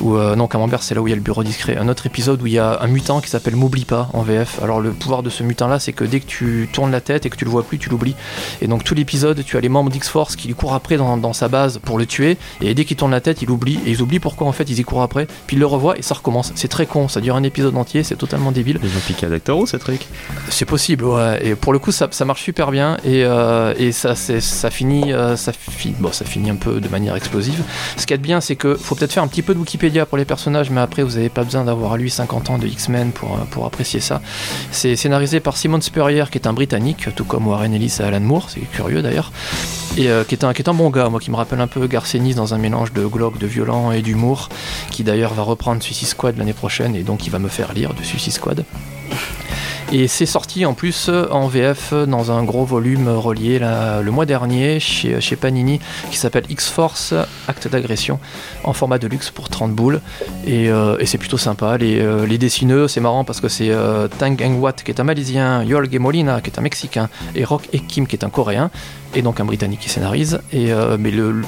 ou 0.02 0.18
non 0.18 0.48
Camembert 0.48 0.84
c'est 0.84 0.96
là 0.96 1.02
où 1.02 1.08
il 1.08 1.12
y 1.12 1.14
a 1.14 1.18
le 1.18 1.22
bureau 1.22 1.44
discret, 1.44 1.78
un 1.78 1.88
autre 1.88 2.06
épisode 2.06 2.42
où 2.42 2.48
il 2.48 2.54
y 2.54 2.60
a 2.60 2.80
un 2.82 2.88
mutant 2.88 3.22
qui 3.22 3.30
s'appelle 3.30 3.56
M'oublie 3.56 3.86
pas 3.86 4.10
en 4.14 4.22
VF. 4.22 4.62
Alors 4.62 4.80
le 4.80 4.92
pouvoir 4.92 5.24
de 5.24 5.30
ce 5.30 5.44
mutant 5.44 5.68
là 5.68 5.80
c'est 5.80 5.94
que 5.94 6.04
dès 6.04 6.20
que 6.20 6.26
tu 6.26 6.70
tournes 6.72 6.92
la 6.92 7.02
tête 7.02 7.26
et 7.26 7.30
que 7.30 7.36
tu 7.36 7.46
le 7.46 7.52
vois 7.52 7.64
plus, 7.64 7.78
tu 7.78 7.90
l'oublies. 7.90 8.16
Et 8.62 8.68
donc 8.68 8.84
tout 8.84 8.96
l'épisode, 8.96 9.44
tu 9.44 9.58
as 9.58 9.62
les 9.62 9.70
membres 9.70 9.90
d'X-Force 9.90 10.36
qui 10.36 10.48
lui 10.48 10.56
courent 10.56 10.74
après 10.74 10.98
dans, 10.98 11.18
dans 11.18 11.34
sa 11.34 11.48
base 11.48 11.80
pour 11.80 11.98
le 11.98 12.06
tuer, 12.06 12.38
et 12.62 12.74
dès 12.74 12.86
qu'il 12.86 12.98
tourne 12.98 13.12
la 13.12 13.22
tête, 13.22 13.42
il 13.42 13.50
oublie, 13.50 13.80
et 13.86 13.92
ils 13.92 14.02
oublient 14.02 14.20
pourquoi 14.20 14.48
en 14.48 14.52
fait 14.52 14.70
ils 14.70 14.80
y 14.80 14.84
courent 14.84 15.02
après, 15.02 15.28
puis 15.48 15.56
ils 15.58 15.60
le 15.60 15.66
revoient 15.66 15.98
et 15.98 16.02
ça 16.02 16.16
recommence. 16.16 16.52
C'est 16.56 16.68
très 16.68 16.85
con, 16.86 17.08
ça 17.08 17.22
dure 17.22 17.36
un 17.36 17.44
épisode 17.44 17.76
entier, 17.78 18.04
c'est 18.04 18.16
totalement 18.16 18.52
débile. 18.52 18.80
Ils 18.84 18.90
ont 18.90 19.02
piqué 19.06 19.26
à 19.26 19.30
Doctor 19.30 19.58
Who, 19.58 19.66
ce 19.66 19.78
truc. 19.78 20.02
C'est 20.50 20.66
possible, 20.66 21.04
ouais. 21.06 21.40
Et 21.46 21.56
pour 21.56 21.74
le 21.74 21.80
coup, 21.80 21.92
ça, 21.92 22.08
ça 22.12 22.26
marche 22.26 22.44
super 22.44 22.72
bien. 22.72 22.98
Et, 23.04 23.24
euh, 23.26 23.74
et 23.78 23.92
ça, 23.92 24.16
finit, 24.70 25.14
euh, 25.14 25.36
ça, 25.36 25.52
fi- 25.54 25.94
bon, 26.00 26.12
ça 26.12 26.26
finit 26.26 26.50
un 26.50 26.56
peu 26.56 26.80
de 26.80 26.88
manière 26.90 27.16
explosive. 27.16 27.62
Ce 27.98 28.06
qui 28.06 28.14
est 28.14 28.18
bien, 28.18 28.42
c'est 28.42 28.56
que 28.56 28.76
faut 28.76 28.96
peut-être 28.96 29.14
faire 29.14 29.24
un 29.24 29.28
petit 29.28 29.42
peu 29.42 29.54
de 29.54 29.60
Wikipédia 29.60 30.06
pour 30.06 30.18
les 30.18 30.26
personnages, 30.26 30.70
mais 30.70 30.82
après, 30.82 31.04
vous 31.04 31.16
n'avez 31.16 31.30
pas 31.30 31.44
besoin 31.44 31.64
d'avoir 31.66 31.98
lu 31.98 32.10
50 32.10 32.50
ans 32.50 32.58
de 32.58 32.68
X-Men 32.68 33.12
pour, 33.12 33.34
euh, 33.36 33.46
pour 33.50 33.66
apprécier 33.66 34.00
ça. 34.00 34.22
C'est 34.72 34.96
scénarisé 34.96 35.40
par 35.40 35.58
Simon 35.58 35.82
Spurrier, 35.82 36.26
qui 36.32 36.38
est 36.38 36.48
un 36.48 36.54
Britannique, 36.54 37.08
tout 37.16 37.26
comme 37.26 37.48
Warren 37.48 37.74
Ellis 37.74 37.98
et 38.00 38.04
Alan 38.04 38.20
Moore. 38.20 38.50
C'est 38.50 38.60
curieux 38.62 39.02
d'ailleurs. 39.02 39.32
Et 39.98 40.10
euh, 40.10 40.24
qui, 40.26 40.36
est 40.36 40.44
un, 40.44 40.54
qui 40.54 40.62
est 40.62 40.68
un 40.70 40.74
bon 40.74 40.90
gars, 40.90 41.08
moi, 41.10 41.20
qui 41.22 41.32
me 41.32 41.38
rappelle 41.38 41.62
un 41.62 41.68
peu 41.68 41.88
Garcenis 41.88 42.34
dans 42.36 42.54
un 42.54 42.58
mélange 42.58 42.92
de 42.92 43.06
glauque, 43.06 43.38
de 43.38 43.48
violent 43.48 43.92
et 43.94 44.02
d'humour, 44.02 44.50
qui 44.92 45.04
d'ailleurs 45.04 45.34
va 45.34 45.44
reprendre 45.44 45.82
Suicide 45.82 46.10
Squad 46.10 46.38
l'année 46.38 46.52
prochaine 46.54 46.75
et 46.82 47.04
donc 47.04 47.26
il 47.26 47.32
va 47.32 47.40
me 47.40 47.50
faire 47.50 47.74
lire 47.74 47.94
de 47.94 48.04
Suicide 48.04 48.34
Squad. 48.34 48.66
Et 49.92 50.08
c'est 50.08 50.26
sorti 50.26 50.66
en 50.66 50.74
plus 50.74 51.10
en 51.10 51.48
VF 51.48 51.94
dans 51.94 52.32
un 52.32 52.44
gros 52.44 52.66
volume 52.66 53.08
relié 53.08 53.60
le 53.60 54.10
mois 54.10 54.26
dernier 54.26 54.80
chez, 54.80 55.36
Panini 55.36 55.80
qui 56.10 56.18
s'appelle 56.18 56.46
X-Force 56.50 57.14
Acte 57.48 57.68
d'agression 57.68 58.20
en 58.64 58.74
format 58.74 58.98
de 58.98 59.08
luxe 59.08 59.30
pour 59.30 59.50
30 59.50 59.74
boules. 59.74 60.02
Et, 60.48 60.70
euh, 60.70 60.98
et 61.00 61.06
c'est 61.06 61.20
plutôt 61.20 61.38
sympa. 61.38 61.78
Les, 61.78 62.00
euh, 62.00 62.26
les 62.26 62.40
dessineux, 62.40 62.88
c'est 62.88 63.00
marrant 63.00 63.24
parce 63.24 63.40
que 63.42 63.48
c'est 63.48 63.70
euh, 63.70 64.08
Tang 64.08 64.36
Eng 64.42 64.60
Wat 64.60 64.74
qui 64.74 64.90
est 64.90 65.00
un 65.00 65.04
Malaisien, 65.04 65.64
Yolge 65.64 65.96
Molina 65.98 66.42
qui 66.42 66.50
est 66.50 66.58
un 66.58 66.64
Mexicain 66.64 67.08
et 67.36 67.44
Rock 67.44 67.70
Kim 67.88 68.08
qui 68.08 68.16
est 68.16 68.26
un 68.26 68.30
Coréen 68.30 68.72
et 69.14 69.22
donc 69.22 69.40
un 69.40 69.46
Britannique 69.46 69.82
qui 69.82 69.90
scénarise. 69.90 70.42
Et, 70.52 70.74
euh, 70.74 70.98
mais 71.00 71.12
le, 71.12 71.42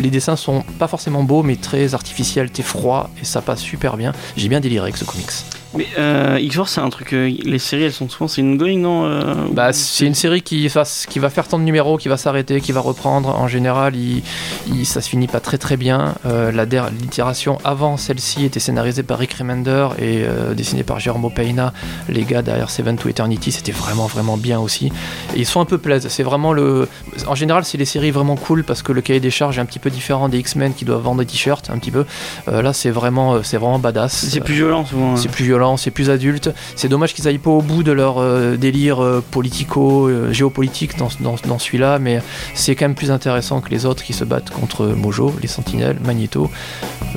les 0.00 0.10
dessins 0.10 0.36
sont 0.36 0.62
pas 0.78 0.88
forcément 0.88 1.22
beaux 1.22 1.42
mais 1.42 1.56
très 1.56 1.94
artificiels, 1.94 2.50
t'es 2.50 2.62
froid 2.62 3.10
et 3.20 3.24
ça 3.24 3.40
passe 3.42 3.60
super 3.60 3.96
bien. 3.96 4.12
J'ai 4.36 4.48
bien 4.48 4.60
déliré 4.60 4.84
avec 4.84 4.96
ce 4.96 5.04
comics. 5.04 5.30
Mais 5.76 5.86
euh, 5.98 6.38
X-Force, 6.40 6.72
c'est 6.72 6.80
un 6.80 6.90
truc. 6.90 7.12
euh, 7.12 7.30
les 7.42 7.58
séries, 7.58 7.84
elles 7.84 7.92
sont 7.92 8.08
souvent. 8.08 8.28
C'est 8.28 8.40
une 8.40 8.56
going, 8.56 8.78
non 8.78 9.04
euh, 9.06 9.34
Bah, 9.52 9.72
c'est 9.72 10.06
une 10.06 10.14
série 10.14 10.42
qui, 10.42 10.68
va- 10.68 10.84
qui 11.08 11.18
va 11.18 11.30
faire 11.30 11.48
tant 11.48 11.58
de 11.58 11.64
numéros, 11.64 11.96
qui 11.96 12.08
va 12.08 12.16
s'arrêter, 12.16 12.60
qui 12.60 12.72
va 12.72 12.80
reprendre. 12.80 13.28
En 13.30 13.48
général, 13.48 13.96
il, 13.96 14.22
il- 14.68 14.86
ça 14.86 15.00
se 15.00 15.08
finit 15.08 15.26
pas 15.26 15.40
très 15.40 15.58
très 15.58 15.76
bien. 15.76 16.14
Euh, 16.26 16.52
la 16.52 16.64
l'itération 16.64 17.58
avant 17.64 17.96
celle-ci 17.96 18.44
était 18.44 18.60
scénarisée 18.60 19.02
par 19.02 19.18
Rick 19.18 19.34
Remender 19.34 19.88
et 20.00 20.24
dessinée 20.56 20.82
par 20.82 20.98
Guillermo 20.98 21.30
Peina. 21.30 21.72
Les 22.08 22.22
gars 22.24 22.42
derrière 22.42 22.70
Seven 22.70 22.96
to 22.96 23.08
Eternity, 23.08 23.52
c'était 23.52 23.72
vraiment 23.72 24.06
vraiment 24.06 24.36
bien 24.36 24.58
aussi. 24.60 24.86
Et 25.34 25.40
ils 25.40 25.46
sont 25.46 25.60
un 25.60 25.64
peu 25.64 25.78
plaisent. 25.78 26.06
C'est 26.08 26.22
vraiment 26.22 26.52
le. 26.52 26.88
En 27.26 27.34
général, 27.34 27.64
c'est 27.64 27.78
les 27.78 27.84
séries 27.84 28.10
vraiment 28.10 28.36
cool 28.36 28.64
parce 28.64 28.82
que 28.82 28.92
le 28.92 29.00
cahier 29.00 29.20
des 29.20 29.30
charges 29.30 29.58
est 29.58 29.60
un 29.60 29.64
petit 29.66 29.78
peu 29.78 29.90
différent 29.90 30.28
des 30.28 30.38
X-Men 30.38 30.74
qui 30.74 30.84
doivent 30.84 31.02
vendre 31.02 31.20
des 31.20 31.26
t-shirts 31.26 31.70
un 31.70 31.78
petit 31.78 31.90
peu. 31.90 32.04
Là, 32.46 32.72
c'est 32.72 32.90
vraiment, 32.90 33.42
c'est 33.42 33.56
vraiment 33.56 33.78
badass. 33.78 34.26
C'est 34.28 34.40
plus 34.40 34.54
violent 34.54 34.84
souvent. 34.84 35.16
C'est 35.16 35.28
plus 35.30 35.44
violent, 35.44 35.63
c'est 35.76 35.90
plus 35.90 36.10
adulte. 36.10 36.50
C'est 36.76 36.88
dommage 36.88 37.14
qu'ils 37.14 37.26
aillent 37.28 37.38
pas 37.38 37.50
au 37.50 37.62
bout 37.62 37.82
de 37.82 37.92
leur 37.92 38.18
euh, 38.18 38.56
délire 38.56 39.02
euh, 39.02 39.22
politico, 39.30 40.08
euh, 40.08 40.32
géopolitique 40.32 40.96
dans, 40.98 41.08
dans, 41.20 41.36
dans 41.46 41.58
celui-là, 41.58 41.98
mais 41.98 42.20
c'est 42.54 42.74
quand 42.74 42.84
même 42.86 42.94
plus 42.94 43.10
intéressant 43.10 43.60
que 43.60 43.70
les 43.70 43.86
autres 43.86 44.02
qui 44.02 44.12
se 44.12 44.24
battent 44.24 44.50
contre 44.50 44.86
Mojo, 44.86 45.34
les 45.42 45.48
Sentinelles, 45.48 45.98
Magneto, 46.04 46.50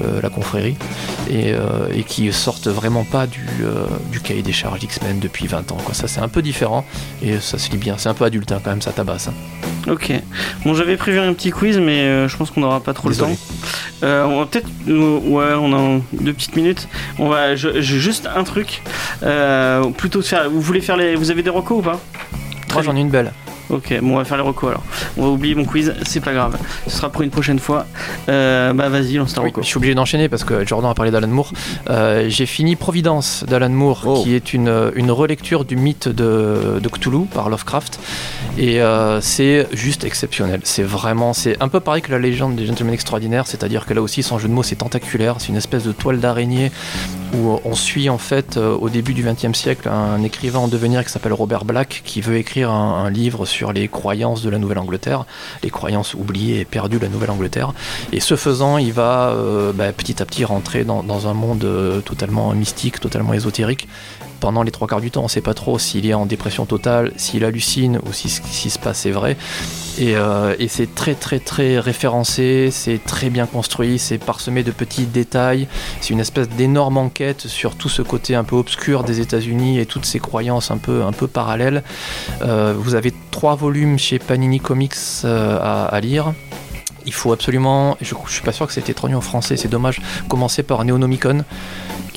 euh, 0.04 0.22
la 0.22 0.30
confrérie, 0.30 0.76
et, 1.30 1.54
et 1.94 2.04
qui 2.04 2.32
sortent 2.32 2.68
vraiment 2.68 3.04
pas 3.04 3.28
du, 3.28 3.46
du 4.12 4.20
cahier 4.22 4.42
des 4.44 4.54
charges 4.54 4.84
X-Men 4.84 5.20
depuis 5.20 5.48
20 5.48 5.72
ans. 5.72 5.78
Quoi. 5.84 5.94
Ça, 5.94 6.08
c'est 6.08 6.22
un 6.22 6.28
peu 6.30 6.42
différent, 6.42 6.86
et 7.22 7.40
ça 7.40 7.58
se 7.58 7.70
lit 7.72 7.78
bien. 7.78 7.96
C'est 7.98 8.10
un 8.10 8.14
peu 8.14 8.26
adulte 8.26 8.52
hein, 8.52 8.60
quand 8.64 8.70
même, 8.72 8.82
ça 8.82 8.92
tabasse. 8.92 9.28
hein. 9.28 9.34
Ok. 9.92 10.12
Bon, 10.66 10.74
j'avais 10.74 10.98
prévu 10.98 11.18
un 11.20 11.34
petit 11.34 11.50
quiz, 11.52 11.78
mais 11.78 12.00
euh, 12.02 12.28
je 12.28 12.36
pense 12.36 12.52
qu'on 12.52 12.60
n'aura 12.62 12.82
pas 12.82 12.94
trop 12.94 13.08
Désolé. 13.08 13.32
le 13.32 13.38
temps. 13.38 13.42
Euh, 14.04 14.26
on 14.26 14.40
va 14.40 14.46
peut-être. 14.46 14.68
euh, 14.90 15.18
ouais, 15.20 15.54
on 15.58 15.74
a 15.98 16.02
deux 16.12 16.34
petites 16.34 16.56
minutes. 16.58 16.90
On 17.20 17.30
va. 17.30 17.56
je- 17.56 17.80
je- 17.82 17.98
juste 17.98 18.28
un 18.38 18.44
truc. 18.44 18.82
Euh, 19.24 19.84
plutôt 19.92 20.20
de 20.20 20.26
faire. 20.26 20.50
Vous 20.50 20.62
voulez 20.62 20.82
faire 20.82 20.98
les. 20.98 21.16
Vous 21.16 21.32
avez 21.32 21.44
des 21.44 21.50
recos 21.50 21.80
ou 21.80 21.82
pas? 21.82 22.00
Moi, 22.74 22.82
j'en 22.84 22.96
ai 22.96 23.00
une 23.02 23.10
belle. 23.10 23.32
Ok, 23.70 23.94
bon, 24.02 24.14
on 24.14 24.18
va 24.18 24.24
faire 24.24 24.38
les 24.38 24.44
recos 24.44 24.70
alors. 24.70 24.84
On 25.18 25.24
va 25.24 25.28
oublier 25.28 25.54
mon 25.54 25.66
quiz, 25.66 25.94
c'est 26.06 26.22
pas 26.22 26.32
grave. 26.32 26.58
Ce 26.88 26.96
sera 26.96 27.10
pour 27.10 27.22
une 27.24 27.30
prochaine 27.32 27.60
fois. 27.60 27.86
Euh, 28.30 28.72
bah, 28.72 28.88
vas-y, 28.88 29.16
lance 29.16 29.34
ta 29.34 29.42
Oui, 29.42 29.50
reco. 29.50 29.62
je 29.62 29.68
suis 29.68 29.76
obligé 29.76 29.94
d'enchaîner 29.94 30.30
parce 30.30 30.46
que 30.46 30.66
Jordan 30.66 30.90
a 30.90 30.94
parlé 30.94 31.12
d'Alan 31.12 31.28
Moore. 31.28 31.52
Euh, 31.90 32.28
J'ai 32.30 32.46
fini 32.46 32.78
Providence 32.78 33.44
d'Alan 33.46 33.68
Moore, 33.68 34.04
Oh. 34.06 34.24
qui 34.24 34.36
est 34.36 34.54
une, 34.54 34.92
une 34.96 35.12
relecture 35.12 35.66
du 35.66 35.76
mythe 35.76 36.08
de, 36.08 36.80
de 36.82 36.88
Cthulhu 36.88 37.26
par 37.26 37.50
Lovecraft. 37.50 38.00
Et 38.58 38.82
euh, 38.82 39.20
c'est 39.20 39.68
juste 39.74 40.06
exceptionnel. 40.06 40.62
C'est 40.64 40.84
vraiment, 40.84 41.34
c'est 41.34 41.62
un 41.62 41.68
peu 41.68 41.82
pareil 41.82 42.02
que 42.02 42.12
la 42.14 42.20
légende 42.20 42.56
des 42.56 42.66
gentlemen 42.68 42.94
extraordinaires, 42.94 43.48
c'est-à-dire 43.48 43.86
que 43.86 43.94
là 43.94 44.02
aussi, 44.02 44.24
son 44.24 44.40
jeu 44.40 44.48
de 44.48 44.54
mots, 44.54 44.64
c'est 44.64 44.78
tentaculaire. 44.78 45.36
C'est 45.40 45.50
une 45.50 45.58
espèce 45.58 45.84
de 45.84 45.92
toile 45.92 46.22
d'araignée 46.22 46.72
où 47.34 47.60
on 47.64 47.76
suit 47.76 48.10
en 48.10 48.18
fait 48.18 48.58
euh, 48.58 48.76
au 48.76 48.90
début 48.90 49.14
du 49.14 49.24
XXe 49.24 49.58
siècle 49.58 49.90
un 49.90 50.24
écrivain 50.24 50.60
en 50.60 50.68
devenir 50.68 51.04
qui 51.04 51.12
s'appelle 51.12 51.34
Robert 51.34 51.66
Black 51.66 52.02
qui 52.06 52.22
veut 52.22 52.38
écrire 52.38 52.72
un, 52.72 53.10
livre 53.10 53.46
sur 53.46 53.72
les 53.72 53.88
croyances 53.88 54.42
de 54.42 54.50
la 54.50 54.58
Nouvelle-Angleterre, 54.58 55.26
les 55.64 55.70
croyances 55.70 56.14
oubliées 56.14 56.60
et 56.60 56.66
perdues 56.66 56.98
de 56.98 57.04
la 57.04 57.10
Nouvelle-Angleterre. 57.10 57.74
Et 58.12 58.20
ce 58.20 58.36
faisant, 58.36 58.78
il 58.78 58.92
va 58.92 59.30
euh, 59.30 59.72
bah, 59.72 59.92
petit 59.94 60.22
à 60.22 60.26
petit 60.26 60.44
rentrer 60.44 60.84
dans, 60.84 61.04
dans 61.04 61.28
un 61.28 61.34
monde 61.34 61.64
euh, 61.64 62.02
totalement 62.02 62.54
mystique, 62.54 63.00
totalement 63.00 63.34
ésotérique. 63.34 63.88
Pendant 64.40 64.64
les 64.64 64.72
trois 64.72 64.88
quarts 64.88 65.02
du 65.02 65.12
temps, 65.12 65.22
on 65.22 65.24
ne 65.24 65.30
sait 65.30 65.42
pas 65.42 65.54
trop 65.54 65.80
s'il 65.80 66.06
est 66.06 66.14
en 66.14 66.26
dépression 66.26 66.66
totale, 66.66 67.12
s'il 67.18 67.44
hallucine 67.44 68.00
ou 68.08 68.14
si 68.14 68.30
ce 68.30 68.42
qui 68.42 68.70
se 68.70 68.80
passe 68.80 69.06
est 69.06 69.12
vrai. 69.12 69.36
Et, 70.00 70.16
euh, 70.16 70.56
et 70.60 70.68
c'est 70.68 70.94
très 70.94 71.16
très 71.16 71.40
très 71.40 71.80
référencé, 71.80 72.70
c'est 72.72 73.04
très 73.04 73.32
bien 73.32 73.48
construit, 73.48 73.98
c'est 73.98 74.20
parsemé 74.20 74.64
de 74.64 74.72
petits 74.72 75.06
détails. 75.06 75.68
C'est 76.02 76.14
une 76.14 76.20
espèce 76.20 76.50
d'énorme 76.50 76.98
enquête 76.98 77.48
sur 77.48 77.76
tout 77.76 77.90
ce 77.90 78.04
côté 78.04 78.36
un 78.36 78.44
peu 78.44 78.56
obscur 78.56 79.04
des 79.04 79.20
États-Unis 79.22 79.80
et 79.80 79.88
toutes 79.88 80.06
ces 80.06 80.20
croyances 80.20 80.70
un 80.70 80.78
peu, 80.78 81.04
un 81.04 81.14
peu 81.14 81.28
parallèles. 81.28 81.84
Euh, 82.44 82.76
vous 82.78 82.94
avez 82.94 83.12
trois 83.32 83.56
volumes 83.56 83.98
chez 83.98 84.20
Panini 84.20 84.60
Comics 84.60 84.94
euh, 85.26 85.58
à, 85.62 85.86
à 85.86 86.00
lire. 86.00 86.34
il 87.08 87.14
faut 87.14 87.32
absolument, 87.32 87.98
je, 88.02 88.14
je 88.28 88.32
suis 88.32 88.44
pas 88.44 88.52
sûr 88.52 88.68
que 88.68 88.74
c'était 88.74 88.94
traduit 88.94 89.16
en 89.16 89.22
français, 89.22 89.58
c'est 89.58 89.70
dommage, 89.70 90.02
commencer 90.28 90.62
par 90.62 90.84
Neonomicon, 90.84 91.44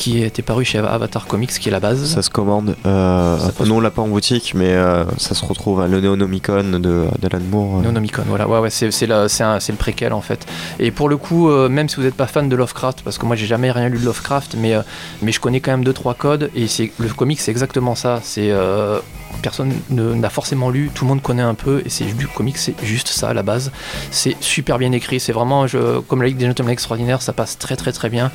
qui 0.01 0.23
était 0.23 0.41
paru 0.41 0.65
chez 0.65 0.79
Avatar 0.79 1.27
Comics, 1.27 1.51
qui 1.51 1.69
est 1.69 1.73
la 1.73 1.79
base. 1.79 2.07
Ça 2.07 2.23
se 2.23 2.31
commande. 2.31 2.75
Euh, 2.87 3.39
Ça 3.39 3.53
nous, 3.67 3.75
on 3.75 3.81
l'a 3.81 3.91
pas 3.91 4.01
en 4.01 4.09
boutique, 4.09 4.55
mais 4.55 4.73
euh, 4.73 5.05
ça 5.19 5.35
se 5.35 5.45
retrouve 5.45 5.83
à 5.83 5.89
le 5.89 6.01
Neonomicon 6.01 6.65
de 6.81 7.05
d'Alan 7.21 7.45
Moore. 7.51 7.79
euh. 7.79 7.83
Neonomicon, 7.83 8.23
voilà, 8.27 8.49
ouais, 8.49 8.59
ouais, 8.61 8.71
c'est 8.71 8.87
le 9.07 9.77
préquel 9.77 10.15
en 10.15 10.23
fait. 10.23 10.47
Et 10.79 10.91
pour 10.91 11.11
le 11.11 11.19
coup, 11.19 11.51
euh, 11.51 11.69
même 11.69 11.89
si 11.91 11.97
vous 11.97 12.03
n'êtes 12.03 12.15
pas 12.15 12.27
fan 12.27 12.49
de 12.49 12.57
Lovecraft, 12.57 13.03
parce 13.05 13.19
que 13.19 13.27
moi 13.27 13.37
j'ai 13.37 13.47
jamais 13.47 13.71
rien 13.71 13.91
lu 13.91 13.99
de 13.99 14.05
Lovecraft, 14.07 14.57
mais, 14.59 14.75
euh, 14.75 14.81
mais 15.21 15.33
je 15.33 15.41
connais 15.41 15.61
quand 15.61 15.71
même 15.73 15.85
deux 15.85 15.93
trois 15.93 16.15
codes, 16.15 16.51
et 16.55 16.67
c'est 16.67 16.91
le 16.99 17.09
comic 17.11 17.39
c'est 17.39 17.51
exactement 17.51 17.95
ça. 17.95 18.21
C'est 18.23 18.51
euh, 18.51 19.01
personne 19.43 19.73
ne- 19.91 20.15
n'a 20.15 20.31
forcément 20.31 20.71
lu, 20.71 20.91
tout 20.95 21.05
le 21.05 21.11
monde 21.11 21.21
connaît 21.23 21.43
un 21.43 21.55
peu, 21.55 21.83
et 21.85 21.91
c'est 21.91 22.05
du 22.05 22.27
comic, 22.27 22.57
c'est 22.57 22.75
juste 22.83 23.09
ça 23.09 23.29
à 23.29 23.35
la 23.35 23.43
base. 23.43 23.71
C'est 24.11 24.35
super 24.41 24.79
bien 24.79 24.93
écrit, 24.93 25.21
c'est 25.21 25.33
vraiment, 25.33 25.67
je, 25.67 26.01
comme 26.01 26.23
la 26.23 26.29
Ligue 26.29 26.39
des 26.39 26.47
Gentlemen 26.47 26.73
Extraordinaires, 26.73 27.21
ça 27.23 27.33
passe 27.35 27.59
très 27.59 27.77
très 27.77 27.93
très 27.93 28.09
bien. 28.09 28.31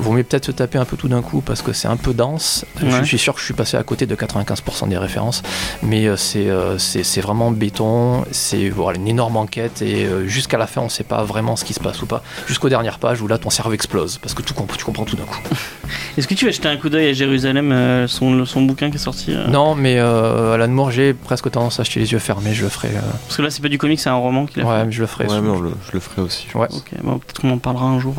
Vaut 0.00 0.12
mieux 0.12 0.24
peut-être 0.24 0.46
se 0.46 0.52
taper 0.52 0.78
un 0.78 0.84
peu 0.86 0.96
tout 1.02 1.08
d'un 1.08 1.20
coup 1.20 1.40
parce 1.40 1.62
que 1.62 1.72
c'est 1.72 1.88
un 1.88 1.96
peu 1.96 2.14
dense. 2.14 2.64
Je- 2.80 2.86
Ouais. 2.86 3.00
Je 3.00 3.04
suis 3.06 3.18
sûr 3.18 3.34
que 3.34 3.40
je 3.40 3.44
suis 3.44 3.54
passé 3.54 3.76
à 3.76 3.82
côté 3.82 4.06
de 4.06 4.14
95% 4.14 4.86
des 4.88 4.96
références, 4.96 5.42
mais 5.82 6.06
euh, 6.06 6.16
c'est 6.16 6.48
euh, 6.48 6.78
c'est 6.78 7.02
c'est 7.02 7.20
vraiment 7.20 7.50
béton, 7.50 8.24
c'est 8.30 8.68
voilà, 8.68 8.98
une 8.98 9.08
énorme 9.08 9.36
enquête 9.36 9.82
et 9.82 10.04
euh, 10.04 10.28
jusqu'à 10.28 10.58
la 10.58 10.68
fin 10.68 10.80
on 10.80 10.88
sait 10.88 11.02
pas 11.02 11.24
vraiment 11.24 11.56
ce 11.56 11.64
qui 11.64 11.72
se 11.74 11.80
passe 11.80 12.00
ou 12.02 12.06
pas. 12.06 12.22
Jusqu'aux 12.46 12.68
dernières 12.68 13.00
pages 13.00 13.20
où 13.20 13.26
là 13.26 13.36
ton 13.38 13.50
cerveau 13.50 13.72
explose 13.72 14.18
parce 14.18 14.32
que 14.34 14.42
tout, 14.42 14.54
comp- 14.54 14.76
tu 14.76 14.84
comprends 14.84 15.04
tout 15.04 15.16
d'un 15.16 15.24
coup. 15.24 15.40
Est-ce 16.16 16.28
que 16.28 16.34
tu 16.34 16.44
vas 16.44 16.52
jeter 16.52 16.68
un 16.68 16.76
coup 16.76 16.88
d'œil 16.88 17.08
à 17.08 17.12
Jérusalem, 17.14 17.72
euh, 17.72 18.06
son, 18.06 18.44
son 18.46 18.62
bouquin 18.62 18.90
qui 18.90 18.96
est 18.96 19.00
sorti 19.00 19.34
euh? 19.34 19.48
Non, 19.48 19.74
mais 19.74 19.96
euh, 19.98 20.52
Alan 20.54 20.68
Moore, 20.68 20.90
j'ai 20.92 21.14
presque 21.14 21.50
tendance 21.50 21.80
à 21.80 21.82
acheter 21.82 21.98
les 22.00 22.12
yeux 22.12 22.18
fermés, 22.20 22.54
je 22.54 22.62
le 22.62 22.68
ferai. 22.68 22.88
euh, 22.88 23.00
Parce 23.26 23.36
que 23.38 23.42
là, 23.42 23.50
c'est 23.50 23.62
pas 23.62 23.68
du 23.68 23.78
comic, 23.78 23.98
c'est 23.98 24.10
un 24.10 24.14
roman 24.14 24.46
qu'il 24.46 24.62
a 24.62 24.66
ouais, 24.66 24.84
mais 24.84 24.92
je 24.92 25.00
le 25.00 25.06
ferai. 25.06 25.26
Ouais, 25.26 25.40
mais 25.40 25.48
on 25.50 25.60
le- 25.60 25.72
je 25.88 25.92
le 25.92 26.00
ferai 26.00 26.22
aussi. 26.22 26.46
Ouais. 26.54 26.66
pense, 26.68 26.82
fait. 26.88 26.96
Ok, 26.96 27.02
bon, 27.02 27.18
peut-être 27.18 27.40
qu'on 27.40 27.50
en 27.50 27.58
parlera 27.58 27.86
un 27.86 27.98
jour. 27.98 28.14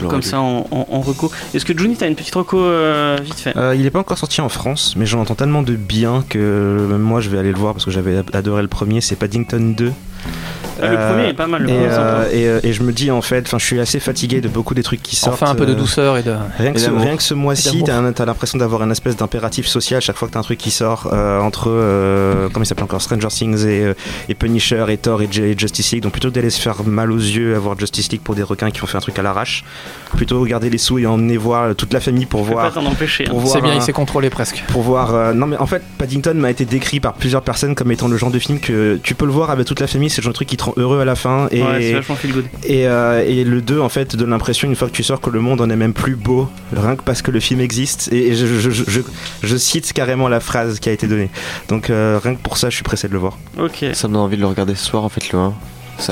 Quand 0.00 0.08
Comme 0.08 0.22
ça, 0.22 0.40
en, 0.40 0.66
en, 0.70 0.86
en 0.90 1.00
reco. 1.00 1.30
Est-ce 1.54 1.64
que 1.64 1.76
Juni, 1.76 1.96
t'as 1.96 2.08
une 2.08 2.14
petite 2.14 2.34
reco 2.34 2.58
euh, 2.58 3.18
vite 3.22 3.40
fait? 3.40 3.56
Euh, 3.56 3.74
il 3.74 3.82
n'est 3.82 3.90
pas 3.90 3.98
encore 3.98 4.18
sorti 4.18 4.40
en 4.40 4.48
France, 4.48 4.94
mais 4.96 5.06
j'en 5.06 5.20
entends 5.20 5.34
tellement 5.34 5.62
de 5.62 5.74
bien 5.74 6.24
que 6.28 6.86
même 6.90 7.00
moi 7.00 7.20
je 7.20 7.28
vais 7.30 7.38
aller 7.38 7.52
le 7.52 7.58
voir 7.58 7.74
parce 7.74 7.84
que 7.84 7.90
j'avais 7.90 8.22
adoré 8.32 8.62
le 8.62 8.68
premier. 8.68 9.00
C'est 9.00 9.16
Paddington 9.16 9.74
2. 9.76 9.92
Ah, 10.80 10.88
Le 10.88 10.96
premier 10.96 11.28
est 11.28 11.34
pas 11.34 11.46
mal. 11.46 11.68
Et, 11.68 11.72
euh, 11.74 12.24
et, 12.32 12.46
euh, 12.48 12.60
et 12.62 12.72
je 12.72 12.82
me 12.82 12.92
dis 12.92 13.10
en 13.10 13.20
fait, 13.22 13.44
enfin, 13.46 13.58
je 13.58 13.64
suis 13.64 13.80
assez 13.80 14.00
fatigué 14.00 14.40
de 14.40 14.48
beaucoup 14.48 14.74
des 14.74 14.82
trucs 14.82 15.02
qui 15.02 15.16
sortent. 15.16 15.34
Enfin 15.42 15.52
un 15.52 15.54
peu 15.54 15.66
de 15.66 15.72
euh, 15.72 15.76
douceur 15.76 16.16
et 16.16 16.22
de. 16.22 16.34
Rien 16.58 16.72
que, 16.72 16.78
ce, 16.80 16.86
d'amour. 16.86 17.02
rien 17.02 17.16
que 17.16 17.22
ce 17.22 17.34
mois-ci, 17.34 17.82
t'as 17.84 17.96
un- 17.98 18.12
l'impression 18.24 18.58
d'avoir 18.58 18.82
une 18.82 18.90
espèce 18.90 19.16
d'impératif 19.16 19.66
social 19.66 20.00
chaque 20.00 20.16
fois 20.16 20.28
que 20.28 20.32
t'as 20.34 20.38
un 20.40 20.42
truc 20.42 20.58
qui 20.58 20.70
sort 20.70 21.10
euh, 21.12 21.40
entre, 21.40 21.68
euh, 21.70 22.48
comment 22.52 22.64
il 22.64 22.66
s'appelle 22.66 22.84
encore, 22.84 23.02
Stranger 23.02 23.28
Things 23.28 23.66
et, 23.66 23.92
et 24.28 24.34
Punisher 24.34 24.84
et 24.88 24.96
Thor 24.96 25.22
et, 25.22 25.28
J- 25.30 25.42
et 25.42 25.58
Justice 25.58 25.92
League. 25.92 26.02
Donc 26.02 26.12
plutôt 26.12 26.28
que 26.28 26.34
d'aller 26.34 26.50
se 26.50 26.60
faire 26.60 26.82
mal 26.84 27.12
aux 27.12 27.16
yeux 27.18 27.54
à 27.54 27.58
voir 27.58 27.78
Justice 27.78 28.10
League 28.10 28.22
pour 28.22 28.34
des 28.34 28.42
requins 28.42 28.70
qui 28.70 28.82
ont 28.82 28.86
fait 28.86 28.96
un 28.96 29.00
truc 29.02 29.18
à 29.18 29.22
l'arrache, 29.22 29.64
plutôt 30.16 30.42
garder 30.44 30.70
les 30.70 30.78
sous 30.78 30.98
et 30.98 31.06
emmener 31.06 31.36
voir 31.36 31.74
toute 31.74 31.92
la 31.92 32.00
famille 32.00 32.26
pour 32.26 32.44
pas 32.46 32.50
voir. 32.52 32.72
t'en 32.72 32.84
empêcher. 32.86 33.26
hein. 33.28 33.34
C'est 33.46 33.60
bien, 33.60 33.72
un- 33.72 33.76
il 33.76 33.82
s'est 33.82 33.92
contrôlé 33.92 34.30
presque. 34.30 34.64
pour 34.68 34.82
voir. 34.82 35.14
euh, 35.14 35.32
non 35.32 35.46
mais 35.46 35.56
en 35.58 35.66
fait, 35.66 35.82
Paddington 35.98 36.34
m'a 36.34 36.50
été 36.50 36.64
décrit 36.64 37.00
par 37.00 37.14
plusieurs 37.14 37.42
personnes 37.42 37.74
comme 37.74 37.90
étant 37.92 38.08
le 38.08 38.16
genre 38.16 38.30
de 38.30 38.38
film 38.38 38.58
que 38.60 38.98
tu 39.02 39.14
peux 39.14 39.26
le 39.26 39.32
voir 39.32 39.50
avec 39.50 39.66
toute 39.66 39.80
la 39.80 39.86
famille. 39.86 40.10
C'est 40.10 40.20
le 40.20 40.24
genre 40.24 40.32
de 40.32 40.36
truc 40.36 40.48
qui 40.48 40.56
heureux 40.76 41.00
à 41.00 41.04
la 41.04 41.14
fin. 41.14 41.48
Et, 41.50 41.62
Ouais, 41.62 41.80
c'est 41.82 41.92
vachement 41.94 42.14
feel 42.16 42.32
good. 42.32 42.44
et, 42.64 42.86
euh, 42.86 43.24
et 43.26 43.44
le 43.44 43.60
2 43.62 43.80
en 43.80 43.88
fait 43.88 44.16
donne 44.16 44.30
l'impression 44.30 44.68
une 44.68 44.76
fois 44.76 44.88
que 44.88 44.92
tu 44.92 45.02
sors 45.02 45.20
que 45.20 45.30
le 45.30 45.40
monde 45.40 45.60
en 45.60 45.68
est 45.70 45.76
même 45.76 45.92
plus 45.92 46.16
beau 46.16 46.48
rien 46.74 46.96
que 46.96 47.02
parce 47.02 47.22
que 47.22 47.30
le 47.30 47.40
film 47.40 47.60
existe 47.60 48.08
et, 48.12 48.28
et 48.28 48.34
je, 48.34 48.46
je- 48.46 48.70
je- 48.70 48.84
je- 48.88 49.00
je 49.42 49.56
cite 49.56 49.92
carrément 49.92 50.28
la 50.28 50.40
phrase 50.40 50.78
qui 50.80 50.88
a 50.88 50.92
été 50.92 51.06
donnée 51.06 51.30
donc 51.68 51.90
euh, 51.90 52.18
rien 52.22 52.34
que 52.34 52.40
pour 52.40 52.56
ça 52.56 52.70
je 52.70 52.74
suis 52.76 52.84
pressé 52.84 53.08
de 53.08 53.12
le 53.12 53.18
voir 53.18 53.38
Ok. 53.58 53.84
Ça 53.92 54.08
me 54.08 54.14
donne 54.14 54.22
envie 54.22 54.36
de 54.36 54.42
le 54.42 54.46
regarder 54.48 54.74
ce 54.74 54.84
soir 54.86 55.04
en 55.04 55.08
fait 55.08 55.30
le 55.32 55.38
1. 55.38 55.54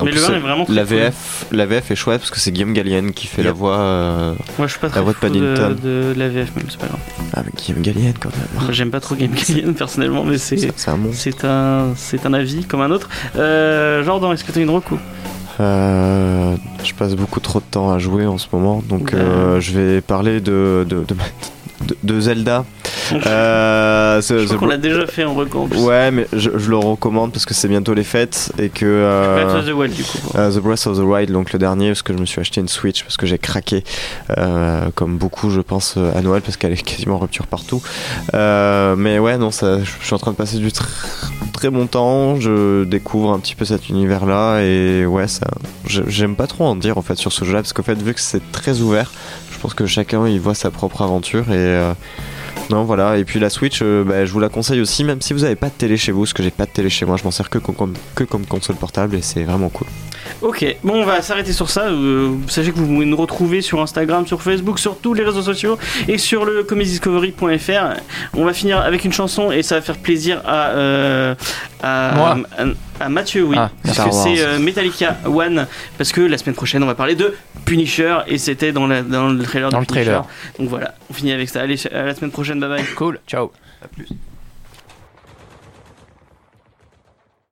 Mais 0.05 0.11
plus, 0.11 0.19
le 0.21 0.25
1 0.25 0.27
c'est- 0.29 0.33
est 0.35 0.39
vraiment 0.39 0.65
très 0.65 0.75
la 0.75 0.85
cool. 0.85 0.97
VF, 0.97 1.47
la 1.53 1.67
VF 1.67 1.91
est 1.91 1.97
chouette 1.97 2.21
parce 2.21 2.31
que 2.31 2.39
c'est 2.39 2.53
Guillaume 2.53 2.73
Gallienne 2.73 3.13
qui 3.13 3.27
fait 3.27 3.43
la 3.43 3.53
voix. 3.53 3.79
euh, 3.79 4.35
Moi, 4.59 4.67
je 4.67 4.73
suis 4.73 4.81
pas 4.81 4.89
très 4.89 5.01
voix 5.01 5.13
de 5.13 5.19
fou 5.19 5.27
de, 5.29 5.31
Paddington. 5.55 5.77
de 5.83 6.15
la 6.17 6.29
VF, 6.29 6.55
même, 6.57 6.67
c'est 6.69 6.79
pas 6.79 6.87
grave. 6.87 7.01
Ah, 7.35 7.43
mais 7.45 7.51
Guillaume 7.57 7.83
Gallienne 7.83 8.15
quand 8.21 8.31
même. 8.31 8.47
Moi, 8.63 8.73
J'aime 8.73 8.91
pas 8.91 9.01
trop 9.01 9.15
Game 9.17 9.33
Gallienne 9.33 9.75
personnellement, 9.75 10.25
mais 10.25 10.39
c'est. 10.39 10.57
C'est 10.59 10.73
c'est 10.77 10.91
un. 10.91 10.99
C'est 11.13 11.45
un, 11.45 11.87
c'est 11.97 12.27
un 12.27 12.33
avis 12.35 12.65
comme 12.65 12.81
un 12.83 12.91
autre. 12.91 13.09
Euh, 13.37 14.05
Jordan, 14.05 14.33
est-ce 14.33 14.45
que 14.45 14.53
t'as 14.53 14.61
une 14.61 14.71
reco? 14.71 14.99
Euh, 15.61 16.57
je 16.85 16.95
passe 16.95 17.15
beaucoup 17.15 17.41
trop 17.41 17.59
de 17.61 17.65
temps 17.71 17.91
à 17.91 17.99
jouer 17.99 18.27
en 18.27 18.39
ce 18.39 18.47
moment, 18.53 18.83
donc 18.89 19.13
euh, 19.13 19.61
je 19.61 19.73
vais 19.79 20.01
parler 20.01 20.41
de, 20.41 20.87
de, 20.89 21.05
de, 21.05 21.15
de- 21.87 21.97
de 22.03 22.21
Zelda. 22.21 22.65
Euh, 23.27 24.21
Je 24.23 24.45
crois 24.45 24.57
qu'on 24.59 24.67
l'a 24.67 24.77
déjà 24.77 25.05
fait 25.07 25.25
en 25.25 25.35
reco 25.35 25.63
en 25.63 25.67
plus. 25.67 25.81
Ouais, 25.81 26.13
mais 26.13 26.29
je, 26.33 26.51
je 26.57 26.71
le 26.71 26.77
recommande 26.77 27.33
parce 27.33 27.45
que 27.45 27.55
c'est 27.55 27.67
bientôt 27.67 27.93
les 27.93 28.05
fêtes 28.05 28.53
et 28.57 28.69
que. 28.69 28.85
Breath 28.87 29.49
euh, 29.49 29.59
of 29.59 29.67
the 29.67 29.73
Wild, 29.73 29.95
du 29.95 30.05
coup. 30.05 30.19
euh, 30.37 30.51
The 30.53 30.59
Breath 30.61 30.87
of 30.87 30.97
the 30.99 31.03
Wild, 31.03 31.33
donc 31.33 31.53
le 31.53 31.59
dernier, 31.59 31.89
parce 31.89 32.03
que 32.03 32.13
je 32.13 32.19
me 32.19 32.25
suis 32.25 32.41
acheté 32.41 32.61
une 32.61 32.69
Switch, 32.69 33.03
parce 33.03 33.17
que 33.17 33.27
j'ai 33.27 33.39
craqué, 33.39 33.83
euh, 34.39 34.91
comme 34.95 35.19
beaucoup, 35.19 35.51
je 35.51 35.61
pense, 35.61 35.95
euh, 35.97 36.13
à 36.17 36.21
Noël, 36.23 36.41
parce 36.43 36.57
qu'elle 36.57 36.73
est 36.73 36.83
quasiment 36.83 37.17
en 37.17 37.19
rupture 37.19 37.49
partout. 37.49 37.83
Euh, 38.35 38.95
mais 38.97 39.19
ouais, 39.19 39.39
non, 39.39 39.51
ça, 39.51 39.79
je 39.83 39.91
suis 40.05 40.15
en 40.15 40.19
train 40.19 40.31
de 40.31 40.37
passer 40.37 40.59
du 40.59 40.69
tr- 40.69 40.85
très 41.53 41.71
bon 41.71 41.87
temps, 41.89 42.39
je 42.39 42.85
découvre 42.85 43.33
un 43.33 43.41
petit 43.41 43.57
peu 43.57 43.65
cet 43.65 43.89
univers-là, 43.89 44.61
et 44.63 45.05
ouais, 45.07 45.27
ça, 45.27 45.47
j'aime 45.87 46.37
pas 46.37 46.47
trop 46.47 46.65
en 46.65 46.77
dire 46.77 46.97
en 46.97 47.03
fait 47.03 47.17
sur 47.17 47.33
ce 47.33 47.45
jeu-là, 47.45 47.61
parce 47.63 47.73
qu'en 47.73 47.83
fait, 47.83 48.01
vu 48.01 48.15
que 48.15 48.21
c'est 48.21 48.53
très 48.53 48.81
ouvert, 48.81 49.11
pense 49.61 49.75
que 49.75 49.87
chacun 49.87 50.27
il 50.27 50.41
voit 50.41 50.55
sa 50.55 50.71
propre 50.71 51.03
aventure, 51.03 51.51
et. 51.51 51.57
euh, 51.57 51.93
non, 52.71 52.85
voilà. 52.85 53.19
Et 53.19 53.25
puis 53.25 53.41
la 53.41 53.51
Switch, 53.51 53.81
euh, 53.83 54.05
bah, 54.05 54.25
je 54.25 54.33
vous 54.33 54.39
la 54.39 54.49
conseille 54.49 54.81
aussi, 54.81 55.03
même 55.03 55.21
si 55.21 55.33
vous 55.33 55.41
n'avez 55.41 55.57
pas 55.57 55.69
de 55.69 55.75
télé 55.75 55.97
chez 55.97 56.13
vous, 56.13 56.21
parce 56.21 56.33
que 56.33 56.43
j'ai 56.43 56.51
pas 56.51 56.67
de 56.67 56.71
télé 56.71 56.89
chez 56.89 57.05
moi, 57.05 57.17
je 57.17 57.25
m'en 57.25 57.31
sers 57.33 57.51
que 57.51 57.59
comme, 57.59 57.95
que 58.15 58.25
comme 58.25 58.47
console 58.47 58.77
portable 58.77 59.17
et 59.17 59.23
c'est 59.23 59.43
vraiment 59.43 59.69
cool. 59.71 59.89
Ok, 60.43 60.65
bon, 60.85 61.03
on 61.03 61.05
va 61.05 61.23
s'arrêter 61.23 61.53
sur 61.53 61.69
ça. 61.71 61.87
Euh, 61.89 62.35
sachez 62.49 62.73
que 62.73 62.77
vous 62.79 62.87
pouvez 62.87 63.05
nous 63.07 63.17
retrouver 63.17 63.61
sur 63.63 63.81
Instagram, 63.81 64.27
sur 64.27 64.43
Facebook, 64.43 64.79
sur 64.79 64.99
tous 64.99 65.15
les 65.15 65.23
réseaux 65.25 65.43
sociaux 65.43 65.79
et 66.09 66.19
sur 66.19 66.45
le 66.45 66.63
comedydiscovery.fr. 66.65 68.01
On 68.35 68.45
va 68.45 68.53
finir 68.53 68.79
avec 68.81 69.05
une 69.05 69.13
chanson 69.13 69.51
et 69.53 69.63
ça 69.63 69.77
va 69.77 69.83
faire 69.83 69.99
plaisir 69.99 70.41
à, 70.47 70.69
euh, 70.71 71.35
à, 71.83 72.13
Moi. 72.17 72.39
à- 72.59 73.05
à 73.05 73.09
Mathieu, 73.09 73.45
oui. 73.45 73.57
Ah, 73.59 73.71
parce 73.83 73.99
que 73.99 74.11
c'est 74.11 74.41
euh, 74.41 74.59
Metallica 74.59 75.17
One. 75.25 75.67
Parce 75.99 76.13
que 76.13 76.21
la 76.21 76.37
semaine 76.39 76.55
prochaine, 76.55 76.83
on 76.83 76.87
va 76.87 76.95
parler 76.95 77.15
de 77.15 77.35
Punisher 77.65 78.19
et 78.27 78.39
c'était 78.39 78.73
dans, 78.73 78.87
la- 78.87 79.03
dans 79.03 79.29
le 79.29 79.43
trailer 79.43 79.71
Dans 79.71 79.79
de 79.79 79.83
le 79.83 79.87
Punisher. 79.87 80.05
trailer. 80.05 80.25
Donc 80.59 80.69
voilà, 80.69 80.95
on 81.11 81.15
finit 81.15 81.33
avec 81.33 81.49
ça. 81.49 81.61
Allez, 81.63 81.77
à 81.93 82.03
la 82.03 82.15
semaine 82.15 82.31
prochaine, 82.31 82.61
bye 82.61 82.69
bye. 82.69 82.85
Cool, 82.97 83.19
ciao. 83.27 83.51
À 83.83 83.89
plus. 83.89 84.07